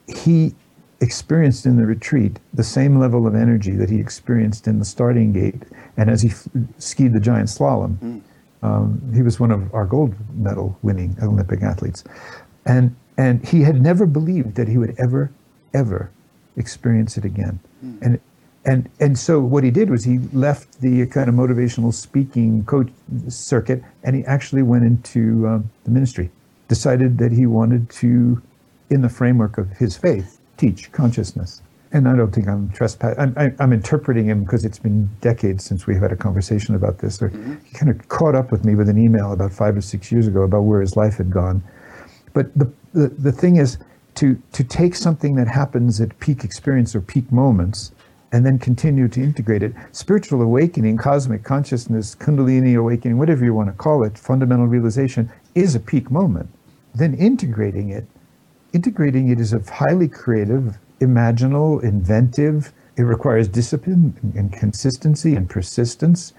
he 0.08 0.54
experienced 1.00 1.66
in 1.66 1.76
the 1.76 1.86
retreat 1.86 2.38
the 2.54 2.64
same 2.64 2.98
level 2.98 3.26
of 3.26 3.34
energy 3.34 3.72
that 3.72 3.90
he 3.90 3.98
experienced 3.98 4.68
in 4.68 4.78
the 4.78 4.84
starting 4.84 5.32
gate 5.32 5.62
and 5.96 6.08
as 6.08 6.22
he 6.22 6.28
f- 6.28 6.46
skied 6.78 7.12
the 7.12 7.20
giant 7.20 7.48
slalom. 7.48 7.96
Mm. 7.98 8.22
Um, 8.62 9.12
he 9.12 9.22
was 9.22 9.40
one 9.40 9.50
of 9.50 9.74
our 9.74 9.84
gold 9.84 10.14
medal 10.36 10.78
winning 10.82 11.16
Olympic 11.20 11.62
athletes. 11.62 12.04
And, 12.64 12.94
and 13.18 13.44
he 13.44 13.62
had 13.62 13.82
never 13.82 14.06
believed 14.06 14.54
that 14.54 14.68
he 14.68 14.78
would 14.78 14.94
ever, 14.98 15.32
ever 15.74 16.12
experience 16.56 17.16
it 17.16 17.24
again. 17.24 17.60
Mm. 17.84 18.02
And, 18.02 18.20
and, 18.64 18.90
and 19.00 19.18
so 19.18 19.40
what 19.40 19.64
he 19.64 19.70
did 19.70 19.90
was 19.90 20.04
he 20.04 20.18
left 20.32 20.80
the 20.80 21.06
kind 21.06 21.28
of 21.28 21.34
motivational 21.34 21.92
speaking 21.92 22.64
coach 22.64 22.88
circuit 23.28 23.82
and 24.04 24.14
he 24.14 24.24
actually 24.24 24.62
went 24.62 24.84
into 24.84 25.48
um, 25.48 25.70
the 25.84 25.90
ministry, 25.90 26.30
decided 26.68 27.18
that 27.18 27.32
he 27.32 27.46
wanted 27.46 27.90
to, 27.90 28.40
in 28.90 29.02
the 29.02 29.08
framework 29.08 29.58
of 29.58 29.70
his 29.72 29.96
faith, 29.96 30.38
teach 30.56 30.92
consciousness. 30.92 31.62
And 31.94 32.08
I 32.08 32.16
don't 32.16 32.32
think 32.32 32.48
I'm 32.48 32.70
trespassing. 32.70 33.20
I'm, 33.20 33.34
I, 33.36 33.52
I'm 33.58 33.72
interpreting 33.72 34.26
him 34.26 34.44
because 34.44 34.64
it's 34.64 34.78
been 34.78 35.10
decades 35.20 35.64
since 35.64 35.86
we've 35.86 36.00
had 36.00 36.12
a 36.12 36.16
conversation 36.16 36.74
about 36.74 36.98
this. 36.98 37.20
Or 37.20 37.28
mm-hmm. 37.28 37.56
he 37.64 37.74
kind 37.74 37.90
of 37.90 38.08
caught 38.08 38.34
up 38.34 38.50
with 38.50 38.64
me 38.64 38.74
with 38.74 38.88
an 38.88 38.96
email 38.96 39.32
about 39.32 39.52
five 39.52 39.76
or 39.76 39.82
six 39.82 40.10
years 40.10 40.26
ago 40.26 40.42
about 40.42 40.62
where 40.62 40.80
his 40.80 40.96
life 40.96 41.18
had 41.18 41.30
gone. 41.30 41.62
But 42.32 42.56
the, 42.56 42.72
the, 42.94 43.08
the 43.08 43.32
thing 43.32 43.56
is 43.56 43.76
to, 44.16 44.40
to 44.52 44.64
take 44.64 44.94
something 44.94 45.34
that 45.36 45.48
happens 45.48 46.00
at 46.00 46.18
peak 46.20 46.44
experience 46.44 46.94
or 46.94 47.00
peak 47.00 47.30
moments 47.32 47.92
and 48.32 48.46
then 48.46 48.58
continue 48.58 49.08
to 49.08 49.22
integrate 49.22 49.62
it. 49.62 49.74
Spiritual 49.92 50.40
awakening, 50.40 50.96
cosmic 50.96 51.44
consciousness, 51.44 52.14
Kundalini 52.14 52.78
awakening, 52.78 53.18
whatever 53.18 53.44
you 53.44 53.52
want 53.52 53.68
to 53.68 53.74
call 53.74 54.04
it, 54.04 54.16
fundamental 54.16 54.66
realization 54.66 55.30
is 55.54 55.74
a 55.74 55.80
peak 55.80 56.10
moment. 56.10 56.48
Then 56.94 57.14
integrating 57.14 57.90
it 57.90 58.06
integrating 58.72 59.28
it 59.28 59.40
is 59.40 59.52
a 59.52 59.60
highly 59.70 60.08
creative, 60.08 60.78
imaginal, 61.00 61.82
inventive. 61.82 62.72
It 62.96 63.02
requires 63.02 63.48
discipline 63.48 64.14
and 64.36 64.52
consistency 64.52 65.34
and 65.34 65.48
persistence. 65.48 66.32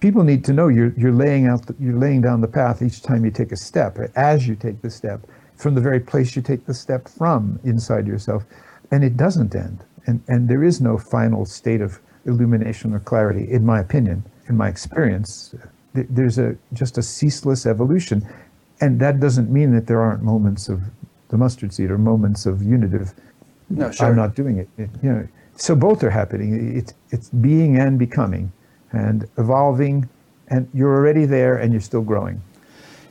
People 0.00 0.24
need 0.24 0.44
to 0.44 0.52
know 0.52 0.68
you're, 0.68 0.92
you're 0.96 1.12
laying 1.12 1.46
out 1.46 1.66
the, 1.66 1.74
you're 1.78 1.98
laying 1.98 2.20
down 2.20 2.40
the 2.40 2.48
path 2.48 2.82
each 2.82 3.02
time 3.02 3.24
you 3.24 3.30
take 3.30 3.52
a 3.52 3.56
step, 3.56 3.98
as 4.14 4.46
you 4.46 4.54
take 4.54 4.82
the 4.82 4.90
step, 4.90 5.26
from 5.56 5.74
the 5.74 5.80
very 5.80 6.00
place 6.00 6.36
you 6.36 6.42
take 6.42 6.66
the 6.66 6.74
step 6.74 7.08
from 7.08 7.58
inside 7.64 8.06
yourself, 8.06 8.44
and 8.90 9.02
it 9.02 9.16
doesn't 9.16 9.54
end. 9.54 9.84
And 10.06 10.22
and 10.28 10.48
there 10.48 10.62
is 10.62 10.80
no 10.80 10.98
final 10.98 11.44
state 11.44 11.80
of 11.80 12.00
illumination 12.26 12.92
or 12.92 13.00
clarity, 13.00 13.50
in 13.50 13.64
my 13.64 13.80
opinion, 13.80 14.24
in 14.48 14.56
my 14.56 14.68
experience. 14.68 15.54
There's 15.94 16.38
a 16.38 16.56
just 16.72 16.98
a 16.98 17.02
ceaseless 17.02 17.66
evolution, 17.66 18.26
and 18.80 19.00
that 19.00 19.20
doesn't 19.20 19.50
mean 19.50 19.74
that 19.74 19.86
there 19.86 20.00
aren't 20.00 20.22
moments 20.22 20.68
of 20.68 20.82
the 21.28 21.36
mustard 21.36 21.72
seed 21.72 21.90
or 21.90 21.98
moments 21.98 22.46
of 22.46 22.62
unitive. 22.62 23.14
No, 23.70 23.90
sure. 23.90 24.06
I'm 24.06 24.16
not 24.16 24.34
doing 24.34 24.58
it. 24.58 24.68
it. 24.76 24.90
You 25.02 25.12
know, 25.12 25.28
so 25.56 25.74
both 25.74 26.04
are 26.04 26.10
happening. 26.10 26.76
It's 26.76 26.92
it's 27.10 27.30
being 27.30 27.78
and 27.78 27.98
becoming, 27.98 28.52
and 28.92 29.28
evolving, 29.38 30.08
and 30.48 30.68
you're 30.74 30.94
already 30.94 31.24
there, 31.24 31.56
and 31.56 31.72
you're 31.72 31.80
still 31.80 32.02
growing. 32.02 32.42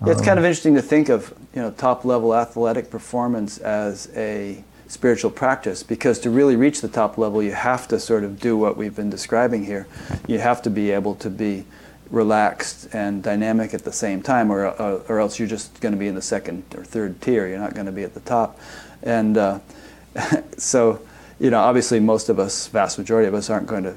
Yeah, 0.05 0.11
it's 0.11 0.19
um, 0.19 0.25
kind 0.25 0.39
of 0.39 0.45
interesting 0.45 0.75
to 0.75 0.81
think 0.81 1.09
of 1.09 1.33
you 1.55 1.61
know 1.61 1.71
top 1.71 2.05
level 2.05 2.35
athletic 2.35 2.89
performance 2.89 3.57
as 3.57 4.09
a 4.15 4.63
spiritual 4.87 5.31
practice 5.31 5.81
because 5.81 6.19
to 6.19 6.29
really 6.29 6.55
reach 6.55 6.81
the 6.81 6.87
top 6.87 7.17
level 7.17 7.41
you 7.41 7.53
have 7.53 7.87
to 7.87 7.99
sort 7.99 8.23
of 8.23 8.39
do 8.39 8.55
what 8.55 8.77
we've 8.77 8.95
been 8.95 9.09
describing 9.09 9.65
here 9.65 9.87
you 10.27 10.37
have 10.37 10.61
to 10.61 10.69
be 10.69 10.91
able 10.91 11.15
to 11.15 11.29
be 11.29 11.65
relaxed 12.09 12.93
and 12.93 13.23
dynamic 13.23 13.73
at 13.73 13.83
the 13.83 13.91
same 13.91 14.21
time, 14.21 14.51
or, 14.51 14.67
uh, 14.67 15.01
or 15.09 15.19
else 15.19 15.39
you're 15.39 15.47
just 15.47 15.79
going 15.81 15.93
to 15.93 15.97
be 15.97 16.07
in 16.07 16.15
the 16.15 16.21
second 16.21 16.63
or 16.75 16.83
third 16.83 17.21
tier. 17.21 17.47
You're 17.47 17.59
not 17.59 17.73
going 17.73 17.85
to 17.85 17.91
be 17.91 18.03
at 18.03 18.13
the 18.13 18.19
top. 18.21 18.59
And 19.03 19.37
uh, 19.37 19.59
so, 20.57 21.01
you 21.39 21.49
know, 21.49 21.59
obviously, 21.59 21.99
most 21.99 22.29
of 22.29 22.39
us, 22.39 22.67
vast 22.67 22.97
majority 22.97 23.27
of 23.27 23.33
us, 23.33 23.49
aren't 23.49 23.67
going 23.67 23.83
to 23.83 23.95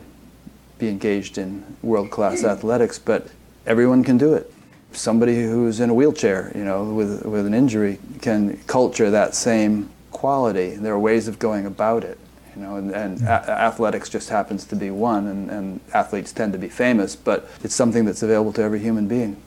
be 0.79 0.89
engaged 0.89 1.39
in 1.39 1.65
world 1.83 2.11
class 2.11 2.45
athletics, 2.45 2.99
but 2.99 3.29
everyone 3.67 4.05
can 4.05 4.17
do 4.17 4.35
it. 4.35 4.53
Somebody 4.93 5.43
who's 5.43 5.81
in 5.81 5.91
a 5.91 5.95
wheelchair, 5.95 6.51
you 6.55 6.65
know, 6.65 6.85
with, 6.85 7.25
with 7.25 7.47
an 7.47 7.55
injury, 7.55 7.99
can 8.21 8.57
culture 8.67 9.11
that 9.11 9.35
same 9.35 9.91
quality. 10.11 10.77
There 10.77 10.95
are 10.95 10.99
ways 10.99 11.29
of 11.29 11.39
going 11.39 11.67
about 11.67 12.05
it 12.05 12.19
you 12.59 12.65
know, 12.65 12.77
and, 12.77 12.91
and 12.91 13.19
hmm. 13.21 13.27
a- 13.27 13.29
athletics 13.29 14.09
just 14.09 14.29
happens 14.29 14.65
to 14.65 14.77
be 14.77 14.91
one, 14.91 15.27
and, 15.29 15.51
and 15.51 15.81
athletes 15.95 16.33
tend 16.33 16.53
to 16.53 16.59
be 16.59 16.69
famous, 16.69 17.15
but 17.15 17.49
it's 17.63 17.75
something 17.75 18.05
that's 18.05 18.23
available 18.23 18.53
to 18.55 18.63
every 18.63 18.81
human 18.81 19.07
being. 19.07 19.41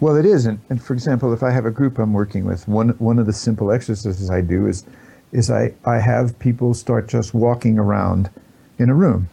Well, 0.00 0.16
it 0.16 0.24
is, 0.24 0.46
and, 0.46 0.58
and 0.70 0.82
for 0.82 0.94
example, 0.94 1.32
if 1.32 1.42
I 1.42 1.50
have 1.50 1.66
a 1.66 1.70
group 1.70 1.98
I'm 1.98 2.12
working 2.12 2.44
with, 2.44 2.66
one 2.66 2.90
one 2.98 3.18
of 3.18 3.26
the 3.26 3.32
simple 3.32 3.70
exercises 3.70 4.30
I 4.30 4.40
do 4.40 4.66
is 4.66 4.84
is 5.30 5.50
I, 5.50 5.74
I 5.84 5.98
have 5.98 6.38
people 6.38 6.74
start 6.74 7.08
just 7.08 7.32
walking 7.34 7.78
around 7.78 8.30
in 8.78 8.90
a 8.90 8.94
room, 8.94 9.28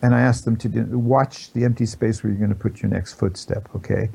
and 0.00 0.14
I 0.14 0.20
ask 0.20 0.44
them 0.44 0.56
to 0.58 0.68
do, 0.68 0.98
watch 0.98 1.52
the 1.52 1.64
empty 1.64 1.86
space 1.86 2.22
where 2.22 2.30
you're 2.30 2.38
going 2.38 2.50
to 2.50 2.56
put 2.56 2.80
your 2.80 2.90
next 2.90 3.14
footstep, 3.14 3.68
okay, 3.76 4.08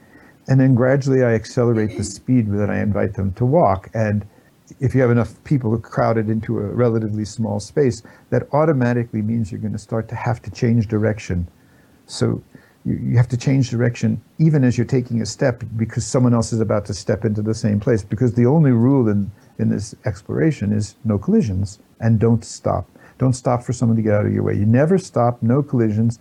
and 0.48 0.60
then 0.60 0.76
gradually 0.76 1.24
I 1.24 1.34
accelerate 1.34 1.98
the 1.98 2.04
speed 2.04 2.52
that 2.52 2.70
I 2.70 2.80
invite 2.80 3.14
them 3.14 3.34
to 3.34 3.46
walk, 3.46 3.90
and 3.94 4.26
if 4.80 4.96
you 4.96 5.02
have 5.02 5.12
enough 5.12 5.42
people 5.44 5.78
crowded 5.78 6.30
into 6.30 6.60
a 6.60 6.64
relatively 6.64 7.26
small 7.26 7.60
space, 7.60 8.02
that 8.30 8.48
automatically 8.52 9.22
means 9.22 9.52
you're 9.52 9.62
going 9.62 9.74
to 9.74 9.80
start 9.80 10.08
to 10.10 10.16
have 10.16 10.42
to 10.42 10.52
change 10.52 10.88
direction. 10.88 11.48
So 12.08 12.42
you, 12.84 12.96
you 12.96 13.18
have 13.18 13.28
to 13.30 13.38
change 13.38 13.70
direction 13.70 14.22
even 14.40 14.64
as 14.64 14.78
you're 14.78 14.86
taking 14.86 15.22
a 15.22 15.26
step 15.26 15.64
because 15.78 16.06
someone 16.06 16.34
else 16.34 16.52
is 16.52 16.62
about 16.62 16.86
to 16.86 16.94
step 16.94 17.26
into 17.26 17.42
the 17.42 17.54
same 17.54 17.80
place. 17.80 18.04
Because 18.04 18.34
the 18.34 18.46
only 18.46 18.72
rule 18.72 19.08
in, 19.08 19.32
in 19.60 19.70
this 19.70 19.96
exploration 20.06 20.72
is 20.72 20.96
no 21.04 21.18
collisions 21.18 21.80
and 22.00 22.20
don't 22.20 22.44
stop. 22.44 22.90
Don't 23.18 23.34
stop 23.34 23.64
for 23.64 23.72
someone 23.72 23.96
to 23.96 24.02
get 24.02 24.14
out 24.14 24.26
of 24.26 24.34
your 24.34 24.44
way. 24.44 24.56
You 24.56 24.66
never 24.66 24.98
stop, 24.98 25.42
no 25.42 25.62
collisions. 25.64 26.20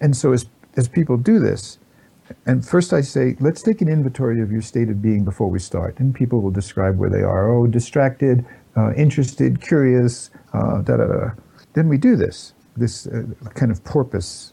And 0.00 0.16
so 0.16 0.32
as, 0.32 0.46
as 0.76 0.88
people 0.88 1.16
do 1.16 1.38
this, 1.38 1.78
and 2.46 2.66
first 2.66 2.92
I 2.92 3.00
say, 3.00 3.36
let's 3.40 3.62
take 3.62 3.80
an 3.80 3.88
inventory 3.88 4.40
of 4.40 4.50
your 4.50 4.62
state 4.62 4.88
of 4.88 5.02
being 5.02 5.24
before 5.24 5.48
we 5.48 5.58
start. 5.58 5.98
And 5.98 6.14
people 6.14 6.40
will 6.40 6.50
describe 6.50 6.98
where 6.98 7.10
they 7.10 7.22
are. 7.22 7.52
Oh, 7.52 7.66
distracted, 7.66 8.44
uh, 8.76 8.92
interested, 8.94 9.60
curious, 9.60 10.30
uh, 10.52 10.82
da 10.82 10.96
da 10.96 11.06
da. 11.06 11.30
Then 11.74 11.88
we 11.88 11.98
do 11.98 12.16
this, 12.16 12.54
this 12.76 13.06
uh, 13.06 13.22
kind 13.54 13.70
of 13.70 13.82
porpoise 13.84 14.52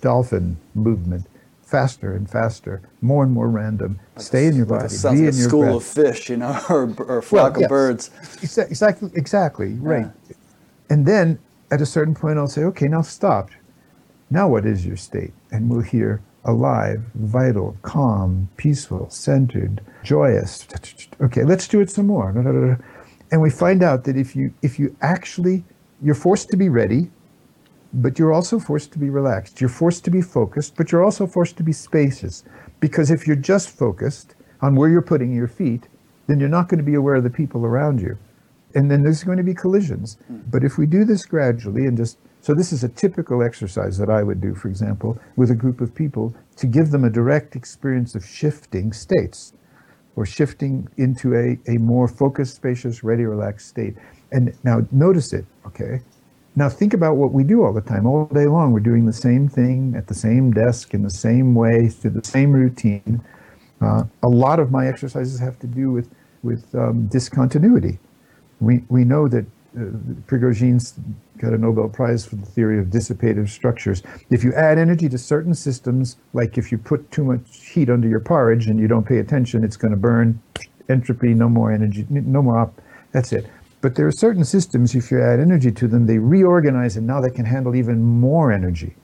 dolphin 0.00 0.56
movement, 0.74 1.26
faster 1.62 2.14
and 2.14 2.28
faster, 2.28 2.82
more 3.00 3.22
and 3.22 3.32
more 3.32 3.48
random. 3.48 3.98
Like 4.16 4.24
Stay 4.24 4.46
in 4.46 4.56
your 4.56 4.66
body. 4.66 4.88
Like 4.88 5.04
a, 5.04 5.12
be 5.12 5.18
in 5.18 5.24
your 5.24 5.32
school 5.32 5.62
breath. 5.62 5.74
of 5.76 5.84
fish, 5.84 6.30
you 6.30 6.36
know, 6.38 6.60
or, 6.70 6.94
or 6.98 7.18
a 7.18 7.22
flock 7.22 7.54
well, 7.54 7.60
yes. 7.60 7.66
of 7.66 7.68
birds. 7.68 8.10
Exactly, 8.70 9.10
exactly, 9.14 9.74
right. 9.74 10.06
And 10.90 11.04
then 11.04 11.38
at 11.70 11.80
a 11.80 11.86
certain 11.86 12.14
point, 12.14 12.38
I'll 12.38 12.48
say, 12.48 12.64
okay, 12.64 12.88
now 12.88 13.02
stop. 13.02 13.50
Now 14.30 14.48
what 14.48 14.66
is 14.66 14.84
your 14.84 14.96
state? 14.96 15.32
And 15.50 15.70
we'll 15.70 15.80
hear 15.80 16.22
alive, 16.48 17.02
vital, 17.14 17.76
calm, 17.82 18.48
peaceful, 18.56 19.08
centered, 19.10 19.82
joyous. 20.02 20.66
Okay, 21.20 21.44
let's 21.44 21.68
do 21.68 21.80
it 21.80 21.90
some 21.90 22.06
more. 22.06 22.30
And 23.30 23.42
we 23.42 23.50
find 23.50 23.82
out 23.82 24.04
that 24.04 24.16
if 24.16 24.34
you 24.34 24.52
if 24.62 24.78
you 24.78 24.96
actually 25.02 25.64
you're 26.02 26.14
forced 26.14 26.48
to 26.48 26.56
be 26.56 26.68
ready, 26.68 27.10
but 27.92 28.18
you're 28.18 28.32
also 28.32 28.58
forced 28.58 28.92
to 28.92 28.98
be 28.98 29.10
relaxed. 29.10 29.60
You're 29.60 29.68
forced 29.68 30.04
to 30.04 30.10
be 30.10 30.22
focused, 30.22 30.74
but 30.76 30.90
you're 30.90 31.04
also 31.04 31.26
forced 31.26 31.56
to 31.58 31.62
be 31.62 31.72
spacious. 31.72 32.44
Because 32.80 33.10
if 33.10 33.26
you're 33.26 33.36
just 33.36 33.68
focused 33.68 34.34
on 34.62 34.74
where 34.74 34.88
you're 34.88 35.02
putting 35.02 35.34
your 35.34 35.48
feet, 35.48 35.88
then 36.26 36.40
you're 36.40 36.48
not 36.48 36.68
going 36.68 36.78
to 36.78 36.84
be 36.84 36.94
aware 36.94 37.16
of 37.16 37.24
the 37.24 37.30
people 37.30 37.66
around 37.66 38.00
you. 38.00 38.16
And 38.74 38.90
then 38.90 39.02
there's 39.02 39.24
going 39.24 39.38
to 39.38 39.44
be 39.44 39.54
collisions. 39.54 40.18
Hmm. 40.26 40.38
But 40.50 40.64
if 40.64 40.78
we 40.78 40.86
do 40.86 41.04
this 41.04 41.26
gradually 41.26 41.86
and 41.86 41.96
just 41.96 42.18
so 42.40 42.54
this 42.54 42.72
is 42.72 42.84
a 42.84 42.88
typical 42.88 43.42
exercise 43.42 43.98
that 43.98 44.08
I 44.08 44.22
would 44.22 44.40
do, 44.40 44.54
for 44.54 44.68
example, 44.68 45.18
with 45.36 45.50
a 45.50 45.54
group 45.54 45.80
of 45.80 45.94
people 45.94 46.34
to 46.56 46.66
give 46.66 46.90
them 46.90 47.04
a 47.04 47.10
direct 47.10 47.56
experience 47.56 48.14
of 48.14 48.24
shifting 48.24 48.92
states 48.92 49.52
or 50.16 50.24
shifting 50.26 50.88
into 50.96 51.34
a, 51.34 51.58
a 51.70 51.78
more 51.78 52.08
focused, 52.08 52.56
spacious, 52.56 53.04
ready, 53.04 53.24
relaxed 53.24 53.68
state. 53.68 53.96
And 54.32 54.52
now 54.64 54.86
notice 54.90 55.32
it, 55.32 55.46
okay? 55.66 56.00
Now 56.56 56.68
think 56.68 56.92
about 56.92 57.16
what 57.16 57.32
we 57.32 57.44
do 57.44 57.62
all 57.62 57.72
the 57.72 57.80
time. 57.80 58.06
All 58.06 58.26
day 58.26 58.46
long, 58.46 58.72
we're 58.72 58.80
doing 58.80 59.06
the 59.06 59.12
same 59.12 59.48
thing 59.48 59.94
at 59.96 60.08
the 60.08 60.14
same 60.14 60.50
desk 60.50 60.92
in 60.92 61.02
the 61.02 61.10
same 61.10 61.54
way, 61.54 61.88
through 61.88 62.10
the 62.10 62.24
same 62.24 62.50
routine. 62.52 63.22
Uh, 63.80 64.04
a 64.24 64.28
lot 64.28 64.58
of 64.58 64.72
my 64.72 64.88
exercises 64.88 65.38
have 65.38 65.58
to 65.60 65.68
do 65.68 65.92
with, 65.92 66.10
with 66.42 66.74
um, 66.74 67.06
discontinuity. 67.06 67.98
We, 68.60 68.82
we 68.88 69.04
know 69.04 69.28
that 69.28 69.46
uh, 69.76 69.80
Prigogine 70.26 70.80
got 71.38 71.52
a 71.52 71.58
Nobel 71.58 71.88
Prize 71.88 72.24
for 72.26 72.36
the 72.36 72.46
theory 72.46 72.78
of 72.78 72.86
dissipative 72.86 73.48
structures. 73.48 74.02
If 74.30 74.42
you 74.42 74.52
add 74.54 74.78
energy 74.78 75.08
to 75.08 75.18
certain 75.18 75.54
systems, 75.54 76.16
like 76.32 76.58
if 76.58 76.72
you 76.72 76.78
put 76.78 77.10
too 77.10 77.24
much 77.24 77.66
heat 77.66 77.90
under 77.90 78.08
your 78.08 78.20
porridge 78.20 78.66
and 78.66 78.78
you 78.78 78.88
don't 78.88 79.06
pay 79.06 79.18
attention, 79.18 79.64
it's 79.64 79.76
going 79.76 79.90
to 79.92 79.96
burn. 79.96 80.40
Entropy, 80.88 81.34
no 81.34 81.48
more 81.48 81.70
energy, 81.70 82.06
no 82.08 82.42
more 82.42 82.58
op. 82.58 82.80
That's 83.12 83.32
it. 83.32 83.46
But 83.80 83.94
there 83.94 84.06
are 84.06 84.12
certain 84.12 84.44
systems, 84.44 84.94
if 84.94 85.10
you 85.10 85.22
add 85.22 85.38
energy 85.38 85.70
to 85.70 85.86
them, 85.86 86.06
they 86.06 86.18
reorganize 86.18 86.96
and 86.96 87.06
now 87.06 87.20
they 87.20 87.30
can 87.30 87.44
handle 87.44 87.76
even 87.76 88.02
more 88.02 88.50
energy. 88.50 88.96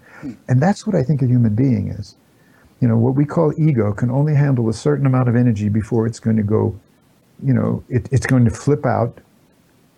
And 0.49 0.61
that's 0.61 0.87
what 0.87 0.97
I 0.97 1.03
think 1.03 1.23
a 1.23 1.27
human 1.27 1.55
being 1.55 1.89
is. 1.89 2.17
You 2.81 2.89
know, 2.89 2.97
what 2.97 3.15
we 3.15 3.25
call 3.25 3.53
ego 3.59 3.93
can 3.93 4.11
only 4.11 4.35
handle 4.35 4.69
a 4.69 4.73
certain 4.73 5.07
amount 5.07 5.29
of 5.29 5.37
energy 5.37 5.69
before 5.69 6.07
it's 6.07 6.19
going 6.19 6.37
to 6.37 6.43
go, 6.43 6.79
you 7.43 7.55
know, 7.55 7.85
it, 7.89 8.09
it's 8.11 8.27
going 8.27 8.45
to 8.47 8.51
flip 8.51 8.85
out 8.85 9.21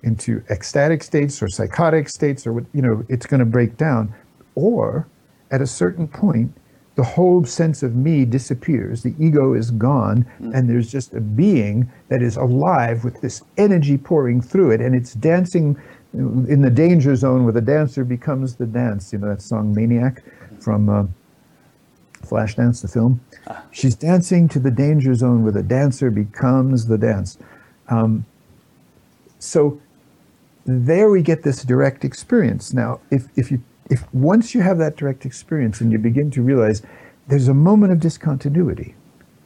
into 0.02 0.42
ecstatic 0.50 1.02
states 1.02 1.42
or 1.42 1.48
psychotic 1.48 2.08
states 2.08 2.46
or 2.46 2.52
what, 2.52 2.64
you 2.72 2.82
know, 2.82 3.04
it's 3.08 3.26
going 3.26 3.40
to 3.40 3.46
break 3.46 3.76
down. 3.76 4.14
Or 4.54 5.06
at 5.50 5.60
a 5.60 5.66
certain 5.66 6.08
point, 6.08 6.52
the 6.96 7.04
whole 7.04 7.44
sense 7.44 7.82
of 7.82 7.94
me 7.94 8.24
disappears. 8.24 9.02
The 9.02 9.14
ego 9.18 9.52
is 9.52 9.70
gone, 9.70 10.24
and 10.54 10.68
there's 10.68 10.90
just 10.90 11.12
a 11.12 11.20
being 11.20 11.92
that 12.08 12.22
is 12.22 12.36
alive 12.36 13.04
with 13.04 13.20
this 13.20 13.42
energy 13.58 13.98
pouring 13.98 14.40
through 14.40 14.70
it, 14.70 14.80
and 14.80 14.94
it's 14.94 15.12
dancing 15.12 15.76
in 16.14 16.62
the 16.62 16.70
danger 16.70 17.14
zone 17.14 17.44
where 17.44 17.52
the 17.52 17.60
dancer 17.60 18.02
becomes 18.02 18.56
the 18.56 18.64
dance. 18.64 19.12
You 19.12 19.18
know 19.18 19.28
that 19.28 19.42
song 19.42 19.74
Maniac 19.74 20.22
from 20.60 20.88
uh, 20.88 21.04
Flashdance, 22.22 22.80
the 22.80 22.88
film? 22.88 23.20
She's 23.70 23.94
dancing 23.94 24.48
to 24.48 24.58
the 24.58 24.70
danger 24.70 25.14
zone 25.14 25.42
where 25.42 25.52
the 25.52 25.62
dancer 25.62 26.10
becomes 26.10 26.86
the 26.86 26.96
dance. 26.96 27.36
Um, 27.88 28.24
so 29.38 29.78
there 30.66 31.10
we 31.10 31.22
get 31.22 31.42
this 31.42 31.62
direct 31.62 32.04
experience. 32.04 32.74
Now, 32.74 33.00
if, 33.10 33.28
if 33.36 33.50
you 33.50 33.62
if 33.88 34.12
once 34.12 34.54
you 34.54 34.62
have 34.62 34.78
that 34.78 34.96
direct 34.96 35.24
experience 35.24 35.80
and 35.80 35.92
you 35.92 35.98
begin 35.98 36.30
to 36.32 36.42
realize 36.42 36.82
there's 37.28 37.46
a 37.46 37.54
moment 37.54 37.92
of 37.92 38.00
discontinuity 38.00 38.96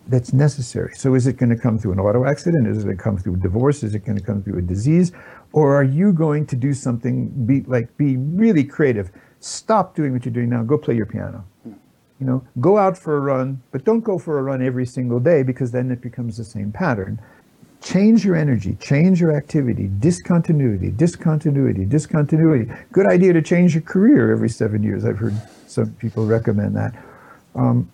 that's 0.09 0.33
necessary. 0.33 0.95
So 0.95 1.15
is 1.15 1.27
it 1.27 1.37
going 1.37 1.51
to 1.51 1.57
come 1.57 1.79
through 1.79 1.93
an 1.93 2.01
auto 2.01 2.25
accident? 2.25 2.67
Is 2.67 2.79
it 2.79 2.85
going 2.85 2.97
to 2.97 3.03
come 3.03 3.19
through 3.19 3.35
a 3.35 3.39
divorce? 3.39 3.83
Is 3.83 3.95
it 3.95 4.05
going 4.05 4.19
to 4.19 4.25
come 4.25 4.43
through 4.43 4.59
a 4.59 4.63
disease? 4.63 5.13
Or 5.53 5.77
are 5.77 5.85
you 5.85 6.13
going 6.13 6.47
to 6.47 6.57
do 6.57 6.73
something 6.73 7.29
be 7.47 7.63
like 7.63 7.97
be 7.97 8.17
really 8.17 8.65
creative? 8.65 9.11
Stop 9.41 9.95
doing 9.95 10.13
what 10.13 10.25
you're 10.25 10.35
doing 10.35 10.49
now. 10.49 10.63
Go 10.63 10.79
play 10.79 10.95
your 10.97 11.07
piano. 11.07 11.45
You 11.65 12.27
know, 12.27 12.47
go 12.61 12.77
out 12.77 12.99
for 12.99 13.17
a 13.17 13.21
run, 13.21 13.63
but 13.73 13.85
don't 13.85 14.01
go 14.01 14.19
for 14.19 14.39
a 14.39 14.43
run 14.43 14.63
every 14.63 14.85
single 14.85 15.21
day 15.21 15.43
because 15.43 15.71
then 15.71 15.91
it 15.91 16.03
becomes 16.03 16.37
the 16.37 16.45
same 16.45 16.71
pattern 16.71 17.21
change 17.82 18.24
your 18.24 18.36
energy, 18.36 18.77
change 18.81 19.20
your 19.20 19.35
activity, 19.35 19.90
discontinuity, 19.98 20.90
discontinuity, 20.90 21.85
discontinuity. 21.85 22.70
Good 22.93 23.07
idea 23.07 23.32
to 23.32 23.43
change 23.43 23.74
your 23.74 23.82
career 23.82 24.32
every 24.32 24.48
seven 24.48 24.82
years. 24.82 25.05
I've 25.05 25.19
heard 25.19 25.35
some 25.66 25.93
people 25.94 26.27
recommend 26.27 26.77
that. 26.77 26.94
Um, 27.55 27.90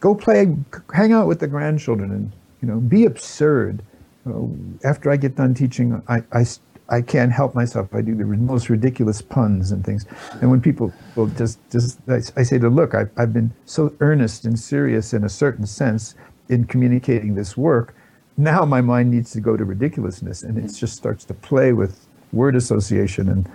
go 0.00 0.14
play, 0.14 0.54
hang 0.92 1.12
out 1.12 1.26
with 1.26 1.40
the 1.40 1.46
grandchildren, 1.46 2.10
and 2.10 2.32
you 2.60 2.68
know, 2.68 2.80
be 2.80 3.06
absurd. 3.06 3.82
Uh, 4.26 4.46
after 4.84 5.10
I 5.10 5.16
get 5.16 5.36
done 5.36 5.54
teaching, 5.54 6.02
I, 6.08 6.22
I 6.32 6.44
I 6.90 7.00
can't 7.00 7.32
help 7.32 7.54
myself. 7.54 7.94
I 7.94 8.02
do 8.02 8.14
the 8.14 8.24
most 8.24 8.68
ridiculous 8.68 9.22
puns 9.22 9.72
and 9.72 9.84
things. 9.84 10.04
And 10.42 10.50
when 10.50 10.60
people 10.60 10.92
will 11.16 11.28
just, 11.28 11.58
just 11.70 11.98
I, 12.08 12.16
I 12.36 12.42
say 12.42 12.58
to 12.58 12.68
look, 12.68 12.94
I, 12.94 13.06
I've 13.16 13.32
been 13.32 13.50
so 13.64 13.94
earnest 14.00 14.44
and 14.44 14.58
serious 14.58 15.14
in 15.14 15.24
a 15.24 15.28
certain 15.30 15.66
sense 15.66 16.14
in 16.50 16.66
communicating 16.66 17.34
this 17.34 17.56
work 17.56 17.94
now 18.36 18.64
my 18.64 18.80
mind 18.80 19.10
needs 19.10 19.30
to 19.32 19.40
go 19.40 19.56
to 19.56 19.64
ridiculousness 19.64 20.42
and 20.42 20.58
it 20.58 20.68
just 20.74 20.96
starts 20.96 21.24
to 21.24 21.34
play 21.34 21.72
with 21.72 22.06
word 22.32 22.56
association 22.56 23.28
and 23.28 23.48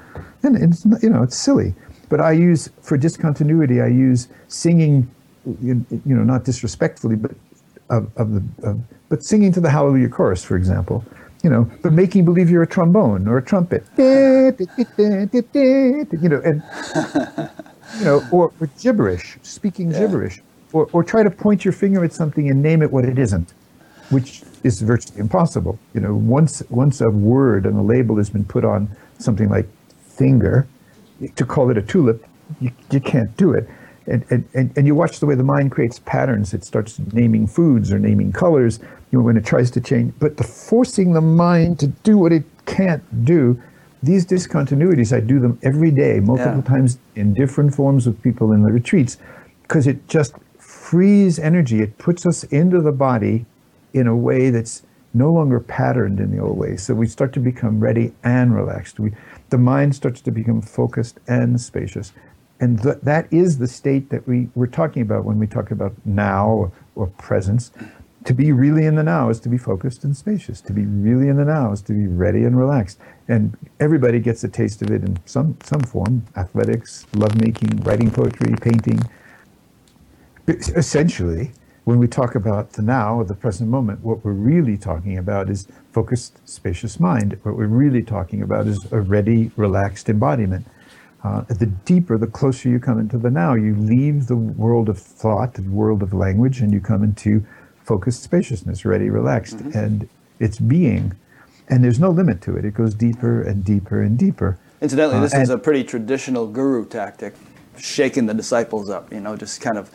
and 0.43 0.55
it's 0.55 0.85
you 1.03 1.09
know 1.09 1.23
it's 1.23 1.35
silly. 1.37 1.73
But 2.07 2.21
i 2.21 2.31
use 2.31 2.69
for 2.81 2.97
discontinuity 2.97 3.81
i 3.81 3.87
use 3.87 4.29
singing 4.47 5.09
you 5.61 5.85
know 6.05 6.23
not 6.23 6.43
disrespectfully 6.43 7.15
but 7.15 7.31
of, 7.89 8.09
of 8.17 8.33
the 8.33 8.67
of, 8.67 8.79
but 9.09 9.23
singing 9.23 9.51
to 9.53 9.59
the 9.59 9.69
hallelujah 9.69 10.09
chorus 10.09 10.43
for 10.43 10.55
example 10.55 11.03
you 11.43 11.49
know 11.49 11.69
but 11.83 11.93
making 11.93 12.25
believe 12.25 12.49
you're 12.49 12.63
a 12.63 12.67
trombone 12.67 13.27
or 13.27 13.37
a 13.37 13.43
trumpet. 13.43 13.83
You 16.11 16.29
know 16.29 16.41
and 16.43 16.63
you 17.97 18.05
know 18.05 18.23
or, 18.31 18.51
or 18.59 18.69
gibberish 18.79 19.37
speaking 19.43 19.91
yeah. 19.91 19.99
gibberish 19.99 20.41
or, 20.73 20.87
or 20.93 21.03
try 21.03 21.23
to 21.23 21.31
point 21.31 21.65
your 21.65 21.71
finger 21.71 22.03
at 22.03 22.13
something 22.13 22.49
and 22.49 22.61
name 22.61 22.81
it 22.81 22.91
what 22.91 23.05
it 23.05 23.17
isn't 23.19 23.53
which 24.09 24.43
is 24.63 24.81
virtually 24.81 25.19
impossible. 25.19 25.79
You 25.93 26.01
know, 26.01 26.15
once 26.15 26.63
once 26.69 27.01
a 27.01 27.09
word 27.09 27.65
and 27.65 27.77
a 27.77 27.81
label 27.81 28.17
has 28.17 28.29
been 28.29 28.45
put 28.45 28.65
on 28.65 28.89
something 29.17 29.49
like 29.49 29.67
finger, 29.99 30.67
to 31.35 31.45
call 31.45 31.69
it 31.69 31.77
a 31.77 31.81
tulip, 31.81 32.25
you, 32.59 32.71
you 32.91 32.99
can't 32.99 33.35
do 33.37 33.53
it. 33.53 33.69
And, 34.07 34.25
and, 34.55 34.75
and 34.75 34.87
you 34.87 34.95
watch 34.95 35.19
the 35.19 35.27
way 35.27 35.35
the 35.35 35.43
mind 35.43 35.71
creates 35.71 35.99
patterns. 35.99 36.53
It 36.53 36.63
starts 36.63 36.99
naming 37.13 37.45
foods 37.45 37.91
or 37.91 37.99
naming 37.99 38.31
colors 38.31 38.79
you 39.11 39.19
know, 39.19 39.25
when 39.25 39.37
it 39.37 39.45
tries 39.45 39.69
to 39.71 39.81
change. 39.81 40.13
But 40.19 40.37
the 40.37 40.43
forcing 40.43 41.13
the 41.13 41.21
mind 41.21 41.79
to 41.79 41.87
do 41.87 42.17
what 42.17 42.31
it 42.31 42.43
can't 42.65 43.03
do, 43.23 43.61
these 44.01 44.25
discontinuities, 44.25 45.15
I 45.15 45.19
do 45.19 45.39
them 45.39 45.59
every 45.61 45.91
day, 45.91 46.19
multiple 46.19 46.55
yeah. 46.55 46.61
times 46.61 46.97
in 47.15 47.35
different 47.35 47.75
forms 47.75 48.07
with 48.07 48.21
people 48.23 48.51
in 48.51 48.63
the 48.63 48.71
retreats, 48.71 49.17
because 49.61 49.85
it 49.85 50.07
just 50.07 50.33
frees 50.57 51.37
energy. 51.37 51.81
It 51.81 51.97
puts 51.99 52.25
us 52.25 52.43
into 52.45 52.81
the 52.81 52.91
body 52.91 53.45
in 53.93 54.07
a 54.07 54.15
way 54.15 54.49
that's 54.49 54.83
no 55.13 55.31
longer 55.31 55.59
patterned 55.59 56.19
in 56.19 56.31
the 56.31 56.41
old 56.41 56.57
way. 56.57 56.77
So 56.77 56.93
we 56.93 57.07
start 57.07 57.33
to 57.33 57.39
become 57.39 57.79
ready 57.79 58.13
and 58.23 58.55
relaxed. 58.55 58.99
We, 58.99 59.11
the 59.49 59.57
mind 59.57 59.95
starts 59.95 60.21
to 60.21 60.31
become 60.31 60.61
focused 60.61 61.19
and 61.27 61.59
spacious. 61.59 62.13
And 62.59 62.81
th- 62.81 62.97
that 63.03 63.31
is 63.31 63.57
the 63.57 63.67
state 63.67 64.09
that 64.09 64.27
we, 64.27 64.49
we're 64.53 64.67
talking 64.67 65.01
about 65.01 65.25
when 65.25 65.39
we 65.39 65.47
talk 65.47 65.71
about 65.71 65.93
now 66.05 66.47
or, 66.49 66.71
or 66.95 67.07
presence. 67.07 67.71
To 68.25 68.33
be 68.33 68.51
really 68.51 68.85
in 68.85 68.95
the 68.95 69.03
now 69.03 69.29
is 69.29 69.39
to 69.41 69.49
be 69.49 69.57
focused 69.57 70.03
and 70.03 70.15
spacious. 70.15 70.61
To 70.61 70.73
be 70.73 70.85
really 70.85 71.29
in 71.29 71.37
the 71.37 71.45
now 71.45 71.71
is 71.71 71.81
to 71.83 71.93
be 71.93 72.05
ready 72.05 72.43
and 72.43 72.57
relaxed. 72.57 72.99
And 73.29 73.57
everybody 73.79 74.19
gets 74.19 74.43
a 74.43 74.49
taste 74.49 74.81
of 74.81 74.91
it 74.91 75.03
in 75.03 75.17
some, 75.25 75.57
some 75.63 75.81
form 75.81 76.25
athletics, 76.35 77.07
lovemaking, 77.13 77.77
writing 77.77 78.11
poetry, 78.11 78.53
painting. 78.61 78.99
Essentially, 80.47 81.51
when 81.89 81.97
we 81.97 82.07
talk 82.07 82.35
about 82.35 82.73
the 82.73 82.83
now 82.83 83.15
or 83.15 83.23
the 83.23 83.33
present 83.33 83.67
moment, 83.67 84.01
what 84.01 84.23
we're 84.23 84.31
really 84.31 84.77
talking 84.77 85.17
about 85.17 85.49
is 85.49 85.67
focused, 85.91 86.37
spacious 86.47 86.99
mind. 86.99 87.39
What 87.41 87.57
we're 87.57 87.65
really 87.65 88.03
talking 88.03 88.43
about 88.43 88.67
is 88.67 88.79
a 88.91 89.01
ready, 89.01 89.49
relaxed 89.55 90.07
embodiment. 90.07 90.67
Uh, 91.23 91.41
the 91.49 91.65
deeper, 91.65 92.15
the 92.19 92.27
closer 92.27 92.69
you 92.69 92.79
come 92.79 92.99
into 92.99 93.17
the 93.17 93.31
now, 93.31 93.55
you 93.55 93.73
leave 93.75 94.27
the 94.27 94.35
world 94.35 94.87
of 94.87 94.99
thought, 94.99 95.55
the 95.55 95.63
world 95.63 96.03
of 96.03 96.13
language, 96.13 96.61
and 96.61 96.71
you 96.71 96.79
come 96.79 97.03
into 97.03 97.43
focused 97.83 98.21
spaciousness, 98.21 98.85
ready, 98.85 99.09
relaxed, 99.09 99.57
mm-hmm. 99.57 99.75
and 99.75 100.07
it's 100.39 100.59
being. 100.59 101.17
And 101.69 101.83
there's 101.83 101.99
no 101.99 102.11
limit 102.11 102.39
to 102.43 102.55
it. 102.55 102.65
It 102.65 102.75
goes 102.75 102.93
deeper 102.93 103.41
and 103.41 103.65
deeper 103.65 104.03
and 104.03 104.15
deeper. 104.15 104.59
Incidentally, 104.79 105.21
this 105.21 105.33
uh, 105.33 105.39
is 105.39 105.49
a 105.49 105.57
pretty 105.57 105.83
traditional 105.83 106.45
guru 106.45 106.85
tactic, 106.85 107.33
shaking 107.79 108.27
the 108.27 108.35
disciples 108.35 108.91
up, 108.91 109.11
you 109.11 109.21
know, 109.21 109.35
just 109.35 109.59
kind 109.59 109.79
of 109.79 109.89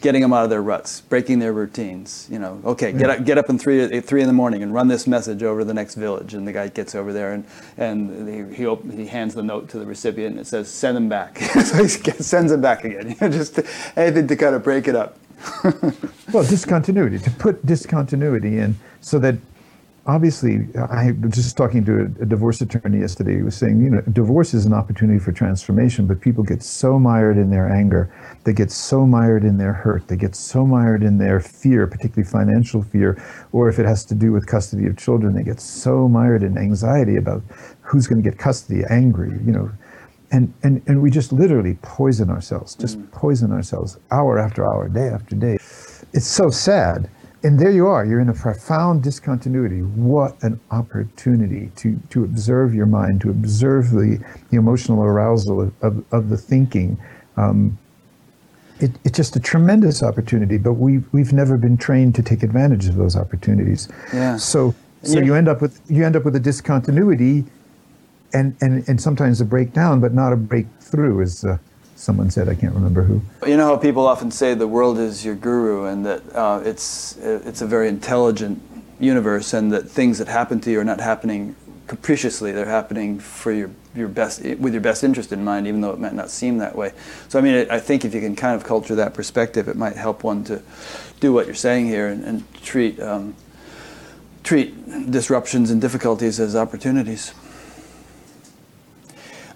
getting 0.00 0.22
them 0.22 0.32
out 0.32 0.44
of 0.44 0.50
their 0.50 0.62
ruts, 0.62 1.00
breaking 1.00 1.38
their 1.38 1.52
routines. 1.52 2.28
You 2.30 2.38
know, 2.38 2.60
okay, 2.64 2.92
get 2.92 3.10
up, 3.10 3.24
get 3.24 3.38
up 3.38 3.48
in 3.48 3.58
three 3.58 4.00
three 4.00 4.20
in 4.20 4.26
the 4.26 4.32
morning 4.32 4.62
and 4.62 4.72
run 4.72 4.88
this 4.88 5.06
message 5.06 5.42
over 5.42 5.64
the 5.64 5.74
next 5.74 5.94
village. 5.94 6.34
And 6.34 6.46
the 6.46 6.52
guy 6.52 6.68
gets 6.68 6.94
over 6.94 7.12
there 7.12 7.32
and 7.32 7.44
and 7.76 8.28
he 8.50 8.56
he, 8.56 8.66
op- 8.66 8.90
he 8.90 9.06
hands 9.06 9.34
the 9.34 9.42
note 9.42 9.68
to 9.70 9.78
the 9.78 9.86
recipient 9.86 10.32
and 10.32 10.40
it 10.40 10.46
says 10.46 10.68
send 10.68 10.96
them 10.96 11.08
back. 11.08 11.38
so 11.64 11.82
he 11.82 11.88
sends 11.88 12.52
them 12.52 12.60
back 12.60 12.84
again. 12.84 12.96
You 13.16 13.28
know, 13.28 13.36
just 13.36 13.60
anything 13.96 14.26
to 14.26 14.36
kind 14.36 14.54
of 14.54 14.62
break 14.62 14.88
it 14.88 14.96
up. 14.96 15.18
well, 16.32 16.44
discontinuity 16.44 17.18
to 17.18 17.30
put 17.30 17.64
discontinuity 17.64 18.58
in 18.58 18.76
so 19.00 19.18
that 19.20 19.36
obviously, 20.06 20.66
I 20.76 21.12
was 21.20 21.34
just 21.34 21.56
talking 21.56 21.84
to 21.84 22.00
a, 22.00 22.22
a, 22.22 22.26
divorce 22.26 22.60
attorney 22.60 23.00
yesterday. 23.00 23.36
He 23.36 23.42
was 23.42 23.56
saying, 23.56 23.82
you 23.82 23.90
know, 23.90 24.00
divorce 24.12 24.54
is 24.54 24.64
an 24.64 24.72
opportunity 24.72 25.18
for 25.18 25.32
transformation, 25.32 26.06
but 26.06 26.20
people 26.20 26.44
get 26.44 26.62
so 26.62 26.98
mired 26.98 27.36
in 27.36 27.50
their 27.50 27.68
anger, 27.68 28.12
they 28.44 28.52
get 28.52 28.70
so 28.70 29.06
mired 29.06 29.44
in 29.44 29.58
their 29.58 29.72
hurt, 29.72 30.08
they 30.08 30.16
get 30.16 30.34
so 30.34 30.66
mired 30.66 31.02
in 31.02 31.18
their 31.18 31.40
fear, 31.40 31.86
particularly 31.86 32.28
financial 32.28 32.82
fear, 32.82 33.20
or 33.52 33.68
if 33.68 33.78
it 33.78 33.86
has 33.86 34.04
to 34.06 34.14
do 34.14 34.32
with 34.32 34.46
custody 34.46 34.86
of 34.86 34.96
children, 34.96 35.34
they 35.34 35.42
get 35.42 35.60
so 35.60 36.08
mired 36.08 36.42
in 36.42 36.56
anxiety 36.56 37.16
about 37.16 37.42
who's 37.82 38.06
going 38.06 38.22
to 38.22 38.28
get 38.28 38.38
custody, 38.38 38.82
angry, 38.88 39.30
you 39.44 39.52
know. 39.52 39.70
And, 40.32 40.52
and, 40.64 40.82
and 40.86 41.02
we 41.02 41.10
just 41.10 41.32
literally 41.32 41.78
poison 41.82 42.30
ourselves, 42.30 42.74
just 42.74 42.98
mm. 42.98 43.10
poison 43.12 43.52
ourselves 43.52 43.98
hour 44.10 44.38
after 44.38 44.66
hour, 44.66 44.88
day 44.88 45.08
after 45.08 45.36
day. 45.36 45.54
It's 46.12 46.26
so 46.26 46.50
sad 46.50 47.08
and 47.46 47.60
there 47.60 47.70
you 47.70 47.86
are. 47.86 48.04
You're 48.04 48.18
in 48.18 48.28
a 48.28 48.34
profound 48.34 49.04
discontinuity. 49.04 49.80
What 49.80 50.36
an 50.42 50.58
opportunity 50.72 51.70
to 51.76 51.96
to 52.10 52.24
observe 52.24 52.74
your 52.74 52.86
mind 52.86 53.20
to 53.20 53.30
observe 53.30 53.92
the, 53.92 54.18
the 54.50 54.56
emotional 54.56 55.04
arousal 55.04 55.60
of, 55.60 55.72
of, 55.80 56.04
of 56.12 56.28
the 56.28 56.36
thinking. 56.36 56.98
Um, 57.36 57.78
it, 58.80 58.90
it's 59.04 59.16
just 59.16 59.36
a 59.36 59.40
tremendous 59.40 60.02
opportunity 60.02 60.58
but 60.58 60.74
we've 60.74 61.06
we've 61.12 61.32
never 61.32 61.56
been 61.56 61.76
trained 61.76 62.16
to 62.16 62.22
take 62.22 62.42
advantage 62.42 62.88
of 62.88 62.96
those 62.96 63.14
opportunities. 63.16 63.88
Yeah. 64.12 64.36
So 64.36 64.74
so 65.04 65.20
you 65.20 65.36
end 65.36 65.46
up 65.46 65.62
with 65.62 65.80
you 65.88 66.04
end 66.04 66.16
up 66.16 66.24
with 66.24 66.34
a 66.34 66.40
discontinuity 66.40 67.44
and 68.32 68.56
and 68.60 68.86
and 68.88 69.00
sometimes 69.00 69.40
a 69.40 69.44
breakdown 69.44 70.00
but 70.00 70.12
not 70.12 70.32
a 70.32 70.36
breakthrough 70.36 71.22
as 71.22 71.44
uh, 71.44 71.58
someone 71.96 72.30
said. 72.30 72.48
I 72.48 72.54
can't 72.54 72.74
remember 72.74 73.02
who. 73.02 73.22
You 73.46 73.56
know 73.56 73.66
how 73.66 73.76
people 73.76 74.06
often 74.06 74.30
say 74.30 74.54
the 74.54 74.68
world 74.68 74.98
is 74.98 75.24
your 75.24 75.34
guru, 75.34 75.86
and 75.86 76.06
that 76.06 76.22
uh, 76.34 76.62
it's 76.64 77.16
it's 77.16 77.62
a 77.62 77.66
very 77.66 77.88
intelligent 77.88 78.62
universe, 79.00 79.52
and 79.52 79.72
that 79.72 79.88
things 79.88 80.18
that 80.18 80.28
happen 80.28 80.60
to 80.60 80.70
you 80.70 80.80
are 80.80 80.84
not 80.84 81.00
happening 81.00 81.56
capriciously. 81.86 82.52
They're 82.52 82.66
happening 82.66 83.18
for 83.18 83.52
your 83.52 83.70
your 83.94 84.08
best 84.08 84.42
with 84.42 84.72
your 84.72 84.82
best 84.82 85.02
interest 85.02 85.32
in 85.32 85.42
mind, 85.44 85.66
even 85.66 85.80
though 85.80 85.90
it 85.90 85.98
might 85.98 86.14
not 86.14 86.30
seem 86.30 86.58
that 86.58 86.76
way. 86.76 86.92
So 87.28 87.38
I 87.38 87.42
mean, 87.42 87.66
I 87.70 87.80
think 87.80 88.04
if 88.04 88.14
you 88.14 88.20
can 88.20 88.36
kind 88.36 88.54
of 88.54 88.64
culture 88.64 88.94
that 88.94 89.14
perspective, 89.14 89.68
it 89.68 89.76
might 89.76 89.96
help 89.96 90.22
one 90.22 90.44
to 90.44 90.62
do 91.20 91.32
what 91.32 91.46
you're 91.46 91.54
saying 91.54 91.86
here 91.86 92.08
and, 92.08 92.24
and 92.24 92.62
treat 92.62 93.00
um, 93.00 93.34
treat 94.42 95.10
disruptions 95.10 95.70
and 95.70 95.80
difficulties 95.80 96.38
as 96.38 96.54
opportunities. 96.54 97.34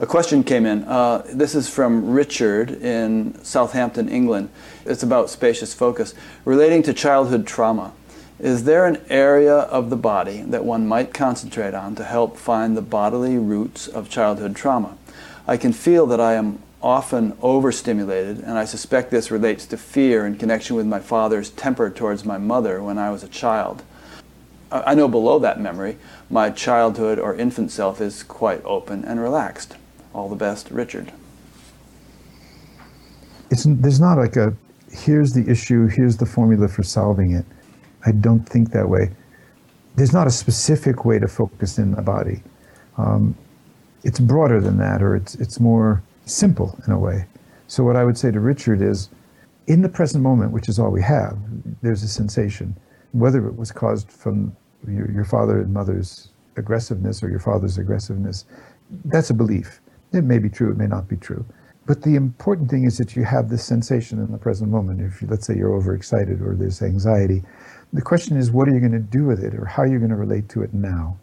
A 0.00 0.06
question 0.06 0.42
came 0.42 0.64
in. 0.64 0.84
Uh, 0.84 1.22
this 1.26 1.54
is 1.54 1.68
from 1.68 2.12
Richard 2.12 2.70
in 2.70 3.34
Southampton, 3.44 4.08
England. 4.08 4.48
It's 4.86 5.02
about 5.02 5.28
spacious 5.28 5.74
focus 5.74 6.14
relating 6.46 6.82
to 6.84 6.94
childhood 6.94 7.46
trauma. 7.46 7.92
Is 8.38 8.64
there 8.64 8.86
an 8.86 9.02
area 9.10 9.54
of 9.54 9.90
the 9.90 9.96
body 9.96 10.40
that 10.40 10.64
one 10.64 10.88
might 10.88 11.12
concentrate 11.12 11.74
on 11.74 11.96
to 11.96 12.04
help 12.04 12.38
find 12.38 12.74
the 12.74 12.82
bodily 12.82 13.36
roots 13.36 13.88
of 13.88 14.08
childhood 14.08 14.56
trauma? 14.56 14.96
I 15.46 15.58
can 15.58 15.74
feel 15.74 16.06
that 16.06 16.20
I 16.20 16.32
am 16.32 16.60
often 16.82 17.36
overstimulated, 17.42 18.38
and 18.38 18.56
I 18.56 18.64
suspect 18.64 19.10
this 19.10 19.30
relates 19.30 19.66
to 19.66 19.76
fear 19.76 20.24
in 20.24 20.38
connection 20.38 20.76
with 20.76 20.86
my 20.86 21.00
father's 21.00 21.50
temper 21.50 21.90
towards 21.90 22.24
my 22.24 22.38
mother 22.38 22.82
when 22.82 22.96
I 22.96 23.10
was 23.10 23.22
a 23.22 23.28
child. 23.28 23.82
I 24.72 24.94
know 24.94 25.08
below 25.08 25.38
that 25.40 25.60
memory, 25.60 25.98
my 26.30 26.48
childhood 26.48 27.18
or 27.18 27.34
infant 27.34 27.70
self 27.70 28.00
is 28.00 28.22
quite 28.22 28.64
open 28.64 29.04
and 29.04 29.20
relaxed. 29.20 29.76
All 30.14 30.28
the 30.28 30.36
best, 30.36 30.70
Richard. 30.70 31.12
It's, 33.50 33.64
there's 33.64 34.00
not 34.00 34.18
like 34.18 34.36
a 34.36 34.54
here's 34.92 35.32
the 35.32 35.48
issue, 35.48 35.86
here's 35.86 36.16
the 36.16 36.26
formula 36.26 36.68
for 36.68 36.82
solving 36.82 37.32
it. 37.32 37.44
I 38.06 38.12
don't 38.12 38.48
think 38.48 38.72
that 38.72 38.88
way. 38.88 39.10
There's 39.96 40.12
not 40.12 40.26
a 40.26 40.30
specific 40.30 41.04
way 41.04 41.18
to 41.18 41.28
focus 41.28 41.78
in 41.78 41.92
the 41.92 42.02
body. 42.02 42.42
Um, 42.96 43.36
it's 44.02 44.18
broader 44.18 44.60
than 44.60 44.78
that, 44.78 45.02
or 45.02 45.14
it's 45.14 45.34
it's 45.36 45.60
more 45.60 46.02
simple 46.26 46.78
in 46.86 46.92
a 46.92 46.98
way. 46.98 47.26
So 47.66 47.84
what 47.84 47.96
I 47.96 48.04
would 48.04 48.18
say 48.18 48.30
to 48.30 48.40
Richard 48.40 48.82
is, 48.82 49.10
in 49.66 49.82
the 49.82 49.88
present 49.88 50.22
moment, 50.24 50.52
which 50.52 50.68
is 50.68 50.78
all 50.78 50.90
we 50.90 51.02
have, 51.02 51.38
there's 51.82 52.02
a 52.02 52.08
sensation, 52.08 52.74
whether 53.12 53.46
it 53.46 53.56
was 53.56 53.70
caused 53.70 54.10
from 54.10 54.56
your, 54.88 55.10
your 55.10 55.24
father 55.24 55.60
and 55.60 55.72
mother's 55.72 56.30
aggressiveness 56.56 57.22
or 57.22 57.28
your 57.28 57.38
father's 57.38 57.78
aggressiveness, 57.78 58.44
that's 59.04 59.30
a 59.30 59.34
belief. 59.34 59.80
It 60.12 60.24
may 60.24 60.38
be 60.38 60.48
true, 60.48 60.70
it 60.70 60.76
may 60.76 60.86
not 60.86 61.08
be 61.08 61.16
true. 61.16 61.44
But 61.86 62.02
the 62.02 62.14
important 62.14 62.70
thing 62.70 62.84
is 62.84 62.98
that 62.98 63.16
you 63.16 63.24
have 63.24 63.48
this 63.48 63.64
sensation 63.64 64.18
in 64.18 64.30
the 64.30 64.38
present 64.38 64.70
moment. 64.70 65.00
If 65.00 65.22
you, 65.22 65.28
let's 65.28 65.46
say 65.46 65.56
you're 65.56 65.74
overexcited 65.74 66.40
or 66.40 66.54
there's 66.54 66.82
anxiety, 66.82 67.42
the 67.92 68.02
question 68.02 68.36
is, 68.36 68.50
what 68.50 68.68
are 68.68 68.72
you 68.72 68.80
going 68.80 68.92
to 68.92 68.98
do 68.98 69.24
with 69.24 69.42
it, 69.42 69.54
or 69.54 69.64
how 69.64 69.82
are 69.82 69.86
you 69.86 69.98
going 69.98 70.10
to 70.10 70.16
relate 70.16 70.48
to 70.50 70.62
it 70.62 70.72
now? 70.72 71.18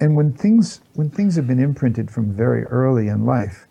And 0.00 0.16
when 0.16 0.32
things 0.32 0.80
when 0.94 1.08
things 1.08 1.36
have 1.36 1.46
been 1.46 1.62
imprinted 1.62 2.10
from 2.10 2.34
very 2.34 2.64
early 2.64 3.08
in 3.08 3.24
life, 3.24 3.66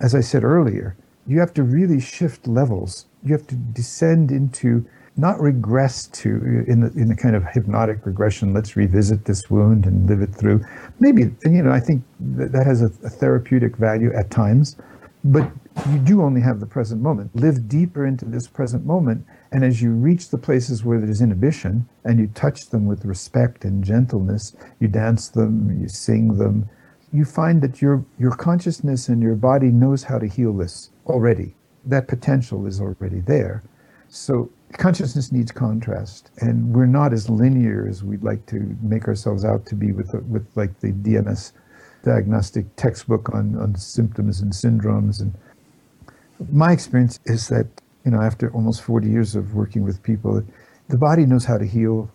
as 0.00 0.14
I 0.14 0.20
said 0.20 0.44
earlier, 0.44 0.96
you 1.26 1.38
have 1.40 1.54
to 1.54 1.62
really 1.62 2.00
shift 2.00 2.46
levels. 2.46 3.06
You 3.22 3.32
have 3.32 3.46
to 3.46 3.54
descend 3.54 4.30
into 4.30 4.86
not 5.18 5.40
regress 5.40 6.06
to 6.06 6.64
in 6.66 6.80
the 6.80 6.86
in 7.00 7.08
the 7.08 7.16
kind 7.16 7.36
of 7.36 7.44
hypnotic 7.44 8.06
regression. 8.06 8.54
Let's 8.54 8.76
revisit 8.76 9.24
this 9.24 9.50
wound 9.50 9.84
and 9.84 10.08
live 10.08 10.22
it 10.22 10.34
through. 10.34 10.64
Maybe 11.00 11.22
you 11.44 11.62
know 11.62 11.72
I 11.72 11.80
think 11.80 12.04
that, 12.20 12.52
that 12.52 12.66
has 12.66 12.82
a, 12.82 12.86
a 13.04 13.10
therapeutic 13.10 13.76
value 13.76 14.12
at 14.14 14.30
times, 14.30 14.76
but 15.24 15.50
you 15.90 15.98
do 15.98 16.22
only 16.22 16.40
have 16.40 16.60
the 16.60 16.66
present 16.66 17.02
moment. 17.02 17.34
Live 17.36 17.68
deeper 17.68 18.06
into 18.06 18.24
this 18.24 18.48
present 18.48 18.86
moment 18.86 19.26
and 19.50 19.64
as 19.64 19.80
you 19.80 19.92
reach 19.92 20.28
the 20.28 20.38
places 20.38 20.84
where 20.84 21.00
there's 21.00 21.22
inhibition 21.22 21.88
and 22.04 22.18
you 22.18 22.26
touch 22.28 22.68
them 22.68 22.86
with 22.86 23.04
respect 23.04 23.64
and 23.64 23.82
gentleness, 23.82 24.54
you 24.78 24.88
dance 24.88 25.28
them, 25.28 25.80
you 25.80 25.88
sing 25.88 26.36
them, 26.36 26.68
you 27.12 27.24
find 27.24 27.62
that 27.62 27.80
your, 27.80 28.04
your 28.18 28.32
consciousness 28.32 29.08
and 29.08 29.22
your 29.22 29.34
body 29.34 29.68
knows 29.68 30.04
how 30.04 30.18
to 30.18 30.26
heal 30.26 30.52
this 30.52 30.90
already. 31.06 31.54
That 31.84 32.08
potential 32.08 32.66
is 32.66 32.80
already 32.80 33.20
there. 33.20 33.62
So 34.08 34.50
consciousness 34.72 35.32
needs 35.32 35.50
contrast, 35.50 36.30
and 36.40 36.74
we're 36.74 36.86
not 36.86 37.12
as 37.12 37.30
linear 37.30 37.86
as 37.88 38.04
we'd 38.04 38.22
like 38.22 38.44
to 38.46 38.76
make 38.82 39.08
ourselves 39.08 39.44
out 39.44 39.66
to 39.66 39.74
be 39.74 39.92
with, 39.92 40.12
with 40.28 40.46
like 40.54 40.78
the 40.80 40.92
DMS 40.92 41.52
diagnostic 42.04 42.64
textbook 42.76 43.34
on, 43.34 43.56
on 43.56 43.74
symptoms 43.74 44.40
and 44.40 44.52
syndromes. 44.52 45.20
And 45.20 45.34
my 46.52 46.72
experience 46.72 47.18
is 47.24 47.48
that 47.48 47.66
you 48.08 48.10
know, 48.10 48.22
after 48.22 48.50
almost 48.52 48.82
40 48.82 49.06
years 49.06 49.34
of 49.34 49.54
working 49.54 49.82
with 49.82 50.02
people, 50.02 50.42
the 50.88 50.96
body 50.96 51.26
knows 51.26 51.44
how 51.44 51.58
to 51.58 51.66
heal 51.66 52.10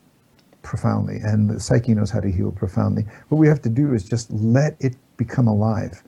profoundly 0.64 1.18
and 1.18 1.50
the 1.50 1.60
psyche 1.60 1.94
knows 1.94 2.10
how 2.10 2.20
to 2.20 2.32
heal 2.32 2.52
profoundly. 2.52 3.06
What 3.30 3.38
we 3.38 3.48
have 3.48 3.62
to 3.62 3.70
do 3.70 3.94
is 3.94 4.04
just 4.04 4.32
let 4.32 4.76
it 4.80 4.96
become 5.18 5.48
alive 5.48 6.02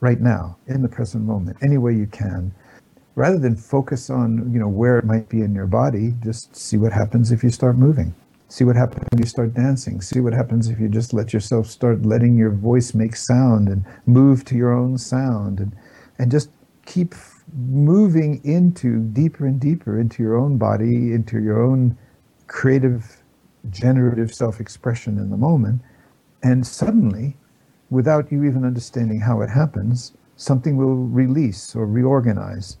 right 0.00 0.20
now, 0.20 0.56
in 0.68 0.80
the 0.80 0.88
present 0.88 1.24
moment, 1.24 1.58
any 1.62 1.76
way 1.76 1.92
you 1.92 2.06
can. 2.06 2.54
Rather 3.16 3.38
than 3.38 3.56
focus 3.56 4.10
on, 4.10 4.52
you 4.52 4.60
know, 4.60 4.68
where 4.68 4.98
it 4.98 5.04
might 5.04 5.26
be 5.30 5.40
in 5.40 5.54
your 5.54 5.66
body, 5.66 6.14
just 6.22 6.54
see 6.54 6.76
what 6.76 6.92
happens 6.92 7.32
if 7.32 7.42
you 7.42 7.48
start 7.48 7.76
moving. 7.76 8.14
See 8.48 8.62
what 8.62 8.76
happens 8.76 9.06
when 9.10 9.18
you 9.18 9.26
start 9.26 9.54
dancing. 9.54 10.02
See 10.02 10.20
what 10.20 10.34
happens 10.34 10.68
if 10.68 10.78
you 10.78 10.88
just 10.88 11.14
let 11.14 11.32
yourself 11.32 11.66
start 11.66 12.04
letting 12.04 12.36
your 12.36 12.50
voice 12.50 12.94
make 12.94 13.16
sound 13.16 13.68
and 13.68 13.86
move 14.04 14.44
to 14.44 14.54
your 14.54 14.70
own 14.70 14.98
sound 14.98 15.60
and, 15.60 15.74
and 16.18 16.30
just 16.30 16.50
keep 16.84 17.14
moving 17.56 18.40
into 18.44 19.00
deeper 19.00 19.46
and 19.46 19.58
deeper 19.58 19.98
into 19.98 20.22
your 20.22 20.36
own 20.36 20.58
body, 20.58 21.12
into 21.14 21.40
your 21.40 21.62
own 21.62 21.96
creative, 22.48 23.22
generative 23.70 24.32
self 24.32 24.60
expression 24.60 25.18
in 25.18 25.30
the 25.30 25.38
moment. 25.38 25.80
And 26.42 26.66
suddenly, 26.66 27.38
without 27.88 28.30
you 28.30 28.44
even 28.44 28.64
understanding 28.64 29.20
how 29.20 29.40
it 29.40 29.48
happens, 29.48 30.12
something 30.36 30.76
will 30.76 30.96
release 30.96 31.74
or 31.74 31.86
reorganize. 31.86 32.76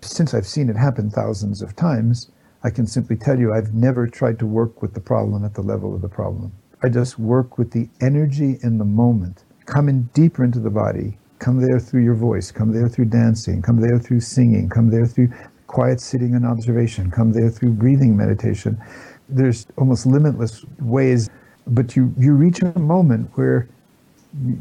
Since 0.00 0.34
I've 0.34 0.46
seen 0.46 0.70
it 0.70 0.76
happen 0.76 1.10
thousands 1.10 1.62
of 1.62 1.76
times, 1.76 2.30
I 2.64 2.70
can 2.70 2.86
simply 2.86 3.16
tell 3.16 3.38
you 3.38 3.52
I've 3.52 3.74
never 3.74 4.06
tried 4.06 4.38
to 4.40 4.46
work 4.46 4.82
with 4.82 4.94
the 4.94 5.00
problem 5.00 5.44
at 5.44 5.54
the 5.54 5.62
level 5.62 5.94
of 5.94 6.02
the 6.02 6.08
problem. 6.08 6.52
I 6.82 6.88
just 6.88 7.18
work 7.18 7.58
with 7.58 7.72
the 7.72 7.88
energy 8.00 8.58
in 8.62 8.78
the 8.78 8.84
moment, 8.84 9.44
Come 9.66 9.88
in 9.90 10.04
deeper 10.14 10.44
into 10.44 10.60
the 10.60 10.70
body, 10.70 11.18
Come 11.38 11.60
there 11.60 11.78
through 11.78 12.02
your 12.02 12.14
voice. 12.14 12.50
Come 12.50 12.72
there 12.72 12.88
through 12.88 13.06
dancing. 13.06 13.62
Come 13.62 13.80
there 13.80 13.98
through 13.98 14.20
singing. 14.20 14.68
Come 14.68 14.90
there 14.90 15.06
through 15.06 15.32
quiet 15.66 16.00
sitting 16.00 16.34
and 16.34 16.44
observation. 16.44 17.10
Come 17.10 17.32
there 17.32 17.50
through 17.50 17.72
breathing 17.72 18.16
meditation. 18.16 18.80
There's 19.28 19.66
almost 19.76 20.06
limitless 20.06 20.64
ways, 20.80 21.30
but 21.66 21.94
you, 21.94 22.12
you 22.18 22.34
reach 22.34 22.62
a 22.62 22.78
moment 22.78 23.30
where 23.34 23.68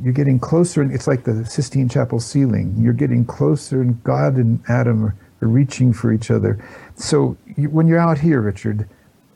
you're 0.03 0.13
getting 0.13 0.39
closer, 0.39 0.81
and 0.81 0.93
it's 0.93 1.07
like 1.07 1.23
the 1.23 1.45
Sistine 1.45 1.89
Chapel 1.89 2.19
ceiling. 2.19 2.75
You're 2.77 2.93
getting 2.93 3.25
closer, 3.25 3.81
and 3.81 4.01
God 4.03 4.35
and 4.35 4.61
Adam 4.69 5.05
are, 5.05 5.15
reaching 5.39 5.93
for 5.93 6.11
each 6.11 6.31
other. 6.31 6.63
So 6.95 7.37
you, 7.55 7.69
when 7.69 7.87
you're 7.87 7.99
out 7.99 8.19
here, 8.19 8.41
Richard, 8.41 8.87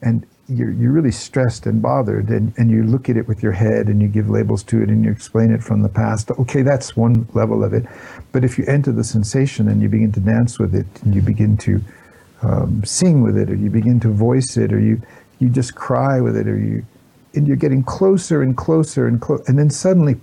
and 0.02 0.26
you're, 0.48 0.70
you're 0.70 0.92
really 0.92 1.10
stressed 1.10 1.66
and 1.66 1.80
bothered 1.80 2.28
and, 2.28 2.52
and 2.56 2.70
you 2.70 2.82
look 2.82 3.08
at 3.08 3.16
it 3.16 3.28
with 3.28 3.42
your 3.42 3.52
head 3.52 3.86
and 3.86 4.02
you 4.02 4.08
give 4.08 4.28
labels 4.28 4.62
to 4.64 4.82
it 4.82 4.88
and 4.88 5.04
you 5.04 5.10
explain 5.10 5.50
it 5.50 5.62
from 5.62 5.82
the 5.82 5.88
past 5.88 6.30
okay 6.32 6.62
that's 6.62 6.96
one 6.96 7.26
level 7.32 7.62
of 7.62 7.72
it 7.72 7.86
but 8.32 8.44
if 8.44 8.58
you 8.58 8.64
enter 8.66 8.92
the 8.92 9.04
sensation 9.04 9.68
and 9.68 9.80
you 9.80 9.88
begin 9.88 10.10
to 10.12 10.20
dance 10.20 10.58
with 10.58 10.74
it 10.74 10.86
and 11.02 11.14
you 11.14 11.22
begin 11.22 11.56
to 11.56 11.80
um, 12.42 12.84
sing 12.84 13.22
with 13.22 13.38
it 13.38 13.50
or 13.50 13.54
you 13.54 13.70
begin 13.70 14.00
to 14.00 14.08
voice 14.08 14.56
it 14.56 14.72
or 14.72 14.80
you 14.80 15.00
you 15.38 15.48
just 15.48 15.74
cry 15.74 16.20
with 16.20 16.36
it 16.36 16.48
or 16.48 16.58
you 16.58 16.84
and 17.34 17.46
you're 17.46 17.56
getting 17.56 17.82
closer 17.82 18.42
and 18.42 18.56
closer 18.56 19.06
and 19.06 19.20
close 19.20 19.42
and 19.48 19.58
then 19.58 19.70
suddenly 19.70 20.16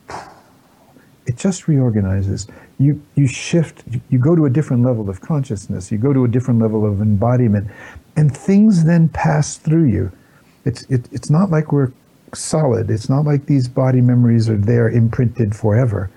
it 1.30 1.38
just 1.38 1.68
reorganizes 1.68 2.48
you 2.80 3.02
you 3.16 3.28
shift 3.28 3.84
you 4.10 4.20
go 4.20 4.36
to 4.36 4.46
a 4.46 4.50
different 4.50 4.84
level 4.84 5.10
of 5.10 5.22
consciousness 5.22 5.92
you 5.92 5.98
go 5.98 6.14
to 6.14 6.24
a 6.24 6.28
different 6.28 6.60
level 6.60 6.86
of 6.86 7.02
embodiment 7.02 7.68
and 8.16 8.36
things 8.36 8.84
then 8.86 9.08
pass 9.10 9.58
through 9.58 9.86
you 9.86 10.12
it's 10.66 10.84
it, 10.84 11.08
it's 11.12 11.30
not 11.30 11.50
like 11.50 11.72
we're 11.72 11.92
solid. 12.36 12.90
It's 12.90 13.10
not 13.10 13.26
like 13.26 13.46
these 13.46 13.68
body 13.68 14.02
memories 14.02 14.50
are 14.50 14.58
there 14.58 14.90
imprinted 14.90 15.56
forever. 15.56 16.10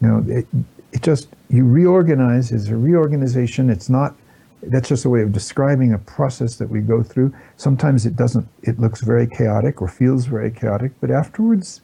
You 0.00 0.08
know, 0.08 0.24
it, 0.28 0.46
it 0.92 1.02
just 1.02 1.28
you 1.48 1.64
reorganize. 1.64 2.52
It's 2.52 2.68
a 2.68 2.76
reorganization. 2.76 3.70
It's 3.70 3.88
not. 3.88 4.14
That's 4.62 4.88
just 4.88 5.04
a 5.04 5.10
way 5.10 5.20
of 5.20 5.32
describing 5.32 5.92
a 5.92 5.98
process 5.98 6.56
that 6.56 6.70
we 6.70 6.80
go 6.80 7.02
through. 7.02 7.34
Sometimes 7.56 8.06
it 8.06 8.16
doesn't. 8.16 8.48
It 8.62 8.78
looks 8.78 9.00
very 9.00 9.26
chaotic 9.26 9.82
or 9.82 9.88
feels 9.88 10.26
very 10.26 10.50
chaotic, 10.50 10.92
but 11.00 11.10
afterwards, 11.10 11.82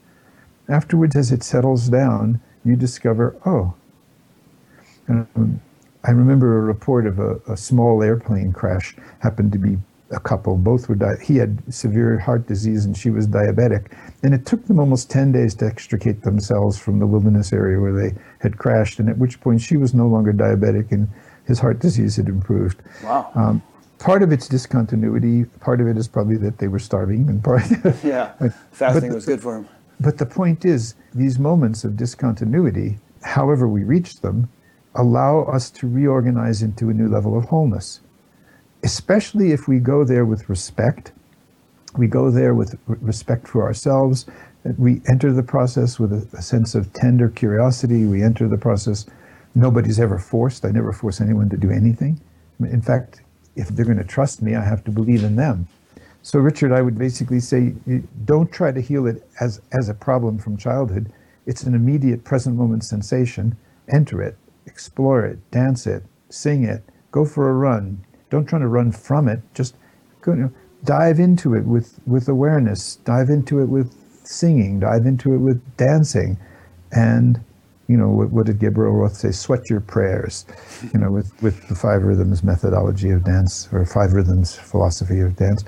afterwards, 0.68 1.16
as 1.16 1.30
it 1.30 1.42
settles 1.42 1.88
down, 1.88 2.40
you 2.64 2.76
discover, 2.76 3.36
oh. 3.46 3.74
Um, 5.08 5.60
I 6.04 6.12
remember 6.12 6.58
a 6.58 6.62
report 6.62 7.06
of 7.06 7.18
a, 7.18 7.40
a 7.48 7.56
small 7.56 8.02
airplane 8.02 8.52
crash 8.52 8.96
happened 9.18 9.52
to 9.52 9.58
be 9.58 9.76
a 10.10 10.20
couple. 10.20 10.56
Both 10.56 10.88
were 10.88 10.94
di- 10.94 11.22
he 11.22 11.36
had 11.36 11.62
severe 11.72 12.18
heart 12.18 12.46
disease 12.46 12.84
and 12.84 12.96
she 12.96 13.10
was 13.10 13.26
diabetic, 13.26 13.92
and 14.22 14.34
it 14.34 14.46
took 14.46 14.66
them 14.66 14.78
almost 14.78 15.10
ten 15.10 15.30
days 15.32 15.54
to 15.56 15.66
extricate 15.66 16.22
themselves 16.22 16.78
from 16.78 16.98
the 16.98 17.06
wilderness 17.06 17.52
area 17.52 17.80
where 17.80 17.92
they 17.92 18.18
had 18.40 18.58
crashed. 18.58 18.98
And 18.98 19.08
at 19.08 19.18
which 19.18 19.40
point 19.40 19.60
she 19.60 19.76
was 19.76 19.94
no 19.94 20.06
longer 20.06 20.32
diabetic 20.32 20.90
and 20.90 21.08
his 21.46 21.58
heart 21.58 21.80
disease 21.80 22.16
had 22.16 22.28
improved. 22.28 22.80
Wow. 23.02 23.30
Um, 23.34 23.62
part 23.98 24.22
of 24.22 24.32
it's 24.32 24.48
discontinuity. 24.48 25.44
Part 25.60 25.80
of 25.80 25.88
it 25.88 25.96
is 25.96 26.08
probably 26.08 26.36
that 26.38 26.58
they 26.58 26.68
were 26.68 26.78
starving, 26.78 27.28
and 27.28 27.42
part 27.42 27.62
yeah, 28.04 28.32
fasting 28.72 29.12
was 29.12 29.26
good 29.26 29.40
for 29.40 29.56
him. 29.56 29.68
But 30.00 30.16
the 30.16 30.26
point 30.26 30.64
is, 30.64 30.94
these 31.14 31.38
moments 31.38 31.84
of 31.84 31.96
discontinuity, 31.96 32.98
however 33.22 33.68
we 33.68 33.84
reach 33.84 34.20
them, 34.20 34.48
allow 34.94 35.42
us 35.42 35.70
to 35.70 35.86
reorganize 35.86 36.62
into 36.62 36.88
a 36.88 36.94
new 36.94 37.06
level 37.08 37.36
of 37.36 37.44
wholeness. 37.44 38.00
Especially 38.82 39.52
if 39.52 39.68
we 39.68 39.78
go 39.78 40.04
there 40.04 40.24
with 40.24 40.48
respect, 40.48 41.12
we 41.98 42.06
go 42.06 42.30
there 42.30 42.54
with 42.54 42.78
respect 42.86 43.46
for 43.46 43.62
ourselves, 43.62 44.24
we 44.78 45.02
enter 45.06 45.32
the 45.32 45.42
process 45.42 45.98
with 45.98 46.12
a, 46.12 46.36
a 46.36 46.42
sense 46.42 46.74
of 46.74 46.92
tender 46.92 47.28
curiosity, 47.28 48.06
we 48.06 48.22
enter 48.22 48.48
the 48.48 48.58
process. 48.58 49.06
Nobody's 49.54 49.98
ever 49.98 50.18
forced. 50.18 50.64
I 50.64 50.70
never 50.70 50.92
force 50.92 51.20
anyone 51.20 51.48
to 51.50 51.56
do 51.56 51.70
anything. 51.70 52.20
In 52.60 52.80
fact, 52.80 53.22
if 53.56 53.68
they're 53.68 53.84
going 53.84 53.98
to 53.98 54.04
trust 54.04 54.42
me, 54.42 54.54
I 54.54 54.62
have 54.62 54.84
to 54.84 54.90
believe 54.90 55.24
in 55.24 55.36
them. 55.36 55.66
So, 56.22 56.38
Richard, 56.38 56.72
I 56.72 56.82
would 56.82 56.98
basically 56.98 57.40
say 57.40 57.74
eh, 57.88 58.00
don't 58.24 58.52
try 58.52 58.72
to 58.72 58.80
heal 58.80 59.06
it 59.06 59.26
as, 59.40 59.60
as 59.72 59.88
a 59.88 59.94
problem 59.94 60.38
from 60.38 60.56
childhood. 60.56 61.12
It's 61.46 61.62
an 61.62 61.74
immediate 61.74 62.24
present 62.24 62.56
moment 62.56 62.84
sensation. 62.84 63.56
Enter 63.88 64.22
it, 64.22 64.36
explore 64.66 65.24
it, 65.24 65.50
dance 65.50 65.86
it, 65.86 66.04
sing 66.28 66.64
it, 66.64 66.84
go 67.10 67.24
for 67.24 67.48
a 67.48 67.54
run. 67.54 68.04
Don't 68.28 68.46
try 68.46 68.58
to 68.58 68.68
run 68.68 68.92
from 68.92 69.28
it. 69.28 69.40
Just 69.54 69.74
you 70.26 70.34
know, 70.34 70.52
dive 70.84 71.18
into 71.18 71.54
it 71.54 71.64
with, 71.64 71.98
with 72.06 72.28
awareness, 72.28 72.96
dive 72.96 73.30
into 73.30 73.60
it 73.60 73.66
with 73.66 73.94
singing, 74.24 74.80
dive 74.80 75.06
into 75.06 75.34
it 75.34 75.38
with 75.38 75.62
dancing. 75.76 76.38
And, 76.92 77.42
you 77.90 77.96
know, 77.96 78.08
what, 78.08 78.30
what 78.30 78.46
did 78.46 78.60
Gabrielle 78.60 78.92
Roth 78.92 79.16
say? 79.16 79.32
Sweat 79.32 79.68
your 79.68 79.80
prayers, 79.80 80.46
you 80.94 81.00
know, 81.00 81.10
with, 81.10 81.30
with 81.42 81.66
the 81.68 81.74
five 81.74 82.02
rhythms 82.04 82.44
methodology 82.44 83.10
of 83.10 83.24
dance 83.24 83.68
or 83.72 83.84
five 83.84 84.12
rhythms 84.12 84.54
philosophy 84.54 85.18
of 85.20 85.34
dance 85.34 85.64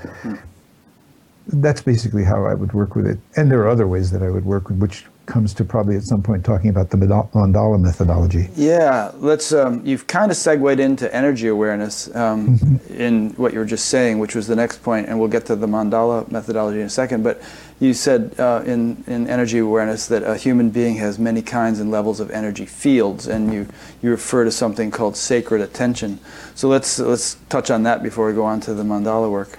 that's 1.46 1.82
basically 1.82 2.24
how 2.24 2.44
I 2.46 2.54
would 2.54 2.72
work 2.72 2.94
with 2.94 3.06
it. 3.06 3.18
And 3.36 3.50
there 3.50 3.60
are 3.60 3.68
other 3.68 3.86
ways 3.86 4.10
that 4.12 4.22
I 4.22 4.30
would 4.30 4.44
work 4.44 4.68
with, 4.68 4.78
which 4.78 5.04
comes 5.26 5.54
to 5.54 5.64
probably 5.64 5.96
at 5.96 6.02
some 6.02 6.22
point 6.22 6.44
talking 6.44 6.70
about 6.70 6.90
the 6.90 6.96
mandala 6.96 7.80
methodology. 7.80 8.48
Yeah, 8.56 9.12
let's. 9.16 9.52
Um, 9.52 9.84
you've 9.84 10.06
kind 10.06 10.30
of 10.30 10.36
segued 10.36 10.80
into 10.80 11.12
energy 11.14 11.48
awareness 11.48 12.14
um, 12.14 12.58
mm-hmm. 12.58 12.94
in 12.94 13.30
what 13.30 13.52
you 13.52 13.58
were 13.58 13.64
just 13.64 13.86
saying, 13.86 14.18
which 14.18 14.34
was 14.34 14.46
the 14.46 14.56
next 14.56 14.82
point, 14.82 15.08
and 15.08 15.18
we'll 15.18 15.28
get 15.28 15.46
to 15.46 15.56
the 15.56 15.66
mandala 15.66 16.30
methodology 16.30 16.80
in 16.80 16.86
a 16.86 16.90
second. 16.90 17.22
But 17.22 17.40
you 17.82 17.94
said 17.94 18.34
uh, 18.38 18.62
in 18.64 19.02
in 19.06 19.26
energy 19.26 19.58
awareness 19.58 20.06
that 20.06 20.22
a 20.22 20.36
human 20.36 20.70
being 20.70 20.96
has 20.96 21.18
many 21.18 21.42
kinds 21.42 21.80
and 21.80 21.90
levels 21.90 22.20
of 22.20 22.30
energy 22.30 22.66
fields, 22.66 23.26
and 23.26 23.52
you 23.52 23.66
you 24.02 24.10
refer 24.10 24.44
to 24.44 24.50
something 24.52 24.90
called 24.90 25.16
sacred 25.16 25.60
attention. 25.60 26.20
So 26.54 26.68
let's 26.68 26.98
let's 26.98 27.36
touch 27.48 27.70
on 27.70 27.82
that 27.82 28.02
before 28.02 28.26
we 28.28 28.34
go 28.34 28.44
on 28.44 28.60
to 28.60 28.74
the 28.74 28.84
mandala 28.84 29.30
work 29.30 29.58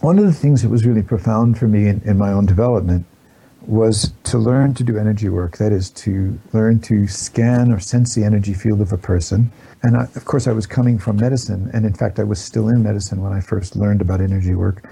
one 0.00 0.18
of 0.18 0.26
the 0.26 0.32
things 0.32 0.62
that 0.62 0.68
was 0.68 0.86
really 0.86 1.02
profound 1.02 1.58
for 1.58 1.66
me 1.66 1.88
in, 1.88 2.00
in, 2.04 2.16
my 2.16 2.30
own 2.30 2.46
development 2.46 3.04
was 3.62 4.12
to 4.24 4.38
learn 4.38 4.72
to 4.74 4.84
do 4.84 4.96
energy 4.96 5.28
work. 5.28 5.58
That 5.58 5.72
is, 5.72 5.90
to 5.90 6.38
learn 6.52 6.78
to 6.82 7.06
scan 7.08 7.72
or 7.72 7.80
sense 7.80 8.14
the 8.14 8.24
energy 8.24 8.54
field 8.54 8.80
of 8.80 8.92
a 8.92 8.96
person. 8.96 9.50
And 9.82 9.96
I, 9.96 10.04
of 10.14 10.24
course, 10.24 10.46
I 10.46 10.52
was 10.52 10.66
coming 10.66 10.98
from 10.98 11.16
medicine, 11.16 11.70
and 11.72 11.84
in 11.84 11.94
fact, 11.94 12.18
I 12.18 12.24
was 12.24 12.40
still 12.40 12.68
in 12.68 12.82
medicine 12.82 13.22
when 13.22 13.32
I 13.32 13.40
first 13.40 13.76
learned 13.76 14.00
about 14.00 14.20
energy 14.20 14.54
work 14.54 14.88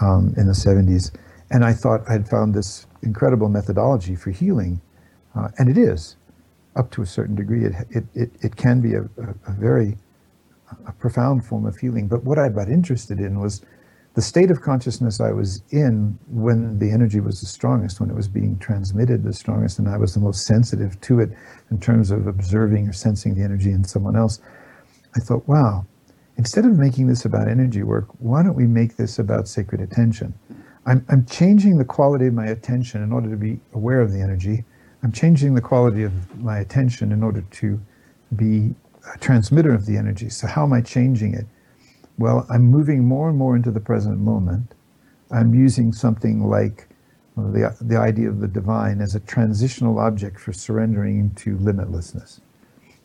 um, 0.00 0.34
in 0.36 0.46
the 0.46 0.52
70s. 0.52 1.12
And 1.52 1.64
I 1.64 1.74
thought 1.74 2.02
I'd 2.10 2.28
found 2.28 2.54
this 2.54 2.86
incredible 3.02 3.50
methodology 3.50 4.16
for 4.16 4.32
healing, 4.32 4.80
uh, 5.36 5.50
and 5.58 5.70
it 5.70 5.78
is, 5.78 6.16
up 6.76 6.90
to 6.92 7.02
a 7.02 7.06
certain 7.06 7.36
degree. 7.36 7.64
It 7.66 7.74
it 7.90 8.04
it, 8.14 8.30
it 8.42 8.56
can 8.56 8.80
be 8.80 8.94
a, 8.94 9.02
a, 9.02 9.34
a 9.48 9.52
very 9.52 9.96
a 10.86 10.92
profound 10.92 11.44
form 11.44 11.66
of 11.66 11.76
healing. 11.76 12.08
But 12.08 12.24
what 12.24 12.38
I 12.38 12.48
got 12.48 12.68
interested 12.68 13.20
in 13.20 13.40
was 13.40 13.62
the 14.14 14.22
state 14.22 14.50
of 14.50 14.62
consciousness 14.62 15.20
I 15.20 15.32
was 15.32 15.62
in 15.70 16.18
when 16.28 16.78
the 16.78 16.90
energy 16.90 17.20
was 17.20 17.40
the 17.40 17.46
strongest, 17.46 18.00
when 18.00 18.10
it 18.10 18.16
was 18.16 18.28
being 18.28 18.58
transmitted 18.58 19.24
the 19.24 19.32
strongest, 19.32 19.78
and 19.78 19.88
I 19.88 19.98
was 19.98 20.14
the 20.14 20.20
most 20.20 20.46
sensitive 20.46 21.00
to 21.02 21.20
it 21.20 21.30
in 21.70 21.80
terms 21.80 22.10
of 22.10 22.26
observing 22.26 22.88
or 22.88 22.92
sensing 22.92 23.34
the 23.34 23.42
energy 23.42 23.70
in 23.72 23.84
someone 23.84 24.16
else, 24.16 24.40
I 25.16 25.20
thought, 25.20 25.48
wow, 25.48 25.86
instead 26.36 26.66
of 26.66 26.78
making 26.78 27.06
this 27.06 27.24
about 27.24 27.48
energy 27.48 27.82
work, 27.82 28.06
why 28.18 28.42
don't 28.42 28.56
we 28.56 28.66
make 28.66 28.96
this 28.96 29.18
about 29.18 29.48
sacred 29.48 29.80
attention? 29.80 30.34
I'm, 30.86 31.04
I'm 31.08 31.26
changing 31.26 31.78
the 31.78 31.84
quality 31.84 32.26
of 32.26 32.34
my 32.34 32.46
attention 32.46 33.02
in 33.02 33.12
order 33.12 33.30
to 33.30 33.36
be 33.36 33.60
aware 33.72 34.00
of 34.00 34.12
the 34.12 34.20
energy. 34.20 34.64
I'm 35.02 35.12
changing 35.12 35.54
the 35.54 35.60
quality 35.60 36.02
of 36.02 36.40
my 36.40 36.58
attention 36.58 37.12
in 37.12 37.22
order 37.22 37.42
to 37.42 37.80
be 38.34 38.74
a 39.14 39.18
transmitter 39.18 39.72
of 39.72 39.86
the 39.86 39.96
energy. 39.96 40.28
So, 40.28 40.46
how 40.46 40.64
am 40.64 40.72
I 40.72 40.80
changing 40.80 41.34
it? 41.34 41.46
Well, 42.18 42.46
I'm 42.50 42.62
moving 42.62 43.04
more 43.04 43.28
and 43.28 43.38
more 43.38 43.56
into 43.56 43.70
the 43.70 43.80
present 43.80 44.18
moment. 44.18 44.74
I'm 45.30 45.54
using 45.54 45.92
something 45.92 46.44
like 46.48 46.88
the, 47.36 47.74
the 47.80 47.96
idea 47.96 48.28
of 48.28 48.40
the 48.40 48.48
divine 48.48 49.00
as 49.00 49.14
a 49.14 49.20
transitional 49.20 49.98
object 49.98 50.38
for 50.38 50.52
surrendering 50.52 51.30
to 51.36 51.56
limitlessness. 51.56 52.40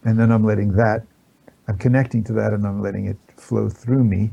And 0.04 0.20
then 0.20 0.32
I'm 0.32 0.44
letting 0.44 0.74
that, 0.74 1.04
I'm 1.68 1.78
connecting 1.78 2.24
to 2.26 2.34
that 2.34 2.54
and 2.54 2.66
I'm 2.66 2.82
letting 2.82 3.06
it 3.06 3.18
flow 3.38 3.70
through 3.70 4.04
me. 4.04 4.32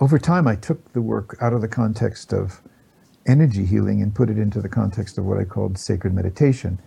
Over 0.00 0.18
time, 0.18 0.48
I 0.48 0.56
took 0.56 0.92
the 0.94 1.02
work 1.02 1.36
out 1.42 1.52
of 1.52 1.60
the 1.60 1.68
context 1.68 2.32
of 2.32 2.62
energy 3.26 3.66
healing 3.66 4.02
and 4.02 4.14
put 4.14 4.30
it 4.30 4.38
into 4.38 4.60
the 4.62 4.68
context 4.68 5.18
of 5.18 5.26
what 5.26 5.38
I 5.38 5.44
called 5.44 5.76
sacred 5.76 6.14
meditation. 6.14 6.80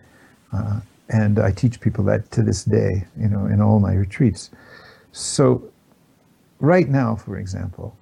Uh, 0.52 0.82
and 1.10 1.38
I 1.38 1.52
teach 1.52 1.80
people 1.80 2.04
that 2.06 2.32
to 2.32 2.42
this 2.42 2.64
day, 2.64 3.06
you 3.20 3.28
know, 3.28 3.46
in 3.46 3.62
all 3.62 3.80
my 3.80 3.94
retreats. 3.94 4.50
So 5.12 5.64
right 6.60 6.90
now, 6.90 7.16
for 7.16 7.38
example, 7.38 7.96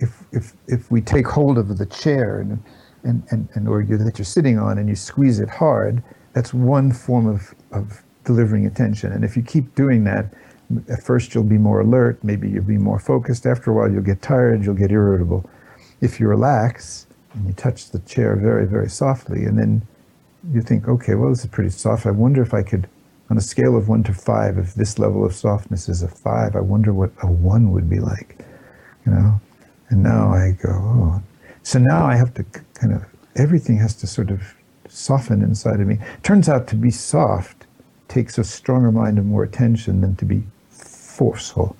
if, 0.00 0.24
if, 0.32 0.54
if 0.66 0.90
we 0.90 1.00
take 1.00 1.26
hold 1.28 1.56
of 1.56 1.78
the 1.78 1.86
chair 1.86 2.40
and, 2.40 2.60
and, 3.04 3.22
and, 3.30 3.48
and 3.54 3.68
or 3.68 3.80
you, 3.80 3.96
that 3.96 4.18
you're 4.18 4.24
sitting 4.24 4.58
on 4.58 4.78
and 4.78 4.88
you 4.88 4.96
squeeze 4.96 5.38
it 5.38 5.48
hard, 5.48 6.02
that's 6.32 6.52
one 6.52 6.90
form 6.92 7.28
of, 7.28 7.54
of 7.70 8.02
delivering 8.24 8.66
attention. 8.66 9.12
And 9.12 9.24
if 9.24 9.36
you 9.36 9.42
keep 9.42 9.74
doing 9.76 10.02
that, 10.04 10.32
at 10.88 11.02
first 11.02 11.34
you'll 11.34 11.44
be 11.44 11.58
more 11.58 11.80
alert, 11.80 12.22
maybe 12.22 12.48
you'll 12.48 12.64
be 12.64 12.78
more 12.78 12.98
focused. 12.98 13.46
After 13.46 13.70
a 13.70 13.74
while, 13.74 13.90
you'll 13.90 14.02
get 14.02 14.22
tired, 14.22 14.64
you'll 14.64 14.74
get 14.74 14.90
irritable. 14.90 15.48
If 16.00 16.20
you 16.20 16.28
relax 16.28 17.06
and 17.34 17.46
you 17.46 17.52
touch 17.52 17.90
the 17.90 17.98
chair 18.00 18.36
very, 18.36 18.66
very 18.66 18.88
softly, 18.88 19.44
and 19.44 19.58
then 19.58 19.82
you 20.52 20.62
think, 20.62 20.88
okay, 20.88 21.14
well, 21.14 21.30
this 21.30 21.40
is 21.40 21.50
pretty 21.50 21.70
soft. 21.70 22.06
I 22.06 22.10
wonder 22.10 22.42
if 22.42 22.54
I 22.54 22.62
could 22.62 22.88
on 23.30 23.38
a 23.38 23.40
scale 23.40 23.76
of 23.76 23.88
one 23.88 24.02
to 24.02 24.12
five, 24.12 24.58
if 24.58 24.74
this 24.74 24.98
level 24.98 25.24
of 25.24 25.32
softness 25.32 25.88
is 25.88 26.02
a 26.02 26.08
five, 26.08 26.56
I 26.56 26.60
wonder 26.60 26.92
what 26.92 27.12
a 27.22 27.28
one 27.28 27.70
would 27.70 27.88
be 27.88 28.00
like, 28.00 28.44
you 29.06 29.12
know? 29.12 29.40
And 29.88 30.02
now 30.02 30.32
I 30.32 30.56
go, 30.60 30.70
oh. 30.70 31.22
So 31.62 31.78
now 31.78 32.06
I 32.06 32.16
have 32.16 32.34
to 32.34 32.44
kind 32.74 32.92
of, 32.92 33.04
everything 33.36 33.78
has 33.78 33.94
to 33.96 34.08
sort 34.08 34.30
of 34.30 34.54
soften 34.88 35.42
inside 35.42 35.80
of 35.80 35.86
me. 35.86 35.98
Turns 36.24 36.48
out 36.48 36.66
to 36.68 36.76
be 36.76 36.90
soft 36.90 37.66
takes 38.08 38.36
a 38.38 38.44
stronger 38.44 38.90
mind 38.90 39.18
and 39.18 39.28
more 39.28 39.44
attention 39.44 40.00
than 40.00 40.16
to 40.16 40.24
be 40.24 40.42
forceful. 41.20 41.76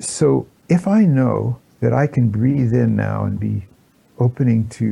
So 0.00 0.44
if 0.68 0.88
I 0.88 1.04
know 1.04 1.60
that 1.78 1.92
I 1.92 2.08
can 2.08 2.30
breathe 2.30 2.74
in 2.74 2.96
now 2.96 3.22
and 3.22 3.38
be 3.38 3.64
opening 4.18 4.68
to, 4.70 4.84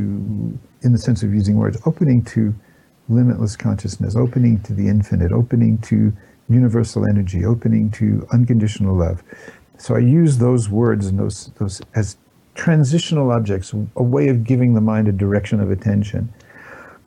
in 0.83 0.93
the 0.93 0.99
sense 0.99 1.25
of 1.25 1.35
using 1.35 1.57
words, 1.57 1.77
opening 1.85 2.23
to 2.27 2.55
limitless 3.09 3.57
consciousness, 3.57 4.15
opening 4.15 4.61
to 4.61 4.73
the 4.73 4.87
infinite, 4.87 5.33
opening 5.33 5.77
to 5.79 6.13
universal 6.49 7.05
energy, 7.11 7.45
opening 7.45 7.91
to 7.91 8.25
unconditional 8.33 8.95
love. 8.95 9.25
So 9.77 9.97
I 9.97 9.99
use 9.99 10.39
those 10.39 10.69
words 10.69 11.09
and 11.09 11.19
those, 11.19 11.51
those 11.59 11.83
as 11.97 12.17
transitional 12.55 13.33
objects, 13.33 13.75
a 13.97 14.03
way 14.05 14.29
of 14.29 14.45
giving 14.45 14.75
the 14.75 14.81
mind 14.81 15.09
a 15.09 15.13
direction 15.13 15.59
of 15.59 15.73
attention. 15.73 16.33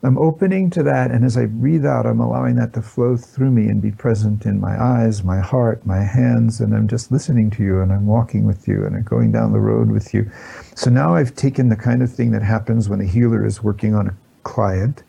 I'm 0.04 0.18
opening 0.18 0.68
to 0.70 0.82
that, 0.82 1.12
and 1.12 1.24
as 1.24 1.36
I 1.36 1.46
breathe 1.46 1.86
out, 1.86 2.06
I'm 2.06 2.18
allowing 2.18 2.56
that 2.56 2.72
to 2.72 2.82
flow 2.82 3.16
through 3.16 3.52
me 3.52 3.68
and 3.68 3.80
be 3.80 3.92
present 3.92 4.44
in 4.46 4.60
my 4.60 4.80
eyes, 4.82 5.22
my 5.22 5.38
heart, 5.38 5.86
my 5.86 6.02
hands, 6.02 6.60
and 6.60 6.74
I'm 6.74 6.88
just 6.88 7.12
listening 7.12 7.50
to 7.50 7.62
you, 7.62 7.80
and 7.80 7.92
I'm 7.92 8.06
walking 8.06 8.44
with 8.44 8.66
you, 8.66 8.84
and 8.84 8.96
I'm 8.96 9.04
going 9.04 9.30
down 9.30 9.52
the 9.52 9.60
road 9.60 9.92
with 9.92 10.12
you. 10.12 10.28
So 10.74 10.90
now 10.90 11.14
I've 11.14 11.36
taken 11.36 11.68
the 11.68 11.76
kind 11.76 12.02
of 12.02 12.12
thing 12.12 12.32
that 12.32 12.42
happens 12.42 12.88
when 12.88 13.00
a 13.00 13.04
healer 13.04 13.46
is 13.46 13.62
working 13.62 13.94
on 13.94 14.08
a 14.08 14.16
client, 14.42 15.04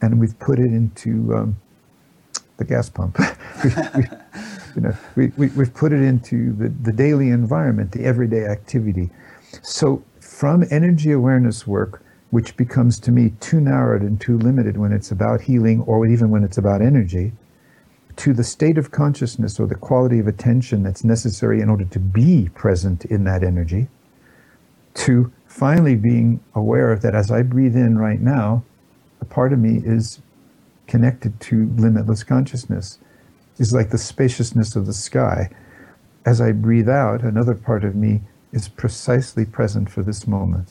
and 0.00 0.18
we've 0.18 0.38
put 0.38 0.58
it 0.58 0.72
into 0.72 1.34
um, 1.36 1.60
the 2.56 2.64
gas 2.64 2.88
pump. 2.88 3.18
we, 3.64 3.70
we, 3.94 4.04
you 4.74 4.80
know, 4.80 4.96
we, 5.16 5.26
we, 5.36 5.48
we've 5.48 5.74
put 5.74 5.92
it 5.92 6.00
into 6.00 6.54
the, 6.54 6.70
the 6.70 6.92
daily 6.92 7.28
environment, 7.28 7.92
the 7.92 8.04
everyday 8.06 8.46
activity. 8.46 9.10
So 9.60 10.02
from 10.18 10.64
energy 10.70 11.12
awareness 11.12 11.66
work, 11.66 12.02
which 12.30 12.56
becomes 12.56 12.98
to 13.00 13.10
me 13.10 13.32
too 13.40 13.60
narrowed 13.60 14.02
and 14.02 14.20
too 14.20 14.36
limited 14.38 14.76
when 14.76 14.92
it's 14.92 15.10
about 15.10 15.40
healing 15.42 15.80
or 15.82 16.06
even 16.06 16.30
when 16.30 16.44
it's 16.44 16.58
about 16.58 16.82
energy, 16.82 17.32
to 18.16 18.32
the 18.32 18.44
state 18.44 18.76
of 18.76 18.90
consciousness 18.90 19.60
or 19.60 19.66
the 19.66 19.74
quality 19.74 20.18
of 20.18 20.26
attention 20.26 20.82
that's 20.82 21.04
necessary 21.04 21.60
in 21.60 21.70
order 21.70 21.84
to 21.84 21.98
be 21.98 22.48
present 22.54 23.04
in 23.04 23.24
that 23.24 23.44
energy, 23.44 23.88
to 24.94 25.32
finally 25.46 25.94
being 25.94 26.40
aware 26.54 26.96
that 26.96 27.14
as 27.14 27.30
I 27.30 27.42
breathe 27.42 27.76
in 27.76 27.96
right 27.96 28.20
now, 28.20 28.64
a 29.20 29.24
part 29.24 29.52
of 29.52 29.58
me 29.58 29.80
is 29.84 30.20
connected 30.86 31.38
to 31.40 31.72
limitless 31.76 32.24
consciousness. 32.24 32.98
Is 33.58 33.72
like 33.72 33.90
the 33.90 33.98
spaciousness 33.98 34.76
of 34.76 34.86
the 34.86 34.92
sky. 34.92 35.50
As 36.24 36.40
I 36.40 36.52
breathe 36.52 36.88
out, 36.88 37.22
another 37.22 37.54
part 37.54 37.82
of 37.82 37.96
me 37.96 38.20
is 38.52 38.68
precisely 38.68 39.44
present 39.44 39.90
for 39.90 40.04
this 40.04 40.28
moment. 40.28 40.70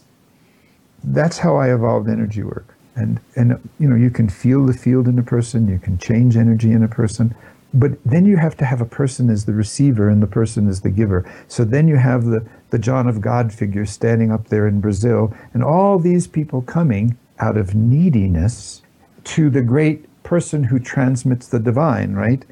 That's 1.04 1.38
how 1.38 1.56
I 1.56 1.74
evolved 1.74 2.10
energy 2.10 2.44
work. 2.44 2.76
And, 2.96 3.20
and 3.36 3.70
you 3.80 3.88
know, 3.88 3.96
you 3.96 4.10
can 4.10 4.28
feel 4.28 4.66
the 4.66 4.74
field 4.74 5.08
in 5.08 5.20
a 5.20 5.24
person, 5.24 5.68
you 5.68 5.80
can 5.80 5.98
change 5.98 6.36
energy 6.36 6.72
in 6.72 6.84
a 6.84 6.88
person, 6.88 7.36
but 7.74 7.92
then 8.06 8.26
you 8.26 8.38
have 8.38 8.58
to 8.58 8.66
have 8.66 8.82
a 8.82 8.86
person 8.86 9.30
as 9.30 9.46
the 9.46 9.54
receiver 9.54 10.10
and 10.10 10.22
the 10.22 10.28
person 10.28 10.68
as 10.68 10.82
the 10.82 10.90
giver. 10.90 11.30
So 11.48 11.64
then 11.64 11.88
you 11.88 11.98
have 11.98 12.26
the, 12.26 12.48
the 12.72 12.80
John 12.80 13.08
of 13.08 13.22
God 13.22 13.54
figure 13.54 13.86
standing 13.86 14.32
up 14.32 14.48
there 14.48 14.68
in 14.68 14.82
Brazil, 14.82 15.34
and 15.54 15.64
all 15.64 16.00
these 16.00 16.28
people 16.28 16.62
coming 16.62 17.18
out 17.40 17.58
of 17.58 17.76
neediness 17.76 18.82
to 19.26 19.50
the 19.50 19.62
great 19.62 20.06
person 20.24 20.64
who 20.64 20.80
transmits 20.80 21.48
the 21.48 21.60
divine, 21.60 22.14
right? 22.14 22.44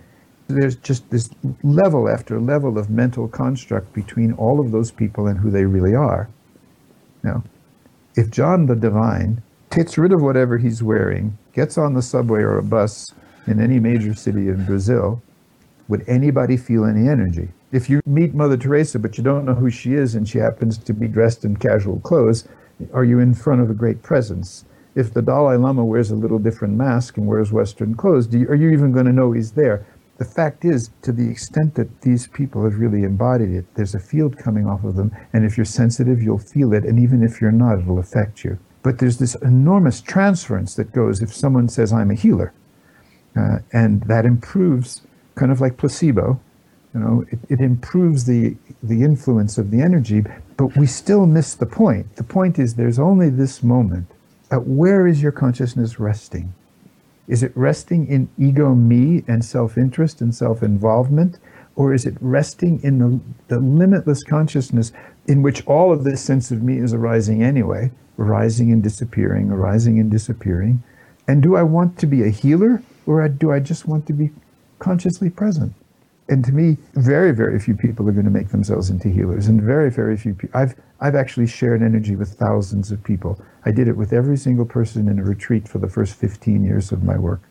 There's 0.47 0.75
just 0.75 1.09
this 1.09 1.29
level 1.63 2.07
after 2.07 2.39
level 2.39 2.77
of 2.77 2.89
mental 2.89 3.27
construct 3.27 3.93
between 3.93 4.33
all 4.33 4.59
of 4.59 4.71
those 4.71 4.91
people 4.91 5.27
and 5.27 5.39
who 5.39 5.49
they 5.49 5.65
really 5.65 5.95
are. 5.95 6.29
Now, 7.23 7.43
if 8.15 8.31
John 8.31 8.65
the 8.65 8.75
Divine 8.75 9.41
gets 9.71 9.97
rid 9.97 10.13
of 10.13 10.21
whatever 10.21 10.57
he's 10.57 10.81
wearing, 10.81 11.37
gets 11.53 11.77
on 11.77 11.93
the 11.93 12.01
subway 12.01 12.41
or 12.41 12.57
a 12.57 12.63
bus 12.63 13.13
in 13.45 13.61
any 13.61 13.79
major 13.79 14.13
city 14.13 14.47
in 14.47 14.65
Brazil, 14.65 15.21
would 15.89 16.03
anybody 16.07 16.55
feel 16.55 16.85
any 16.85 17.09
energy? 17.09 17.49
If 17.71 17.89
you 17.89 18.01
meet 18.05 18.33
Mother 18.33 18.57
Teresa, 18.57 18.99
but 18.99 19.17
you 19.17 19.23
don't 19.23 19.45
know 19.45 19.53
who 19.53 19.69
she 19.69 19.93
is 19.93 20.15
and 20.15 20.27
she 20.27 20.37
happens 20.37 20.77
to 20.77 20.93
be 20.93 21.07
dressed 21.07 21.43
in 21.43 21.57
casual 21.57 21.99
clothes, 21.99 22.47
are 22.93 23.03
you 23.03 23.19
in 23.19 23.33
front 23.33 23.61
of 23.61 23.69
a 23.69 23.73
great 23.73 24.01
presence? 24.01 24.63
If 24.95 25.13
the 25.13 25.21
Dalai 25.21 25.57
Lama 25.57 25.83
wears 25.83 26.09
a 26.09 26.15
little 26.15 26.39
different 26.39 26.75
mask 26.75 27.17
and 27.17 27.27
wears 27.27 27.51
Western 27.51 27.95
clothes, 27.95 28.33
you, 28.33 28.47
are 28.47 28.55
you 28.55 28.69
even 28.69 28.93
going 28.93 29.05
to 29.05 29.11
know 29.11 29.33
he's 29.33 29.51
there? 29.51 29.85
The 30.17 30.25
fact 30.25 30.63
is, 30.63 30.91
to 31.01 31.11
the 31.11 31.29
extent 31.29 31.75
that 31.75 32.01
these 32.01 32.27
people 32.27 32.63
have 32.63 32.79
really 32.79 33.03
embodied 33.03 33.51
it, 33.51 33.65
there's 33.75 33.95
a 33.95 33.99
field 33.99 34.37
coming 34.37 34.65
off 34.65 34.85
of 34.85 34.95
them, 34.95 35.11
and 35.33 35.43
if 35.43 35.57
you're 35.57 35.65
sensitive, 35.65 36.23
you'll 36.23 36.37
feel 36.37 36.73
it, 36.73 36.85
and 36.85 36.97
even 36.97 37.21
if 37.21 37.41
you're 37.41 37.51
not, 37.51 37.79
it'll 37.79 37.99
affect 37.99 38.43
you. 38.45 38.57
But 38.81 38.99
there's 38.99 39.17
this 39.17 39.35
enormous 39.35 39.99
transference 39.99 40.75
that 40.75 40.93
goes 40.93 41.21
if 41.21 41.33
someone 41.33 41.67
says, 41.67 41.91
I'm 41.91 42.11
a 42.11 42.15
healer, 42.15 42.53
uh, 43.35 43.59
and 43.73 44.03
that 44.03 44.25
improves, 44.25 45.01
kind 45.35 45.51
of 45.51 45.59
like 45.59 45.75
placebo, 45.75 46.39
you 46.93 47.01
know, 47.01 47.25
it, 47.29 47.39
it 47.49 47.59
improves 47.59 48.23
the, 48.23 48.55
the 48.81 49.03
influence 49.03 49.57
of 49.57 49.69
the 49.69 49.81
energy, 49.81 50.23
but 50.55 50.77
we 50.77 50.87
still 50.87 51.25
miss 51.25 51.53
the 51.53 51.65
point. 51.65 52.15
The 52.15 52.23
point 52.23 52.57
is 52.57 52.75
there's 52.75 52.99
only 52.99 53.29
this 53.29 53.61
moment. 53.61 54.07
At 54.49 54.65
where 54.65 55.05
is 55.05 55.21
your 55.21 55.33
consciousness 55.33 55.99
resting? 55.99 56.53
Is 57.27 57.43
it 57.43 57.51
resting 57.55 58.07
in 58.07 58.29
ego 58.37 58.75
me 58.75 59.23
and 59.27 59.43
self 59.43 59.77
interest 59.77 60.21
and 60.21 60.33
self 60.33 60.61
involvement? 60.61 61.39
Or 61.75 61.93
is 61.93 62.05
it 62.05 62.15
resting 62.21 62.81
in 62.83 62.99
the, 62.99 63.19
the 63.47 63.59
limitless 63.59 64.23
consciousness 64.23 64.93
in 65.27 65.41
which 65.41 65.65
all 65.65 65.91
of 65.91 66.03
this 66.03 66.21
sense 66.21 66.49
of 66.51 66.63
me 66.63 66.77
is 66.77 66.93
arising 66.93 67.43
anyway, 67.43 67.91
arising 68.17 68.71
and 68.71 68.81
disappearing, 68.81 69.51
arising 69.51 69.99
and 69.99 70.09
disappearing? 70.09 70.83
And 71.27 71.43
do 71.43 71.55
I 71.55 71.63
want 71.63 71.97
to 71.99 72.05
be 72.05 72.23
a 72.23 72.29
healer 72.29 72.81
or 73.05 73.27
do 73.27 73.51
I 73.51 73.59
just 73.59 73.87
want 73.87 74.07
to 74.07 74.13
be 74.13 74.31
consciously 74.79 75.29
present? 75.29 75.73
And 76.27 76.43
to 76.45 76.51
me, 76.51 76.77
very, 76.93 77.31
very 77.31 77.59
few 77.59 77.75
people 77.75 78.07
are 78.09 78.11
going 78.11 78.25
to 78.25 78.31
make 78.31 78.49
themselves 78.49 78.89
into 78.89 79.09
healers, 79.09 79.47
and 79.47 79.61
very, 79.61 79.91
very 79.91 80.17
few 80.17 80.33
people. 80.33 80.59
I've 80.59 80.75
I've 80.99 81.15
actually 81.15 81.45
shared 81.45 81.83
energy 81.83 82.15
with 82.15 82.33
thousands 82.33 82.91
of 82.91 83.03
people. 83.03 83.39
I 83.65 83.71
did 83.71 83.87
it 83.87 83.97
with 83.97 84.13
every 84.13 84.37
single 84.37 84.65
person 84.65 85.07
in 85.07 85.19
a 85.19 85.23
retreat 85.23 85.67
for 85.67 85.79
the 85.79 85.89
first 85.89 86.15
15 86.15 86.63
years 86.63 86.91
of 86.91 87.03
my 87.03 87.17
work. 87.17 87.41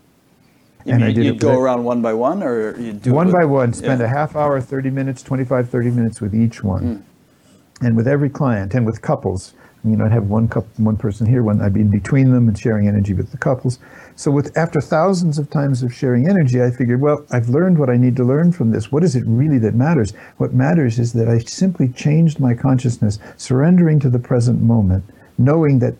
You 0.85 0.93
and 0.93 1.01
mean, 1.01 1.09
I 1.09 1.13
did 1.13 1.25
it 1.25 1.33
you'd 1.33 1.39
go 1.39 1.59
around 1.59 1.83
one 1.83 2.01
by 2.01 2.13
one, 2.13 2.41
or 2.43 2.79
you 2.79 2.93
do 2.93 3.11
one 3.11 3.31
by 3.31 3.43
one? 3.43 3.73
Spend 3.73 3.99
yeah. 3.99 4.05
a 4.05 4.09
half 4.09 4.35
hour, 4.35 4.61
30 4.61 4.91
minutes, 4.91 5.23
25, 5.23 5.69
30 5.69 5.91
minutes 5.91 6.21
with 6.21 6.35
each 6.35 6.63
one, 6.63 6.83
mm. 6.83 7.85
and 7.85 7.97
with 7.97 8.07
every 8.07 8.29
client, 8.29 8.73
and 8.75 8.85
with 8.85 9.01
couples. 9.01 9.55
You 9.83 9.95
know, 9.95 10.05
I'd 10.05 10.11
have 10.11 10.29
one 10.29 10.47
couple, 10.47 10.69
one 10.83 10.97
person 10.97 11.27
here, 11.27 11.43
one 11.43 11.61
I'd 11.61 11.73
be 11.73 11.81
in 11.81 11.91
between 11.91 12.31
them 12.31 12.47
and 12.47 12.57
sharing 12.57 12.87
energy 12.87 13.13
with 13.13 13.31
the 13.31 13.37
couples. 13.37 13.77
So, 14.15 14.31
with 14.31 14.55
after 14.57 14.81
thousands 14.81 15.37
of 15.37 15.49
times 15.49 15.83
of 15.83 15.93
sharing 15.93 16.27
energy, 16.27 16.61
I 16.61 16.71
figured, 16.71 17.01
well, 17.01 17.25
I've 17.31 17.49
learned 17.49 17.77
what 17.77 17.89
I 17.89 17.97
need 17.97 18.15
to 18.15 18.23
learn 18.23 18.51
from 18.51 18.71
this. 18.71 18.91
What 18.91 19.03
is 19.03 19.15
it 19.15 19.23
really 19.27 19.59
that 19.59 19.75
matters? 19.75 20.13
What 20.37 20.53
matters 20.53 20.97
is 20.97 21.13
that 21.13 21.27
I 21.27 21.39
simply 21.39 21.89
changed 21.89 22.39
my 22.39 22.55
consciousness, 22.55 23.19
surrendering 23.37 23.99
to 23.99 24.09
the 24.09 24.17
present 24.17 24.61
moment, 24.61 25.03
knowing 25.37 25.79
that 25.79 25.95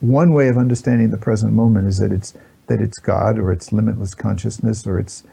one 0.00 0.32
way 0.32 0.48
of 0.48 0.56
understanding 0.56 1.10
the 1.10 1.18
present 1.18 1.52
moment 1.52 1.88
is 1.88 1.98
that 1.98 2.12
it's 2.12 2.34
that 2.68 2.80
it's 2.80 2.98
God 2.98 3.38
or 3.38 3.50
it's 3.50 3.72
limitless 3.72 4.14
consciousness 4.14 4.86
or 4.86 4.98
it's 4.98 5.24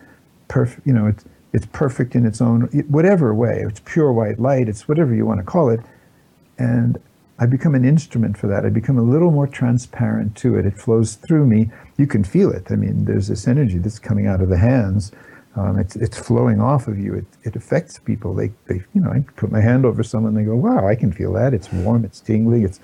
perfect. 0.47 0.85
You 0.87 0.93
know, 0.93 1.07
it's 1.07 1.25
it's 1.53 1.65
perfect 1.67 2.15
in 2.15 2.25
its 2.25 2.41
own 2.41 2.63
whatever 2.89 3.33
way. 3.33 3.63
It's 3.67 3.81
pure 3.85 4.11
white 4.11 4.39
light. 4.39 4.67
It's 4.67 4.87
whatever 4.87 5.13
you 5.13 5.25
want 5.25 5.39
to 5.39 5.45
call 5.45 5.69
it, 5.69 5.79
and 6.57 6.97
I 7.37 7.45
become 7.45 7.75
an 7.75 7.85
instrument 7.85 8.37
for 8.37 8.47
that. 8.47 8.65
I 8.65 8.69
become 8.69 8.97
a 8.97 9.03
little 9.03 9.31
more 9.31 9.47
transparent 9.47 10.35
to 10.37 10.57
it. 10.57 10.65
It 10.65 10.77
flows 10.77 11.15
through 11.15 11.45
me. 11.45 11.69
You 11.97 12.07
can 12.07 12.23
feel 12.23 12.49
it. 12.51 12.71
I 12.71 12.75
mean, 12.75 13.05
there's 13.05 13.27
this 13.27 13.47
energy 13.47 13.77
that's 13.77 13.99
coming 13.99 14.25
out 14.25 14.41
of 14.41 14.49
the 14.49 14.57
hands. 14.57 15.11
Um, 15.55 15.79
it's 15.79 15.95
it's 15.95 16.17
flowing 16.17 16.59
off 16.59 16.87
of 16.87 16.97
you. 16.97 17.13
It 17.13 17.25
it 17.43 17.55
affects 17.55 17.99
people. 17.99 18.33
They 18.33 18.51
they 18.67 18.83
you 18.93 19.01
know 19.01 19.11
I 19.11 19.19
put 19.35 19.51
my 19.51 19.61
hand 19.61 19.85
over 19.85 20.03
someone. 20.03 20.33
They 20.33 20.43
go, 20.43 20.55
wow, 20.55 20.87
I 20.87 20.95
can 20.95 21.11
feel 21.11 21.33
that. 21.33 21.53
It's 21.53 21.71
warm. 21.71 22.03
It's 22.03 22.19
tingly. 22.19 22.63
It's 22.63 22.79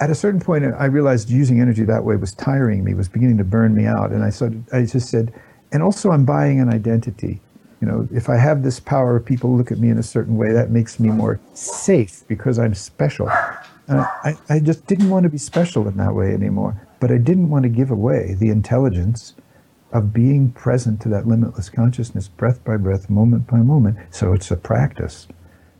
at 0.00 0.10
a 0.10 0.14
certain 0.14 0.40
point, 0.40 0.64
I 0.64 0.86
realized 0.86 1.30
using 1.30 1.60
energy 1.60 1.84
that 1.84 2.04
way 2.04 2.16
was 2.16 2.34
tiring 2.34 2.84
me. 2.84 2.94
Was 2.94 3.08
beginning 3.08 3.38
to 3.38 3.44
burn 3.44 3.74
me 3.74 3.86
out. 3.86 4.12
And 4.12 4.22
I 4.22 4.30
started. 4.30 4.64
I 4.72 4.84
just 4.84 5.08
said, 5.08 5.32
and 5.72 5.82
also 5.82 6.10
I'm 6.10 6.24
buying 6.24 6.60
an 6.60 6.72
identity 6.72 7.40
you 7.80 7.86
know, 7.86 8.08
if 8.12 8.28
I 8.28 8.36
have 8.36 8.62
this 8.62 8.80
power, 8.80 9.20
people 9.20 9.56
look 9.56 9.70
at 9.70 9.78
me 9.78 9.88
in 9.88 9.98
a 9.98 10.02
certain 10.02 10.36
way, 10.36 10.52
that 10.52 10.70
makes 10.70 10.98
me 10.98 11.10
more 11.10 11.40
safe 11.54 12.26
because 12.26 12.58
I'm 12.58 12.74
special. 12.74 13.30
And 13.86 14.00
I, 14.00 14.36
I 14.48 14.58
just 14.58 14.86
didn't 14.86 15.10
want 15.10 15.24
to 15.24 15.28
be 15.28 15.38
special 15.38 15.86
in 15.86 15.96
that 15.98 16.14
way 16.14 16.34
anymore. 16.34 16.80
But 17.00 17.12
I 17.12 17.18
didn't 17.18 17.50
want 17.50 17.62
to 17.62 17.68
give 17.68 17.90
away 17.90 18.34
the 18.34 18.48
intelligence 18.48 19.34
of 19.92 20.12
being 20.12 20.50
present 20.50 21.00
to 21.02 21.08
that 21.10 21.26
limitless 21.28 21.70
consciousness, 21.70 22.26
breath 22.28 22.62
by 22.64 22.76
breath, 22.76 23.08
moment 23.08 23.46
by 23.46 23.58
moment. 23.58 23.96
So 24.10 24.32
it's 24.32 24.50
a 24.50 24.56
practice. 24.56 25.28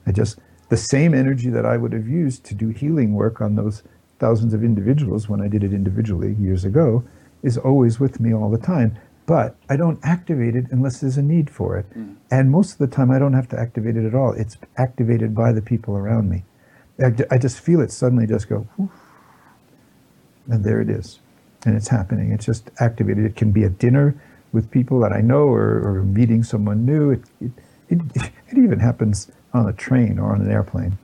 I 0.06 0.12
just, 0.12 0.38
the 0.68 0.76
same 0.76 1.14
energy 1.14 1.50
that 1.50 1.66
I 1.66 1.76
would 1.76 1.92
have 1.92 2.08
used 2.08 2.44
to 2.44 2.54
do 2.54 2.68
healing 2.68 3.14
work 3.14 3.40
on 3.40 3.56
those 3.56 3.82
thousands 4.18 4.54
of 4.54 4.64
individuals 4.64 5.28
when 5.28 5.40
I 5.40 5.48
did 5.48 5.62
it 5.64 5.72
individually 5.72 6.34
years 6.34 6.64
ago 6.64 7.04
is 7.42 7.56
always 7.56 8.00
with 8.00 8.20
me 8.20 8.34
all 8.34 8.50
the 8.50 8.58
time 8.58 8.98
but 9.28 9.56
I 9.68 9.76
don't 9.76 10.00
activate 10.02 10.56
it 10.56 10.64
unless 10.70 11.00
there's 11.00 11.18
a 11.18 11.22
need 11.22 11.50
for 11.50 11.76
it. 11.76 11.84
Mm. 11.90 12.16
And 12.30 12.50
most 12.50 12.72
of 12.72 12.78
the 12.78 12.86
time, 12.86 13.10
I 13.10 13.18
don't 13.18 13.34
have 13.34 13.46
to 13.50 13.60
activate 13.60 13.94
it 13.94 14.06
at 14.06 14.14
all. 14.14 14.32
It's 14.32 14.56
activated 14.78 15.34
by 15.34 15.52
the 15.52 15.60
people 15.60 15.98
around 15.98 16.30
me. 16.30 16.44
I, 16.98 17.12
I 17.30 17.36
just 17.36 17.60
feel 17.60 17.82
it 17.82 17.92
suddenly 17.92 18.26
just 18.26 18.48
go, 18.48 18.66
Whoof, 18.78 18.90
and 20.48 20.64
there 20.64 20.80
it 20.80 20.88
is. 20.88 21.18
And 21.66 21.76
it's 21.76 21.88
happening. 21.88 22.32
It's 22.32 22.46
just 22.46 22.70
activated. 22.80 23.26
It 23.26 23.36
can 23.36 23.52
be 23.52 23.64
a 23.64 23.68
dinner 23.68 24.18
with 24.52 24.70
people 24.70 24.98
that 25.00 25.12
I 25.12 25.20
know 25.20 25.42
or, 25.42 25.82
or 25.86 26.02
meeting 26.04 26.42
someone 26.42 26.86
new. 26.86 27.10
It, 27.10 27.20
it, 27.42 27.50
it, 27.90 28.00
it 28.48 28.56
even 28.56 28.78
happens 28.78 29.30
on 29.52 29.68
a 29.68 29.74
train 29.74 30.18
or 30.18 30.32
on 30.32 30.40
an 30.40 30.50
airplane 30.50 30.96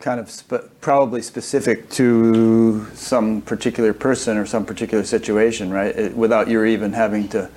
kind 0.00 0.20
of 0.20 0.30
spe- 0.30 0.80
probably 0.80 1.22
specific 1.22 1.88
to 1.90 2.86
some 2.94 3.42
particular 3.42 3.92
person 3.92 4.36
or 4.36 4.46
some 4.46 4.64
particular 4.64 5.04
situation, 5.04 5.70
right? 5.70 5.94
It, 5.96 6.16
without 6.16 6.48
you 6.48 6.62
even 6.64 6.92
having 6.92 7.28
to 7.28 7.50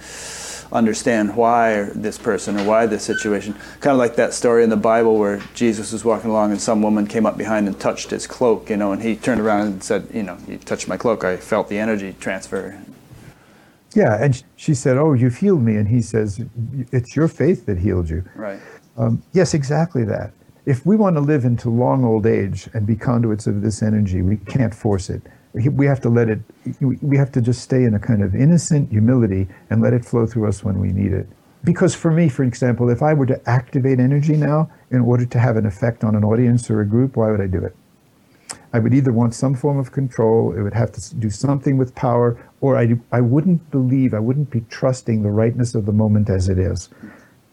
understand 0.71 1.35
why 1.35 1.83
this 1.93 2.17
person 2.17 2.57
or 2.59 2.63
why 2.63 2.85
this 2.85 3.03
situation. 3.03 3.53
Kind 3.81 3.93
of 3.93 3.97
like 3.97 4.15
that 4.15 4.33
story 4.33 4.63
in 4.63 4.69
the 4.69 4.77
Bible 4.77 5.17
where 5.17 5.41
Jesus 5.53 5.91
was 5.91 6.05
walking 6.05 6.29
along 6.29 6.51
and 6.51 6.61
some 6.61 6.81
woman 6.81 7.07
came 7.07 7.25
up 7.25 7.37
behind 7.37 7.67
and 7.67 7.79
touched 7.79 8.09
his 8.09 8.25
cloak, 8.25 8.69
you 8.69 8.77
know, 8.77 8.91
and 8.93 9.01
he 9.01 9.15
turned 9.15 9.41
around 9.41 9.67
and 9.67 9.83
said, 9.83 10.07
you 10.13 10.23
know, 10.23 10.37
you 10.47 10.57
touched 10.57 10.87
my 10.87 10.97
cloak, 10.97 11.23
I 11.23 11.37
felt 11.37 11.67
the 11.67 11.77
energy 11.77 12.15
transfer. 12.19 12.81
Yeah, 13.93 14.23
and 14.23 14.41
she 14.55 14.73
said, 14.73 14.95
"Oh, 14.95 15.11
you've 15.11 15.35
healed 15.35 15.63
me," 15.63 15.75
and 15.75 15.85
he 15.85 16.01
says, 16.01 16.39
"It's 16.93 17.13
your 17.13 17.27
faith 17.27 17.65
that 17.65 17.77
healed 17.77 18.09
you." 18.09 18.23
Right. 18.35 18.57
Um, 18.95 19.21
yes, 19.33 19.53
exactly 19.53 20.05
that 20.05 20.31
if 20.65 20.85
we 20.85 20.95
want 20.95 21.15
to 21.15 21.21
live 21.21 21.45
into 21.45 21.69
long 21.69 22.03
old 22.03 22.25
age 22.25 22.69
and 22.73 22.85
be 22.85 22.95
conduits 22.95 23.47
of 23.47 23.61
this 23.61 23.81
energy, 23.81 24.21
we 24.21 24.37
can't 24.37 24.73
force 24.73 25.09
it. 25.09 25.21
We 25.53 25.85
have 25.85 25.99
to 26.01 26.09
let 26.09 26.29
it, 26.29 26.39
we 26.79 27.17
have 27.17 27.31
to 27.33 27.41
just 27.41 27.61
stay 27.61 27.83
in 27.83 27.93
a 27.93 27.99
kind 27.99 28.23
of 28.23 28.35
innocent 28.35 28.89
humility 28.89 29.47
and 29.69 29.81
let 29.81 29.93
it 29.93 30.05
flow 30.05 30.25
through 30.25 30.47
us 30.47 30.63
when 30.63 30.79
we 30.79 30.93
need 30.93 31.11
it. 31.11 31.27
Because 31.63 31.93
for 31.93 32.09
me, 32.09 32.29
for 32.29 32.43
example, 32.43 32.89
if 32.89 33.01
I 33.01 33.13
were 33.13 33.25
to 33.25 33.49
activate 33.49 33.99
energy 33.99 34.37
now 34.37 34.71
in 34.91 35.01
order 35.01 35.25
to 35.25 35.39
have 35.39 35.57
an 35.57 35.65
effect 35.65 36.03
on 36.03 36.15
an 36.15 36.23
audience 36.23 36.69
or 36.69 36.81
a 36.81 36.85
group, 36.85 37.17
why 37.17 37.29
would 37.31 37.41
I 37.41 37.47
do 37.47 37.63
it? 37.63 37.75
I 38.73 38.79
would 38.79 38.93
either 38.93 39.11
want 39.11 39.35
some 39.35 39.53
form 39.53 39.77
of 39.77 39.91
control, 39.91 40.53
it 40.53 40.61
would 40.61 40.73
have 40.73 40.93
to 40.93 41.15
do 41.15 41.29
something 41.29 41.77
with 41.77 41.93
power, 41.93 42.41
or 42.61 42.77
I, 42.77 42.97
I 43.11 43.19
wouldn't 43.19 43.69
believe, 43.69 44.13
I 44.13 44.19
wouldn't 44.19 44.49
be 44.49 44.61
trusting 44.69 45.23
the 45.23 45.29
rightness 45.29 45.75
of 45.75 45.85
the 45.85 45.91
moment 45.91 46.29
as 46.29 46.47
it 46.47 46.57
is. 46.57 46.89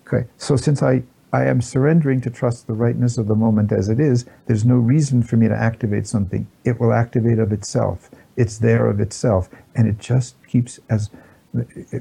Okay, 0.06 0.26
so 0.36 0.56
since 0.56 0.82
I 0.82 1.02
I 1.32 1.44
am 1.44 1.60
surrendering 1.60 2.20
to 2.22 2.30
trust 2.30 2.66
the 2.66 2.72
rightness 2.72 3.18
of 3.18 3.26
the 3.26 3.34
moment 3.34 3.70
as 3.70 3.88
it 3.88 4.00
is. 4.00 4.24
There's 4.46 4.64
no 4.64 4.76
reason 4.76 5.22
for 5.22 5.36
me 5.36 5.48
to 5.48 5.54
activate 5.54 6.06
something. 6.06 6.46
It 6.64 6.80
will 6.80 6.92
activate 6.92 7.38
of 7.38 7.52
itself. 7.52 8.10
It's 8.36 8.58
there 8.58 8.86
of 8.88 9.00
itself. 9.00 9.48
And 9.74 9.86
it 9.86 9.98
just 9.98 10.36
keeps, 10.46 10.80
as 10.88 11.10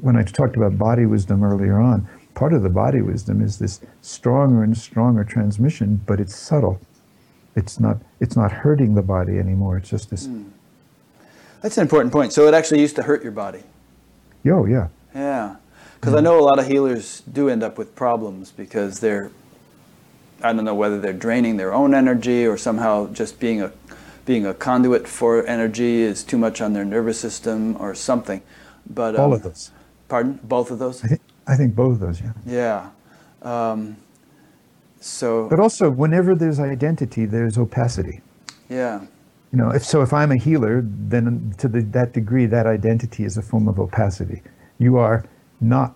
when 0.02 0.16
I 0.16 0.24
talked 0.24 0.56
about 0.56 0.78
body 0.78 1.06
wisdom 1.06 1.44
earlier 1.44 1.80
on, 1.80 2.08
part 2.36 2.54
of 2.54 2.64
the 2.64 2.70
body 2.70 3.02
wisdom 3.02 3.42
is 3.42 3.60
this 3.60 3.82
stronger 4.02 4.64
and 4.64 4.78
stronger 4.78 5.24
transmission, 5.24 6.02
but 6.06 6.20
it's 6.20 6.36
subtle. 6.36 6.80
It's 7.56 7.80
not 7.80 7.98
it's 8.20 8.36
not 8.36 8.52
hurting 8.52 8.94
the 8.94 9.02
body 9.02 9.40
anymore. 9.40 9.78
It's 9.78 9.90
just 9.90 10.12
this. 10.12 10.28
Mm. 10.28 10.52
That's 11.62 11.78
an 11.78 11.82
important 11.82 12.14
point. 12.14 12.32
So 12.34 12.48
it 12.48 12.54
actually 12.54 12.82
used 12.82 12.96
to 12.98 13.04
hurt 13.04 13.24
your 13.24 13.32
body. 13.32 13.64
Oh 14.46 14.66
yeah. 14.66 14.90
Yeah, 15.16 15.56
because 16.00 16.14
mm. 16.14 16.18
I 16.18 16.22
know 16.22 16.40
a 16.40 16.42
lot 16.42 16.60
of 16.60 16.68
healers 16.68 17.22
do 17.22 17.50
end 17.50 17.64
up 17.64 17.78
with 17.78 17.96
problems 17.96 18.52
because 18.52 19.00
they're 19.00 19.32
I 20.42 20.54
don't 20.54 20.66
know 20.66 20.76
whether 20.76 21.00
they're 21.00 21.14
draining 21.14 21.58
their 21.58 21.74
own 21.74 21.94
energy 21.94 22.46
or 22.46 22.58
somehow 22.58 23.08
just 23.08 23.40
being 23.40 23.62
a 23.62 23.72
being 24.26 24.46
a 24.46 24.54
conduit 24.54 25.08
for 25.08 25.46
energy 25.48 26.02
is 26.02 26.24
too 26.24 26.38
much 26.38 26.62
on 26.62 26.74
their 26.74 26.86
nervous 26.86 27.20
system 27.20 27.78
or 27.80 27.96
something. 27.96 28.42
But 28.88 29.16
all 29.16 29.28
um, 29.28 29.34
of 29.34 29.44
those. 29.44 29.72
Pardon? 30.10 30.40
Both 30.44 30.70
of 30.70 30.80
those. 30.80 31.04
I 31.04 31.08
think, 31.08 31.22
I 31.48 31.56
think 31.56 31.76
both 31.76 31.94
of 31.94 32.00
those. 32.00 32.22
Yeah. 32.22 32.90
Yeah. 33.42 33.72
Um, 33.72 33.98
so. 35.00 35.48
But 35.50 35.60
also, 35.60 35.90
whenever 35.90 36.36
there's 36.36 36.60
identity, 36.60 37.26
there's 37.26 37.58
opacity. 37.58 38.22
Yeah. 38.70 39.02
You 39.52 39.58
know, 39.58 39.70
if 39.70 39.84
so, 39.86 40.02
if 40.02 40.14
I'm 40.14 40.32
a 40.32 40.38
healer, 40.38 40.84
then 40.84 41.54
to 41.58 41.70
the, 41.70 41.82
that 41.82 42.12
degree, 42.12 42.46
that 42.48 42.68
identity 42.68 43.24
is 43.24 43.38
a 43.38 43.42
form 43.42 43.70
of 43.70 43.80
opacity. 43.80 44.42
You 44.78 44.98
are 44.98 45.24
not 45.60 45.96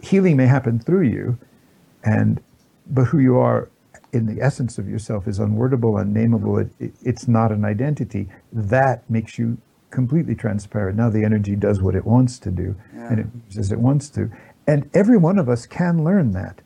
healing 0.00 0.36
may 0.36 0.46
happen 0.46 0.78
through 0.78 1.02
you, 1.02 1.38
and 2.04 2.42
but 2.90 3.04
who 3.04 3.18
you 3.18 3.38
are 3.38 3.70
in 4.12 4.26
the 4.26 4.40
essence 4.40 4.78
of 4.78 4.88
yourself 4.88 5.26
is 5.26 5.38
unwordable, 5.38 6.00
unnameable. 6.00 6.58
It, 6.58 6.70
it, 6.78 6.92
it's 7.02 7.26
not 7.26 7.50
an 7.50 7.64
identity. 7.64 8.28
That 8.52 9.08
makes 9.10 9.38
you 9.38 9.58
completely 9.90 10.34
transparent. 10.34 10.96
Now 10.96 11.10
the 11.10 11.24
energy 11.24 11.56
does 11.56 11.80
what 11.80 11.94
it 11.94 12.04
wants 12.04 12.38
to 12.40 12.50
do, 12.50 12.76
yeah. 12.94 13.08
and 13.08 13.20
it 13.20 13.26
moves 13.34 13.58
as 13.58 13.72
it 13.72 13.78
wants 13.78 14.08
to. 14.10 14.30
And 14.66 14.88
every 14.94 15.16
one 15.16 15.38
of 15.38 15.48
us 15.48 15.66
can 15.66 16.04
learn 16.04 16.32
that. 16.32 16.60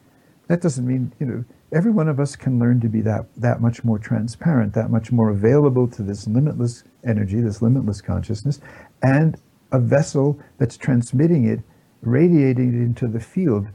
That 0.48 0.60
doesn't 0.60 0.86
mean 0.86 1.12
you 1.18 1.26
know. 1.26 1.44
Every 1.70 1.90
one 1.90 2.08
of 2.08 2.18
us 2.18 2.34
can 2.34 2.58
learn 2.58 2.80
to 2.80 2.88
be 2.88 3.02
that 3.02 3.26
that 3.36 3.60
much 3.60 3.84
more 3.84 3.98
transparent, 3.98 4.72
that 4.72 4.90
much 4.90 5.12
more 5.12 5.28
available 5.28 5.86
to 5.88 6.02
this 6.02 6.26
limitless 6.26 6.84
energy, 7.04 7.40
this 7.40 7.60
limitless 7.60 8.00
consciousness, 8.00 8.60
and 9.02 9.38
a 9.72 9.78
vessel 9.78 10.40
that's 10.56 10.78
transmitting 10.78 11.44
it, 11.44 11.60
radiating 12.02 12.68
it 12.68 12.84
into 12.84 13.06
the 13.06 13.20
field 13.20 13.68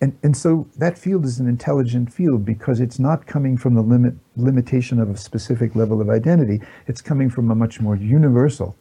and, 0.00 0.18
and 0.22 0.36
so 0.36 0.68
that 0.76 0.98
field 0.98 1.24
is 1.24 1.40
an 1.40 1.48
intelligent 1.48 2.12
field 2.12 2.44
because 2.44 2.80
it's 2.80 2.98
not 2.98 3.26
coming 3.26 3.56
from 3.56 3.74
the 3.74 3.82
limit 3.82 4.14
limitation 4.36 5.00
of 5.00 5.10
a 5.10 5.16
specific 5.16 5.74
level 5.74 6.00
of 6.00 6.10
identity. 6.10 6.60
It's 6.86 7.00
coming 7.00 7.30
from 7.30 7.50
a 7.50 7.54
much 7.54 7.80
more 7.80 7.96
universal. 7.96 8.76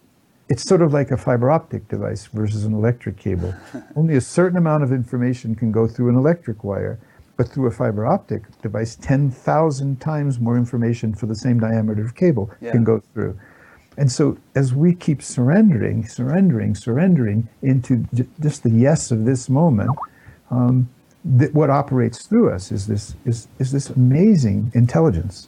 It's 0.50 0.64
sort 0.64 0.82
of 0.82 0.94
like 0.94 1.12
a 1.12 1.18
fiber 1.18 1.50
optic 1.50 1.88
device 1.88 2.28
versus 2.28 2.66
an 2.66 2.74
electric 2.74 3.18
cable. 3.18 3.56
Only 3.96 4.16
a 4.16 4.22
certain 4.22 4.58
amount 4.58 4.84
of 4.84 4.92
information 4.92 5.56
can 5.56 5.72
go 5.72 5.88
through 5.88 6.10
an 6.10 6.16
electric 6.16 6.64
wire, 6.64 7.00
but 7.38 7.48
through 7.48 7.68
a 7.68 7.72
fiber 7.72 8.06
optic 8.06 8.44
device, 8.62 8.96
10,000 8.96 10.00
times 10.00 10.40
more 10.40 10.58
information 10.58 11.16
for 11.16 11.26
the 11.26 11.36
same 11.36 11.60
diameter 11.60 12.06
of 12.06 12.16
cable 12.16 12.52
yeah. 12.62 12.72
can 12.72 12.84
go 12.84 13.02
through. 13.14 13.40
And 13.98 14.12
so, 14.12 14.38
as 14.56 14.74
we 14.74 14.94
keep 14.94 15.22
surrendering, 15.22 16.08
surrendering, 16.08 16.76
surrendering 16.76 17.48
into 17.62 18.06
just 18.42 18.64
the 18.64 18.70
yes 18.70 19.12
of 19.12 19.26
this 19.26 19.50
moment, 19.50 19.92
um, 20.52 20.90
that 21.24 21.54
what 21.54 21.70
operates 21.70 22.28
through 22.28 22.52
us 22.52 22.72
is 22.72 22.88
this 22.88 23.16
is, 23.26 23.48
is 23.58 23.72
this 23.72 23.90
amazing 23.90 24.72
intelligence 24.76 25.48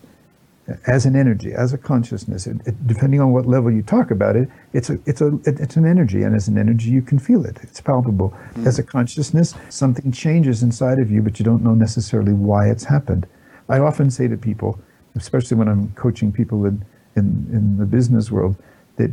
as 0.86 1.06
an 1.06 1.16
energy, 1.16 1.54
as 1.54 1.72
a 1.72 1.78
consciousness. 1.78 2.46
It, 2.46 2.58
it, 2.66 2.88
depending 2.88 3.22
on 3.22 3.32
what 3.32 3.46
level 3.46 3.72
you 3.72 3.82
talk 3.82 4.12
about 4.12 4.36
it, 4.36 4.50
it's 4.74 4.90
a 4.90 5.00
it's 5.06 5.22
a 5.22 5.28
it, 5.46 5.60
it's 5.60 5.76
an 5.76 5.86
energy, 5.86 6.24
and 6.24 6.36
as 6.36 6.48
an 6.48 6.58
energy, 6.58 6.90
you 6.90 7.02
can 7.02 7.20
feel 7.20 7.46
it. 7.46 7.58
It's 7.62 7.80
palpable. 7.80 8.36
Mm. 8.56 8.68
As 8.68 8.80
a 8.80 8.84
consciousness, 8.84 9.54
something 9.70 10.12
changes 10.12 10.64
inside 10.64 11.00
of 11.00 11.12
you, 11.12 11.22
but 11.22 11.40
you 11.40 11.46
don't 11.46 11.64
know 11.64 11.76
necessarily 11.76 12.34
why 12.34 12.70
it's 12.70 12.84
happened. 12.86 13.28
I 13.70 13.80
often 13.80 14.10
say 14.10 14.28
to 14.28 14.38
people, 14.38 14.80
especially 15.16 15.58
when 15.58 15.68
I'm 15.68 15.92
coaching 15.92 16.32
people 16.32 16.66
in 16.66 16.84
in, 17.18 17.48
in 17.52 17.78
the 17.78 17.86
business 17.86 18.32
world, 18.32 18.56
that 18.96 19.12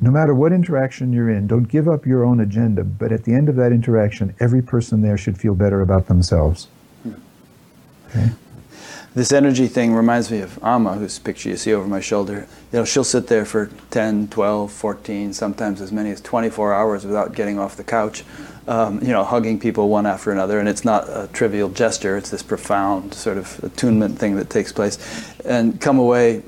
no 0.00 0.10
matter 0.10 0.34
what 0.34 0.52
interaction 0.52 1.12
you're 1.12 1.30
in, 1.30 1.46
don't 1.46 1.64
give 1.64 1.88
up 1.88 2.06
your 2.06 2.24
own 2.24 2.40
agenda. 2.40 2.84
But 2.84 3.10
at 3.12 3.24
the 3.24 3.34
end 3.34 3.48
of 3.48 3.56
that 3.56 3.72
interaction, 3.72 4.34
every 4.38 4.62
person 4.62 5.02
there 5.02 5.18
should 5.18 5.38
feel 5.38 5.54
better 5.54 5.80
about 5.80 6.06
themselves. 6.06 6.68
Okay? 8.08 8.30
This 9.14 9.32
energy 9.32 9.66
thing 9.66 9.94
reminds 9.94 10.30
me 10.30 10.40
of 10.40 10.62
Amma, 10.62 10.94
whose 10.94 11.18
picture 11.18 11.48
you 11.48 11.56
see 11.56 11.74
over 11.74 11.88
my 11.88 12.00
shoulder. 12.00 12.46
You 12.72 12.78
know, 12.78 12.84
she'll 12.84 13.02
sit 13.02 13.26
there 13.26 13.44
for 13.44 13.70
10, 13.90 14.28
12, 14.28 14.70
14, 14.70 15.32
sometimes 15.32 15.80
as 15.80 15.90
many 15.90 16.10
as 16.10 16.20
24 16.20 16.72
hours 16.72 17.04
without 17.04 17.34
getting 17.34 17.58
off 17.58 17.74
the 17.74 17.82
couch, 17.82 18.22
um, 18.68 19.00
you 19.02 19.08
know, 19.08 19.24
hugging 19.24 19.58
people 19.58 19.88
one 19.88 20.06
after 20.06 20.30
another. 20.30 20.60
And 20.60 20.68
it's 20.68 20.84
not 20.84 21.08
a 21.08 21.28
trivial 21.32 21.68
gesture, 21.68 22.16
it's 22.16 22.30
this 22.30 22.42
profound 22.44 23.14
sort 23.14 23.38
of 23.38 23.64
attunement 23.64 24.18
thing 24.18 24.36
that 24.36 24.50
takes 24.50 24.72
place. 24.72 24.98
And 25.44 25.80
come 25.80 25.98
away 25.98 26.42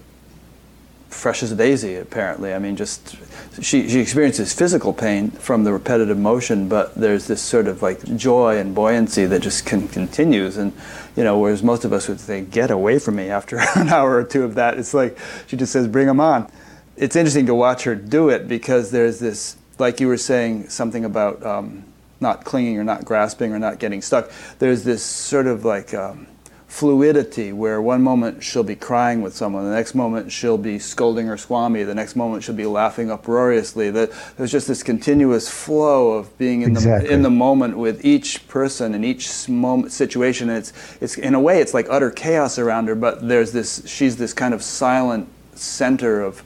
fresh 1.10 1.42
as 1.42 1.52
a 1.52 1.56
daisy, 1.56 1.96
apparently. 1.96 2.54
I 2.54 2.58
mean, 2.58 2.76
just 2.76 3.16
she, 3.60 3.88
she 3.88 4.00
experiences 4.00 4.54
physical 4.54 4.92
pain 4.92 5.30
from 5.30 5.64
the 5.64 5.72
repetitive 5.72 6.16
motion, 6.16 6.68
but 6.68 6.94
there's 6.94 7.26
this 7.26 7.42
sort 7.42 7.66
of 7.66 7.82
like 7.82 8.02
joy 8.16 8.58
and 8.58 8.74
buoyancy 8.74 9.26
that 9.26 9.42
just 9.42 9.66
can, 9.66 9.88
continues. 9.88 10.56
And, 10.56 10.72
you 11.16 11.24
know, 11.24 11.38
whereas 11.38 11.62
most 11.62 11.84
of 11.84 11.92
us 11.92 12.08
would 12.08 12.20
say, 12.20 12.42
get 12.42 12.70
away 12.70 12.98
from 12.98 13.16
me 13.16 13.28
after 13.28 13.58
an 13.76 13.88
hour 13.88 14.14
or 14.14 14.24
two 14.24 14.44
of 14.44 14.54
that, 14.54 14.78
it's 14.78 14.94
like 14.94 15.18
she 15.46 15.56
just 15.56 15.72
says, 15.72 15.88
bring 15.88 16.06
them 16.06 16.20
on. 16.20 16.50
It's 16.96 17.16
interesting 17.16 17.46
to 17.46 17.54
watch 17.54 17.84
her 17.84 17.94
do 17.94 18.28
it 18.28 18.46
because 18.46 18.90
there's 18.90 19.18
this, 19.18 19.56
like 19.78 20.00
you 20.00 20.08
were 20.08 20.16
saying, 20.16 20.68
something 20.68 21.04
about 21.04 21.44
um, 21.44 21.84
not 22.20 22.44
clinging 22.44 22.78
or 22.78 22.84
not 22.84 23.04
grasping 23.04 23.52
or 23.52 23.58
not 23.58 23.78
getting 23.78 24.00
stuck. 24.00 24.30
There's 24.58 24.84
this 24.84 25.02
sort 25.02 25.46
of 25.46 25.64
like, 25.64 25.92
um, 25.92 26.26
fluidity 26.70 27.52
where 27.52 27.82
one 27.82 28.00
moment 28.00 28.44
she'll 28.44 28.62
be 28.62 28.76
crying 28.76 29.22
with 29.22 29.34
someone, 29.34 29.64
the 29.64 29.74
next 29.74 29.92
moment 29.92 30.30
she'll 30.30 30.56
be 30.56 30.78
scolding 30.78 31.26
her 31.26 31.36
swami, 31.36 31.82
the 31.82 31.94
next 31.94 32.14
moment 32.14 32.44
she'll 32.44 32.54
be 32.54 32.64
laughing 32.64 33.10
uproariously. 33.10 33.90
That 33.90 34.12
there's 34.36 34.52
just 34.52 34.68
this 34.68 34.84
continuous 34.84 35.48
flow 35.48 36.12
of 36.12 36.38
being 36.38 36.62
in 36.62 36.70
exactly. 36.70 37.08
the 37.08 37.14
in 37.14 37.22
the 37.22 37.30
moment 37.30 37.76
with 37.76 38.04
each 38.04 38.46
person 38.46 38.94
in 38.94 39.02
each 39.02 39.48
moment 39.48 39.92
situation. 39.92 40.48
And 40.48 40.58
it's 40.58 40.72
it's 41.00 41.18
in 41.18 41.34
a 41.34 41.40
way 41.40 41.60
it's 41.60 41.74
like 41.74 41.88
utter 41.90 42.10
chaos 42.10 42.56
around 42.56 42.86
her, 42.86 42.94
but 42.94 43.26
there's 43.26 43.50
this 43.50 43.82
she's 43.86 44.16
this 44.16 44.32
kind 44.32 44.54
of 44.54 44.62
silent 44.62 45.28
center 45.54 46.22
of 46.22 46.42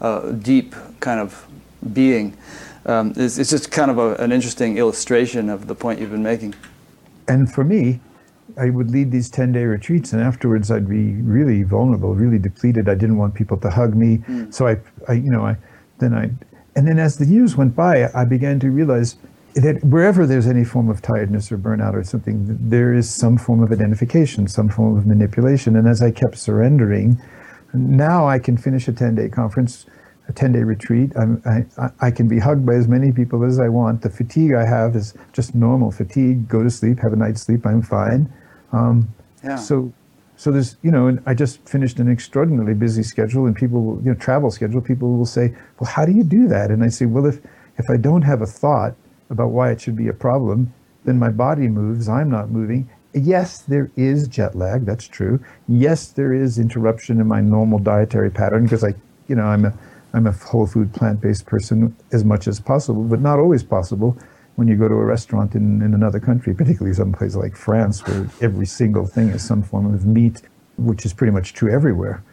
uh, 0.00 0.32
deep 0.32 0.74
kind 0.98 1.20
of 1.20 1.46
being. 1.92 2.34
Um, 2.86 3.12
it's, 3.16 3.36
it's, 3.36 3.50
just 3.50 3.70
kind 3.70 3.90
of 3.90 3.98
a, 3.98 4.14
an 4.14 4.32
interesting 4.32 4.78
illustration 4.78 5.50
of 5.50 5.66
the 5.66 5.74
point 5.74 6.00
you've 6.00 6.10
been 6.10 6.22
making. 6.22 6.54
And 7.28 7.52
for 7.52 7.62
me, 7.62 8.00
I 8.58 8.70
would 8.70 8.90
lead 8.90 9.10
these 9.10 9.30
10 9.30 9.52
day 9.52 9.64
retreats, 9.64 10.12
and 10.12 10.20
afterwards 10.22 10.70
I'd 10.70 10.88
be 10.88 11.12
really 11.22 11.62
vulnerable, 11.62 12.14
really 12.14 12.38
depleted. 12.38 12.88
I 12.88 12.94
didn't 12.94 13.18
want 13.18 13.34
people 13.34 13.56
to 13.58 13.70
hug 13.70 13.94
me. 13.94 14.18
Mm. 14.18 14.52
So 14.52 14.66
I, 14.66 14.78
I, 15.08 15.14
you 15.14 15.30
know, 15.30 15.46
I, 15.46 15.56
then 15.98 16.14
I, 16.14 16.30
and 16.76 16.86
then 16.86 16.98
as 16.98 17.16
the 17.16 17.26
years 17.26 17.56
went 17.56 17.74
by, 17.74 18.10
I 18.14 18.24
began 18.24 18.60
to 18.60 18.70
realize 18.70 19.16
that 19.54 19.82
wherever 19.84 20.26
there's 20.26 20.46
any 20.46 20.64
form 20.64 20.88
of 20.88 21.02
tiredness 21.02 21.50
or 21.50 21.58
burnout 21.58 21.94
or 21.94 22.04
something, 22.04 22.56
there 22.68 22.94
is 22.94 23.08
some 23.10 23.36
form 23.36 23.62
of 23.62 23.72
identification, 23.72 24.46
some 24.46 24.68
form 24.68 24.96
of 24.96 25.06
manipulation. 25.06 25.76
And 25.76 25.88
as 25.88 26.02
I 26.02 26.10
kept 26.10 26.38
surrendering, 26.38 27.20
now 27.74 28.28
I 28.28 28.38
can 28.38 28.56
finish 28.56 28.88
a 28.88 28.92
10 28.92 29.14
day 29.14 29.28
conference, 29.28 29.86
a 30.28 30.32
10 30.32 30.52
day 30.52 30.62
retreat. 30.62 31.12
I, 31.16 31.64
I, 31.78 31.90
I 32.00 32.10
can 32.10 32.28
be 32.28 32.38
hugged 32.38 32.64
by 32.64 32.74
as 32.74 32.88
many 32.88 33.10
people 33.12 33.44
as 33.44 33.58
I 33.58 33.68
want. 33.68 34.02
The 34.02 34.10
fatigue 34.10 34.52
I 34.52 34.64
have 34.64 34.94
is 34.94 35.14
just 35.32 35.54
normal 35.54 35.90
fatigue. 35.90 36.48
Go 36.48 36.62
to 36.62 36.70
sleep, 36.70 36.98
have 37.00 37.12
a 37.12 37.16
night's 37.16 37.42
sleep, 37.42 37.66
I'm 37.66 37.82
fine. 37.82 38.32
Um, 38.72 39.08
yeah. 39.42 39.56
So, 39.56 39.92
so 40.36 40.50
there's, 40.50 40.76
you 40.82 40.90
know, 40.90 41.08
and 41.08 41.22
I 41.26 41.34
just 41.34 41.68
finished 41.68 41.98
an 41.98 42.10
extraordinarily 42.10 42.74
busy 42.74 43.02
schedule, 43.02 43.46
and 43.46 43.56
people, 43.56 43.82
will, 43.82 44.02
you 44.02 44.10
know, 44.10 44.14
travel 44.14 44.50
schedule. 44.50 44.80
People 44.80 45.16
will 45.16 45.26
say, 45.26 45.54
"Well, 45.78 45.90
how 45.90 46.04
do 46.04 46.12
you 46.12 46.24
do 46.24 46.48
that?" 46.48 46.70
And 46.70 46.84
I 46.84 46.88
say, 46.88 47.06
"Well, 47.06 47.26
if 47.26 47.40
if 47.76 47.90
I 47.90 47.96
don't 47.96 48.22
have 48.22 48.42
a 48.42 48.46
thought 48.46 48.94
about 49.30 49.50
why 49.50 49.70
it 49.70 49.80
should 49.80 49.96
be 49.96 50.08
a 50.08 50.12
problem, 50.12 50.72
then 51.04 51.18
my 51.18 51.30
body 51.30 51.68
moves. 51.68 52.08
I'm 52.08 52.30
not 52.30 52.50
moving. 52.50 52.88
Yes, 53.14 53.60
there 53.60 53.90
is 53.96 54.28
jet 54.28 54.54
lag. 54.54 54.84
That's 54.84 55.08
true. 55.08 55.40
Yes, 55.66 56.08
there 56.08 56.32
is 56.32 56.58
interruption 56.58 57.20
in 57.20 57.26
my 57.26 57.40
normal 57.40 57.78
dietary 57.78 58.30
pattern 58.30 58.64
because 58.64 58.84
I, 58.84 58.94
you 59.28 59.34
know, 59.34 59.46
I'm 59.46 59.64
a 59.64 59.72
I'm 60.14 60.26
a 60.26 60.32
whole 60.32 60.66
food 60.66 60.92
plant 60.94 61.20
based 61.20 61.46
person 61.46 61.94
as 62.12 62.24
much 62.24 62.48
as 62.48 62.60
possible, 62.60 63.02
but 63.02 63.20
not 63.20 63.38
always 63.38 63.62
possible 63.62 64.16
when 64.58 64.66
you 64.66 64.74
go 64.74 64.88
to 64.88 64.94
a 64.94 65.04
restaurant 65.04 65.54
in, 65.54 65.80
in 65.82 65.94
another 65.94 66.18
country, 66.18 66.52
particularly 66.52 66.92
some 66.92 67.12
place 67.12 67.36
like 67.36 67.54
France, 67.54 68.04
where 68.04 68.28
every 68.40 68.66
single 68.66 69.06
thing 69.06 69.28
is 69.28 69.40
some 69.40 69.62
form 69.62 69.94
of 69.94 70.04
meat, 70.04 70.42
which 70.76 71.06
is 71.06 71.12
pretty 71.12 71.30
much 71.30 71.54
true 71.54 71.70
everywhere. 71.70 72.24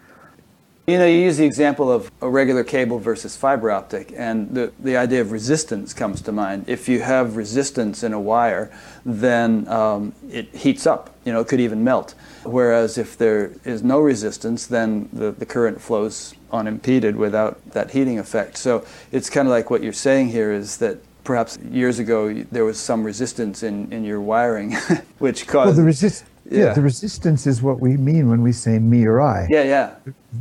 You 0.87 0.97
know, 0.97 1.05
you 1.05 1.19
use 1.19 1.37
the 1.37 1.45
example 1.45 1.91
of 1.91 2.09
a 2.21 2.27
regular 2.27 2.63
cable 2.63 2.97
versus 2.97 3.37
fiber 3.37 3.69
optic, 3.69 4.11
and 4.17 4.55
the, 4.55 4.73
the 4.79 4.97
idea 4.97 5.21
of 5.21 5.31
resistance 5.31 5.93
comes 5.93 6.19
to 6.21 6.31
mind. 6.31 6.65
If 6.67 6.89
you 6.89 7.01
have 7.01 7.37
resistance 7.37 8.01
in 8.01 8.11
a 8.11 8.19
wire, 8.19 8.75
then 9.05 9.67
um, 9.67 10.13
it 10.27 10.47
heats 10.55 10.87
up. 10.87 11.15
You 11.25 11.31
know, 11.31 11.41
it 11.41 11.47
could 11.47 11.59
even 11.59 11.83
melt. 11.83 12.15
Whereas 12.43 12.97
if 12.97 13.15
there 13.15 13.51
is 13.65 13.83
no 13.83 13.99
resistance, 13.99 14.65
then 14.65 15.09
the, 15.13 15.29
the 15.31 15.45
current 15.45 15.79
flows 15.79 16.33
unimpeded 16.51 17.17
without 17.17 17.63
that 17.73 17.91
heating 17.91 18.17
effect. 18.17 18.57
So 18.57 18.83
it's 19.11 19.29
kind 19.29 19.47
of 19.47 19.51
like 19.51 19.69
what 19.69 19.83
you're 19.83 19.93
saying 19.93 20.29
here 20.29 20.51
is 20.51 20.77
that 20.77 20.97
perhaps 21.25 21.57
years 21.69 21.99
ago 21.99 22.33
there 22.51 22.63
was 22.63 22.79
some 22.79 23.03
resistance 23.03 23.63
in, 23.63 23.91
in 23.91 24.05
your 24.05 24.21
wiring, 24.21 24.71
which 25.19 25.47
caused. 25.47 25.67
Well, 25.67 25.75
the, 25.75 25.83
resist, 25.83 26.23
Yeah. 26.49 26.73
the 26.73 26.81
resistance 26.81 27.45
is 27.45 27.61
what 27.61 27.81
we 27.81 27.97
mean 27.97 28.29
when 28.29 28.41
we 28.41 28.53
say 28.53 28.79
me 28.79 29.03
or 29.05 29.19
I. 29.21 29.47
Yeah, 29.49 29.63
yeah. 29.63 29.95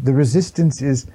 The 0.04 0.12
resistance 0.12 0.80
is 0.82 1.06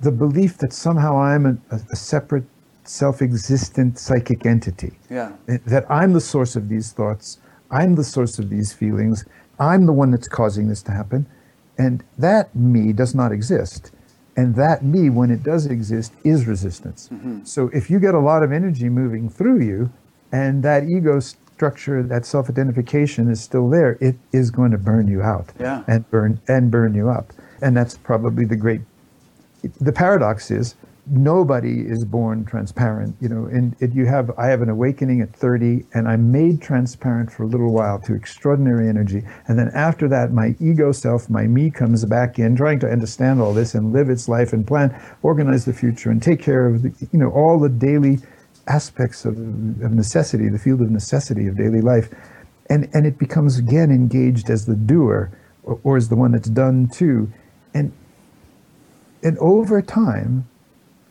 the 0.00 0.10
belief 0.10 0.58
that 0.58 0.72
somehow 0.72 1.16
I'm 1.16 1.46
a, 1.46 1.56
a 1.92 1.96
separate, 1.96 2.44
self 2.84 3.22
existent 3.22 3.98
psychic 3.98 4.44
entity. 4.46 4.92
Yeah. 5.10 5.32
That 5.46 5.88
I'm 5.88 6.12
the 6.14 6.20
source 6.20 6.56
of 6.56 6.68
these 6.68 6.92
thoughts, 6.92 7.38
I'm 7.70 7.94
the 7.94 8.04
source 8.04 8.38
of 8.38 8.48
these 8.50 8.72
feelings, 8.72 9.24
I'm 9.60 9.86
the 9.86 9.92
one 9.92 10.10
that's 10.10 10.28
causing 10.28 10.68
this 10.68 10.82
to 10.82 10.92
happen. 10.92 11.26
And 11.76 12.02
that 12.18 12.54
me 12.56 12.92
does 12.92 13.14
not 13.14 13.30
exist. 13.30 13.92
And 14.38 14.54
that 14.54 14.84
me, 14.84 15.10
when 15.10 15.32
it 15.32 15.42
does 15.42 15.66
exist, 15.66 16.12
is 16.22 16.46
resistance. 16.46 17.08
Mm-hmm. 17.12 17.42
So 17.42 17.70
if 17.74 17.90
you 17.90 17.98
get 17.98 18.14
a 18.14 18.20
lot 18.20 18.44
of 18.44 18.52
energy 18.52 18.88
moving 18.88 19.28
through 19.28 19.62
you, 19.62 19.90
and 20.30 20.62
that 20.62 20.84
ego 20.84 21.18
structure, 21.18 22.04
that 22.04 22.24
self-identification 22.24 23.28
is 23.28 23.40
still 23.40 23.68
there, 23.68 23.98
it 24.00 24.14
is 24.32 24.52
going 24.52 24.70
to 24.70 24.78
burn 24.78 25.08
you 25.08 25.22
out 25.22 25.52
yeah. 25.58 25.82
and 25.88 26.08
burn 26.12 26.40
and 26.46 26.70
burn 26.70 26.94
you 26.94 27.10
up. 27.10 27.32
And 27.60 27.76
that's 27.76 27.98
probably 27.98 28.44
the 28.44 28.54
great. 28.54 28.82
The 29.80 29.92
paradox 29.92 30.52
is 30.52 30.76
nobody 31.10 31.80
is 31.80 32.04
born 32.04 32.44
transparent 32.44 33.16
you 33.20 33.28
know 33.28 33.46
and 33.46 33.74
it, 33.80 33.92
you 33.94 34.06
have 34.06 34.30
i 34.38 34.46
have 34.46 34.62
an 34.62 34.68
awakening 34.68 35.20
at 35.20 35.34
30 35.34 35.84
and 35.94 36.08
i'm 36.08 36.30
made 36.30 36.60
transparent 36.60 37.30
for 37.30 37.44
a 37.44 37.46
little 37.46 37.72
while 37.72 37.98
to 38.00 38.14
extraordinary 38.14 38.88
energy. 38.88 39.22
And 39.46 39.58
then 39.58 39.70
after 39.74 40.08
that 40.08 40.32
my 40.32 40.54
ego 40.60 40.92
self 40.92 41.30
my 41.30 41.46
me 41.46 41.70
comes 41.70 42.04
back 42.04 42.38
in 42.38 42.56
trying 42.56 42.80
to 42.80 42.90
understand 42.90 43.40
all 43.40 43.54
this 43.54 43.74
and 43.74 43.92
live 43.92 44.10
its 44.10 44.28
life 44.28 44.52
and 44.52 44.66
plan 44.66 44.88
organize 45.22 45.64
the 45.64 45.72
future 45.72 46.10
and 46.10 46.22
take 46.22 46.40
care 46.40 46.66
of 46.66 46.82
the, 46.82 47.08
you 47.12 47.18
know 47.18 47.30
all 47.30 47.58
the 47.58 47.68
daily 47.68 48.18
aspects 48.66 49.24
of, 49.24 49.34
of 49.34 49.92
necessity 49.92 50.48
the 50.48 50.58
field 50.58 50.80
of 50.80 50.90
necessity 50.90 51.46
of 51.46 51.56
daily 51.56 51.80
life. 51.80 52.08
And 52.68 52.88
and 52.92 53.06
it 53.06 53.18
becomes 53.18 53.58
again 53.58 53.90
engaged 53.90 54.50
as 54.50 54.66
the 54.66 54.76
doer 54.76 55.30
or, 55.62 55.80
or 55.84 55.96
as 55.96 56.08
the 56.08 56.16
one 56.16 56.32
that's 56.32 56.50
done 56.50 56.88
too 56.88 57.32
and 57.72 57.92
and 59.22 59.38
over 59.38 59.80
time 59.82 60.46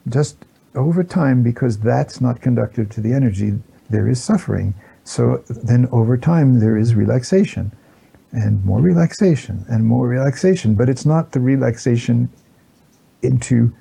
just 0.10 0.46
over 0.76 1.04
time, 1.04 1.44
because 1.44 1.80
that's 1.80 2.22
not 2.22 2.42
conductive 2.42 2.90
to 2.92 3.02
the 3.02 3.14
energy, 3.14 3.54
there 3.90 4.08
is 4.08 4.22
suffering. 4.22 4.74
So 5.04 5.44
then 5.48 5.88
over 5.92 6.18
time, 6.18 6.60
there 6.60 6.78
is 6.78 6.94
relaxation 6.94 7.72
and 8.32 8.64
more 8.66 8.82
relaxation 8.82 9.66
and 9.70 9.86
more 9.86 10.08
relaxation. 10.08 10.76
But 10.76 10.90
it's 10.90 11.06
not 11.06 11.32
the 11.32 11.40
relaxation 11.40 12.30
into 13.22 13.74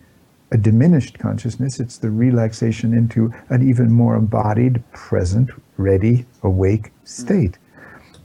a 0.52 0.56
diminished 0.56 1.18
consciousness, 1.18 1.80
it's 1.80 1.98
the 1.98 2.10
relaxation 2.10 2.94
into 2.94 3.32
an 3.48 3.68
even 3.68 3.90
more 3.90 4.14
embodied, 4.14 4.82
present, 4.92 5.50
ready, 5.76 6.24
awake 6.44 6.92
state. 7.04 7.58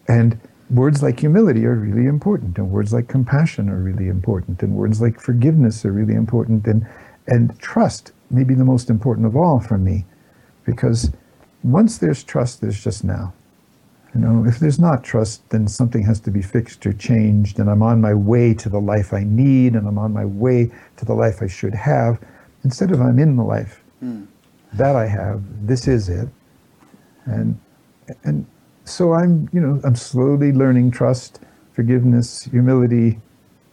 And 0.08 0.40
words 0.70 1.02
like 1.02 1.20
humility 1.20 1.66
are 1.66 1.76
really 1.76 2.06
important, 2.08 2.58
and 2.58 2.70
words 2.70 2.94
like 2.94 3.08
compassion 3.08 3.70
are 3.70 3.80
really 3.80 4.08
important, 4.08 4.62
and 4.62 4.76
words 4.76 5.02
like 5.02 5.20
forgiveness 5.20 5.84
are 5.84 5.92
really 5.92 6.14
important, 6.14 6.68
and 6.68 6.86
and 7.28 7.58
trust 7.60 8.12
may 8.30 8.44
be 8.44 8.54
the 8.54 8.66
most 8.66 8.90
important 8.90 9.28
of 9.28 9.36
all 9.36 9.60
for 9.60 9.78
me, 9.78 10.06
because 10.66 11.12
once 11.64 11.98
there's 11.98 12.24
trust, 12.24 12.62
there's 12.62 12.84
just 12.84 13.04
now. 13.04 13.34
You 14.14 14.22
know, 14.22 14.46
if 14.46 14.60
there's 14.60 14.80
not 14.80 15.04
trust, 15.04 15.50
then 15.52 15.68
something 15.68 16.04
has 16.04 16.20
to 16.22 16.32
be 16.32 16.42
fixed 16.42 16.86
or 16.86 16.92
changed, 16.94 17.60
and 17.60 17.70
I'm 17.70 17.82
on 17.82 18.02
my 18.02 18.14
way 18.14 18.54
to 18.56 18.68
the 18.68 18.80
life 18.80 19.14
I 19.14 19.24
need, 19.24 19.74
and 19.76 19.88
I'm 19.88 19.98
on 19.98 20.12
my 20.12 20.26
way 20.26 20.72
to 20.98 21.06
the 21.06 21.14
life 21.14 21.42
I 21.42 21.48
should 21.48 21.74
have, 21.74 22.20
instead 22.64 22.92
of 22.92 23.00
I'm 23.00 23.20
in 23.20 23.38
the 23.38 23.44
life 23.44 23.82
mm. 24.04 24.28
that 24.74 24.96
I 24.96 25.08
have. 25.08 25.42
This 25.66 25.88
is 25.88 26.10
it, 26.10 26.28
and 27.26 27.58
and 28.26 28.46
so 28.84 29.14
I'm, 29.14 29.48
you 29.54 29.62
know, 29.62 29.80
I'm 29.86 29.96
slowly 29.96 30.52
learning 30.52 30.92
trust, 30.92 31.40
forgiveness, 31.72 32.44
humility, 32.44 33.20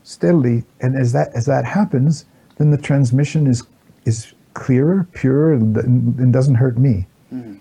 steadily, 0.04 0.64
and 0.80 0.96
as 0.96 1.12
that 1.12 1.32
as 1.34 1.46
that 1.46 1.64
happens, 1.64 2.26
then 2.58 2.70
the 2.70 2.78
transmission 2.78 3.46
is 3.46 3.64
is 4.04 4.32
clearer, 4.54 5.06
purer, 5.12 5.52
and, 5.52 6.32
doesn't 6.32 6.56
hurt 6.56 6.78
me. 6.78 7.06
Mm-hmm. 7.32 7.54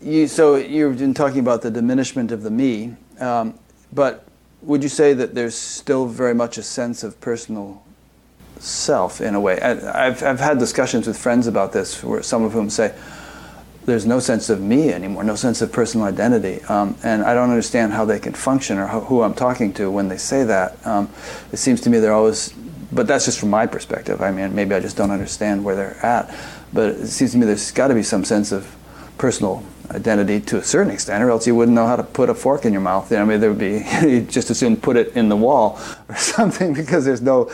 You, 0.00 0.26
so 0.26 0.56
you've 0.56 0.98
been 0.98 1.14
talking 1.14 1.40
about 1.40 1.62
the 1.62 1.70
diminishment 1.70 2.32
of 2.32 2.42
the 2.42 2.50
me, 2.50 2.96
um, 3.20 3.58
but 3.92 4.26
would 4.62 4.82
you 4.82 4.88
say 4.88 5.12
that 5.12 5.34
there's 5.34 5.54
still 5.54 6.06
very 6.06 6.34
much 6.34 6.58
a 6.58 6.62
sense 6.62 7.04
of 7.04 7.20
personal 7.20 7.82
self 8.58 9.20
in 9.20 9.34
a 9.34 9.40
way? 9.40 9.60
I, 9.60 10.06
have 10.06 10.22
I've 10.22 10.40
had 10.40 10.58
discussions 10.58 11.06
with 11.06 11.16
friends 11.16 11.46
about 11.46 11.72
this, 11.72 12.02
where 12.02 12.22
some 12.22 12.42
of 12.42 12.52
whom 12.52 12.68
say, 12.68 12.94
there's 13.84 14.06
no 14.06 14.18
sense 14.18 14.50
of 14.50 14.60
me 14.60 14.92
anymore, 14.92 15.22
no 15.22 15.36
sense 15.36 15.62
of 15.62 15.70
personal 15.70 16.06
identity. 16.06 16.60
Um, 16.64 16.96
and 17.04 17.22
I 17.22 17.34
don't 17.34 17.50
understand 17.50 17.92
how 17.92 18.04
they 18.04 18.18
can 18.18 18.34
function 18.34 18.78
or 18.78 18.88
who 18.88 19.22
I'm 19.22 19.34
talking 19.34 19.72
to 19.74 19.90
when 19.90 20.08
they 20.08 20.16
say 20.16 20.42
that. 20.42 20.84
Um, 20.84 21.08
it 21.52 21.58
seems 21.58 21.80
to 21.82 21.90
me 21.90 22.00
they're 22.00 22.12
always 22.12 22.52
but 22.92 23.06
that's 23.06 23.24
just 23.24 23.38
from 23.38 23.50
my 23.50 23.66
perspective. 23.66 24.20
I 24.20 24.30
mean, 24.30 24.54
maybe 24.54 24.74
I 24.74 24.80
just 24.80 24.96
don't 24.96 25.10
understand 25.10 25.64
where 25.64 25.74
they're 25.74 26.04
at. 26.04 26.34
But 26.72 26.90
it 26.90 27.06
seems 27.08 27.32
to 27.32 27.38
me 27.38 27.46
there's 27.46 27.70
got 27.70 27.88
to 27.88 27.94
be 27.94 28.02
some 28.02 28.24
sense 28.24 28.52
of 28.52 28.74
personal 29.18 29.64
identity 29.90 30.40
to 30.40 30.58
a 30.58 30.62
certain 30.62 30.92
extent, 30.92 31.22
or 31.22 31.30
else 31.30 31.46
you 31.46 31.54
wouldn't 31.54 31.74
know 31.74 31.86
how 31.86 31.96
to 31.96 32.02
put 32.02 32.28
a 32.28 32.34
fork 32.34 32.64
in 32.64 32.72
your 32.72 32.82
mouth. 32.82 33.10
You 33.10 33.18
know, 33.18 33.22
I 33.22 33.26
mean, 33.26 33.40
there 33.40 33.50
would 33.50 33.58
be 33.58 33.84
you'd 34.02 34.28
just 34.28 34.50
as 34.50 34.58
soon 34.58 34.76
put 34.76 34.96
it 34.96 35.16
in 35.16 35.28
the 35.28 35.36
wall 35.36 35.80
or 36.08 36.16
something 36.16 36.74
because 36.74 37.04
there's 37.04 37.22
no, 37.22 37.50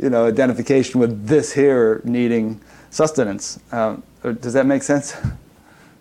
you 0.00 0.10
know, 0.10 0.26
identification 0.26 1.00
with 1.00 1.26
this 1.26 1.52
here 1.52 2.00
needing 2.04 2.60
sustenance. 2.90 3.58
Um, 3.72 4.02
does 4.22 4.52
that 4.52 4.66
make 4.66 4.82
sense? 4.82 5.16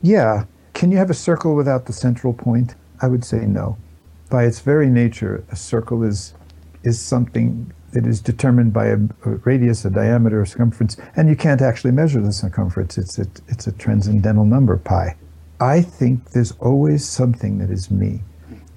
Yeah. 0.01 0.45
Can 0.73 0.91
you 0.91 0.97
have 0.97 1.09
a 1.09 1.15
circle 1.15 1.55
without 1.55 1.85
the 1.85 1.93
central 1.93 2.33
point? 2.33 2.75
I 3.01 3.07
would 3.07 3.25
say 3.25 3.45
no. 3.45 3.77
By 4.29 4.43
its 4.45 4.59
very 4.59 4.89
nature, 4.89 5.43
a 5.51 5.55
circle 5.55 6.03
is 6.03 6.33
is 6.83 7.01
something 7.01 7.73
it 7.93 8.05
is 8.05 8.21
determined 8.21 8.73
by 8.73 8.87
a, 8.87 8.97
a, 9.25 9.29
radius, 9.45 9.85
a 9.85 9.89
diameter, 9.89 10.41
a 10.41 10.47
circumference, 10.47 10.97
and 11.15 11.29
you 11.29 11.35
can't 11.35 11.61
actually 11.61 11.91
measure 11.91 12.21
the 12.21 12.33
circumference. 12.33 12.97
It's 12.97 13.17
a, 13.17 13.27
it's 13.47 13.67
a 13.67 13.71
transcendental 13.71 14.45
number, 14.45 14.77
pi. 14.77 15.15
I 15.59 15.81
think 15.81 16.31
there's 16.31 16.51
always 16.59 17.07
something 17.07 17.57
that 17.59 17.69
is 17.69 17.89
me. 17.89 18.21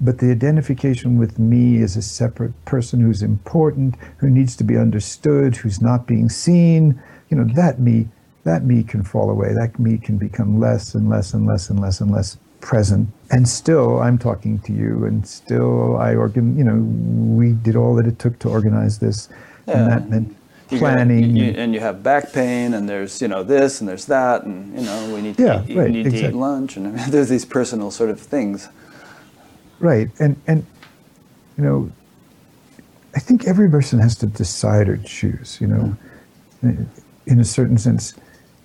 But 0.01 0.19
the 0.19 0.31
identification 0.31 1.19
with 1.19 1.39
me 1.39 1.77
is 1.77 1.97
a 1.97 2.03
separate 2.03 2.65
person 2.65 3.01
who's 3.01 3.23
important, 3.23 3.97
who 4.17 4.31
needs 4.31 4.57
to 4.57 4.65
be 4.65 4.79
understood, 4.79 5.57
who's 5.57 5.83
not 5.83 6.07
being 6.07 6.31
seen, 6.31 7.01
you 7.29 7.37
know, 7.37 7.45
that 7.55 7.81
me, 7.81 8.09
that 8.45 8.65
me 8.65 8.83
can 8.83 9.03
fall 9.03 9.29
away. 9.29 9.53
That 9.53 9.79
me 9.79 9.99
can 9.99 10.17
become 10.17 10.59
less 10.59 10.95
and 10.95 11.11
less 11.11 11.35
and 11.35 11.47
less 11.47 11.69
and 11.69 11.79
less 11.81 12.01
and 12.01 12.11
less 12.11 12.39
present. 12.61 13.09
And 13.33 13.49
still, 13.49 14.01
I'm 14.01 14.19
talking 14.19 14.59
to 14.61 14.73
you, 14.73 15.05
and 15.05 15.27
still, 15.27 15.97
I 15.97 16.17
organ. 16.17 16.57
You 16.59 16.65
know, 16.65 16.77
we 17.37 17.53
did 17.53 17.77
all 17.77 17.95
that 17.95 18.07
it 18.07 18.19
took 18.19 18.39
to 18.41 18.49
organize 18.49 18.99
this, 18.99 19.29
yeah. 19.69 19.79
and 19.79 19.93
that 19.93 20.09
meant 20.09 20.37
planning. 20.69 21.37
You, 21.37 21.45
you, 21.45 21.51
and 21.53 21.73
you 21.73 21.79
have 21.79 22.03
back 22.03 22.33
pain, 22.33 22.75
and 22.75 22.89
there's 22.89 23.23
you 23.23 23.29
know 23.29 23.45
this, 23.45 23.81
and 23.81 23.89
there's 23.89 24.07
that, 24.07 24.43
and 24.43 24.77
you 24.77 24.85
know 24.85 25.15
we 25.15 25.23
need 25.23 25.37
to, 25.37 25.43
yeah, 25.45 25.65
eat, 25.69 25.77
right, 25.77 25.91
need 25.91 26.07
exactly. 26.07 26.23
to 26.23 26.29
eat 26.29 26.35
lunch, 26.35 26.77
and 26.77 26.89
I 26.89 26.91
mean, 27.03 27.11
there's 27.11 27.29
these 27.29 27.45
personal 27.45 27.93
sort 27.93 28.11
of 28.11 28.21
things. 28.21 28.69
Right, 29.79 30.11
and 30.19 30.35
and 30.49 30.67
you 31.57 31.63
know, 31.63 31.93
I 33.15 33.21
think 33.21 33.47
every 33.47 33.71
person 33.71 34.01
has 34.01 34.17
to 34.17 34.27
decide 34.27 34.89
or 34.89 34.97
choose. 34.97 35.59
You 35.61 35.69
know, 35.69 35.97
mm. 36.65 36.87
in 37.27 37.39
a 37.39 37.45
certain 37.45 37.79
sense 37.79 38.15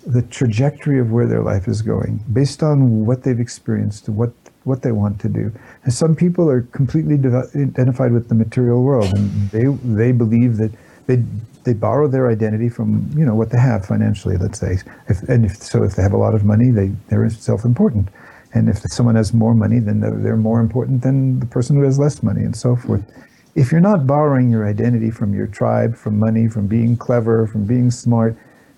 the 0.06 0.22
trajectory 0.22 1.00
of 1.00 1.12
where 1.12 1.26
their 1.26 1.42
life 1.42 1.68
is 1.68 1.82
going 1.82 2.24
based 2.32 2.62
on 2.62 3.06
what 3.06 3.24
they've 3.24 3.40
experienced, 3.40 4.08
what 4.08 4.32
what 4.66 4.82
they 4.82 4.92
want 4.92 5.20
to 5.22 5.30
do. 5.30 5.52
And 5.84 5.94
some 5.94 6.16
people 6.16 6.50
are 6.50 6.62
completely 6.62 7.16
identified 7.16 8.12
with 8.12 8.28
the 8.30 8.36
material 8.36 8.84
world, 8.84 9.12
and 9.16 9.50
they 9.52 9.66
they 9.66 10.12
believe 10.12 10.58
that 10.58 10.72
they 11.08 11.24
they 11.64 11.74
borrow 11.74 12.08
their 12.08 12.30
identity 12.30 12.70
from 12.70 13.10
you 13.16 13.26
know 13.26 13.36
what 13.36 13.52
they 13.52 13.60
have 13.60 13.86
financially. 13.86 14.38
Let's 14.38 14.60
say, 14.60 14.80
if, 15.08 15.22
and 15.24 15.46
if 15.46 15.58
so, 15.58 15.84
if 15.84 15.96
they 15.96 16.04
have 16.04 16.14
a 16.14 16.18
lot 16.18 16.36
of 16.36 16.44
money, 16.44 16.72
they 16.72 16.92
they're 17.10 17.30
self-important. 17.30 18.10
And 18.54 18.70
if 18.70 18.80
someone 18.84 19.16
has 19.16 19.34
more 19.34 19.54
money, 19.54 19.80
then 19.80 20.00
they're, 20.00 20.18
they're 20.18 20.38
more 20.38 20.62
important 20.62 21.02
than 21.02 21.42
the 21.42 21.46
person 21.46 21.76
who 21.76 21.84
has 21.84 22.00
less 22.00 22.24
money, 22.24 22.42
and 22.42 22.56
so 22.56 22.76
forth. 22.76 23.04
If 23.54 23.72
you're 23.72 23.82
not 23.82 24.08
borrowing 24.08 24.50
your 24.50 24.68
identity 24.68 25.12
from 25.12 25.34
your 25.34 25.48
tribe, 25.48 25.96
from 25.96 26.18
money, 26.20 26.48
from 26.48 26.68
being 26.68 26.98
clever, 26.98 27.48
from 27.48 27.66
being 27.66 27.92
smart, 27.92 28.36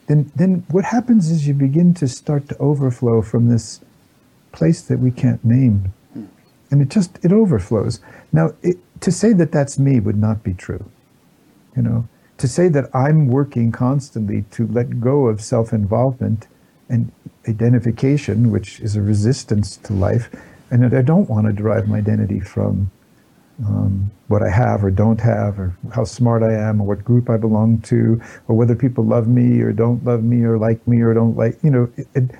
then 0.07 0.31
then 0.35 0.65
what 0.69 0.83
happens 0.83 1.29
is 1.31 1.47
you 1.47 1.53
begin 1.53 1.93
to 1.95 2.07
start 2.07 2.49
to 2.49 2.57
overflow 2.57 3.21
from 3.21 3.49
this 3.49 3.81
place 4.51 4.81
that 4.83 4.99
we 4.99 5.11
can't 5.11 5.43
name. 5.45 5.93
And 6.71 6.81
it 6.81 6.89
just 6.89 7.19
it 7.23 7.31
overflows. 7.31 8.01
Now 8.33 8.53
it, 8.63 8.77
to 9.01 9.11
say 9.11 9.33
that 9.33 9.51
that's 9.51 9.79
me 9.79 9.99
would 9.99 10.17
not 10.17 10.43
be 10.43 10.53
true 10.53 10.85
you 11.77 11.83
know? 11.83 12.07
To 12.39 12.47
say 12.47 12.69
that 12.69 12.89
i'm 12.95 13.27
working 13.27 13.71
constantly 13.71 14.43
to 14.51 14.67
let 14.67 14.99
go 15.01 15.27
of 15.27 15.41
self-involvement 15.41 16.47
and 16.89 17.11
identification 17.47 18.51
which 18.51 18.79
is 18.81 18.95
a 18.95 19.01
resistance 19.01 19.77
to 19.77 19.93
life 19.93 20.29
and 20.71 20.83
that 20.83 20.93
i 20.97 21.01
don't 21.03 21.29
want 21.29 21.47
to 21.47 21.53
derive 21.53 21.87
my 21.87 21.99
identity 21.99 22.39
from 22.39 22.91
um, 23.65 24.11
what 24.27 24.43
I 24.43 24.49
have 24.49 24.83
or 24.83 24.91
don't 24.91 25.21
have, 25.21 25.59
or 25.59 25.77
how 25.93 26.03
smart 26.05 26.43
I 26.43 26.53
am, 26.53 26.81
or 26.81 26.87
what 26.87 27.05
group 27.05 27.29
I 27.29 27.37
belong 27.37 27.81
to, 27.83 28.21
or 28.47 28.55
whether 28.55 28.75
people 28.75 29.05
love 29.05 29.27
me 29.27 29.61
or 29.61 29.73
don't 29.73 30.03
love 30.05 30.23
me, 30.23 30.43
or 30.43 30.57
like 30.57 30.85
me 30.87 31.01
or 31.01 31.13
don't 31.13 31.37
like. 31.37 31.57
You 31.63 31.71
know, 31.71 31.91
it, 31.97 32.07
it, 32.15 32.23
you 32.23 32.31
know, 32.31 32.37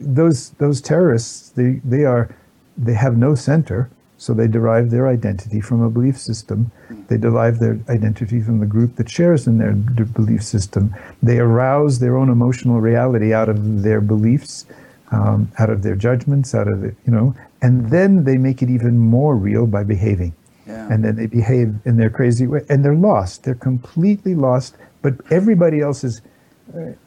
those 0.00 0.50
those 0.58 0.80
terrorists 0.80 1.50
they 1.50 1.80
they 1.84 2.04
are 2.04 2.28
they 2.76 2.94
have 2.94 3.16
no 3.16 3.34
center, 3.34 3.88
So 4.18 4.32
they 4.32 4.48
derive 4.48 4.90
their 4.90 5.08
identity 5.08 5.60
from 5.60 5.82
a 5.82 5.90
belief 5.90 6.18
system. 6.18 6.70
They 7.08 7.18
derive 7.18 7.58
their 7.58 7.78
identity 7.88 8.40
from 8.40 8.60
the 8.60 8.66
group 8.66 8.96
that 8.96 9.10
shares 9.10 9.46
in 9.46 9.58
their 9.58 9.72
d- 9.72 10.04
belief 10.04 10.42
system. 10.42 10.94
They 11.22 11.38
arouse 11.38 11.98
their 11.98 12.16
own 12.16 12.30
emotional 12.30 12.80
reality 12.80 13.34
out 13.34 13.48
of 13.48 13.82
their 13.82 14.00
beliefs, 14.00 14.66
um, 15.12 15.50
out 15.58 15.70
of 15.70 15.82
their 15.82 15.96
judgments, 15.96 16.54
out 16.54 16.68
of 16.68 16.82
it, 16.82 16.94
you 17.06 17.12
know, 17.12 17.34
and 17.60 17.90
then 17.90 18.24
they 18.24 18.38
make 18.38 18.62
it 18.62 18.70
even 18.70 18.98
more 18.98 19.36
real 19.36 19.66
by 19.66 19.84
behaving. 19.84 20.32
Yeah. 20.66 20.88
And 20.90 21.04
then 21.04 21.16
they 21.16 21.26
behave 21.26 21.74
in 21.84 21.96
their 21.96 22.10
crazy 22.10 22.46
way, 22.46 22.62
and 22.68 22.84
they're 22.84 22.94
lost. 22.94 23.44
They're 23.44 23.54
completely 23.54 24.34
lost. 24.34 24.76
But 25.02 25.14
everybody 25.30 25.80
else 25.80 26.02
is, 26.02 26.22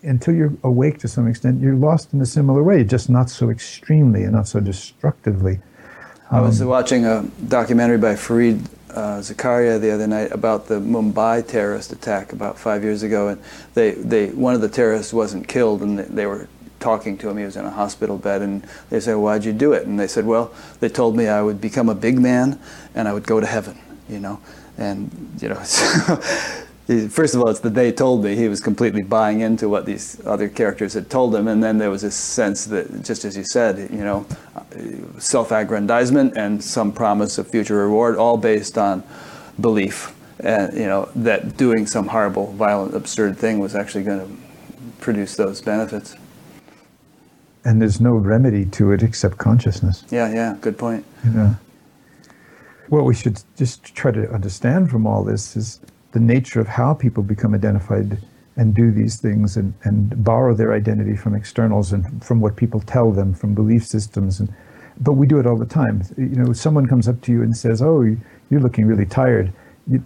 until 0.04 0.34
you're 0.34 0.54
awake 0.64 1.00
to 1.00 1.08
some 1.08 1.28
extent, 1.28 1.62
you're 1.62 1.76
lost 1.76 2.14
in 2.14 2.22
a 2.22 2.26
similar 2.26 2.64
way, 2.64 2.84
just 2.84 3.10
not 3.10 3.30
so 3.30 3.50
extremely 3.50 4.24
and 4.24 4.34
not 4.34 4.48
so 4.48 4.60
destructively. 4.60 5.60
I 6.32 6.42
was 6.42 6.64
watching 6.64 7.06
a 7.06 7.24
documentary 7.48 7.98
by 7.98 8.14
Fareed 8.14 8.64
uh, 8.92 9.20
Zakaria 9.20 9.82
the 9.82 9.92
other 9.92 10.06
night 10.06 10.32
about 10.32 10.68
the 10.68 10.80
Mumbai 10.80 11.46
terrorist 11.48 11.92
attack 11.92 12.34
about 12.34 12.58
five 12.58 12.84
years 12.84 13.02
ago, 13.02 13.30
and 13.30 13.42
they, 13.74 13.92
they 13.92 14.28
one 14.30 14.54
of 14.54 14.62
the 14.62 14.70
terrorists 14.70 15.12
wasn't 15.12 15.48
killed, 15.48 15.82
and 15.82 15.98
they, 15.98 16.04
they 16.04 16.26
were 16.28 16.48
talking 16.80 17.18
to 17.18 17.30
him. 17.30 17.38
He 17.38 17.46
was 17.46 17.58
in 17.58 17.66
a 17.66 17.72
hospital 17.72 18.18
bed, 18.18 18.44
and 18.44 18.64
they 18.90 19.00
said, 19.00 19.16
"Why'd 19.16 19.44
you 19.44 19.54
do 19.54 19.74
it?" 19.74 19.88
And 19.88 20.00
they 20.00 20.08
said, 20.08 20.26
"Well, 20.26 20.54
they 20.80 20.90
told 20.90 21.16
me 21.16 21.28
I 21.28 21.42
would 21.42 21.60
become 21.60 21.90
a 21.90 21.96
big 21.96 22.20
man, 22.20 22.60
and 22.94 23.08
I 23.08 23.14
would 23.14 23.26
go 23.26 23.40
to 23.40 23.48
heaven." 23.48 23.80
You 24.08 24.20
know, 24.20 24.40
and 24.78 25.10
you 25.42 25.50
know. 25.50 25.64
First 27.10 27.36
of 27.36 27.42
all, 27.42 27.50
it's 27.50 27.60
that 27.60 27.76
they 27.76 27.92
told 27.92 28.24
me 28.24 28.36
he 28.36 28.48
was 28.48 28.60
completely 28.60 29.04
buying 29.04 29.42
into 29.42 29.70
what 29.70 29.86
these 29.86 30.20
other 30.26 30.50
characters 30.50 30.96
had 30.96 31.08
told 31.08 31.36
him, 31.36 31.48
and 31.48 31.62
then 31.64 31.78
there 31.78 31.92
was 31.92 32.02
this 32.02 32.16
sense 32.16 32.66
that, 32.66 33.04
just 33.04 33.26
as 33.26 33.38
you 33.38 33.44
said, 33.44 33.92
you 33.92 34.04
know, 34.04 34.26
self-aggrandizement 35.20 36.36
and 36.36 36.64
some 36.64 36.92
promise 36.92 37.38
of 37.38 37.48
future 37.48 37.76
reward, 37.76 38.18
all 38.18 38.38
based 38.38 38.76
on 38.76 39.04
belief, 39.60 40.16
and 40.40 40.74
you 40.76 40.88
know 40.88 41.08
that 41.16 41.58
doing 41.58 41.86
some 41.86 42.08
horrible, 42.08 42.54
violent, 42.54 42.96
absurd 42.96 43.38
thing 43.38 43.60
was 43.60 43.76
actually 43.76 44.04
going 44.04 44.20
to 44.20 44.30
produce 45.00 45.36
those 45.36 45.62
benefits. 45.62 46.16
And 47.66 47.80
there's 47.80 48.02
no 48.02 48.16
remedy 48.16 48.66
to 48.66 48.94
it 48.94 49.04
except 49.04 49.38
consciousness. 49.38 50.06
Yeah, 50.10 50.34
yeah, 50.34 50.58
good 50.60 50.80
point. 50.80 51.06
Yeah. 51.24 51.54
what 52.90 53.06
we 53.06 53.14
should 53.14 53.42
just 53.56 53.96
try 53.96 54.12
to 54.12 54.30
understand 54.32 54.90
from 54.90 55.06
all 55.06 55.24
this 55.24 55.56
is 55.56 55.80
the 56.12 56.20
nature 56.20 56.60
of 56.60 56.68
how 56.68 56.94
people 56.94 57.24
become 57.24 57.54
identified 57.54 58.18
and 58.60 58.76
do 58.76 58.92
these 58.92 59.22
things 59.22 59.56
and, 59.56 59.74
and 59.84 60.22
borrow 60.24 60.54
their 60.54 60.74
identity 60.74 61.16
from 61.16 61.34
externals 61.34 61.94
and 61.94 62.24
from 62.24 62.42
what 62.42 62.58
people 62.58 62.82
tell 62.82 63.12
them 63.12 63.34
from 63.34 63.54
belief 63.56 63.86
systems 63.86 64.40
and 64.40 64.54
but 65.02 65.14
we 65.14 65.26
do 65.26 65.40
it 65.40 65.48
all 65.48 65.56
the 65.56 65.66
time. 65.66 66.04
You 66.18 66.36
know 66.36 66.52
someone 66.52 66.86
comes 66.86 67.08
up 67.08 67.22
to 67.22 67.32
you 67.32 67.42
and 67.42 67.56
says 67.56 67.82
oh 67.82 68.02
you're 68.50 68.60
looking 68.60 68.86
really 68.86 69.06
tired. 69.06 69.54
You, 69.88 70.04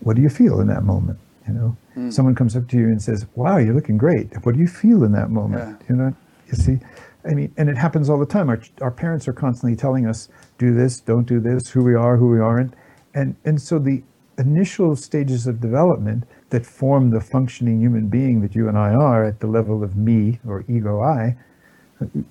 what 0.00 0.16
do 0.16 0.22
you 0.22 0.28
feel 0.28 0.60
in 0.60 0.66
that 0.66 0.82
moment? 0.82 1.18
You 1.46 1.54
know? 1.54 1.76
Mm. 1.96 2.12
someone 2.12 2.34
comes 2.34 2.56
up 2.56 2.68
to 2.68 2.76
you 2.76 2.86
and 2.86 3.00
says 3.00 3.26
wow 3.36 3.58
you're 3.58 3.74
looking 3.74 3.98
great. 3.98 4.28
What 4.44 4.54
do 4.56 4.60
you 4.60 4.66
feel 4.66 5.04
in 5.04 5.12
that 5.12 5.30
moment? 5.30 5.80
Yeah. 5.82 5.86
you 5.88 5.96
know? 5.96 6.16
You 6.48 6.54
see? 6.54 6.78
I 7.24 7.34
mean 7.34 7.54
and 7.56 7.68
it 7.68 7.76
happens 7.76 8.10
all 8.10 8.18
the 8.18 8.26
time. 8.26 8.50
Our, 8.50 8.60
our 8.80 8.90
parents 8.90 9.28
are 9.28 9.32
constantly 9.32 9.76
telling 9.76 10.06
us 10.06 10.28
do 10.58 10.74
this 10.74 10.98
don't 11.00 11.26
do 11.26 11.38
this 11.38 11.68
who 11.68 11.84
we 11.84 11.94
are 11.94 12.16
who 12.16 12.30
we 12.30 12.40
aren't. 12.40 12.74
And 13.14 13.36
and 13.44 13.62
so 13.62 13.78
the 13.78 14.02
initial 14.40 14.96
stages 14.96 15.46
of 15.46 15.60
development 15.60 16.24
that 16.50 16.66
form 16.66 17.10
the 17.10 17.20
functioning 17.20 17.80
human 17.80 18.08
being 18.08 18.40
that 18.40 18.54
you 18.54 18.68
and 18.68 18.76
I 18.76 18.94
are 18.94 19.24
at 19.24 19.40
the 19.40 19.46
level 19.46 19.84
of 19.84 19.96
me 19.96 20.40
or 20.46 20.64
ego 20.68 21.00
I, 21.00 21.36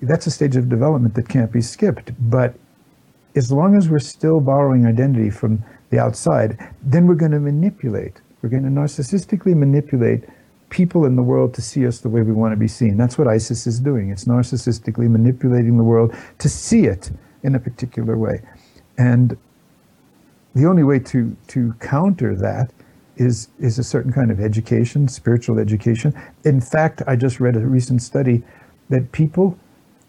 that's 0.02 0.26
a 0.26 0.30
stage 0.30 0.56
of 0.56 0.68
development 0.68 1.14
that 1.14 1.28
can't 1.28 1.52
be 1.52 1.60
skipped. 1.60 2.12
But 2.30 2.54
as 3.36 3.52
long 3.52 3.76
as 3.76 3.88
we're 3.88 4.00
still 4.00 4.40
borrowing 4.40 4.86
identity 4.86 5.30
from 5.30 5.64
the 5.90 5.98
outside, 5.98 6.58
then 6.82 7.06
we're 7.06 7.14
going 7.14 7.32
to 7.32 7.40
manipulate. 7.40 8.20
We're 8.42 8.50
going 8.50 8.64
to 8.64 8.68
narcissistically 8.68 9.54
manipulate 9.54 10.24
people 10.70 11.04
in 11.04 11.16
the 11.16 11.22
world 11.22 11.52
to 11.54 11.62
see 11.62 11.86
us 11.86 11.98
the 12.00 12.08
way 12.08 12.22
we 12.22 12.32
want 12.32 12.52
to 12.52 12.56
be 12.56 12.68
seen. 12.68 12.96
That's 12.96 13.18
what 13.18 13.28
ISIS 13.28 13.66
is 13.66 13.80
doing. 13.80 14.10
It's 14.10 14.24
narcissistically 14.24 15.08
manipulating 15.08 15.76
the 15.76 15.84
world 15.84 16.14
to 16.38 16.48
see 16.48 16.84
it 16.84 17.10
in 17.42 17.54
a 17.54 17.58
particular 17.58 18.16
way. 18.16 18.40
And 18.98 19.36
the 20.54 20.66
only 20.66 20.82
way 20.82 20.98
to, 20.98 21.36
to 21.48 21.72
counter 21.80 22.34
that 22.34 22.72
is, 23.16 23.48
is 23.58 23.78
a 23.78 23.84
certain 23.84 24.12
kind 24.12 24.30
of 24.30 24.40
education, 24.40 25.06
spiritual 25.08 25.58
education. 25.58 26.14
In 26.44 26.60
fact, 26.60 27.02
I 27.06 27.16
just 27.16 27.38
read 27.38 27.56
a 27.56 27.60
recent 27.60 28.02
study 28.02 28.42
that 28.88 29.12
people, 29.12 29.58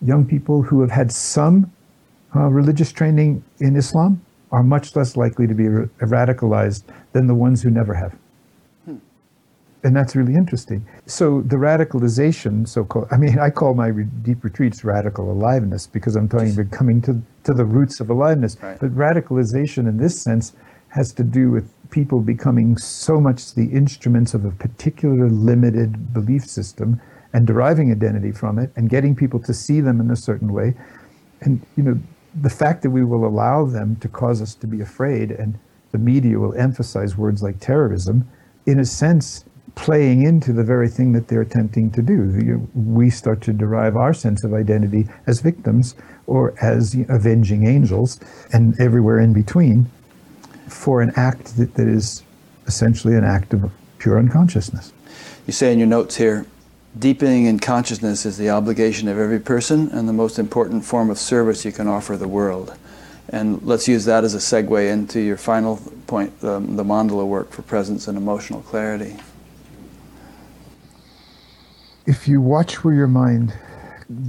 young 0.02 0.26
people 0.26 0.62
who 0.62 0.82
have 0.82 0.92
had 0.92 1.12
some 1.12 1.72
uh, 2.36 2.48
religious 2.48 2.92
training 2.92 3.44
in 3.60 3.76
Islam, 3.76 4.22
are 4.52 4.64
much 4.64 4.96
less 4.96 5.16
likely 5.16 5.48
to 5.48 5.54
be 5.54 5.66
radicalized 5.66 6.84
than 7.14 7.28
the 7.28 7.36
ones 7.36 7.62
who 7.62 7.70
never 7.70 7.94
have. 7.94 8.16
And 9.84 9.96
that's 9.96 10.16
really 10.16 10.36
interesting. 10.36 10.86
So 11.08 11.42
the 11.42 11.56
radicalization, 11.56 12.68
so-called, 12.68 13.08
I 13.12 13.18
mean, 13.18 13.40
I 13.48 13.50
call 13.50 13.74
my 13.74 13.88
re- 13.88 14.08
deep 14.22 14.44
retreats 14.44 14.84
radical 14.84 15.32
aliveness 15.32 15.88
because 15.88 16.16
I'm 16.16 16.30
talking 16.30 16.54
about 16.54 16.72
coming 16.72 17.02
to, 17.04 17.22
to 17.46 17.54
the 17.54 17.66
roots 17.66 18.00
of 18.00 18.10
aliveness. 18.10 18.58
Right. 18.62 18.80
But 18.80 18.96
radicalization 18.96 19.88
in 19.88 19.98
this 19.98 20.22
sense 20.22 20.54
has 20.90 21.14
to 21.14 21.24
do 21.24 21.50
with 21.50 21.70
people 21.90 22.22
becoming 22.22 22.78
so 22.78 23.20
much 23.20 23.54
the 23.54 23.66
instruments 23.72 24.34
of 24.34 24.46
a 24.46 24.52
particular 24.52 25.30
limited 25.30 26.14
belief 26.14 26.46
system 26.46 27.02
and 27.34 27.48
deriving 27.48 27.92
identity 27.92 28.32
from 28.32 28.60
it 28.60 28.72
and 28.76 28.90
getting 28.90 29.16
people 29.16 29.40
to 29.40 29.54
see 29.54 29.82
them 29.82 30.00
in 30.00 30.12
a 30.12 30.16
certain 30.16 30.54
way. 30.54 30.74
And, 31.42 31.66
you 31.76 31.84
know, 31.84 32.00
the 32.40 32.50
fact 32.50 32.82
that 32.84 32.92
we 32.92 33.04
will 33.04 33.26
allow 33.26 33.66
them 33.66 33.96
to 33.98 34.08
cause 34.08 34.42
us 34.42 34.54
to 34.56 34.68
be 34.68 34.82
afraid 34.82 35.32
and 35.32 35.58
the 35.92 35.98
media 35.98 36.40
will 36.40 36.54
emphasize 36.56 37.18
words 37.18 37.44
like 37.44 37.60
terrorism, 37.60 38.30
in 38.66 38.80
a 38.80 38.86
sense, 38.86 39.44
playing 39.82 40.22
into 40.22 40.54
the 40.54 40.64
very 40.64 40.88
thing 40.88 41.12
that 41.12 41.28
they're 41.28 41.42
attempting 41.42 41.90
to 41.90 42.04
do. 42.04 42.70
We 42.76 43.10
start 43.10 43.42
to 43.42 43.52
derive 43.52 43.98
our 43.98 44.14
sense 44.14 44.44
of 44.44 44.54
identity 44.54 45.08
as 45.26 45.42
victims 45.42 45.96
or 46.28 46.54
as 46.62 46.96
avenging 47.10 47.66
angels 47.66 48.20
and 48.54 48.80
everywhere 48.80 49.20
in 49.20 49.34
between 49.34 49.90
for 50.68 51.02
an 51.02 51.12
act 51.16 51.58
that, 51.58 51.74
that 51.74 51.88
is 51.88 52.22
essentially 52.68 53.16
an 53.16 53.24
act 53.24 53.54
of 53.54 53.72
pure 53.98 54.20
unconsciousness. 54.20 54.94
You 55.48 55.54
say 55.54 55.74
in 55.74 55.80
your 55.80 55.88
notes 55.88 56.16
here, 56.16 56.46
deepening 57.00 57.48
in 57.48 57.58
consciousness 57.58 58.24
is 58.24 58.38
the 58.38 58.52
obligation 58.52 59.08
of 59.08 59.18
every 59.18 59.40
person 59.40 59.90
and 59.90 60.08
the 60.08 60.14
most 60.14 60.38
important 60.38 60.86
form 60.86 61.10
of 61.10 61.18
service 61.18 61.66
you 61.66 61.72
can 61.72 61.88
offer 61.88 62.16
the 62.16 62.28
world. 62.28 62.78
And 63.30 63.64
let's 63.64 63.88
use 63.88 64.06
that 64.06 64.24
as 64.24 64.36
a 64.36 64.38
segue 64.38 64.92
into 64.92 65.20
your 65.20 65.38
final 65.38 65.82
point, 66.06 66.40
the, 66.40 66.60
the 66.60 66.84
mandala 66.84 67.26
work 67.26 67.50
for 67.50 67.64
presence 67.64 68.08
and 68.08 68.16
emotional 68.16 68.62
clarity. 68.62 69.16
If 72.06 72.28
you 72.28 72.42
watch 72.42 72.84
where 72.84 72.94
your 72.94 73.08
mind 73.08 73.54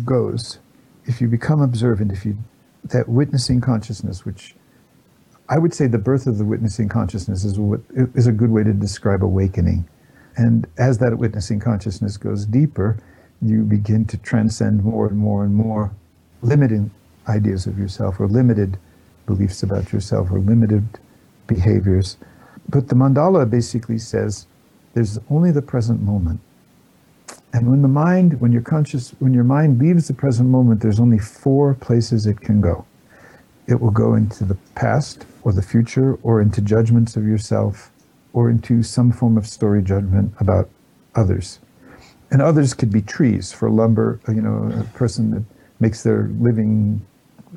goes, 0.04 0.58
if 1.06 1.20
you 1.20 1.28
become 1.28 1.60
observant, 1.60 2.12
if 2.12 2.24
you 2.24 2.36
that 2.84 3.08
witnessing 3.08 3.60
consciousness, 3.60 4.24
which 4.24 4.54
I 5.48 5.58
would 5.58 5.72
say 5.72 5.86
the 5.86 5.98
birth 5.98 6.26
of 6.26 6.38
the 6.38 6.44
witnessing 6.44 6.88
consciousness 6.88 7.44
is 7.44 7.58
what 7.58 7.80
is 7.94 8.26
a 8.26 8.32
good 8.32 8.50
way 8.50 8.64
to 8.64 8.72
describe 8.72 9.24
awakening. 9.24 9.88
And 10.36 10.66
as 10.78 10.98
that 10.98 11.16
witnessing 11.18 11.60
consciousness 11.60 12.16
goes 12.16 12.46
deeper, 12.46 12.98
you 13.40 13.62
begin 13.62 14.04
to 14.06 14.16
transcend 14.18 14.84
more 14.84 15.06
and 15.06 15.16
more 15.16 15.44
and 15.44 15.54
more 15.54 15.92
limiting 16.42 16.90
ideas 17.28 17.66
of 17.66 17.78
yourself 17.78 18.20
or 18.20 18.28
limited 18.28 18.78
beliefs 19.26 19.62
about 19.62 19.92
yourself 19.92 20.30
or 20.30 20.38
limited 20.38 20.86
behaviors. 21.46 22.16
But 22.68 22.88
the 22.88 22.94
mandala 22.94 23.48
basically 23.48 23.98
says 23.98 24.46
there's 24.94 25.18
only 25.30 25.50
the 25.50 25.62
present 25.62 26.02
moment. 26.02 26.40
And 27.52 27.70
when 27.70 27.82
the 27.82 27.88
mind, 27.88 28.40
when 28.40 28.50
you're 28.50 28.62
conscious, 28.62 29.10
when 29.18 29.34
your 29.34 29.44
mind 29.44 29.78
leaves 29.78 30.08
the 30.08 30.14
present 30.14 30.48
moment, 30.48 30.80
there's 30.80 31.00
only 31.00 31.18
four 31.18 31.74
places 31.74 32.26
it 32.26 32.40
can 32.40 32.60
go. 32.60 32.86
It 33.66 33.80
will 33.80 33.90
go 33.90 34.14
into 34.14 34.44
the 34.44 34.56
past 34.74 35.26
or 35.42 35.52
the 35.52 35.62
future 35.62 36.18
or 36.22 36.40
into 36.40 36.60
judgments 36.60 37.14
of 37.16 37.26
yourself 37.26 37.90
or 38.32 38.48
into 38.48 38.82
some 38.82 39.12
form 39.12 39.36
of 39.36 39.46
story 39.46 39.82
judgment 39.82 40.32
about 40.40 40.70
others. 41.14 41.58
And 42.30 42.40
others 42.40 42.72
could 42.72 42.90
be 42.90 43.02
trees 43.02 43.52
for 43.52 43.68
lumber, 43.68 44.18
you 44.28 44.40
know, 44.40 44.72
a 44.80 44.84
person 44.96 45.30
that 45.32 45.42
makes 45.80 46.02
their 46.02 46.30
living 46.40 47.04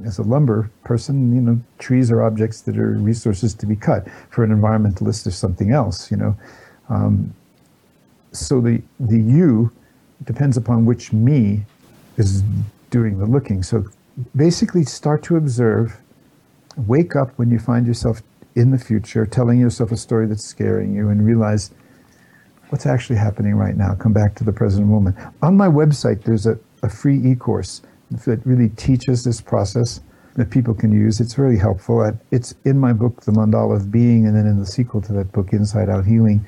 as 0.04 0.18
a 0.18 0.24
lumber 0.24 0.70
person, 0.84 1.34
you 1.34 1.40
know, 1.40 1.62
trees 1.80 2.12
are 2.12 2.22
objects 2.22 2.62
that 2.62 2.78
are 2.78 2.92
resources 2.92 3.54
to 3.54 3.66
be 3.66 3.78
cut. 3.78 4.06
For 4.30 4.44
an 4.44 4.52
environmentalist, 4.52 5.26
or 5.26 5.32
something 5.32 5.72
else, 5.72 6.12
you 6.12 6.18
know. 6.18 6.36
Um, 6.90 7.34
so 8.34 8.60
the 8.60 8.82
the 9.00 9.20
you 9.20 9.72
depends 10.24 10.58
upon 10.58 10.86
which 10.86 11.12
me 11.14 11.66
is 12.18 12.44
doing 12.90 13.20
the 13.20 13.26
looking. 13.26 13.64
So 13.64 13.86
basically, 14.36 14.84
start 14.84 15.24
to 15.24 15.36
observe. 15.36 15.98
Wake 16.78 17.16
up 17.16 17.32
when 17.38 17.50
you 17.52 17.60
find 17.60 17.86
yourself 17.86 18.22
in 18.56 18.72
the 18.72 18.78
future, 18.78 19.26
telling 19.26 19.60
yourself 19.60 19.92
a 19.92 19.98
story 19.98 20.28
that's 20.28 20.46
scaring 20.46 20.94
you, 20.94 21.10
and 21.10 21.26
realize 21.26 21.72
what's 22.70 22.86
actually 22.86 23.18
happening 23.18 23.56
right 23.56 23.76
now. 23.76 23.94
Come 23.96 24.14
back 24.14 24.36
to 24.36 24.44
the 24.44 24.54
present 24.54 24.88
moment. 24.88 25.16
On 25.42 25.56
my 25.56 25.68
website, 25.68 26.24
there's 26.24 26.46
a, 26.48 26.58
a 26.84 26.90
free 26.90 27.20
e 27.32 27.36
course 27.36 27.82
that 28.26 28.46
really 28.46 28.70
teaches 28.70 29.24
this 29.24 29.42
process. 29.42 30.00
that 30.36 30.50
people 30.50 30.74
can 30.74 30.92
use. 30.92 31.20
It's 31.20 31.38
really 31.38 31.58
helpful. 31.58 32.12
It's 32.32 32.54
in 32.66 32.78
my 32.78 32.94
book, 32.94 33.22
The 33.22 33.32
Mandala 33.32 33.78
of 33.78 33.92
Being, 33.92 34.28
and 34.28 34.36
then 34.36 34.46
in 34.46 34.60
the 34.60 34.66
sequel 34.66 35.02
to 35.04 35.14
that 35.14 35.32
book, 35.32 35.54
Inside 35.54 35.90
Out 35.90 36.06
Healing. 36.06 36.46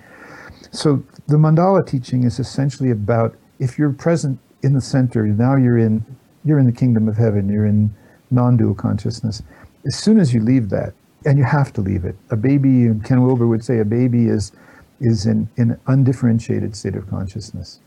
So 0.72 1.04
the 1.28 1.38
mandala 1.38 1.88
teaching 1.88 2.24
is 2.24 2.40
essentially 2.40 2.92
about 2.92 3.36
if 3.60 3.78
you're 3.78 3.92
present 3.92 4.40
in 4.64 4.74
the 4.74 4.82
center, 4.82 5.26
now 5.26 5.56
you're 5.56 5.78
in 5.78 6.06
you're 6.44 6.60
in 6.60 6.66
the 6.66 6.72
kingdom 6.72 7.08
of 7.08 7.18
heaven, 7.18 7.50
you're 7.50 7.66
in 7.66 7.94
non-dual 8.32 8.76
consciousness. 8.76 9.42
As 9.86 9.98
soon 9.98 10.18
as 10.20 10.34
you 10.34 10.42
leave 10.42 10.70
that, 10.70 10.94
and 11.26 11.38
you 11.38 11.44
have 11.44 11.74
to 11.74 11.82
leave 11.82 12.06
it. 12.06 12.16
A 12.30 12.38
baby, 12.38 12.90
Ken 13.04 13.22
Wilber 13.22 13.48
would 13.48 13.64
say 13.64 13.80
a 13.80 13.86
baby 13.86 14.28
is 14.28 14.52
is 15.00 15.26
in, 15.26 15.48
an 15.58 15.80
undifferentiated 15.88 16.76
state 16.76 16.96
of 16.96 17.08
consciousness. 17.08 17.80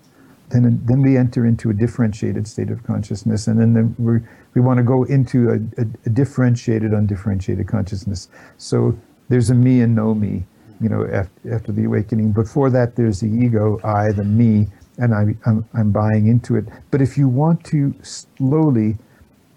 Then, 0.50 0.80
then 0.84 1.02
we 1.02 1.16
enter 1.16 1.46
into 1.46 1.70
a 1.70 1.74
differentiated 1.74 2.46
state 2.46 2.70
of 2.70 2.84
consciousness, 2.84 3.46
and 3.46 3.58
then 3.58 3.94
we 3.98 4.20
we 4.54 4.60
want 4.60 4.78
to 4.78 4.84
go 4.84 5.04
into 5.04 5.50
a, 5.50 5.80
a, 5.80 5.86
a 6.06 6.10
differentiated, 6.10 6.92
undifferentiated 6.92 7.66
consciousness. 7.68 8.28
So 8.58 8.98
there's 9.28 9.50
a 9.50 9.54
me 9.54 9.80
and 9.80 9.94
no 9.94 10.14
me 10.14 10.44
you 10.80 10.88
know, 10.88 11.06
after, 11.12 11.54
after 11.54 11.72
the 11.72 11.84
awakening. 11.84 12.32
Before 12.32 12.70
that, 12.70 12.96
there's 12.96 13.20
the 13.20 13.28
ego, 13.28 13.78
I, 13.84 14.12
the 14.12 14.24
me, 14.24 14.66
and 15.00 15.14
I, 15.14 15.34
I'm, 15.46 15.68
I'm 15.74 15.90
buying 15.90 16.26
into 16.26 16.56
it. 16.56 16.66
But 16.90 17.00
if 17.00 17.16
you 17.16 17.28
want 17.28 17.64
to 17.66 17.94
slowly 18.02 18.98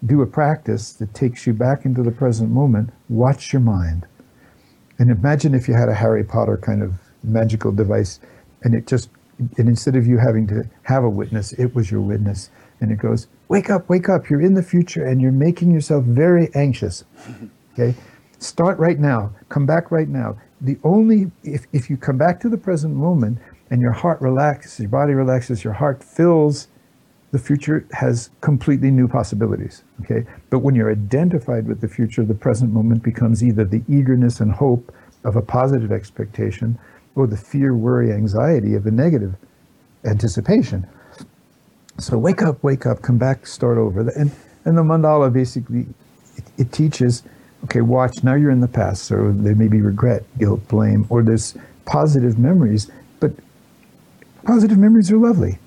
do 0.04 0.22
a 0.22 0.26
practice 0.26 0.92
that 0.94 1.14
takes 1.14 1.46
you 1.46 1.52
back 1.52 1.84
into 1.84 2.02
the 2.02 2.10
present 2.10 2.50
moment, 2.50 2.90
watch 3.08 3.52
your 3.52 3.60
mind. 3.60 4.06
And 4.98 5.10
imagine 5.10 5.54
if 5.54 5.68
you 5.68 5.74
had 5.74 5.88
a 5.88 5.94
Harry 5.94 6.24
Potter 6.24 6.56
kind 6.56 6.82
of 6.82 6.94
magical 7.22 7.72
device 7.72 8.20
and 8.62 8.74
it 8.74 8.86
just, 8.86 9.10
and 9.58 9.68
instead 9.68 9.96
of 9.96 10.06
you 10.06 10.18
having 10.18 10.46
to 10.48 10.68
have 10.84 11.04
a 11.04 11.10
witness, 11.10 11.52
it 11.52 11.74
was 11.74 11.90
your 11.90 12.00
witness. 12.00 12.50
And 12.80 12.90
it 12.90 12.98
goes, 12.98 13.26
wake 13.48 13.70
up, 13.70 13.88
wake 13.88 14.08
up. 14.08 14.28
You're 14.28 14.40
in 14.40 14.54
the 14.54 14.62
future 14.62 15.04
and 15.04 15.20
you're 15.20 15.32
making 15.32 15.70
yourself 15.70 16.04
very 16.04 16.48
anxious. 16.54 17.04
Okay? 17.72 17.94
Start 18.38 18.78
right 18.78 18.98
now. 18.98 19.32
Come 19.48 19.66
back 19.66 19.90
right 19.90 20.08
now 20.08 20.36
the 20.64 20.78
only 20.82 21.30
if, 21.42 21.66
if 21.72 21.90
you 21.90 21.96
come 21.96 22.16
back 22.16 22.40
to 22.40 22.48
the 22.48 22.56
present 22.56 22.94
moment 22.94 23.38
and 23.74 23.82
your 23.82 23.90
heart 23.90 24.20
relaxes, 24.20 24.78
your 24.78 24.88
body 24.88 25.14
relaxes, 25.14 25.64
your 25.64 25.72
heart 25.72 26.00
fills, 26.00 26.68
the 27.32 27.40
future 27.40 27.84
has 27.90 28.30
completely 28.40 28.88
new 28.88 29.08
possibilities. 29.08 29.82
Okay, 30.02 30.24
but 30.48 30.60
when 30.60 30.76
you're 30.76 30.92
identified 30.92 31.66
with 31.66 31.80
the 31.80 31.88
future, 31.88 32.24
the 32.24 32.36
present 32.36 32.72
moment 32.72 33.02
becomes 33.02 33.42
either 33.42 33.64
the 33.64 33.82
eagerness 33.88 34.38
and 34.38 34.52
hope 34.52 34.94
of 35.24 35.34
a 35.34 35.42
positive 35.42 35.90
expectation, 35.90 36.78
or 37.16 37.26
the 37.26 37.36
fear, 37.36 37.74
worry, 37.74 38.12
anxiety 38.12 38.76
of 38.76 38.86
a 38.86 38.92
negative 38.92 39.34
anticipation. 40.04 40.86
So 41.98 42.16
wake 42.16 42.42
up, 42.42 42.62
wake 42.62 42.86
up, 42.86 43.02
come 43.02 43.18
back, 43.18 43.44
start 43.44 43.76
over. 43.76 44.08
And 44.10 44.30
and 44.64 44.78
the 44.78 44.82
mandala 44.82 45.32
basically 45.32 45.88
it, 46.36 46.44
it 46.58 46.70
teaches 46.70 47.24
okay, 47.64 47.80
watch, 47.80 48.22
now 48.22 48.34
you're 48.34 48.52
in 48.52 48.60
the 48.60 48.68
past. 48.68 49.02
So 49.02 49.32
there 49.32 49.56
may 49.56 49.66
be 49.66 49.80
regret, 49.80 50.22
guilt, 50.38 50.68
blame, 50.68 51.06
or 51.08 51.24
there's 51.24 51.58
positive 51.86 52.38
memories. 52.38 52.88
Positive 54.44 54.76
memories 54.76 55.10
are 55.10 55.16
lovely. 55.16 55.58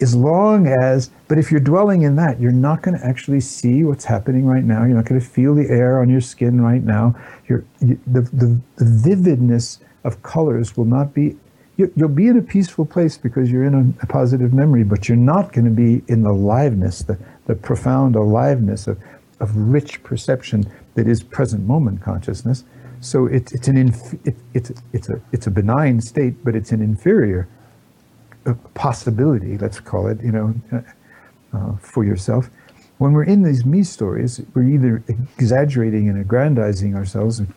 As 0.00 0.16
long 0.16 0.66
as, 0.66 1.10
but 1.28 1.38
if 1.38 1.50
you're 1.50 1.60
dwelling 1.60 2.02
in 2.02 2.16
that, 2.16 2.40
you're 2.40 2.52
not 2.52 2.82
going 2.82 2.98
to 2.98 3.04
actually 3.04 3.40
see 3.40 3.84
what's 3.84 4.04
happening 4.04 4.46
right 4.46 4.64
now. 4.64 4.84
You're 4.84 4.96
not 4.96 5.04
going 5.04 5.20
to 5.20 5.26
feel 5.26 5.54
the 5.54 5.68
air 5.68 6.00
on 6.00 6.08
your 6.08 6.22
skin 6.22 6.60
right 6.60 6.82
now. 6.82 7.14
You're, 7.48 7.64
you, 7.80 8.00
the, 8.06 8.22
the, 8.22 8.58
the 8.76 8.84
vividness 8.84 9.78
of 10.04 10.22
colors 10.22 10.76
will 10.76 10.86
not 10.86 11.12
be 11.12 11.36
you, 11.76 11.92
will 11.96 12.08
be 12.08 12.26
in 12.26 12.36
a 12.36 12.42
peaceful 12.42 12.84
place 12.84 13.16
because 13.16 13.50
you're 13.50 13.64
in 13.64 13.74
a, 13.74 14.02
a, 14.02 14.06
positive 14.06 14.52
memory, 14.52 14.84
but 14.84 15.08
you're 15.08 15.16
not 15.16 15.52
going 15.52 15.64
to 15.64 15.70
be 15.70 16.02
in 16.12 16.22
the 16.22 16.30
liveness, 16.30 17.06
the, 17.06 17.18
the 17.46 17.54
profound 17.54 18.16
aliveness 18.16 18.86
of, 18.86 18.98
of 19.40 19.56
rich 19.56 20.02
perception 20.02 20.70
that 20.94 21.08
is 21.08 21.22
present 21.22 21.66
moment 21.66 22.02
consciousness. 22.02 22.64
So 23.00 23.26
it, 23.26 23.52
it's 23.52 23.68
an 23.68 23.78
inf- 23.78 24.26
it, 24.26 24.36
it's 24.52 24.72
it's 24.92 25.08
a 25.08 25.20
it's 25.32 25.46
a 25.46 25.50
benign 25.50 26.00
state, 26.00 26.44
but 26.44 26.54
it's 26.54 26.72
an 26.72 26.82
inferior 26.82 27.48
possibility. 28.74 29.58
Let's 29.58 29.80
call 29.80 30.08
it, 30.08 30.22
you 30.22 30.32
know, 30.32 30.54
uh, 30.72 30.80
uh, 31.52 31.76
for 31.76 32.04
yourself. 32.04 32.50
When 32.98 33.12
we're 33.12 33.24
in 33.24 33.42
these 33.42 33.64
me 33.64 33.82
stories, 33.82 34.40
we're 34.54 34.68
either 34.68 35.02
exaggerating 35.38 36.08
and 36.08 36.20
aggrandizing 36.20 36.94
ourselves 36.94 37.38
and, 37.38 37.52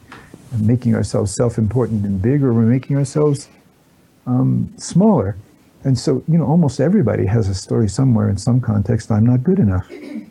and 0.52 0.68
making 0.68 0.96
ourselves 0.96 1.34
self-important 1.34 2.06
and 2.06 2.22
big, 2.22 2.44
or 2.44 2.54
we're 2.54 2.62
making 2.62 2.98
ourselves 2.98 3.50
um, 4.26 4.74
smaller. 4.78 5.36
And 5.84 6.00
so, 6.00 6.24
you 6.28 6.38
know, 6.38 6.46
almost 6.46 6.80
everybody 6.80 7.26
has 7.26 7.50
a 7.50 7.54
story 7.54 7.90
somewhere 7.90 8.30
in 8.30 8.38
some 8.38 8.62
context. 8.62 9.12
I'm 9.12 9.26
not 9.26 9.44
good 9.44 9.60
enough. 9.60 9.92
You 9.92 10.30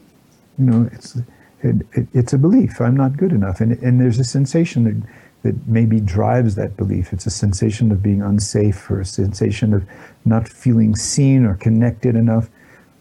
know, 0.59 0.89
it's 0.93 1.17
it, 1.63 1.87
it, 1.93 2.07
it's 2.15 2.33
a 2.33 2.39
belief. 2.39 2.81
I'm 2.81 2.97
not 2.97 3.17
good 3.17 3.33
enough, 3.33 3.61
and 3.61 3.73
and 3.83 4.01
there's 4.01 4.19
a 4.19 4.25
sensation 4.25 4.85
that 4.85 4.97
that 5.43 5.67
maybe 5.67 6.01
drives 6.01 6.55
that 6.55 6.77
belief. 6.77 7.13
It's 7.13 7.27
a 7.27 7.31
sensation 7.31 7.93
of 7.93 8.03
being 8.03 8.23
unsafe, 8.23 8.91
or 8.91 9.01
a 9.01 9.05
sensation 9.05 9.75
of 9.75 9.85
not 10.25 10.49
feeling 10.49 10.95
seen 10.95 11.45
or 11.45 11.55
connected 11.57 12.15
enough. 12.15 12.49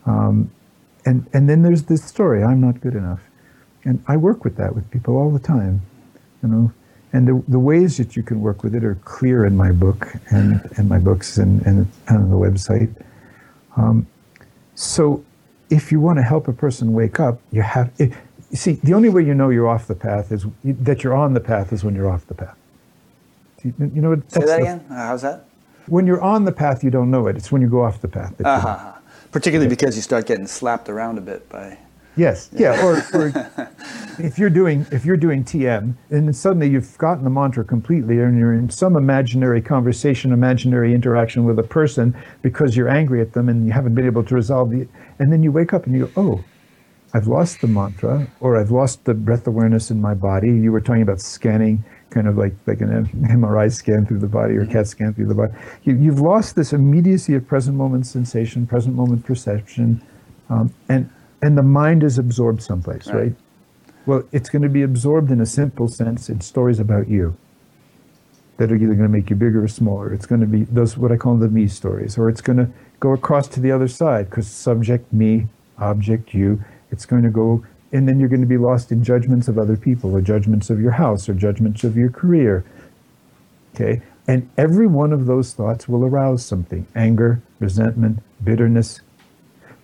Um, 0.06 0.52
and 1.06 1.28
and 1.34 1.50
then 1.50 1.62
there's 1.64 1.84
this 1.84 2.04
story. 2.04 2.44
I'm 2.44 2.62
not 2.62 2.82
good 2.82 2.96
enough, 2.96 3.22
and 3.84 4.04
I 4.08 4.18
work 4.18 4.44
with 4.44 4.56
that 4.58 4.76
with 4.76 4.90
people 4.92 5.18
all 5.18 5.32
the 5.32 5.40
time. 5.40 5.82
You 6.44 6.50
know, 6.50 6.74
and 7.14 7.28
the, 7.28 7.44
the 7.48 7.60
ways 7.60 7.98
that 7.98 8.16
you 8.16 8.24
can 8.24 8.42
work 8.42 8.64
with 8.64 8.74
it 8.74 8.84
are 8.84 8.96
clear 8.96 9.46
in 9.46 9.58
my 9.58 9.72
book 9.72 10.14
and, 10.32 10.62
and 10.78 10.88
my 10.88 10.98
books 10.98 11.38
and, 11.38 11.62
and, 11.64 11.88
on 12.10 12.30
the 12.30 12.38
website. 12.38 12.94
Um, 13.76 14.08
so 14.76 15.24
if 15.70 15.92
you 15.92 16.00
want 16.00 16.20
to 16.20 16.24
help 16.24 16.48
a 16.48 16.54
person 16.54 16.94
wake 16.94 17.20
up, 17.20 17.42
you 17.52 17.62
have, 17.62 17.92
you 17.98 18.14
see, 18.54 18.74
the 18.84 18.94
only 18.94 19.10
way 19.10 19.24
you 19.24 19.34
know 19.34 19.50
you're 19.50 19.68
off 19.68 19.88
the 19.88 19.96
path 19.96 20.32
is 20.32 20.46
that 20.64 21.04
you're 21.04 21.16
on 21.16 21.34
the 21.34 21.40
path 21.40 21.74
is 21.74 21.84
when 21.84 21.96
you're 21.96 22.10
off 22.10 22.26
the 22.28 22.34
path. 22.34 22.58
You, 23.64 23.74
know, 23.78 24.22
say 24.28 24.46
that 24.46 24.60
again. 24.60 24.86
Uh, 24.90 24.96
how's 24.96 25.22
that? 25.22 25.48
When 25.92 26.08
you're 26.08 26.22
on 26.22 26.46
the 26.46 26.54
path, 26.54 26.86
you 26.86 26.90
don't 26.90 27.12
know 27.12 27.28
it. 27.28 27.36
It's 27.36 27.52
when 27.52 27.62
you 27.62 27.68
go 27.68 27.84
off 27.84 28.00
the 28.00 28.08
path. 28.08 28.40
Uh-huh. 28.42 28.94
Particularly 29.34 29.68
because 29.68 29.98
you 29.98 30.02
start 30.02 30.26
getting 30.26 30.48
slapped 30.48 30.88
around 30.88 31.18
a 31.18 31.22
bit 31.22 31.50
by. 31.50 31.78
Yes, 32.16 32.50
yeah, 32.54 32.82
or, 32.82 33.04
or 33.14 33.52
if 34.18 34.40
you're 34.40 34.50
doing 34.50 34.86
if 34.90 35.04
you're 35.04 35.18
doing 35.18 35.44
TM 35.44 35.94
and 36.10 36.34
suddenly 36.34 36.70
you've 36.70 36.88
forgotten 36.88 37.26
the 37.26 37.30
mantra 37.30 37.66
completely 37.66 38.20
and 38.22 38.40
you're 38.40 38.54
in 38.54 38.70
some 38.70 38.96
imaginary 38.96 39.62
conversation, 39.62 40.32
imaginary 40.32 40.94
interaction 40.94 41.44
with 41.44 41.60
a 41.60 41.64
person 41.64 42.16
because 42.42 42.78
you're 42.78 42.90
angry 42.90 43.20
at 43.20 43.34
them 43.34 43.50
and 43.50 43.66
you 43.66 43.74
haven't 43.74 43.94
been 43.94 44.06
able 44.06 44.24
to 44.24 44.34
resolve 44.34 44.70
the, 44.70 44.88
and 45.20 45.30
then 45.30 45.44
you 45.44 45.52
wake 45.52 45.74
up 45.74 45.86
and 45.88 45.94
you 45.94 46.08
go, 46.08 46.12
oh, 46.16 46.44
I've 47.14 47.28
lost 47.28 47.60
the 47.60 47.68
mantra 47.68 48.28
or 48.40 48.56
I've 48.56 48.72
lost 48.72 49.04
the 49.04 49.14
breath 49.14 49.46
awareness 49.46 49.92
in 49.92 50.00
my 50.00 50.14
body. 50.14 50.52
You 50.52 50.72
were 50.72 50.80
talking 50.80 51.02
about 51.02 51.20
scanning, 51.20 51.84
kind 52.12 52.28
of 52.28 52.38
like, 52.38 52.54
like 52.68 52.82
an 52.82 53.08
MRI 53.08 53.74
scan 53.74 54.06
through 54.06 54.20
the 54.20 54.28
body 54.28 54.56
or 54.56 54.66
CAT 54.66 54.88
scan 54.88 55.14
through 55.14 55.28
the 55.28 55.34
body. 55.34 55.54
You, 55.84 56.12
have 56.12 56.20
lost 56.20 56.56
this 56.56 56.74
immediacy 56.74 57.34
of 57.34 57.48
present 57.48 57.76
moment 57.76 58.06
sensation, 58.06 58.68
present 58.68 58.96
moment 58.96 59.26
perception, 59.26 60.04
um, 60.50 60.74
and, 60.90 61.10
and 61.42 61.58
the 61.58 61.64
mind 61.64 62.04
is 62.04 62.20
absorbed 62.20 62.62
someplace, 62.62 63.08
right. 63.08 63.16
right? 63.16 63.36
Well, 64.06 64.24
it's 64.32 64.50
going 64.50 64.64
to 64.64 64.70
be 64.70 64.84
absorbed 64.84 65.32
in 65.32 65.42
a 65.42 65.46
simple 65.46 65.88
sense 65.88 66.30
in 66.30 66.42
stories 66.42 66.80
about 66.80 67.08
you 67.08 67.38
that 68.58 68.72
are 68.72 68.76
either 68.76 68.94
going 68.94 69.00
to 69.00 69.10
make 69.10 69.30
you 69.30 69.36
bigger 69.36 69.64
or 69.64 69.68
smaller. 69.68 70.14
It's 70.14 70.26
going 70.26 70.42
to 70.42 70.48
be 70.48 70.66
those 70.66 70.98
what 70.98 71.12
I 71.12 71.18
call 71.18 71.38
the 71.38 71.48
me 71.48 71.68
stories, 71.68 72.18
or 72.18 72.30
it's 72.30 72.42
going 72.42 72.58
to 72.58 72.70
go 73.00 73.12
across 73.14 73.48
to 73.50 73.60
the 73.60 73.72
other 73.72 73.88
side 73.88 74.30
because 74.30 74.48
subject 74.48 75.12
me, 75.12 75.48
object 75.80 76.34
you, 76.34 76.64
it's 76.92 77.06
going 77.06 77.24
to 77.24 77.30
go, 77.30 77.66
and 77.92 78.08
then 78.08 78.20
you're 78.20 78.30
going 78.30 78.42
to 78.42 78.48
be 78.48 78.58
lost 78.58 78.92
in 78.92 79.04
judgments 79.04 79.48
of 79.48 79.58
other 79.58 79.76
people, 79.76 80.16
or 80.16 80.22
judgments 80.22 80.70
of 80.70 80.80
your 80.80 80.92
house, 80.92 81.28
or 81.28 81.34
judgments 81.34 81.84
of 81.84 81.98
your 81.98 82.10
career. 82.10 82.64
Okay? 83.76 84.02
And 84.28 84.50
every 84.58 84.88
one 84.88 85.12
of 85.12 85.26
those 85.26 85.54
thoughts 85.54 85.90
will 85.90 86.06
arouse 86.06 86.46
something 86.46 86.88
anger, 86.96 87.42
resentment, 87.60 88.20
bitterness. 88.44 89.02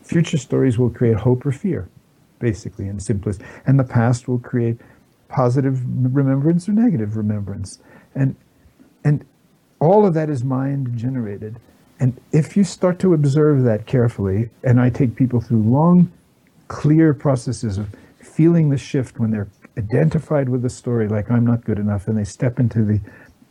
Future 0.01 0.37
stories 0.37 0.77
will 0.77 0.89
create 0.89 1.17
hope 1.17 1.45
or 1.45 1.51
fear, 1.51 1.89
basically, 2.39 2.87
in 2.87 2.99
simplest. 2.99 3.41
And 3.65 3.79
the 3.79 3.83
past 3.83 4.27
will 4.27 4.39
create 4.39 4.77
positive 5.27 5.81
remembrance 6.15 6.69
or 6.69 6.73
negative 6.73 7.17
remembrance. 7.17 7.79
And, 8.15 8.35
and 9.03 9.25
all 9.79 10.05
of 10.05 10.13
that 10.13 10.29
is 10.29 10.43
mind 10.43 10.97
generated. 10.97 11.57
And 11.99 12.19
if 12.31 12.55
you 12.55 12.63
start 12.63 12.99
to 12.99 13.13
observe 13.13 13.63
that 13.63 13.85
carefully, 13.85 14.49
and 14.63 14.79
I 14.79 14.89
take 14.89 15.15
people 15.15 15.41
through 15.41 15.63
long 15.63 16.11
clear 16.67 17.13
processes 17.13 17.77
of 17.77 17.89
feeling 18.21 18.69
the 18.69 18.77
shift 18.77 19.19
when 19.19 19.31
they're 19.31 19.47
identified 19.77 20.49
with 20.49 20.61
the 20.61 20.69
story, 20.69 21.07
like 21.07 21.29
I'm 21.29 21.45
not 21.45 21.63
good 21.63 21.79
enough, 21.79 22.07
and 22.07 22.17
they 22.17 22.23
step 22.23 22.59
into 22.59 22.83
the 22.83 22.99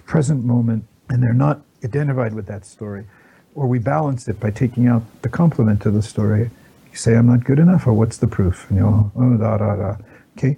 present 0.04 0.44
moment 0.44 0.84
and 1.08 1.22
they're 1.22 1.32
not 1.32 1.62
identified 1.84 2.34
with 2.34 2.46
that 2.46 2.64
story. 2.64 3.06
Or 3.54 3.66
we 3.66 3.78
balance 3.78 4.28
it 4.28 4.38
by 4.38 4.50
taking 4.50 4.86
out 4.86 5.02
the 5.22 5.28
complement 5.28 5.80
to 5.82 5.90
the 5.90 6.02
story. 6.02 6.50
You 6.90 6.96
say, 6.96 7.16
I'm 7.16 7.26
not 7.26 7.44
good 7.44 7.58
enough, 7.58 7.86
or 7.86 7.92
what's 7.92 8.18
the 8.18 8.26
proof? 8.26 8.66
And 8.68 8.78
you 8.78 8.84
know, 8.84 9.12
oh, 9.16 9.36
da, 9.36 9.58
da, 9.58 9.76
da. 9.76 9.96
Okay. 10.36 10.56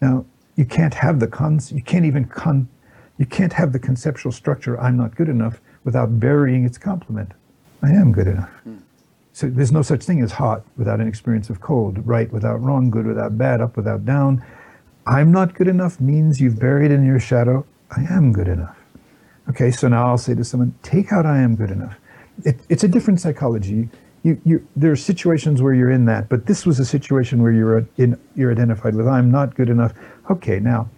Now, 0.00 0.24
you 0.56 0.64
can't 0.64 0.94
have 0.94 1.20
the 1.20 1.26
cons, 1.26 1.72
you 1.72 1.82
can't 1.82 2.04
even 2.04 2.24
con, 2.24 2.68
you 3.18 3.26
can't 3.26 3.52
have 3.52 3.72
the 3.72 3.78
conceptual 3.78 4.32
structure, 4.32 4.80
I'm 4.80 4.96
not 4.96 5.14
good 5.14 5.28
enough, 5.28 5.60
without 5.84 6.18
burying 6.18 6.64
its 6.64 6.78
complement. 6.78 7.32
I 7.82 7.90
am 7.90 8.12
good 8.12 8.26
enough. 8.26 8.50
Mm. 8.66 8.80
So 9.40 9.48
there's 9.48 9.72
no 9.72 9.80
such 9.80 10.04
thing 10.04 10.20
as 10.20 10.32
hot 10.32 10.64
without 10.76 11.00
an 11.00 11.08
experience 11.08 11.48
of 11.48 11.62
cold, 11.62 12.06
right 12.06 12.30
without 12.30 12.60
wrong, 12.60 12.90
good 12.90 13.06
without 13.06 13.38
bad, 13.38 13.62
up 13.62 13.74
without 13.74 14.04
down. 14.04 14.44
I'm 15.06 15.32
not 15.32 15.54
good 15.54 15.66
enough 15.66 15.98
means 15.98 16.42
you've 16.42 16.60
buried 16.60 16.90
in 16.90 17.06
your 17.06 17.18
shadow, 17.18 17.64
I 17.90 18.02
am 18.02 18.34
good 18.34 18.48
enough. 18.48 18.76
Okay, 19.48 19.70
so 19.70 19.88
now 19.88 20.08
I'll 20.08 20.18
say 20.18 20.34
to 20.34 20.44
someone, 20.44 20.74
take 20.82 21.10
out 21.10 21.24
I 21.24 21.38
am 21.38 21.56
good 21.56 21.70
enough. 21.70 21.96
It, 22.44 22.60
it's 22.68 22.84
a 22.84 22.88
different 22.88 23.18
psychology. 23.18 23.88
You, 24.24 24.38
you, 24.44 24.68
there 24.76 24.92
are 24.92 24.96
situations 24.96 25.62
where 25.62 25.72
you're 25.72 25.90
in 25.90 26.04
that, 26.04 26.28
but 26.28 26.44
this 26.44 26.66
was 26.66 26.78
a 26.78 26.84
situation 26.84 27.40
where 27.42 27.50
you're 27.50 27.88
in, 27.96 28.20
you're 28.36 28.52
identified 28.52 28.94
with 28.94 29.08
I'm 29.08 29.30
not 29.30 29.54
good 29.54 29.70
enough. 29.70 29.94
Okay, 30.28 30.60
now 30.60 30.90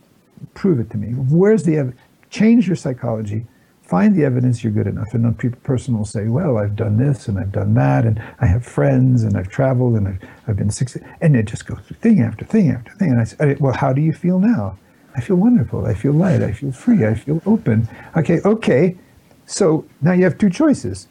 prove 0.54 0.80
it 0.80 0.90
to 0.90 0.96
me. 0.96 1.12
Where's 1.12 1.62
the? 1.62 1.94
Change 2.30 2.66
your 2.66 2.74
psychology. 2.74 3.46
Find 3.92 4.16
the 4.16 4.24
evidence 4.24 4.64
you're 4.64 4.72
good 4.72 4.86
enough. 4.86 5.12
And 5.12 5.22
then 5.22 5.34
people, 5.34 5.60
person 5.64 5.98
will 5.98 6.06
say, 6.06 6.28
well, 6.28 6.56
I've 6.56 6.76
done 6.76 6.96
this 6.96 7.28
and 7.28 7.38
I've 7.38 7.52
done 7.52 7.74
that, 7.74 8.06
and 8.06 8.18
I 8.40 8.46
have 8.46 8.64
friends 8.64 9.22
and 9.22 9.36
I've 9.36 9.50
traveled 9.50 9.96
and 9.96 10.08
I've, 10.08 10.18
I've 10.48 10.56
been 10.56 10.70
six, 10.70 10.96
and 11.20 11.36
it 11.36 11.42
just 11.42 11.66
goes 11.66 11.78
through 11.86 11.98
thing 11.98 12.22
after 12.22 12.46
thing 12.46 12.70
after 12.70 12.90
thing. 12.94 13.10
And 13.10 13.20
I 13.20 13.24
say, 13.24 13.54
well, 13.60 13.74
how 13.74 13.92
do 13.92 14.00
you 14.00 14.14
feel 14.14 14.38
now? 14.38 14.78
I 15.14 15.20
feel 15.20 15.36
wonderful. 15.36 15.84
I 15.84 15.92
feel 15.92 16.14
light. 16.14 16.42
I 16.42 16.52
feel 16.52 16.72
free. 16.72 17.04
I 17.04 17.12
feel 17.12 17.42
open. 17.44 17.86
Okay, 18.16 18.40
okay. 18.46 18.96
So 19.44 19.84
now 20.00 20.12
you 20.12 20.24
have 20.24 20.38
two 20.38 20.48
choices. 20.48 21.06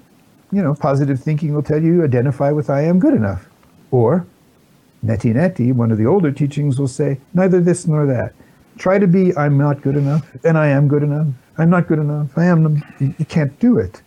You 0.52 0.64
know, 0.64 0.74
positive 0.74 1.22
thinking 1.22 1.54
will 1.54 1.62
tell 1.62 1.84
you 1.84 2.04
identify 2.04 2.50
with 2.50 2.72
I 2.72 2.82
am 2.82 2.98
good 2.98 3.14
enough. 3.14 3.48
Or 3.92 4.26
neti 5.06 5.36
neti, 5.36 5.72
one 5.72 5.92
of 5.92 6.00
the 6.00 6.08
older 6.08 6.32
teachings 6.32 6.80
will 6.80 6.88
say 6.88 7.20
neither 7.36 7.62
this 7.62 7.86
nor 7.86 8.08
that. 8.08 8.34
Try 8.80 8.98
to 8.98 9.06
be 9.06 9.38
I'm 9.38 9.56
not 9.56 9.84
good 9.84 9.96
enough 9.96 10.26
and 10.44 10.58
I 10.58 10.70
am 10.70 10.88
good 10.88 11.04
enough. 11.04 11.28
I'm 11.62 11.70
not 11.70 11.88
good 11.88 12.00
enough. 12.00 12.36
I 12.38 12.46
am. 12.46 12.66
Um, 12.66 12.84
you 13.00 13.26
can't 13.26 13.58
do 13.60 13.78
it. 13.78 14.02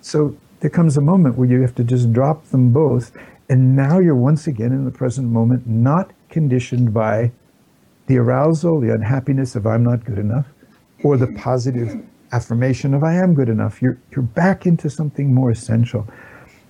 So 0.00 0.36
there 0.60 0.70
comes 0.70 0.96
a 0.96 1.02
moment 1.02 1.36
where 1.36 1.46
you 1.46 1.60
have 1.60 1.74
to 1.74 1.84
just 1.84 2.12
drop 2.12 2.46
them 2.46 2.72
both. 2.72 3.12
And 3.50 3.76
now 3.76 3.98
you're 3.98 4.14
once 4.14 4.46
again 4.46 4.72
in 4.72 4.86
the 4.86 4.90
present 4.90 5.28
moment, 5.28 5.66
not 5.66 6.12
conditioned 6.30 6.94
by 6.94 7.30
the 8.06 8.16
arousal, 8.16 8.80
the 8.80 8.92
unhappiness 8.92 9.54
of 9.54 9.66
I'm 9.66 9.84
not 9.84 10.04
good 10.06 10.18
enough, 10.18 10.46
or 11.02 11.18
the 11.18 11.26
positive 11.26 12.02
affirmation 12.32 12.94
of 12.94 13.04
I 13.04 13.14
am 13.14 13.34
good 13.34 13.50
enough. 13.50 13.82
You're, 13.82 13.98
you're 14.10 14.22
back 14.22 14.64
into 14.64 14.88
something 14.88 15.34
more 15.34 15.50
essential. 15.50 16.08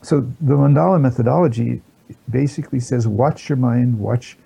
So 0.02 0.20
the 0.40 0.54
mandala 0.54 1.00
methodology 1.00 1.80
basically 2.28 2.80
says 2.80 3.06
watch 3.06 3.48
your 3.48 3.56
mind, 3.56 4.00
watch 4.00 4.36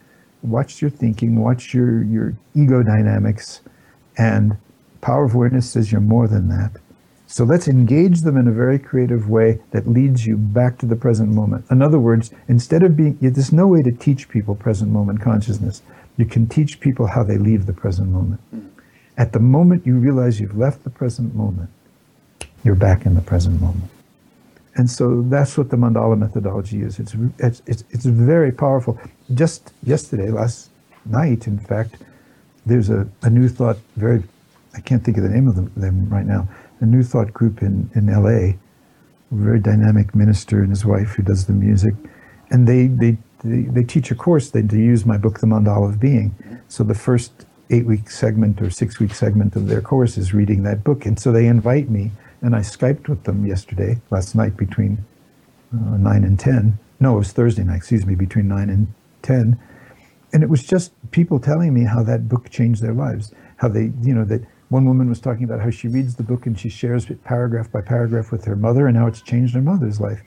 watch 0.42 0.82
your 0.82 0.90
thinking, 0.90 1.42
watch 1.42 1.74
your, 1.74 2.04
your 2.04 2.36
ego 2.54 2.82
dynamics, 2.82 3.60
and 4.16 4.56
power 5.00 5.24
of 5.24 5.34
awareness 5.34 5.70
says 5.70 5.92
you're 5.92 6.00
more 6.00 6.28
than 6.28 6.48
that. 6.48 6.72
So 7.26 7.44
let's 7.44 7.68
engage 7.68 8.22
them 8.22 8.38
in 8.38 8.48
a 8.48 8.52
very 8.52 8.78
creative 8.78 9.28
way 9.28 9.60
that 9.72 9.86
leads 9.86 10.26
you 10.26 10.36
back 10.38 10.78
to 10.78 10.86
the 10.86 10.96
present 10.96 11.28
moment. 11.28 11.66
In 11.70 11.82
other 11.82 11.98
words, 11.98 12.30
instead 12.48 12.82
of 12.82 12.96
being, 12.96 13.18
there's 13.20 13.52
no 13.52 13.66
way 13.66 13.82
to 13.82 13.92
teach 13.92 14.30
people 14.30 14.54
present 14.54 14.90
moment 14.90 15.20
consciousness. 15.20 15.82
You 16.16 16.24
can 16.24 16.46
teach 16.46 16.80
people 16.80 17.06
how 17.06 17.22
they 17.22 17.36
leave 17.36 17.66
the 17.66 17.74
present 17.74 18.08
moment. 18.08 18.40
Hmm. 18.50 18.68
At 19.18 19.32
the 19.32 19.40
moment 19.40 19.86
you 19.86 19.98
realize 19.98 20.40
you've 20.40 20.56
left 20.56 20.84
the 20.84 20.90
present 20.90 21.34
moment, 21.34 21.68
you're 22.64 22.74
back 22.74 23.04
in 23.04 23.14
the 23.14 23.20
present 23.20 23.60
moment. 23.60 23.90
And 24.76 24.88
so 24.88 25.22
that's 25.22 25.58
what 25.58 25.70
the 25.70 25.76
mandala 25.76 26.16
methodology 26.16 26.82
is. 26.82 26.98
It's, 26.98 27.14
it's, 27.38 27.62
it's, 27.66 27.84
it's 27.90 28.06
very 28.06 28.52
powerful. 28.52 28.98
Just 29.34 29.72
yesterday, 29.82 30.30
last 30.30 30.70
night, 31.04 31.46
in 31.46 31.58
fact, 31.58 31.96
there's 32.64 32.88
a, 32.88 33.08
a 33.22 33.28
new 33.28 33.48
thought, 33.48 33.78
very, 33.96 34.22
I 34.78 34.80
can't 34.80 35.04
think 35.04 35.16
of 35.18 35.24
the 35.24 35.28
name 35.28 35.48
of 35.48 35.56
them, 35.56 35.72
them 35.76 36.08
right 36.08 36.24
now, 36.24 36.48
a 36.80 36.86
new 36.86 37.02
thought 37.02 37.32
group 37.32 37.62
in, 37.62 37.90
in 37.94 38.06
LA, 38.06 38.28
a 38.30 38.56
very 39.32 39.60
dynamic 39.60 40.14
minister 40.14 40.62
and 40.62 40.70
his 40.70 40.84
wife 40.86 41.08
who 41.10 41.22
does 41.22 41.46
the 41.46 41.52
music. 41.52 41.94
And 42.50 42.66
they, 42.66 42.86
they 42.86 43.18
they, 43.44 43.62
they 43.62 43.84
teach 43.84 44.10
a 44.10 44.14
course 44.14 44.50
they, 44.50 44.62
they 44.62 44.78
use 44.78 45.06
my 45.06 45.16
book, 45.16 45.40
The 45.40 45.46
Mandala 45.46 45.88
of 45.88 46.00
Being. 46.00 46.34
So 46.68 46.82
the 46.84 46.94
first 46.94 47.46
eight 47.70 47.86
week 47.86 48.10
segment 48.10 48.60
or 48.60 48.70
six 48.70 48.98
week 48.98 49.14
segment 49.14 49.54
of 49.54 49.68
their 49.68 49.80
course 49.80 50.16
is 50.16 50.34
reading 50.34 50.62
that 50.64 50.82
book. 50.84 51.06
And 51.06 51.18
so 51.18 51.30
they 51.30 51.46
invite 51.46 51.88
me, 51.88 52.10
and 52.40 52.56
I 52.56 52.60
Skyped 52.60 53.08
with 53.08 53.24
them 53.24 53.46
yesterday, 53.46 54.00
last 54.10 54.34
night 54.34 54.56
between 54.56 55.04
uh, 55.72 55.96
9 55.96 56.24
and 56.24 56.38
10. 56.38 56.78
No, 57.00 57.16
it 57.16 57.18
was 57.18 57.32
Thursday 57.32 57.62
night, 57.62 57.76
excuse 57.76 58.06
me, 58.06 58.14
between 58.14 58.48
9 58.48 58.70
and 58.70 58.92
10. 59.22 59.58
And 60.32 60.42
it 60.42 60.48
was 60.48 60.64
just 60.64 60.92
people 61.10 61.38
telling 61.38 61.72
me 61.72 61.84
how 61.84 62.02
that 62.02 62.28
book 62.28 62.50
changed 62.50 62.82
their 62.82 62.92
lives. 62.92 63.32
How 63.58 63.68
they, 63.68 63.92
you 64.02 64.14
know, 64.14 64.24
that 64.24 64.42
one 64.68 64.84
woman 64.84 65.08
was 65.08 65.20
talking 65.20 65.44
about 65.44 65.60
how 65.60 65.70
she 65.70 65.88
reads 65.88 66.14
the 66.16 66.22
book 66.22 66.46
and 66.46 66.58
she 66.58 66.68
shares 66.68 67.08
it 67.08 67.24
paragraph 67.24 67.70
by 67.72 67.80
paragraph 67.80 68.30
with 68.30 68.44
her 68.44 68.56
mother 68.56 68.86
and 68.86 68.96
how 68.96 69.06
it's 69.06 69.22
changed 69.22 69.54
her 69.54 69.62
mother's 69.62 70.00
life. 70.00 70.22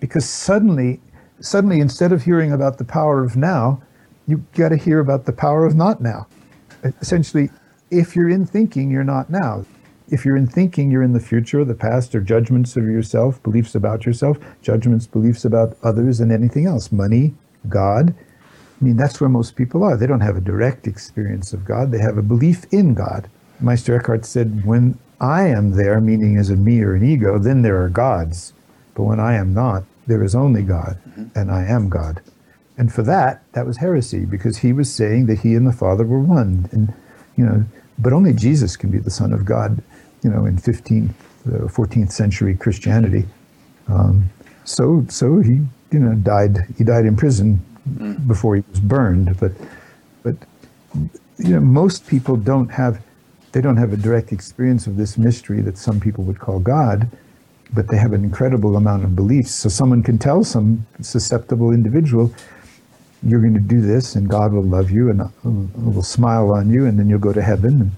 Because 0.00 0.28
suddenly 0.28 1.00
suddenly 1.40 1.80
instead 1.80 2.12
of 2.12 2.22
hearing 2.22 2.52
about 2.52 2.78
the 2.78 2.84
power 2.84 3.22
of 3.24 3.36
now, 3.36 3.80
you 4.26 4.44
got 4.54 4.70
to 4.70 4.76
hear 4.76 5.00
about 5.00 5.24
the 5.24 5.32
power 5.32 5.64
of 5.64 5.74
not 5.74 6.00
now. 6.00 6.26
Essentially, 7.00 7.50
if 7.90 8.14
you're 8.14 8.28
in 8.28 8.44
thinking, 8.44 8.90
you're 8.90 9.04
not 9.04 9.30
now. 9.30 9.64
If 10.10 10.24
you're 10.24 10.36
in 10.36 10.46
thinking, 10.46 10.90
you're 10.90 11.02
in 11.02 11.12
the 11.12 11.20
future, 11.20 11.64
the 11.64 11.74
past, 11.74 12.14
or 12.14 12.20
judgments 12.20 12.76
of 12.76 12.84
yourself, 12.84 13.42
beliefs 13.42 13.74
about 13.74 14.06
yourself, 14.06 14.38
judgments, 14.62 15.06
beliefs 15.06 15.44
about 15.44 15.76
others, 15.82 16.20
and 16.20 16.32
anything 16.32 16.66
else. 16.66 16.90
Money, 16.90 17.34
God. 17.68 18.14
I 18.80 18.84
mean, 18.84 18.96
that's 18.96 19.20
where 19.20 19.28
most 19.28 19.56
people 19.56 19.82
are. 19.82 19.96
They 19.96 20.06
don't 20.06 20.20
have 20.20 20.36
a 20.36 20.40
direct 20.40 20.86
experience 20.86 21.52
of 21.52 21.64
God, 21.64 21.90
they 21.90 21.98
have 21.98 22.18
a 22.18 22.22
belief 22.22 22.64
in 22.72 22.94
God. 22.94 23.28
Meister 23.60 23.96
Eckhart 23.96 24.24
said, 24.24 24.64
When 24.64 24.98
I 25.20 25.48
am 25.48 25.72
there, 25.72 26.00
meaning 26.00 26.36
as 26.36 26.50
a 26.50 26.56
me 26.56 26.80
or 26.82 26.94
an 26.94 27.04
ego, 27.04 27.38
then 27.38 27.62
there 27.62 27.82
are 27.82 27.88
gods. 27.88 28.52
But 28.94 29.04
when 29.04 29.20
I 29.20 29.34
am 29.34 29.54
not, 29.54 29.84
there 30.06 30.22
is 30.22 30.34
only 30.34 30.62
God, 30.62 30.98
mm-hmm. 31.08 31.38
and 31.38 31.50
I 31.50 31.64
am 31.64 31.88
God. 31.88 32.20
And 32.78 32.92
for 32.92 33.02
that, 33.02 33.42
that 33.52 33.66
was 33.66 33.76
heresy 33.76 34.24
because 34.24 34.58
he 34.58 34.72
was 34.72 34.92
saying 34.92 35.26
that 35.26 35.40
he 35.40 35.54
and 35.54 35.66
the 35.66 35.72
Father 35.72 36.04
were 36.04 36.20
one. 36.20 36.68
And, 36.70 36.94
you 37.36 37.44
know, 37.44 37.64
but 37.98 38.12
only 38.12 38.32
Jesus 38.32 38.76
can 38.76 38.90
be 38.90 38.98
the 38.98 39.10
Son 39.10 39.32
of 39.32 39.44
God, 39.44 39.82
you 40.22 40.30
know, 40.30 40.46
in 40.46 40.56
15th, 40.56 41.10
uh, 41.46 41.66
14th 41.66 42.12
century 42.12 42.54
Christianity. 42.54 43.24
Um, 43.88 44.30
so, 44.64 45.04
so 45.08 45.40
he, 45.40 45.60
you 45.90 45.98
know, 45.98 46.14
died, 46.14 46.66
he 46.76 46.84
died 46.84 47.04
in 47.04 47.16
prison 47.16 47.60
mm. 47.88 48.26
before 48.28 48.54
he 48.54 48.62
was 48.70 48.78
burned. 48.78 49.38
But, 49.40 49.52
but, 50.22 50.36
you 51.38 51.54
know, 51.54 51.60
most 51.60 52.06
people 52.06 52.36
don't 52.36 52.68
have, 52.68 53.02
they 53.52 53.60
don't 53.60 53.76
have 53.76 53.92
a 53.92 53.96
direct 53.96 54.32
experience 54.32 54.86
of 54.86 54.96
this 54.96 55.16
mystery 55.16 55.60
that 55.62 55.78
some 55.78 56.00
people 56.00 56.24
would 56.24 56.38
call 56.38 56.58
God 56.58 57.10
but 57.72 57.88
they 57.88 57.96
have 57.96 58.12
an 58.12 58.24
incredible 58.24 58.76
amount 58.76 59.04
of 59.04 59.14
beliefs. 59.14 59.50
So 59.50 59.68
someone 59.68 60.02
can 60.02 60.18
tell 60.18 60.44
some 60.44 60.86
susceptible 61.00 61.72
individual, 61.72 62.32
you're 63.22 63.40
going 63.40 63.54
to 63.54 63.60
do 63.60 63.80
this 63.80 64.14
and 64.14 64.28
God 64.28 64.52
will 64.52 64.62
love 64.62 64.90
you 64.90 65.10
and 65.10 65.20
uh, 65.20 65.28
will 65.44 66.02
smile 66.02 66.50
on 66.52 66.70
you 66.70 66.86
and 66.86 66.98
then 66.98 67.08
you'll 67.08 67.18
go 67.18 67.32
to 67.32 67.42
heaven. 67.42 67.80
And, 67.80 67.92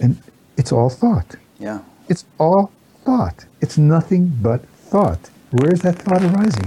and 0.00 0.22
it's 0.56 0.72
all 0.72 0.90
thought. 0.90 1.36
Yeah. 1.58 1.80
It's 2.08 2.24
all 2.38 2.72
thought. 3.04 3.46
It's 3.60 3.78
nothing 3.78 4.32
but 4.40 4.64
thought. 4.66 5.30
Where 5.50 5.72
is 5.72 5.82
that 5.82 5.96
thought 5.96 6.22
arising? 6.22 6.66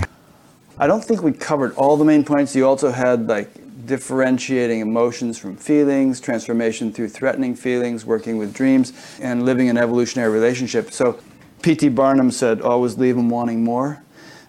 I 0.77 0.87
don't 0.87 1.03
think 1.03 1.21
we 1.21 1.31
covered 1.31 1.73
all 1.75 1.97
the 1.97 2.05
main 2.05 2.25
points. 2.25 2.55
You 2.55 2.67
also 2.67 2.91
had 2.91 3.27
like 3.27 3.49
differentiating 3.85 4.80
emotions 4.80 5.38
from 5.38 5.55
feelings, 5.57 6.19
transformation 6.19 6.91
through 6.91 7.10
threatening 7.10 7.55
feelings, 7.55 8.05
working 8.05 8.38
with 8.38 8.53
dreams, 8.53 8.93
and 9.22 9.43
living 9.45 9.69
an 9.69 9.77
evolutionary 9.77 10.31
relationship. 10.31 10.91
So 10.91 11.19
P.T. 11.61 11.89
Barnum 11.89 12.31
said, 12.31 12.61
always 12.61 12.97
leave 12.97 13.15
them 13.15 13.30
wanting 13.30 13.64
more. 13.64 14.03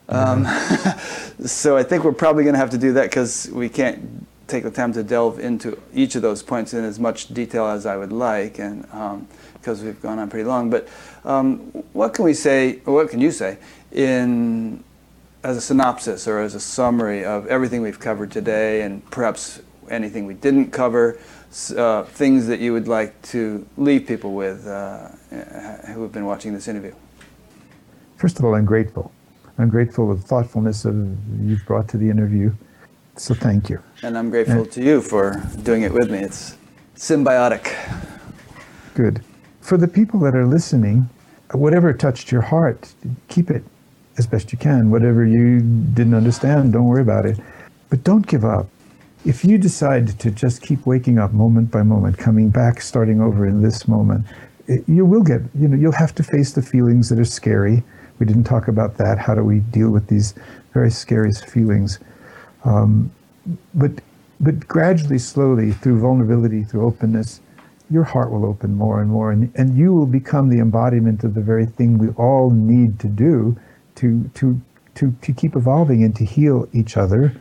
Um, 0.09 0.45
so 1.45 1.77
I 1.77 1.83
think 1.83 2.05
we're 2.05 2.13
probably 2.13 2.45
going 2.45 2.55
to 2.55 2.59
have 2.59 2.71
to 2.71 2.79
do 2.79 2.93
that 2.95 3.11
because 3.11 3.49
we 3.53 3.69
can't 3.69 4.27
take 4.47 4.65
the 4.65 4.71
time 4.71 4.93
to 4.93 5.03
delve 5.03 5.39
into 5.39 5.81
each 5.95 6.15
of 6.17 6.23
those 6.23 6.43
points 6.43 6.75
in 6.75 6.85
as 6.85 7.01
much 7.01 7.29
detail 7.29 7.67
as 7.67 7.87
I 7.87 7.97
would 7.97 8.13
like, 8.13 8.59
and 8.59 8.83
because 9.55 9.81
um, 9.81 9.87
we've 9.87 10.01
gone 10.03 10.19
on 10.19 10.29
pretty 10.29 10.45
long. 10.45 10.71
But 10.71 10.89
um, 11.25 11.59
what 11.93 12.13
can 12.15 12.25
we 12.25 12.35
say, 12.35 12.81
or 12.85 12.95
what 12.95 13.09
can 13.09 13.21
you 13.21 13.31
say, 13.31 13.59
in 13.93 14.85
as 15.45 15.59
a 15.59 15.61
synopsis 15.61 16.27
or 16.27 16.41
as 16.41 16.55
a 16.55 16.61
summary 16.61 17.25
of 17.25 17.47
everything 17.47 17.83
we've 17.83 18.01
covered 18.01 18.33
today, 18.33 18.83
and 18.83 19.09
perhaps 19.11 19.61
anything 19.91 20.27
we 20.27 20.35
didn't 20.35 20.71
cover? 20.71 21.19
Uh, 21.77 22.03
things 22.03 22.49
that 22.49 22.59
you 22.59 22.73
would 22.73 22.89
like 22.89 23.21
to 23.23 23.65
leave 23.77 24.09
people 24.09 24.35
with 24.35 24.67
uh, 24.67 25.07
who 25.93 26.03
have 26.03 26.11
been 26.11 26.25
watching 26.25 26.53
this 26.53 26.67
interview? 26.67 26.93
First 28.17 28.41
of 28.41 28.45
all, 28.45 28.57
I'm 28.57 28.65
grateful. 28.65 29.13
I'm 29.59 29.69
grateful 29.69 30.09
for 30.09 30.17
the 30.17 30.27
thoughtfulness 30.27 30.85
of 30.85 30.97
you've 31.41 31.65
brought 31.65 31.87
to 31.91 31.97
the 31.97 32.11
interview. 32.11 32.53
So 33.17 33.35
thank 33.35 33.71
you. 33.71 33.81
And 34.03 34.19
I'm 34.19 34.31
grateful 34.31 34.63
and, 34.63 34.73
to 34.73 34.83
you 34.83 35.01
for 35.01 35.41
doing 35.63 35.83
it 35.83 35.93
with 35.93 36.11
me. 36.11 36.19
It's 36.19 36.57
symbiotic. 36.97 37.73
Good. 38.95 39.23
For 39.61 39.77
the 39.77 39.87
people 39.87 40.19
that 40.21 40.35
are 40.35 40.47
listening, 40.47 41.09
whatever 41.53 41.93
touched 41.93 42.33
your 42.33 42.43
heart, 42.43 42.93
keep 43.29 43.51
it 43.51 43.63
as 44.19 44.27
best 44.27 44.53
you 44.53 44.59
can. 44.59 44.91
Whatever 44.91 45.25
you 45.25 45.61
didn't 45.61 46.15
understand, 46.15 46.73
don't 46.73 46.87
worry 46.87 47.03
about 47.03 47.27
it. 47.27 47.39
But 47.91 48.05
don't 48.05 48.27
give 48.27 48.45
up. 48.45 48.69
If 49.25 49.45
you 49.45 49.57
decide 49.57 50.19
to 50.21 50.31
just 50.31 50.63
keep 50.63 50.85
waking 50.87 51.19
up 51.19 51.33
moment 51.33 51.71
by 51.71 51.83
moment, 51.83 52.19
coming 52.19 52.51
back, 52.51 52.81
starting 52.81 53.21
over 53.21 53.47
in 53.47 53.63
this 53.63 53.89
moment, 53.89 54.27
it, 54.67 54.85
you 54.87 55.05
will 55.05 55.23
get, 55.23 55.41
you 55.55 55.69
know, 55.69 55.77
you'll 55.77 55.93
have 55.93 56.15
to 56.17 56.23
face 56.23 56.53
the 56.53 56.63
feelings 56.63 57.09
that 57.09 57.19
are 57.19 57.25
scary 57.25 57.83
we 58.19 58.27
didn't 58.27 58.45
talk 58.45 58.69
about 58.69 58.97
that. 58.99 59.19
How 59.19 59.35
do 59.35 59.43
we 59.43 59.61
deal 59.61 59.91
with 59.91 60.07
these 60.07 60.35
very 60.73 60.91
scary 60.91 61.33
feelings? 61.33 61.99
Um, 62.65 63.11
but 63.75 63.93
but 64.41 64.67
gradually, 64.67 65.19
slowly, 65.19 65.73
through 65.73 66.01
vulnerability, 66.01 66.65
through 66.65 66.85
openness, 66.85 67.41
your 67.91 68.05
heart 68.05 68.31
will 68.31 68.45
open 68.45 68.75
more 68.75 69.01
and 69.01 69.11
more, 69.11 69.31
and, 69.31 69.53
and 69.55 69.77
you 69.77 69.93
will 69.93 70.07
become 70.07 70.49
the 70.49 70.59
embodiment 70.59 71.25
of 71.25 71.35
the 71.35 71.41
very 71.41 71.67
thing 71.67 71.99
we 71.99 72.09
all 72.11 72.51
need 72.51 72.99
to 73.01 73.09
do 73.09 73.57
to, 73.97 74.31
to, 74.35 74.61
to, 74.97 75.15
to 75.23 75.33
keep 75.33 75.57
evolving 75.57 76.03
and 76.05 76.15
to 76.17 76.25
heal 76.25 76.69
each 76.73 76.97
other, 76.97 77.35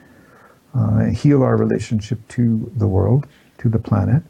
uh, 0.74 1.06
heal 1.06 1.44
our 1.44 1.58
relationship 1.58 2.26
to 2.30 2.72
the 2.76 2.88
world, 2.88 3.28
to 3.60 3.70
the 3.70 3.80
planet. 3.80 4.24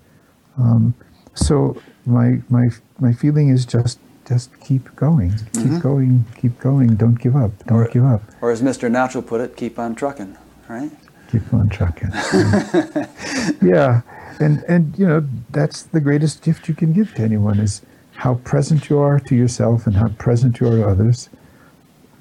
Um, 0.58 0.94
so 1.34 1.82
my, 2.06 2.42
my, 2.50 2.70
my 3.00 3.14
feeling 3.14 3.50
is 3.50 3.66
just 3.66 4.00
just 4.28 4.58
keep 4.62 4.96
going, 4.96 5.32
keep 5.32 5.64
mm-hmm. 5.64 5.80
going, 5.80 6.26
keep 6.40 6.58
going. 6.60 6.96
Don't 6.96 7.20
give 7.20 7.36
up. 7.36 7.52
Don't 7.66 7.80
or, 7.80 7.88
give 7.90 8.06
up. 8.06 8.22
Or 8.42 8.52
as 8.52 8.62
Mr. 8.62 8.90
Natural 8.90 9.22
put 9.22 9.42
it, 9.42 9.58
keep 9.58 9.78
on 9.78 9.96
trucking. 9.96 10.38
Right? 10.70 10.92
Keep 11.32 11.54
on 11.54 11.70
trucking. 11.70 12.10
yeah, 13.62 14.02
and 14.40 14.64
and 14.68 14.98
you 14.98 15.06
know 15.06 15.28
that's 15.50 15.84
the 15.84 16.00
greatest 16.00 16.42
gift 16.42 16.68
you 16.68 16.74
can 16.74 16.94
give 16.94 17.14
to 17.16 17.22
anyone 17.22 17.60
is 17.60 17.82
how 18.14 18.36
present 18.36 18.90
you 18.90 19.00
are 19.00 19.20
to 19.20 19.36
yourself 19.36 19.88
and 19.88 19.96
how 19.96 20.08
present 20.10 20.60
you 20.60 20.68
are 20.68 20.78
to 20.78 20.88
others. 20.88 21.30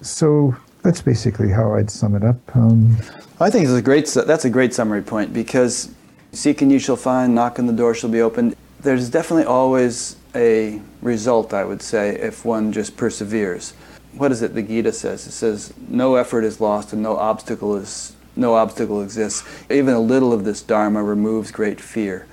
So 0.02 0.54
that's 0.82 1.00
basically 1.00 1.50
how 1.50 1.74
I'd 1.74 1.90
sum 1.90 2.14
it 2.14 2.24
up. 2.24 2.36
Um, 2.56 2.96
I 3.40 3.50
think 3.50 3.64
it's 3.64 3.72
a 3.72 3.82
great. 3.82 4.06
That's 4.06 4.44
a 4.44 4.50
great 4.50 4.74
summary 4.74 5.02
point 5.02 5.32
because 5.32 5.90
seek 6.32 6.62
and 6.62 6.72
you 6.72 6.78
shall 6.78 6.96
find, 6.96 7.34
knock 7.34 7.58
and 7.58 7.68
the 7.68 7.72
door 7.72 7.94
shall 7.94 8.10
be 8.10 8.20
opened. 8.20 8.56
There's 8.80 9.08
definitely 9.08 9.44
always 9.44 10.16
a 10.34 10.80
result, 11.02 11.52
I 11.54 11.64
would 11.64 11.82
say, 11.82 12.16
if 12.16 12.44
one 12.44 12.72
just 12.72 12.96
perseveres. 12.96 13.74
What 14.14 14.32
is 14.32 14.42
it 14.42 14.54
the 14.54 14.62
Gita 14.62 14.92
says? 14.92 15.26
It 15.26 15.32
says, 15.32 15.72
no 15.88 16.16
effort 16.16 16.44
is 16.44 16.60
lost 16.60 16.92
and 16.92 17.02
no 17.02 17.16
obstacle 17.16 17.76
is 17.76 18.14
no 18.34 18.54
obstacle 18.54 19.02
exists. 19.02 19.46
Even 19.70 19.94
a 19.94 20.00
little 20.00 20.32
of 20.32 20.44
this 20.44 20.62
dharma 20.62 21.02
removes 21.02 21.50
great 21.50 21.80
fear. 21.80 22.26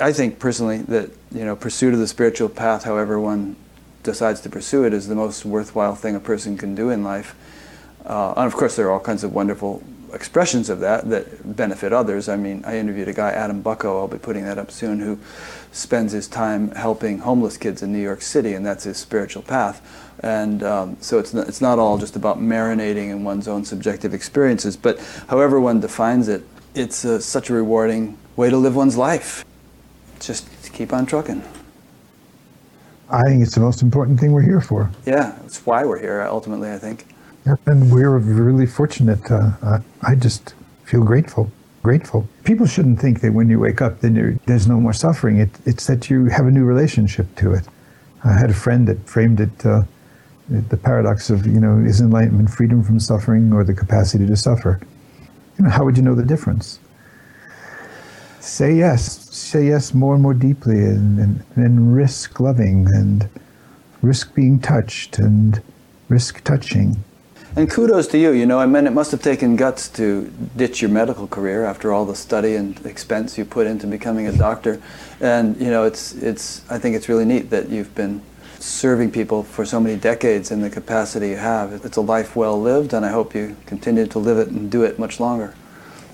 I 0.00 0.12
think 0.12 0.38
personally 0.38 0.78
that 0.82 1.10
you 1.32 1.44
know 1.44 1.56
pursuit 1.56 1.94
of 1.94 2.00
the 2.00 2.08
spiritual 2.08 2.48
path, 2.48 2.84
however 2.84 3.20
one 3.20 3.56
decides 4.02 4.40
to 4.42 4.50
pursue 4.50 4.84
it, 4.84 4.92
is 4.92 5.08
the 5.08 5.14
most 5.14 5.44
worthwhile 5.44 5.94
thing 5.94 6.16
a 6.16 6.20
person 6.20 6.56
can 6.56 6.74
do 6.74 6.90
in 6.90 7.04
life. 7.04 7.34
Uh, 8.04 8.34
and 8.36 8.46
of 8.46 8.54
course, 8.54 8.76
there 8.76 8.88
are 8.88 8.92
all 8.92 9.00
kinds 9.00 9.24
of 9.24 9.32
wonderful 9.32 9.82
expressions 10.12 10.68
of 10.68 10.80
that 10.80 11.08
that 11.08 11.56
benefit 11.56 11.92
others. 11.92 12.28
I 12.28 12.36
mean, 12.36 12.62
I 12.66 12.78
interviewed 12.78 13.08
a 13.08 13.12
guy, 13.12 13.30
Adam 13.30 13.62
Bucko, 13.62 13.98
I'll 13.98 14.08
be 14.08 14.18
putting 14.18 14.44
that 14.44 14.58
up 14.58 14.70
soon, 14.70 15.00
who 15.00 15.18
spends 15.72 16.12
his 16.12 16.28
time 16.28 16.70
helping 16.72 17.18
homeless 17.18 17.56
kids 17.56 17.82
in 17.82 17.92
New 17.92 18.02
York 18.02 18.22
City, 18.22 18.54
and 18.54 18.64
that's 18.66 18.84
his 18.84 18.98
spiritual 18.98 19.42
path. 19.42 19.80
And 20.20 20.62
um, 20.62 20.96
so 21.00 21.18
it's 21.18 21.32
not, 21.32 21.48
it's 21.48 21.60
not 21.60 21.78
all 21.78 21.98
just 21.98 22.16
about 22.16 22.38
marinating 22.38 23.10
in 23.10 23.24
one's 23.24 23.48
own 23.48 23.64
subjective 23.64 24.14
experiences, 24.14 24.76
but 24.76 24.98
however 25.28 25.60
one 25.60 25.80
defines 25.80 26.28
it, 26.28 26.42
it's 26.74 27.04
uh, 27.04 27.18
such 27.18 27.50
a 27.50 27.54
rewarding 27.54 28.18
way 28.36 28.50
to 28.50 28.56
live 28.56 28.76
one's 28.76 28.96
life. 28.96 29.44
Just 30.20 30.48
keep 30.72 30.92
on 30.92 31.06
trucking. 31.06 31.42
I 33.12 33.24
think 33.24 33.42
it's 33.42 33.54
the 33.54 33.60
most 33.60 33.82
important 33.82 34.18
thing 34.18 34.32
we're 34.32 34.42
here 34.42 34.60
for. 34.60 34.90
Yeah, 35.04 35.38
it's 35.44 35.64
why 35.66 35.84
we're 35.84 36.00
here, 36.00 36.22
ultimately, 36.22 36.70
I 36.72 36.78
think. 36.78 37.06
Yep, 37.46 37.60
and 37.66 37.92
we're 37.92 38.18
really 38.18 38.66
fortunate. 38.66 39.30
Uh, 39.30 39.80
I 40.02 40.14
just 40.14 40.54
feel 40.84 41.04
grateful. 41.04 41.50
Grateful. 41.82 42.26
People 42.44 42.66
shouldn't 42.66 43.00
think 43.00 43.20
that 43.20 43.32
when 43.32 43.50
you 43.50 43.58
wake 43.58 43.82
up, 43.82 44.00
then 44.00 44.40
there's 44.46 44.66
no 44.66 44.80
more 44.80 44.92
suffering. 44.92 45.38
It, 45.38 45.50
it's 45.66 45.86
that 45.88 46.08
you 46.08 46.26
have 46.26 46.46
a 46.46 46.50
new 46.50 46.64
relationship 46.64 47.34
to 47.36 47.52
it. 47.52 47.68
I 48.24 48.32
had 48.38 48.50
a 48.50 48.54
friend 48.54 48.86
that 48.88 49.00
framed 49.06 49.40
it 49.40 49.66
uh, 49.66 49.82
the 50.48 50.76
paradox 50.76 51.30
of, 51.30 51.46
you 51.46 51.60
know, 51.60 51.78
is 51.78 52.00
enlightenment 52.00 52.50
freedom 52.50 52.82
from 52.82 53.00
suffering 53.00 53.52
or 53.52 53.64
the 53.64 53.74
capacity 53.74 54.26
to 54.26 54.36
suffer? 54.36 54.80
You 55.58 55.64
know, 55.64 55.70
how 55.70 55.84
would 55.84 55.96
you 55.96 56.02
know 56.02 56.14
the 56.14 56.24
difference? 56.24 56.78
Say 58.42 58.74
yes. 58.74 59.30
Say 59.30 59.68
yes 59.68 59.94
more 59.94 60.14
and 60.14 60.22
more 60.22 60.34
deeply 60.34 60.78
and, 60.78 61.18
and, 61.20 61.44
and 61.54 61.94
risk 61.94 62.40
loving 62.40 62.88
and 62.92 63.28
risk 64.02 64.34
being 64.34 64.58
touched 64.58 65.20
and 65.20 65.62
risk 66.08 66.42
touching. 66.42 67.04
And 67.54 67.70
kudos 67.70 68.08
to 68.08 68.18
you. 68.18 68.32
You 68.32 68.46
know, 68.46 68.58
I 68.58 68.66
mean, 68.66 68.88
it 68.88 68.92
must 68.92 69.12
have 69.12 69.22
taken 69.22 69.54
guts 69.54 69.88
to 69.90 70.32
ditch 70.56 70.82
your 70.82 70.90
medical 70.90 71.28
career 71.28 71.64
after 71.64 71.92
all 71.92 72.04
the 72.04 72.16
study 72.16 72.56
and 72.56 72.84
expense 72.84 73.38
you 73.38 73.44
put 73.44 73.68
into 73.68 73.86
becoming 73.86 74.26
a 74.26 74.36
doctor. 74.36 74.82
And 75.20 75.56
you 75.60 75.70
know, 75.70 75.84
it's 75.84 76.14
it's. 76.14 76.68
I 76.68 76.78
think 76.78 76.96
it's 76.96 77.08
really 77.08 77.24
neat 77.24 77.48
that 77.50 77.68
you've 77.68 77.94
been 77.94 78.22
serving 78.58 79.12
people 79.12 79.44
for 79.44 79.64
so 79.64 79.78
many 79.78 79.96
decades 79.96 80.50
in 80.50 80.62
the 80.62 80.70
capacity 80.70 81.28
you 81.28 81.36
have. 81.36 81.84
It's 81.84 81.96
a 81.96 82.00
life 82.00 82.34
well 82.34 82.60
lived, 82.60 82.92
and 82.92 83.06
I 83.06 83.10
hope 83.10 83.36
you 83.36 83.56
continue 83.66 84.06
to 84.08 84.18
live 84.18 84.38
it 84.38 84.48
and 84.48 84.68
do 84.68 84.82
it 84.82 84.98
much 84.98 85.20
longer. 85.20 85.54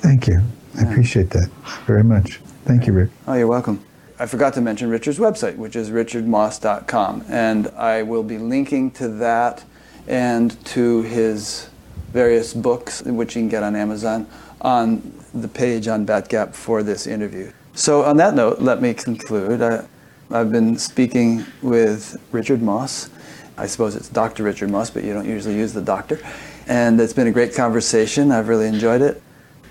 Thank 0.00 0.26
you. 0.26 0.42
I 0.78 0.82
appreciate 0.82 1.30
that 1.30 1.48
very 1.86 2.04
much. 2.04 2.36
Thank 2.64 2.86
you, 2.86 2.92
Rick. 2.92 3.10
Oh, 3.26 3.34
you're 3.34 3.46
welcome. 3.46 3.84
I 4.20 4.26
forgot 4.26 4.54
to 4.54 4.60
mention 4.60 4.90
Richard's 4.90 5.18
website, 5.18 5.56
which 5.56 5.76
is 5.76 5.90
richardmoss.com, 5.90 7.24
and 7.28 7.68
I 7.68 8.02
will 8.02 8.22
be 8.22 8.38
linking 8.38 8.90
to 8.92 9.08
that 9.08 9.64
and 10.06 10.64
to 10.66 11.02
his 11.02 11.68
various 12.12 12.54
books, 12.54 13.02
which 13.02 13.36
you 13.36 13.42
can 13.42 13.48
get 13.48 13.62
on 13.62 13.76
Amazon, 13.76 14.26
on 14.60 15.12
the 15.34 15.48
page 15.48 15.88
on 15.88 16.06
Batgap 16.06 16.54
for 16.54 16.82
this 16.82 17.06
interview. 17.06 17.52
So, 17.74 18.04
on 18.04 18.16
that 18.16 18.34
note, 18.34 18.60
let 18.60 18.82
me 18.82 18.94
conclude. 18.94 19.62
I, 19.62 19.86
I've 20.30 20.50
been 20.50 20.76
speaking 20.76 21.44
with 21.62 22.20
Richard 22.32 22.60
Moss. 22.60 23.10
I 23.56 23.66
suppose 23.66 23.94
it's 23.94 24.08
Dr. 24.08 24.42
Richard 24.42 24.70
Moss, 24.70 24.90
but 24.90 25.04
you 25.04 25.12
don't 25.12 25.28
usually 25.28 25.56
use 25.56 25.72
the 25.72 25.82
doctor. 25.82 26.18
And 26.66 27.00
it's 27.00 27.12
been 27.12 27.28
a 27.28 27.32
great 27.32 27.54
conversation. 27.54 28.30
I've 28.30 28.48
really 28.48 28.66
enjoyed 28.66 29.00
it. 29.00 29.22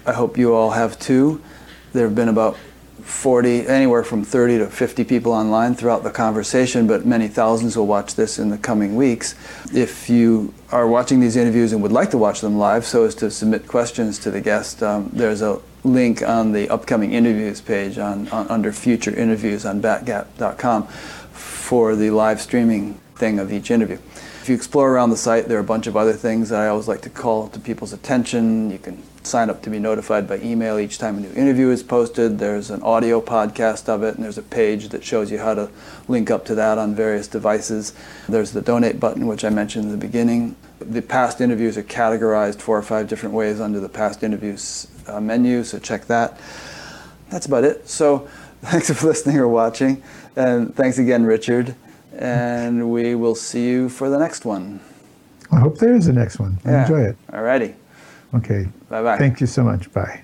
I 0.07 0.13
hope 0.13 0.37
you 0.37 0.53
all 0.53 0.71
have 0.71 0.97
too. 0.97 1.41
There 1.91 2.05
have 2.05 2.15
been 2.15 2.29
about 2.29 2.55
40, 3.01 3.67
anywhere 3.67 4.05
from 4.05 4.23
30 4.23 4.59
to 4.59 4.67
50 4.67 5.03
people 5.03 5.33
online 5.33 5.75
throughout 5.75 6.03
the 6.03 6.11
conversation, 6.11 6.87
but 6.87 7.05
many 7.05 7.27
thousands 7.27 7.75
will 7.75 7.87
watch 7.87 8.15
this 8.15 8.39
in 8.39 8.49
the 8.49 8.57
coming 8.57 8.95
weeks. 8.95 9.35
If 9.73 10.09
you 10.09 10.53
are 10.71 10.87
watching 10.87 11.19
these 11.19 11.35
interviews 11.35 11.73
and 11.73 11.81
would 11.81 11.91
like 11.91 12.11
to 12.11 12.17
watch 12.17 12.39
them 12.39 12.57
live 12.57 12.85
so 12.85 13.03
as 13.03 13.15
to 13.15 13.29
submit 13.29 13.67
questions 13.67 14.17
to 14.19 14.31
the 14.31 14.39
guest, 14.39 14.81
um, 14.81 15.09
there's 15.11 15.41
a 15.41 15.61
link 15.83 16.21
on 16.21 16.53
the 16.53 16.69
upcoming 16.69 17.11
interviews 17.11 17.59
page 17.59 17.97
on, 17.97 18.29
on 18.29 18.47
under 18.47 18.71
future 18.71 19.13
interviews 19.13 19.65
on 19.65 19.81
batgap.com 19.81 20.87
for 20.87 21.97
the 21.97 22.11
live 22.11 22.39
streaming 22.39 22.93
thing 23.15 23.39
of 23.39 23.51
each 23.51 23.71
interview. 23.71 23.97
If 24.41 24.47
you 24.47 24.55
explore 24.55 24.89
around 24.89 25.09
the 25.09 25.17
site, 25.17 25.49
there 25.49 25.57
are 25.57 25.61
a 25.61 25.65
bunch 25.65 25.87
of 25.87 25.97
other 25.97 26.13
things 26.13 26.47
that 26.49 26.61
I 26.61 26.69
always 26.69 26.87
like 26.87 27.01
to 27.01 27.09
call 27.09 27.49
to 27.49 27.59
people's 27.59 27.91
attention. 27.91 28.71
You 28.71 28.79
can 28.79 29.03
sign 29.27 29.49
up 29.49 29.61
to 29.63 29.69
be 29.69 29.79
notified 29.79 30.27
by 30.27 30.37
email 30.39 30.79
each 30.79 30.97
time 30.97 31.17
a 31.17 31.21
new 31.21 31.33
interview 31.33 31.69
is 31.69 31.83
posted. 31.83 32.39
There's 32.39 32.69
an 32.69 32.81
audio 32.81 33.21
podcast 33.21 33.89
of 33.89 34.03
it, 34.03 34.15
and 34.15 34.23
there's 34.23 34.37
a 34.37 34.43
page 34.43 34.89
that 34.89 35.03
shows 35.03 35.29
you 35.29 35.37
how 35.37 35.53
to 35.53 35.69
link 36.07 36.31
up 36.31 36.45
to 36.45 36.55
that 36.55 36.77
on 36.77 36.95
various 36.95 37.27
devices. 37.27 37.93
There's 38.27 38.51
the 38.51 38.61
donate 38.61 38.99
button, 38.99 39.27
which 39.27 39.43
I 39.43 39.49
mentioned 39.49 39.85
in 39.85 39.91
the 39.91 39.97
beginning. 39.97 40.55
The 40.79 41.01
past 41.01 41.41
interviews 41.41 41.77
are 41.77 41.83
categorized 41.83 42.61
four 42.61 42.77
or 42.77 42.81
five 42.81 43.07
different 43.07 43.35
ways 43.35 43.59
under 43.59 43.79
the 43.79 43.89
past 43.89 44.23
interviews 44.23 44.87
uh, 45.07 45.19
menu, 45.19 45.63
so 45.63 45.79
check 45.79 46.05
that. 46.05 46.39
That's 47.29 47.45
about 47.45 47.63
it. 47.63 47.87
So 47.89 48.27
thanks 48.61 48.91
for 48.91 49.07
listening 49.07 49.37
or 49.37 49.47
watching, 49.47 50.01
and 50.35 50.75
thanks 50.75 50.97
again, 50.97 51.25
Richard. 51.25 51.75
And 52.17 52.91
we 52.91 53.13
will 53.13 53.35
see 53.35 53.67
you 53.67 53.89
for 53.89 54.09
the 54.09 54.17
next 54.17 54.45
one. 54.45 54.79
I 55.51 55.59
hope 55.59 55.77
there 55.77 55.95
is 55.95 56.07
a 56.07 56.13
next 56.13 56.39
one. 56.39 56.59
Yeah. 56.65 56.81
Enjoy 56.83 57.01
it. 57.01 57.17
Alrighty. 57.31 57.75
Okay. 58.37 58.67
Bye 58.89 59.03
bye. 59.03 59.17
Thank 59.17 59.41
you 59.41 59.47
so 59.47 59.63
much. 59.63 59.91
Bye. 59.93 60.23